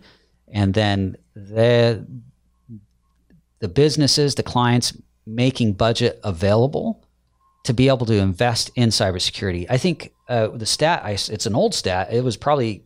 and 0.48 0.74
then 0.74 1.16
the 1.34 2.06
the 3.60 3.68
businesses, 3.68 4.34
the 4.34 4.42
clients 4.42 4.96
making 5.26 5.74
budget 5.74 6.20
available 6.24 7.04
to 7.64 7.74
be 7.74 7.88
able 7.88 8.06
to 8.06 8.14
invest 8.14 8.70
in 8.76 8.88
cybersecurity. 8.88 9.66
I 9.68 9.76
think 9.76 10.14
uh, 10.28 10.48
the 10.48 10.66
stat, 10.66 11.02
I, 11.04 11.10
it's 11.10 11.46
an 11.46 11.54
old 11.54 11.74
stat. 11.74 12.12
It 12.12 12.24
was 12.24 12.36
probably 12.36 12.84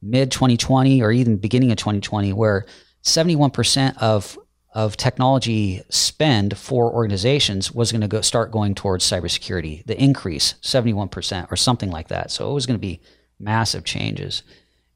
mid 0.00 0.30
2020 0.30 1.02
or 1.02 1.12
even 1.12 1.36
beginning 1.36 1.70
of 1.70 1.78
2020 1.78 2.32
where 2.32 2.66
71% 3.02 3.96
of 3.98 4.38
of 4.74 4.96
technology 4.96 5.82
spend 5.90 6.56
for 6.56 6.90
organizations 6.90 7.72
was 7.72 7.92
going 7.92 8.00
to 8.00 8.08
go 8.08 8.22
start 8.22 8.50
going 8.50 8.74
towards 8.74 9.04
cybersecurity. 9.04 9.84
The 9.84 10.02
increase, 10.02 10.54
71% 10.62 11.52
or 11.52 11.56
something 11.56 11.90
like 11.90 12.08
that. 12.08 12.30
So 12.30 12.50
it 12.50 12.54
was 12.54 12.64
going 12.64 12.78
to 12.78 12.80
be 12.80 13.00
massive 13.42 13.84
changes. 13.84 14.42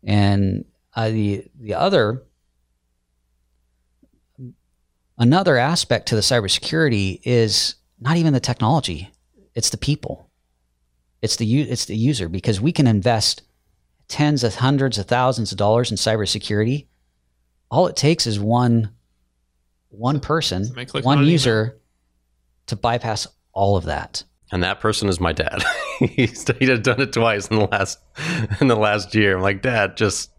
And 0.02 0.64
uh, 0.94 1.10
the 1.10 1.44
the 1.58 1.74
other 1.74 2.22
another 5.18 5.58
aspect 5.58 6.08
to 6.08 6.14
the 6.14 6.20
cybersecurity 6.20 7.20
is 7.24 7.74
not 8.00 8.16
even 8.16 8.32
the 8.32 8.40
technology; 8.40 9.10
it's 9.54 9.70
the 9.70 9.76
people. 9.76 10.30
It's 11.20 11.36
the 11.36 11.62
it's 11.62 11.86
the 11.86 11.96
user 11.96 12.28
because 12.28 12.60
we 12.60 12.72
can 12.72 12.86
invest 12.86 13.42
tens 14.08 14.44
of 14.44 14.54
hundreds 14.54 14.98
of 14.98 15.06
thousands 15.06 15.50
of 15.52 15.58
dollars 15.58 15.90
in 15.90 15.96
cybersecurity. 15.96 16.86
All 17.70 17.88
it 17.88 17.96
takes 17.96 18.26
is 18.26 18.38
one 18.38 18.90
one 19.88 20.20
person, 20.20 20.66
one 21.02 21.18
on 21.18 21.24
an 21.24 21.30
user 21.30 21.80
to 22.66 22.76
bypass 22.76 23.26
all 23.52 23.76
of 23.76 23.84
that. 23.84 24.22
And 24.52 24.62
that 24.62 24.80
person 24.80 25.08
is 25.08 25.18
my 25.18 25.32
dad. 25.32 25.64
He's 25.98 26.46
he 26.58 26.66
had 26.66 26.82
done 26.82 27.00
it 27.00 27.12
twice 27.12 27.48
in 27.48 27.58
the 27.58 27.66
last 27.66 27.98
in 28.60 28.68
the 28.68 28.76
last 28.76 29.14
year. 29.14 29.36
I'm 29.36 29.42
like, 29.42 29.62
Dad, 29.62 29.96
just 29.96 30.30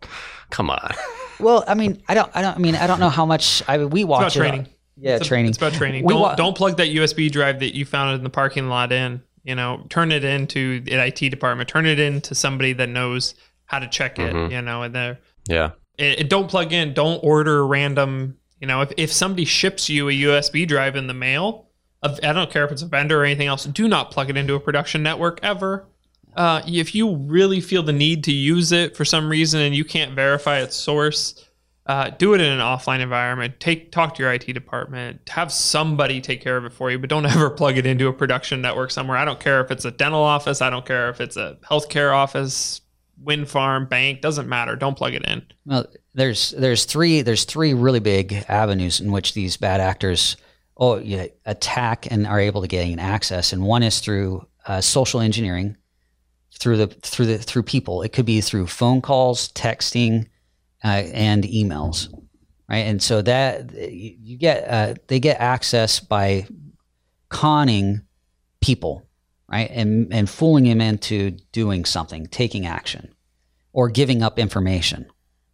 come 0.49 0.69
on. 0.69 0.93
Well, 1.39 1.63
I 1.67 1.75
mean, 1.75 2.01
I 2.07 2.15
don't, 2.15 2.31
I 2.33 2.41
don't, 2.41 2.55
I 2.55 2.57
mean, 2.57 2.73
I 2.73 2.87
don't 2.87 2.99
know 2.99 3.09
how 3.11 3.23
much 3.23 3.61
I 3.67 3.77
we 3.85 4.01
It's 4.01 4.05
about 4.05 4.09
watch 4.23 4.35
it. 4.35 4.39
training. 4.39 4.67
Yeah, 4.95 5.17
It's 5.17 5.25
a- 5.25 5.27
training. 5.27 5.49
It's 5.49 5.57
about 5.59 5.73
training. 5.73 6.03
We 6.03 6.11
don't 6.11 6.21
wa- 6.23 6.33
don't 6.33 6.57
plug 6.57 6.77
that 6.77 6.87
USB 6.87 7.31
drive 7.31 7.59
that 7.59 7.75
you 7.75 7.85
found 7.85 8.15
in 8.17 8.23
the 8.23 8.31
parking 8.31 8.69
lot 8.69 8.91
in. 8.91 9.21
You 9.43 9.53
know, 9.53 9.85
turn 9.89 10.11
it 10.11 10.23
into 10.23 10.79
the 10.81 10.93
IT 10.93 11.29
department. 11.29 11.69
Turn 11.69 11.85
it 11.85 11.99
into 11.99 12.33
somebody 12.33 12.73
that 12.73 12.89
knows 12.89 13.35
how 13.65 13.77
to 13.77 13.87
check 13.87 14.17
it. 14.17 14.33
Mhm. 14.33 14.49
You 14.51 14.63
know, 14.63 14.81
and 14.81 14.95
there. 14.95 15.19
Yeah. 15.47 15.73
It, 15.99 16.21
it- 16.21 16.29
don't 16.31 16.49
plug 16.49 16.73
in. 16.73 16.95
Don't 16.95 17.19
order 17.23 17.67
random. 17.67 18.37
You 18.59 18.65
know, 18.65 18.81
if 18.81 18.91
if 18.97 19.13
somebody 19.13 19.45
ships 19.45 19.89
you 19.91 20.09
a 20.09 20.13
USB 20.13 20.67
drive 20.67 20.95
in 20.95 21.05
the 21.05 21.13
mail, 21.13 21.47
of, 21.49 21.65
I 22.03 22.33
don't 22.33 22.51
care 22.51 22.63
if 22.65 22.71
it's 22.71 22.81
a 22.81 22.87
vendor 22.87 23.21
or 23.21 23.25
anything 23.25 23.47
else. 23.47 23.65
Do 23.65 23.87
not 23.87 24.11
plug 24.11 24.29
it 24.29 24.37
into 24.37 24.55
a 24.55 24.59
production 24.59 25.03
network 25.03 25.39
ever. 25.41 25.87
Uh, 26.35 26.61
if 26.67 26.93
you 26.93 27.15
really 27.15 27.59
feel 27.59 27.81
the 27.81 27.93
need 27.93 28.23
to 28.25 28.31
use 28.31 28.71
it 28.71 28.95
for 28.95 29.03
some 29.03 29.27
reason 29.29 29.59
and 29.59 29.75
you 29.75 29.83
can't 29.83 30.13
verify 30.13 30.59
its 30.59 30.75
source, 30.75 31.43
uh, 31.87 32.09
do 32.11 32.33
it 32.33 32.41
in 32.41 32.51
an 32.51 32.59
offline 32.59 32.99
environment. 32.99 33.59
Take 33.59 33.91
talk 33.91 34.13
to 34.15 34.23
your 34.23 34.31
IT 34.33 34.45
department. 34.53 35.27
Have 35.29 35.51
somebody 35.51 36.21
take 36.21 36.41
care 36.41 36.57
of 36.57 36.65
it 36.65 36.73
for 36.73 36.91
you, 36.91 36.99
but 36.99 37.09
don't 37.09 37.25
ever 37.35 37.49
plug 37.49 37.77
it 37.77 37.85
into 37.85 38.07
a 38.07 38.13
production 38.13 38.61
network 38.61 38.91
somewhere. 38.91 39.17
I 39.17 39.25
don't 39.25 39.39
care 39.39 39.61
if 39.61 39.71
it's 39.71 39.85
a 39.85 39.91
dental 39.91 40.21
office. 40.21 40.61
I 40.61 40.69
don't 40.69 40.85
care 40.85 41.09
if 41.09 41.19
it's 41.21 41.37
a 41.37 41.57
healthcare 41.63 42.13
office, 42.13 42.81
wind 43.19 43.49
farm, 43.49 43.87
bank. 43.87 44.21
Doesn't 44.21 44.47
matter. 44.47 44.75
Don't 44.75 44.97
plug 44.97 45.13
it 45.13 45.25
in. 45.25 45.43
Well, 45.65 45.87
there's 46.13 46.51
there's 46.51 46.85
three 46.85 47.21
there's 47.21 47.45
three 47.45 47.73
really 47.73 48.01
big 48.01 48.45
avenues 48.47 48.99
in 48.99 49.11
which 49.11 49.33
these 49.33 49.57
bad 49.57 49.79
actors 49.79 50.35
oh 50.77 50.97
yeah, 50.97 51.27
attack 51.45 52.07
and 52.09 52.25
are 52.25 52.39
able 52.39 52.61
to 52.61 52.67
gain 52.67 52.99
access, 52.99 53.51
and 53.53 53.63
one 53.63 53.83
is 53.83 53.99
through 53.99 54.47
uh, 54.65 54.81
social 54.81 55.19
engineering 55.19 55.77
through 56.57 56.77
the 56.77 56.87
through 56.87 57.25
the 57.25 57.37
through 57.37 57.63
people. 57.63 58.01
It 58.01 58.13
could 58.13 58.25
be 58.25 58.41
through 58.41 58.67
phone 58.67 59.01
calls, 59.01 59.49
texting, 59.49 60.27
uh, 60.83 61.03
and 61.13 61.43
emails, 61.43 62.13
right? 62.69 62.85
And 62.85 63.01
so 63.01 63.21
that 63.21 63.73
you 63.73 64.15
you 64.19 64.37
get 64.37 64.67
uh, 64.67 64.95
they 65.07 65.19
get 65.19 65.39
access 65.39 65.99
by 65.99 66.47
conning 67.29 68.01
people, 68.61 69.07
right, 69.47 69.69
and 69.71 70.11
and 70.13 70.29
fooling 70.29 70.65
them 70.65 70.81
into 70.81 71.31
doing 71.51 71.85
something, 71.85 72.27
taking 72.27 72.65
action, 72.65 73.13
or 73.73 73.89
giving 73.89 74.23
up 74.23 74.39
information 74.39 75.05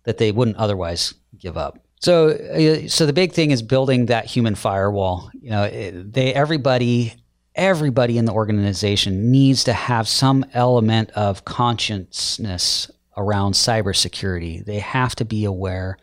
that 0.04 0.18
they 0.18 0.32
wouldn't 0.32 0.58
otherwise 0.58 1.14
give 1.38 1.58
up. 1.58 1.83
So, 2.04 2.32
uh, 2.32 2.90
so 2.90 3.06
the 3.06 3.14
big 3.14 3.32
thing 3.32 3.52
is 3.52 3.62
building 3.62 4.08
that 4.08 4.26
human 4.26 4.56
firewall. 4.56 5.30
You 5.42 5.52
know, 5.52 5.64
it- 5.64 6.12
they 6.12 6.34
everybody 6.34 7.14
everybody 7.56 8.18
in 8.18 8.26
the 8.26 8.34
organization 8.34 9.32
needs 9.32 9.64
to 9.64 9.72
have 9.74 10.06
some 10.08 10.44
element 10.54 11.12
of 11.12 11.46
consciousness 11.46 12.92
around 13.16 13.54
cybersecurity. 13.54 14.66
They 14.66 14.80
have 14.80 15.16
to 15.16 15.24
be 15.24 15.46
aware, 15.46 15.98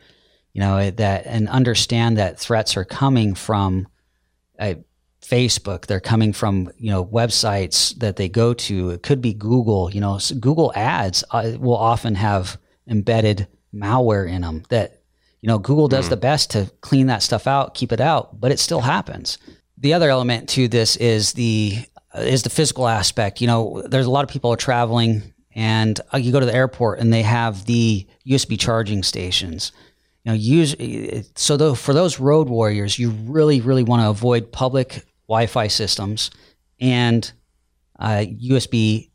you 0.55 0.61
know, 0.61 0.91
that 0.91 1.27
and 1.27 1.49
understand 1.51 2.17
that 2.17 2.39
threats 2.39 2.79
are 2.79 2.85
coming 2.87 3.35
from 3.35 3.87
uh, 4.59 4.75
Facebook. 5.21 5.85
They're 5.85 6.01
coming 6.01 6.33
from 6.33 6.71
you 6.79 6.91
know 6.93 7.05
websites 7.05 7.95
that 7.99 8.17
they 8.17 8.31
go 8.31 8.55
to. 8.55 8.89
It 8.91 9.03
could 9.03 9.21
be 9.21 9.35
Google. 9.35 9.91
You 9.91 10.01
know, 10.01 10.19
Google 10.39 10.73
Ads 10.75 11.25
uh, 11.31 11.53
will 11.59 11.77
often 11.77 12.15
have 12.15 12.57
embedded 12.89 13.49
malware 13.75 14.27
in 14.27 14.41
them 14.41 14.63
that 14.71 15.00
you 15.41 15.47
know 15.47 15.59
Google 15.59 15.88
does 15.88 16.09
the 16.09 16.16
best 16.16 16.51
to 16.51 16.70
clean 16.80 17.07
that 17.07 17.22
stuff 17.22 17.47
out, 17.47 17.74
keep 17.74 17.93
it 17.93 18.01
out, 18.01 18.41
but 18.41 18.53
it 18.53 18.59
still 18.59 18.80
happens. 18.80 19.38
The 19.78 19.95
other 19.95 20.11
element 20.11 20.49
to 20.51 20.68
this 20.68 20.97
is 20.97 21.32
the 21.32 21.78
uh, 22.14 22.20
is 22.20 22.43
the 22.43 22.51
physical 22.51 22.86
aspect. 22.86 23.41
You 23.41 23.47
know, 23.47 23.82
there's 23.86 24.07
a 24.07 24.11
lot 24.11 24.24
of 24.24 24.30
people 24.30 24.53
are 24.53 24.57
traveling, 24.57 25.22
and 25.55 25.99
uh, 26.12 26.18
you 26.18 26.32
go 26.32 26.41
to 26.41 26.47
the 26.47 26.55
airport 26.55 26.99
and 26.99 27.12
they 27.12 27.22
have 27.22 27.64
the 27.66 28.07
USB 28.26 28.59
charging 28.59 29.03
stations. 29.03 29.72
You 30.24 30.32
know, 30.32 30.36
use 30.36 30.76
so 31.36 31.57
though 31.57 31.74
for 31.74 31.95
those 31.95 32.20
road 32.20 32.49
warriors, 32.49 32.99
you 32.99 33.11
really 33.11 33.61
really 33.61 33.82
want 33.82 34.03
to 34.03 34.11
avoid 34.11 34.53
public 34.53 35.07
Wi-Fi 35.28 35.68
systems 35.68 36.30
and 36.80 37.30
uh, 37.99 38.24
USB 38.26 39.10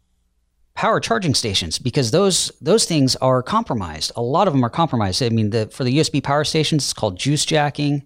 power 0.76 0.99
charging 0.99 1.34
stations 1.34 1.80
because 1.80 2.11
those 2.11 2.51
those 2.61 2.86
things 2.86 3.15
are 3.17 3.41
compromised. 3.41 4.11
A 4.15 4.21
lot 4.21 4.47
of 4.47 4.53
them 4.53 4.63
are 4.63 4.69
compromised. 4.69 5.23
I 5.23 5.30
mean, 5.30 5.49
the, 5.49 5.67
for 5.67 5.84
the 5.84 5.97
USB 5.97 6.21
power 6.21 6.43
stations, 6.43 6.84
it's 6.84 6.93
called 6.93 7.17
juice 7.17 7.45
jacking, 7.45 8.03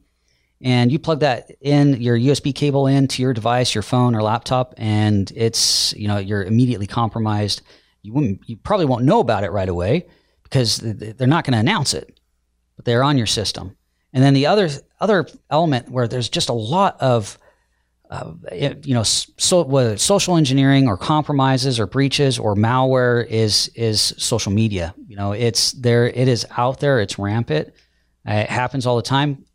and 0.62 0.92
you 0.92 1.00
plug 1.00 1.20
that 1.22 1.52
in 1.62 2.00
your 2.00 2.18
USB 2.18 2.54
cable 2.54 2.88
into 2.88 3.22
your 3.22 3.34
device, 3.34 3.76
your 3.76 3.82
phone 3.82 4.16
or 4.16 4.22
laptop, 4.22 4.74
and 4.78 5.32
it's 5.36 5.94
you 5.98 6.08
know 6.08 6.18
you're 6.18 6.44
immediately 6.44 6.88
compromised. 6.88 7.62
You 8.02 8.14
wouldn't, 8.14 8.48
you 8.48 8.56
probably 8.56 8.86
won't 8.86 9.04
know 9.04 9.20
about 9.20 9.44
it 9.44 9.52
right 9.52 9.68
away 9.68 10.08
because 10.44 10.78
they're 10.78 11.28
not 11.28 11.44
going 11.44 11.54
to 11.54 11.60
announce 11.60 11.94
it, 11.94 12.18
but 12.78 12.86
they're 12.86 13.04
on 13.04 13.18
your 13.18 13.28
system. 13.28 13.76
And 14.14 14.24
then 14.24 14.34
the 14.34 14.46
other 14.46 14.70
other 15.02 15.28
element 15.50 15.90
where 15.90 16.08
there's 16.08 16.30
just 16.30 16.50
a 16.50 16.54
lot 16.54 17.00
of 17.02 17.38
uh, 18.10 18.32
it- 18.52 18.86
you 18.88 18.94
know, 18.94 19.04
so, 19.04 19.64
whether 19.64 19.94
it's 19.94 20.04
social 20.04 20.36
engineering 20.38 20.88
or 20.88 20.98
compromises 20.98 21.80
or 21.80 21.86
breaches 21.86 22.40
or 22.40 22.56
malware 22.56 23.26
is 23.28 23.70
is 23.76 24.14
social 24.18 24.52
media. 24.52 24.94
You 25.08 25.16
know, 25.16 25.32
it's 25.32 25.72
there. 25.74 26.08
It 26.08 26.28
is 26.28 26.46
out 26.58 26.80
there. 26.80 27.00
It's 27.02 27.20
rampant. 27.20 27.70
Uh, 28.28 28.34
it 28.34 28.50
happens 28.50 28.86
all 28.86 28.96
the 28.96 29.02
time. 29.02 29.46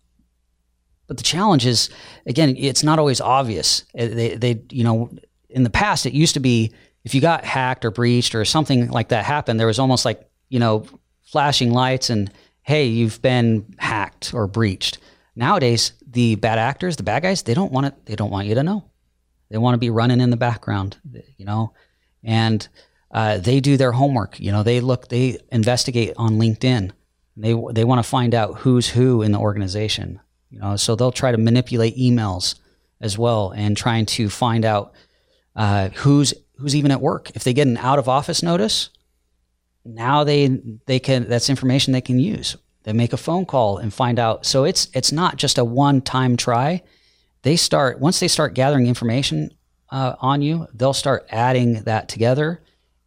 But 1.06 1.18
the 1.18 1.22
challenge 1.22 1.66
is, 1.66 1.90
again, 2.26 2.54
it's 2.56 2.82
not 2.82 2.98
always 2.98 3.20
obvious. 3.20 3.84
Uh, 3.98 4.06
They, 4.06 4.36
they, 4.36 4.62
you 4.70 4.84
know, 4.84 5.10
in 5.50 5.62
the 5.62 5.70
past, 5.70 6.06
it 6.06 6.14
used 6.14 6.34
to 6.34 6.40
be 6.40 6.72
if 7.04 7.14
you 7.14 7.20
got 7.20 7.44
hacked 7.44 7.84
or 7.84 7.90
breached 7.90 8.34
or 8.34 8.44
something 8.46 8.88
like 8.88 9.08
that 9.08 9.24
happened, 9.24 9.60
there 9.60 9.66
was 9.66 9.78
almost 9.78 10.04
like 10.06 10.26
you 10.48 10.58
know, 10.60 10.84
flashing 11.24 11.72
lights 11.72 12.08
and 12.10 12.32
hey, 12.62 12.86
you've 12.86 13.20
been 13.20 13.74
hacked 13.78 14.32
or 14.32 14.46
breached. 14.46 14.98
Nowadays, 15.36 15.92
the 16.14 16.36
bad 16.36 16.58
actors, 16.58 16.96
the 16.96 17.02
bad 17.02 17.22
guys, 17.22 17.42
they 17.42 17.54
don't 17.54 17.72
want 17.72 17.86
it. 17.86 18.06
They 18.06 18.16
don't 18.16 18.30
want 18.30 18.48
you 18.48 18.54
to 18.54 18.62
know. 18.62 18.84
They 19.50 19.58
want 19.58 19.74
to 19.74 19.78
be 19.78 19.90
running 19.90 20.20
in 20.20 20.30
the 20.30 20.36
background, 20.36 20.96
you 21.36 21.44
know, 21.44 21.74
and 22.22 22.66
uh, 23.10 23.38
they 23.38 23.60
do 23.60 23.76
their 23.76 23.92
homework. 23.92 24.40
You 24.40 24.50
know, 24.50 24.62
they 24.62 24.80
look, 24.80 25.08
they 25.08 25.38
investigate 25.52 26.14
on 26.16 26.38
LinkedIn. 26.38 26.92
They 27.36 27.54
they 27.72 27.84
want 27.84 27.98
to 27.98 28.08
find 28.08 28.34
out 28.34 28.58
who's 28.58 28.88
who 28.88 29.22
in 29.22 29.32
the 29.32 29.38
organization. 29.38 30.20
You 30.50 30.60
know, 30.60 30.76
so 30.76 30.96
they'll 30.96 31.12
try 31.12 31.32
to 31.32 31.38
manipulate 31.38 31.96
emails 31.96 32.54
as 33.00 33.18
well 33.18 33.50
and 33.50 33.76
trying 33.76 34.06
to 34.06 34.28
find 34.28 34.64
out 34.64 34.94
uh, 35.56 35.88
who's 35.90 36.32
who's 36.56 36.76
even 36.76 36.90
at 36.90 37.00
work. 37.00 37.30
If 37.34 37.44
they 37.44 37.52
get 37.52 37.66
an 37.66 37.76
out 37.76 37.98
of 37.98 38.08
office 38.08 38.42
notice, 38.42 38.90
now 39.84 40.24
they 40.24 40.60
they 40.86 41.00
can 41.00 41.28
that's 41.28 41.50
information 41.50 41.92
they 41.92 42.00
can 42.00 42.18
use. 42.18 42.56
They 42.84 42.92
make 42.92 43.12
a 43.12 43.18
phone 43.18 43.46
call 43.46 43.78
and 43.78 43.92
find 43.92 44.18
out. 44.18 44.46
So 44.46 44.64
it's 44.64 44.88
it's 44.94 45.10
not 45.10 45.36
just 45.36 45.58
a 45.58 45.64
one 45.64 46.00
time 46.00 46.36
try. 46.36 46.82
They 47.42 47.56
start 47.56 47.98
once 47.98 48.20
they 48.20 48.28
start 48.28 48.54
gathering 48.54 48.86
information 48.86 49.50
uh, 49.90 50.14
on 50.20 50.42
you, 50.42 50.66
they'll 50.72 50.92
start 50.92 51.26
adding 51.30 51.82
that 51.84 52.08
together 52.08 52.62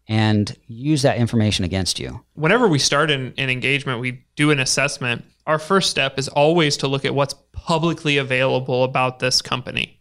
and 0.08 0.56
use 0.68 1.02
that 1.02 1.18
information 1.18 1.66
against 1.66 2.00
you. 2.00 2.24
whenever 2.34 2.68
we 2.68 2.80
start 2.80 3.12
an, 3.12 3.34
an 3.38 3.50
engagement, 3.50 4.00
we 4.00 4.24
do 4.36 4.52
an 4.52 4.60
assessment. 4.60 5.26
Our 5.46 5.60
first 5.60 5.90
step 5.90 6.18
is 6.18 6.30
always 6.30 6.78
to 6.78 6.88
look 6.88 7.04
at 7.04 7.14
what's 7.14 7.36
publicly 7.52 8.18
available 8.18 8.84
about 8.84 9.20
this 9.20 9.42
company. 9.42 9.97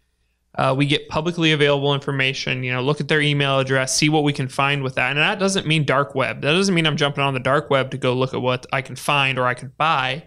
Uh, 0.56 0.74
we 0.76 0.86
get 0.86 1.08
publicly 1.08 1.52
available 1.52 1.92
information, 1.92 2.64
you 2.64 2.72
know, 2.72 2.80
look 2.80 3.00
at 3.00 3.08
their 3.08 3.20
email 3.20 3.58
address, 3.58 3.94
see 3.94 4.08
what 4.08 4.24
we 4.24 4.32
can 4.32 4.48
find 4.48 4.82
with 4.82 4.94
that. 4.94 5.10
And 5.10 5.18
that 5.18 5.38
doesn't 5.38 5.66
mean 5.66 5.84
dark 5.84 6.14
web. 6.14 6.40
That 6.40 6.52
doesn't 6.52 6.74
mean 6.74 6.86
I'm 6.86 6.96
jumping 6.96 7.22
on 7.22 7.34
the 7.34 7.40
dark 7.40 7.68
web 7.68 7.90
to 7.90 7.98
go 7.98 8.14
look 8.14 8.32
at 8.32 8.40
what 8.40 8.66
I 8.72 8.80
can 8.80 8.96
find 8.96 9.38
or 9.38 9.46
I 9.46 9.54
could 9.54 9.76
buy. 9.76 10.24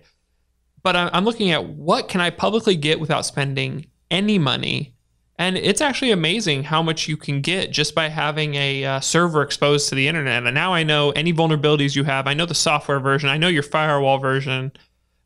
But 0.84 0.96
I'm 0.96 1.26
looking 1.26 1.52
at 1.52 1.66
what 1.66 2.10
can 2.10 2.22
I 2.22 2.30
publicly 2.30 2.76
get 2.76 3.00
without 3.00 3.26
spending 3.26 3.88
any 4.12 4.38
money. 4.38 4.96
And 5.38 5.58
it's 5.58 5.82
actually 5.82 6.12
amazing 6.12 6.64
how 6.64 6.84
much 6.84 7.08
you 7.08 7.18
can 7.18 7.42
get 7.42 7.72
just 7.72 7.96
by 7.96 8.10
having 8.10 8.56
a 8.56 8.86
uh, 8.86 9.00
server 9.00 9.42
exposed 9.42 9.90
to 9.90 9.96
the 9.96 10.08
internet. 10.08 10.46
And 10.46 10.54
now 10.54 10.74
I 10.74 10.84
know 10.84 11.12
any 11.12 11.34
vulnerabilities 11.34 11.96
you 11.96 12.04
have. 12.04 12.28
I 12.28 12.34
know 12.34 12.46
the 12.46 12.54
software 12.54 13.00
version. 13.00 13.30
I 13.30 13.38
know 13.38 13.48
your 13.48 13.64
firewall 13.64 14.20
version. 14.20 14.74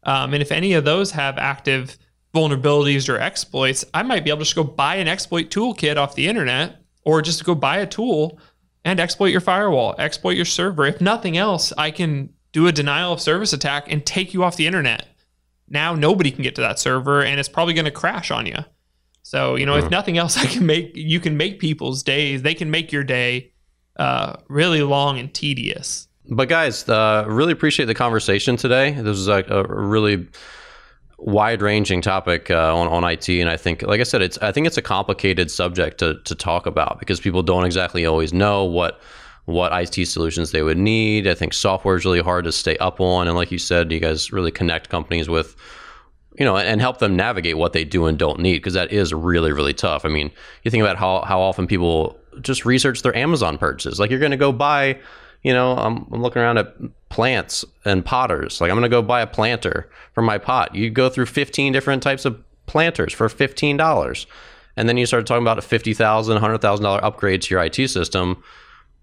Um, 0.03 0.33
and 0.33 0.41
if 0.41 0.51
any 0.51 0.73
of 0.73 0.85
those 0.85 1.11
have 1.11 1.37
active 1.37 1.97
vulnerabilities 2.33 3.09
or 3.09 3.19
exploits, 3.19 3.85
I 3.93 4.03
might 4.03 4.23
be 4.23 4.29
able 4.29 4.39
to 4.39 4.45
just 4.45 4.55
go 4.55 4.63
buy 4.63 4.95
an 4.95 5.07
exploit 5.07 5.49
toolkit 5.49 5.97
off 5.97 6.15
the 6.15 6.27
internet 6.27 6.77
or 7.05 7.21
just 7.21 7.43
go 7.45 7.55
buy 7.55 7.77
a 7.77 7.87
tool 7.87 8.39
and 8.85 8.99
exploit 8.99 9.27
your 9.27 9.41
firewall, 9.41 9.95
exploit 9.97 10.35
your 10.35 10.45
server. 10.45 10.85
If 10.85 10.99
nothing 10.99 11.37
else, 11.37 11.71
I 11.77 11.91
can 11.91 12.33
do 12.51 12.67
a 12.67 12.71
denial 12.71 13.13
of 13.13 13.21
service 13.21 13.53
attack 13.53 13.91
and 13.91 14.05
take 14.05 14.33
you 14.33 14.43
off 14.43 14.55
the 14.55 14.67
internet. 14.67 15.07
Now 15.69 15.95
nobody 15.95 16.31
can 16.31 16.43
get 16.43 16.55
to 16.55 16.61
that 16.61 16.79
server 16.79 17.23
and 17.23 17.39
it's 17.39 17.49
probably 17.49 17.73
going 17.73 17.85
to 17.85 17.91
crash 17.91 18.31
on 18.31 18.45
you. 18.45 18.57
So, 19.21 19.55
you 19.55 19.65
know, 19.65 19.77
if 19.77 19.89
nothing 19.89 20.17
else, 20.17 20.37
I 20.43 20.45
can 20.45 20.65
make 20.65 20.91
you 20.95 21.19
can 21.19 21.37
make 21.37 21.59
people's 21.59 22.03
days, 22.03 22.41
they 22.41 22.53
can 22.53 22.69
make 22.69 22.91
your 22.91 23.03
day 23.03 23.53
uh, 23.97 24.37
really 24.49 24.81
long 24.81 25.17
and 25.19 25.33
tedious. 25.33 26.07
But 26.29 26.49
guys, 26.49 26.87
uh, 26.87 27.25
really 27.27 27.51
appreciate 27.51 27.85
the 27.85 27.95
conversation 27.95 28.55
today. 28.55 28.91
This 28.91 29.17
was 29.17 29.27
a, 29.27 29.43
a 29.49 29.63
really 29.67 30.27
wide-ranging 31.25 32.01
topic 32.01 32.51
uh, 32.51 32.75
on, 32.75 32.87
on 32.87 33.09
IT, 33.09 33.29
and 33.29 33.49
I 33.49 33.57
think, 33.57 33.81
like 33.81 33.99
I 33.99 34.03
said, 34.03 34.21
it's 34.21 34.37
I 34.39 34.51
think 34.51 34.67
it's 34.67 34.77
a 34.77 34.81
complicated 34.81 35.49
subject 35.49 35.97
to 35.99 36.19
to 36.21 36.35
talk 36.35 36.65
about 36.65 36.99
because 36.99 37.19
people 37.19 37.43
don't 37.43 37.65
exactly 37.65 38.05
always 38.05 38.33
know 38.33 38.63
what 38.65 38.99
what 39.45 39.73
IT 39.73 40.05
solutions 40.05 40.51
they 40.51 40.61
would 40.61 40.77
need. 40.77 41.27
I 41.27 41.33
think 41.33 41.53
software 41.53 41.95
is 41.95 42.05
really 42.05 42.21
hard 42.21 42.45
to 42.45 42.51
stay 42.51 42.77
up 42.77 43.01
on, 43.01 43.27
and 43.27 43.35
like 43.35 43.51
you 43.51 43.59
said, 43.59 43.91
you 43.91 43.99
guys 43.99 44.31
really 44.31 44.51
connect 44.51 44.89
companies 44.89 45.29
with 45.29 45.55
you 46.37 46.45
know, 46.45 46.57
and 46.57 46.81
help 46.81 46.97
them 46.97 47.15
navigate 47.15 47.57
what 47.57 47.73
they 47.73 47.83
do 47.83 48.07
and 48.07 48.17
don't 48.17 48.39
need 48.39 48.57
because 48.57 48.73
that 48.73 48.91
is 48.91 49.13
really, 49.13 49.51
really 49.51 49.73
tough. 49.73 50.05
I 50.05 50.09
mean, 50.09 50.31
you 50.63 50.71
think 50.71 50.81
about 50.81 50.97
how, 50.97 51.21
how 51.21 51.39
often 51.39 51.67
people 51.67 52.17
just 52.41 52.65
research 52.65 53.03
their 53.03 53.15
Amazon 53.15 53.57
purchases. 53.57 53.99
Like 53.99 54.09
you're 54.09 54.19
going 54.19 54.31
to 54.31 54.37
go 54.37 54.51
buy, 54.51 54.99
you 55.43 55.53
know, 55.53 55.75
I'm, 55.75 56.07
I'm 56.11 56.21
looking 56.21 56.41
around 56.41 56.57
at 56.57 56.75
plants 57.13 57.63
and 57.85 58.03
potters. 58.03 58.59
Like 58.59 58.71
I'm 58.71 58.75
going 58.75 58.89
to 58.89 58.89
go 58.89 59.03
buy 59.03 59.21
a 59.21 59.27
planter 59.27 59.87
for 60.13 60.23
my 60.23 60.39
pot. 60.39 60.73
You 60.73 60.89
go 60.89 61.09
through 61.09 61.27
15 61.27 61.71
different 61.71 62.01
types 62.01 62.25
of 62.25 62.43
planters 62.65 63.13
for 63.13 63.29
$15. 63.29 64.25
And 64.75 64.89
then 64.89 64.97
you 64.97 65.05
start 65.05 65.27
talking 65.27 65.43
about 65.43 65.59
a 65.59 65.61
$50,000, 65.61 65.95
$100,000 65.95 66.99
upgrade 67.03 67.43
to 67.43 67.53
your 67.53 67.63
IT 67.63 67.87
system 67.87 68.43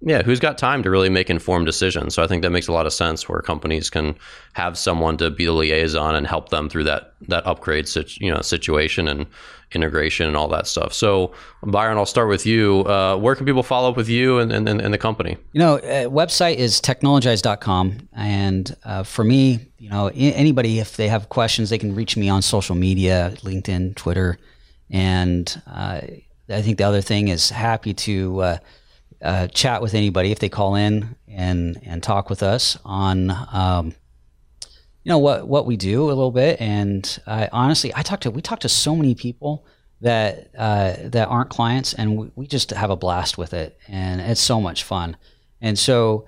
yeah, 0.03 0.23
who's 0.23 0.41
got 0.41 0.57
time 0.57 0.83
to 0.83 0.91
really 0.91 1.11
make 1.11 1.29
informed 1.29 1.67
decisions? 1.67 2.15
So 2.15 2.23
I 2.23 2.27
think 2.27 2.43
that 2.43 2.51
makes 2.51 2.69
a 2.69 2.73
lot 2.73 2.87
of 2.87 2.93
sense 2.93 3.29
where 3.29 3.43
companies 3.43 3.91
can 3.91 4.17
have 4.55 4.79
someone 4.79 5.19
to 5.19 5.31
be 5.31 5.45
the 5.45 5.53
liaison 5.53 6.15
and 6.15 6.27
help 6.27 6.49
them 6.49 6.71
through 6.71 6.85
that 6.85 7.15
that 7.29 7.47
upgrade 7.47 7.87
you 8.19 8.33
know 8.33 8.41
situation 8.41 9.07
and 9.07 9.27
integration 9.75 10.27
and 10.27 10.37
all 10.37 10.49
that 10.49 10.67
stuff. 10.67 10.93
So 10.93 11.33
Byron, 11.63 11.99
I'll 11.99 12.07
start 12.07 12.29
with 12.29 12.47
you. 12.47 12.81
Uh, 12.87 13.17
where 13.17 13.35
can 13.35 13.47
people 13.47 13.63
follow 13.63 13.91
up 13.91 13.97
with 13.97 14.09
you 14.09 14.39
and, 14.39 14.53
and, 14.53 14.69
and 14.69 14.95
the 14.95 14.99
company? 14.99 15.37
You 15.53 15.61
know, 15.61 15.77
uh, 15.77 16.07
website 16.07 16.57
is 16.57 16.81
teknologize.com. 16.81 18.09
And 18.13 18.77
uh, 18.85 19.03
for 19.03 19.25
me, 19.25 19.61
you 19.79 19.91
know, 19.91 20.09
anybody, 20.15 20.79
if 20.79 20.97
they 20.97 21.09
have 21.09 21.29
questions, 21.29 21.71
they 21.71 21.79
can 21.79 21.95
reach 21.95 22.17
me 22.17 22.29
on 22.29 22.43
social 22.43 22.75
media, 22.75 23.33
LinkedIn, 23.39 23.97
Twitter. 23.97 24.39
And 24.91 25.63
uh, 25.67 26.01
I 26.49 26.63
think 26.63 26.79
the 26.79 26.85
other 26.85 27.01
thing 27.01 27.29
is 27.29 27.51
happy 27.51 27.95
to 27.95 28.41
uh, 28.41 28.59
uh, 29.23 29.47
chat 29.49 29.83
with 29.83 29.95
anybody 29.95 30.33
if 30.33 30.39
they 30.39 30.49
call 30.49 30.75
in 30.75 31.15
and 31.29 31.79
and 31.85 32.03
talk 32.03 32.31
with 32.31 32.43
us 32.43 32.79
on 32.85 33.31
um, 33.53 33.95
you 35.03 35.09
know 35.09 35.19
what 35.19 35.49
what 35.49 35.67
we 35.67 35.77
do 35.77 36.05
a 36.05 36.09
little 36.09 36.31
bit. 36.31 36.61
And 36.61 37.19
I, 37.27 37.49
honestly, 37.53 37.93
I 37.95 38.03
talk 38.03 38.21
to 38.21 38.31
we 38.31 38.43
talk 38.43 38.61
to 38.61 38.69
so 38.69 38.95
many 38.95 39.15
people 39.15 39.67
that 40.01 40.51
uh, 40.57 40.95
that 41.05 41.29
aren't 41.29 41.51
clients, 41.51 41.95
and 41.95 42.17
we, 42.17 42.31
we 42.35 42.47
just 42.47 42.71
have 42.71 42.91
a 42.91 42.97
blast 42.97 43.39
with 43.39 43.55
it, 43.55 43.79
and 43.89 44.21
it's 44.21 44.41
so 44.41 44.61
much 44.61 44.85
fun. 44.85 45.17
And 45.61 45.79
so, 45.79 46.27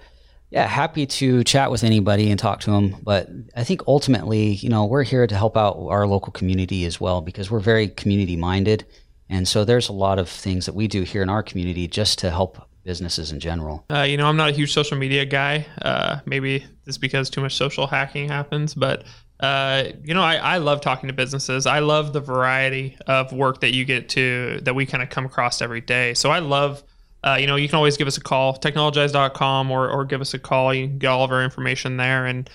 yeah, 0.51 0.67
happy 0.67 1.07
to 1.07 1.43
chat 1.45 1.71
with 1.71 1.85
anybody 1.85 2.31
and 2.31 2.39
talk 2.39 2.61
to 2.61 2.71
them. 2.71 2.97
But 3.03 3.29
I 3.57 3.65
think 3.65 3.83
ultimately, 3.87 4.53
you 4.53 4.69
know, 4.69 4.85
we're 4.85 5.05
here 5.05 5.27
to 5.27 5.35
help 5.35 5.57
out 5.57 5.79
our 5.89 6.07
local 6.07 6.33
community 6.33 6.85
as 6.85 7.01
well 7.01 7.23
because 7.23 7.51
we're 7.51 7.61
very 7.61 7.89
community 7.89 8.37
minded. 8.37 8.85
And 9.31 9.49
so 9.49 9.65
there's 9.65 9.89
a 9.89 9.95
lot 9.95 10.19
of 10.19 10.29
things 10.29 10.67
that 10.67 10.75
we 10.75 10.87
do 10.87 11.03
here 11.03 11.23
in 11.23 11.31
our 11.31 11.43
community 11.43 11.89
just 11.89 12.19
to 12.19 12.31
help 12.31 12.69
businesses 12.85 13.33
in 13.33 13.41
general? 13.41 13.85
Uh, 13.91 14.03
you 14.03 14.17
know, 14.17 14.27
I'm 14.27 14.37
not 14.37 14.51
a 14.51 14.53
huge 14.53 14.73
social 14.73 14.99
media 14.99 15.25
guy. 15.25 15.67
Uh, 15.81 16.21
maybe 16.27 16.65
it's 16.87 16.99
because 16.99 17.31
too 17.31 17.41
much 17.41 17.55
social 17.55 17.87
hacking 17.87 18.29
happens, 18.29 18.75
but 18.75 19.05
uh, 19.43 19.91
you 20.05 20.15
know, 20.15 20.23
I, 20.23 20.37
I 20.37 20.59
love 20.59 20.81
talking 20.81 21.09
to 21.09 21.13
businesses. 21.13 21.67
I 21.67 21.81
love 21.81 22.13
the 22.13 22.21
variety 22.21 22.97
of 23.09 23.33
work 23.33 23.61
that 23.63 23.75
you 23.75 23.85
get 23.85 24.09
to 24.11 24.61
that 24.63 24.75
we 24.75 24.87
kind 24.87 25.03
of 25.03 25.11
come 25.11 25.27
across 25.27 25.61
every 25.61 25.81
day. 25.81 26.15
So 26.15 26.31
I 26.31 26.39
love, 26.39 26.85
uh, 27.25 27.39
you 27.41 27.49
know, 27.49 27.57
you 27.57 27.69
can 27.69 27.77
always 27.77 27.97
give 27.97 28.07
us 28.07 28.17
a 28.17 28.21
call, 28.21 28.57
teknologize.com 28.57 29.71
or, 29.73 29.91
or 29.91 30.05
give 30.05 30.21
us 30.21 30.33
a 30.33 30.39
call. 30.39 30.73
You 30.73 30.87
can 30.87 30.99
get 30.99 31.09
all 31.09 31.25
of 31.25 31.33
our 31.33 31.43
information 31.43 31.97
there. 31.97 32.25
And, 32.25 32.49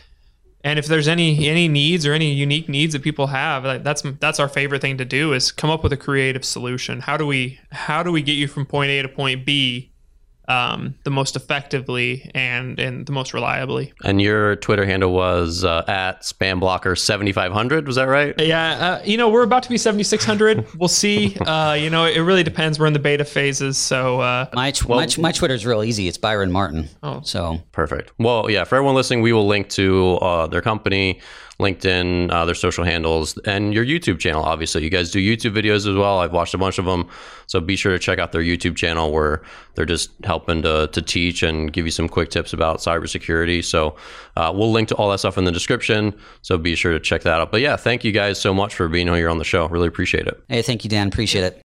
and 0.63 0.79
if 0.79 0.87
there's 0.87 1.09
any, 1.09 1.49
any 1.49 1.67
needs 1.67 2.05
or 2.05 2.13
any 2.13 2.31
unique 2.31 2.69
needs 2.69 2.93
that 2.93 3.01
people 3.01 3.27
have, 3.27 3.83
that's, 3.83 4.01
that's 4.21 4.39
our 4.39 4.47
favorite 4.47 4.81
thing 4.81 4.97
to 4.97 5.05
do 5.05 5.33
is 5.33 5.51
come 5.51 5.69
up 5.69 5.83
with 5.83 5.91
a 5.91 5.97
creative 5.97 6.45
solution. 6.45 7.01
How 7.01 7.17
do 7.17 7.27
we, 7.27 7.59
how 7.69 8.01
do 8.01 8.13
we 8.13 8.21
get 8.21 8.33
you 8.33 8.47
from 8.47 8.65
point 8.65 8.91
A 8.91 9.01
to 9.01 9.09
point 9.09 9.45
B 9.45 9.91
um, 10.47 10.95
the 11.03 11.09
most 11.09 11.35
effectively 11.35 12.29
and 12.33 12.79
and 12.79 13.05
the 13.05 13.11
most 13.11 13.33
reliably. 13.33 13.93
And 14.03 14.21
your 14.21 14.55
Twitter 14.57 14.85
handle 14.85 15.13
was 15.13 15.63
uh, 15.63 15.83
at 15.87 16.21
spamblocker 16.21 16.97
seventy 16.97 17.31
five 17.31 17.51
hundred. 17.51 17.87
Was 17.87 17.97
that 17.97 18.05
right? 18.05 18.33
Yeah. 18.39 18.69
Uh, 18.71 19.01
you 19.03 19.17
know, 19.17 19.29
we're 19.29 19.43
about 19.43 19.63
to 19.63 19.69
be 19.69 19.77
seventy 19.77 20.03
six 20.03 20.23
hundred. 20.23 20.65
we'll 20.77 20.87
see. 20.87 21.35
Uh, 21.37 21.73
you 21.73 21.89
know, 21.89 22.05
it 22.05 22.19
really 22.19 22.43
depends. 22.43 22.79
We're 22.79 22.87
in 22.87 22.93
the 22.93 22.99
beta 22.99 23.25
phases, 23.25 23.77
so 23.77 24.21
uh, 24.21 24.47
my, 24.53 24.73
well, 24.87 24.99
my 24.99 25.07
my 25.17 25.31
Twitter 25.31 25.53
is 25.53 25.65
real 25.65 25.83
easy. 25.83 26.07
It's 26.07 26.17
Byron 26.17 26.51
Martin. 26.51 26.89
Oh, 27.03 27.21
so 27.23 27.61
perfect. 27.71 28.13
Well, 28.17 28.49
yeah. 28.49 28.63
For 28.63 28.75
everyone 28.75 28.95
listening, 28.95 29.21
we 29.21 29.33
will 29.33 29.47
link 29.47 29.69
to 29.69 30.15
uh, 30.15 30.47
their 30.47 30.61
company 30.61 31.19
LinkedIn, 31.59 32.31
uh, 32.31 32.45
their 32.45 32.55
social 32.55 32.83
handles, 32.83 33.37
and 33.39 33.73
your 33.73 33.83
YouTube 33.83 34.19
channel. 34.19 34.43
Obviously, 34.43 34.83
you 34.83 34.89
guys 34.89 35.11
do 35.11 35.19
YouTube 35.19 35.55
videos 35.55 35.89
as 35.89 35.95
well. 35.95 36.19
I've 36.19 36.33
watched 36.33 36.53
a 36.53 36.57
bunch 36.57 36.77
of 36.77 36.85
them, 36.85 37.09
so 37.47 37.59
be 37.59 37.75
sure 37.75 37.91
to 37.91 37.99
check 37.99 38.19
out 38.19 38.31
their 38.31 38.41
YouTube 38.41 38.75
channel 38.75 39.11
where 39.11 39.41
they're 39.75 39.85
just 39.85 40.11
helping 40.23 40.61
to, 40.61 40.87
to 40.87 41.01
teach 41.01 41.43
and 41.43 41.73
give 41.73 41.85
you 41.85 41.91
some 41.91 42.07
quick 42.07 42.29
tips 42.29 42.53
about 42.53 42.77
cybersecurity. 42.77 43.63
So 43.63 43.95
uh, 44.35 44.51
we'll 44.55 44.71
link 44.71 44.87
to 44.89 44.95
all 44.95 45.09
that 45.11 45.19
stuff 45.19 45.37
in 45.37 45.45
the 45.45 45.51
description. 45.51 46.15
So 46.41 46.57
be 46.57 46.75
sure 46.75 46.93
to 46.93 46.99
check 46.99 47.23
that 47.23 47.39
out. 47.39 47.51
But 47.51 47.61
yeah, 47.61 47.75
thank 47.75 48.03
you 48.03 48.11
guys 48.11 48.39
so 48.39 48.53
much 48.53 48.75
for 48.75 48.87
being 48.87 49.07
here 49.07 49.29
on 49.29 49.37
the 49.37 49.43
show. 49.43 49.67
Really 49.67 49.87
appreciate 49.87 50.27
it. 50.27 50.41
Hey, 50.49 50.61
thank 50.61 50.83
you, 50.83 50.89
Dan. 50.89 51.07
Appreciate 51.07 51.43
it. 51.43 51.66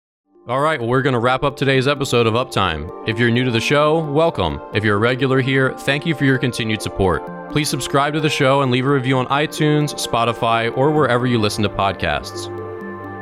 All 0.49 0.61
right, 0.61 0.79
well, 0.79 0.89
we're 0.89 1.03
going 1.03 1.13
to 1.13 1.19
wrap 1.19 1.43
up 1.43 1.55
today's 1.55 1.87
episode 1.87 2.25
of 2.25 2.33
Uptime. 2.33 3.07
If 3.07 3.19
you're 3.19 3.29
new 3.29 3.43
to 3.43 3.51
the 3.51 3.59
show, 3.59 3.99
welcome. 3.99 4.59
If 4.73 4.83
you're 4.83 4.95
a 4.95 4.99
regular 4.99 5.41
here, 5.41 5.77
thank 5.77 6.07
you 6.07 6.15
for 6.15 6.25
your 6.25 6.39
continued 6.39 6.81
support. 6.81 7.51
Please 7.51 7.69
subscribe 7.69 8.13
to 8.13 8.19
the 8.19 8.31
show 8.31 8.63
and 8.63 8.71
leave 8.71 8.87
a 8.87 8.89
review 8.89 9.19
on 9.19 9.27
iTunes, 9.27 9.93
Spotify, 9.93 10.75
or 10.75 10.89
wherever 10.89 11.27
you 11.27 11.37
listen 11.37 11.61
to 11.61 11.69
podcasts. 11.69 12.47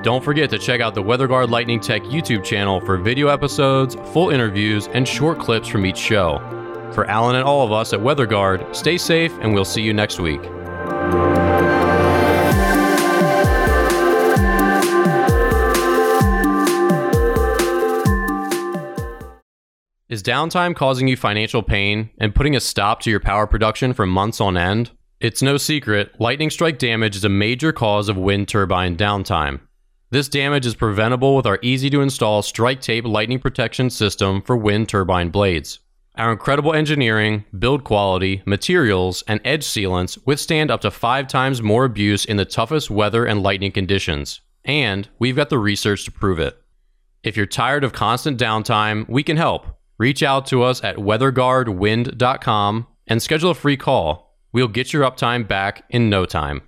Don't 0.04 0.24
forget 0.24 0.50
to 0.52 0.58
check 0.58 0.80
out 0.80 0.96
the 0.96 1.04
WeatherGuard 1.04 1.50
Lightning 1.50 1.82
Tech 1.82 2.04
YouTube 2.04 2.46
channel 2.46 2.80
for 2.80 2.96
video 2.96 3.28
episodes, 3.28 3.96
full 4.14 4.30
interviews, 4.30 4.88
and 4.94 5.06
short 5.06 5.38
clips 5.38 5.68
from 5.68 5.86
each 5.86 5.98
show. 5.98 6.40
For 6.94 7.10
Allen 7.10 7.36
and 7.36 7.44
all 7.44 7.66
of 7.66 7.74
us 7.74 7.92
at 7.92 8.00
WeatherGuard, 8.00 8.74
stay 8.74 8.98
safe 8.98 9.38
and 9.42 9.54
we'll 9.54 9.66
see 9.66 9.82
you 9.82 9.94
next 9.94 10.22
week. 10.22 10.40
Is 20.10 20.24
downtime 20.24 20.74
causing 20.74 21.10
you 21.10 21.18
financial 21.18 21.62
pain 21.62 22.12
and 22.18 22.34
putting 22.34 22.56
a 22.56 22.62
stop 22.62 23.02
to 23.02 23.10
your 23.10 23.20
power 23.20 23.46
production 23.46 23.92
for 23.92 24.06
months 24.06 24.40
on 24.40 24.56
end? 24.56 24.92
It's 25.20 25.42
no 25.42 25.58
secret, 25.58 26.14
lightning 26.18 26.50
strike 26.50 26.80
damage 26.80 27.18
is 27.18 27.26
a 27.26 27.30
major 27.30 27.74
cause 27.74 28.08
of 28.08 28.16
wind 28.16 28.48
turbine 28.48 28.96
downtime. 28.96 29.60
This 30.10 30.30
damage 30.30 30.66
is 30.66 30.76
preventable 30.76 31.36
with 31.36 31.46
our 31.46 31.60
easy 31.62 31.90
to 31.90 32.00
install 32.00 32.42
StrikeTape 32.42 33.06
lightning 33.06 33.40
protection 33.40 33.90
system 33.90 34.42
for 34.42 34.56
wind 34.56 34.88
turbine 34.88 35.28
blades. 35.28 35.80
Our 36.16 36.32
incredible 36.32 36.74
engineering, 36.74 37.44
build 37.60 37.84
quality, 37.84 38.42
materials, 38.46 39.26
and 39.28 39.42
edge 39.44 39.66
sealants 39.66 40.18
withstand 40.26 40.72
up 40.72 40.80
to 40.82 40.90
five 40.90 41.28
times 41.28 41.62
more 41.62 41.84
abuse 41.84 42.24
in 42.24 42.38
the 42.38 42.46
toughest 42.46 42.90
weather 42.90 43.26
and 43.26 43.44
lightning 43.44 43.74
conditions. 43.74 44.40
And 44.64 45.10
we've 45.20 45.36
got 45.36 45.50
the 45.50 45.60
research 45.60 46.06
to 46.06 46.12
prove 46.12 46.40
it. 46.40 46.58
If 47.24 47.36
you're 47.36 47.46
tired 47.46 47.84
of 47.84 47.92
constant 47.92 48.40
downtime, 48.40 49.06
we 49.10 49.22
can 49.22 49.36
help. 49.36 49.68
Reach 49.98 50.22
out 50.22 50.46
to 50.48 50.64
us 50.64 50.84
at 50.84 50.98
weatherguardwind.com 50.98 52.88
and 53.08 53.22
schedule 53.22 53.52
a 53.52 53.56
free 53.56 53.78
call. 53.78 54.38
We'll 54.52 54.68
get 54.68 54.94
your 54.94 55.04
uptime 55.04 55.48
back 55.48 55.86
in 55.90 56.10
no 56.10 56.26
time. 56.26 56.62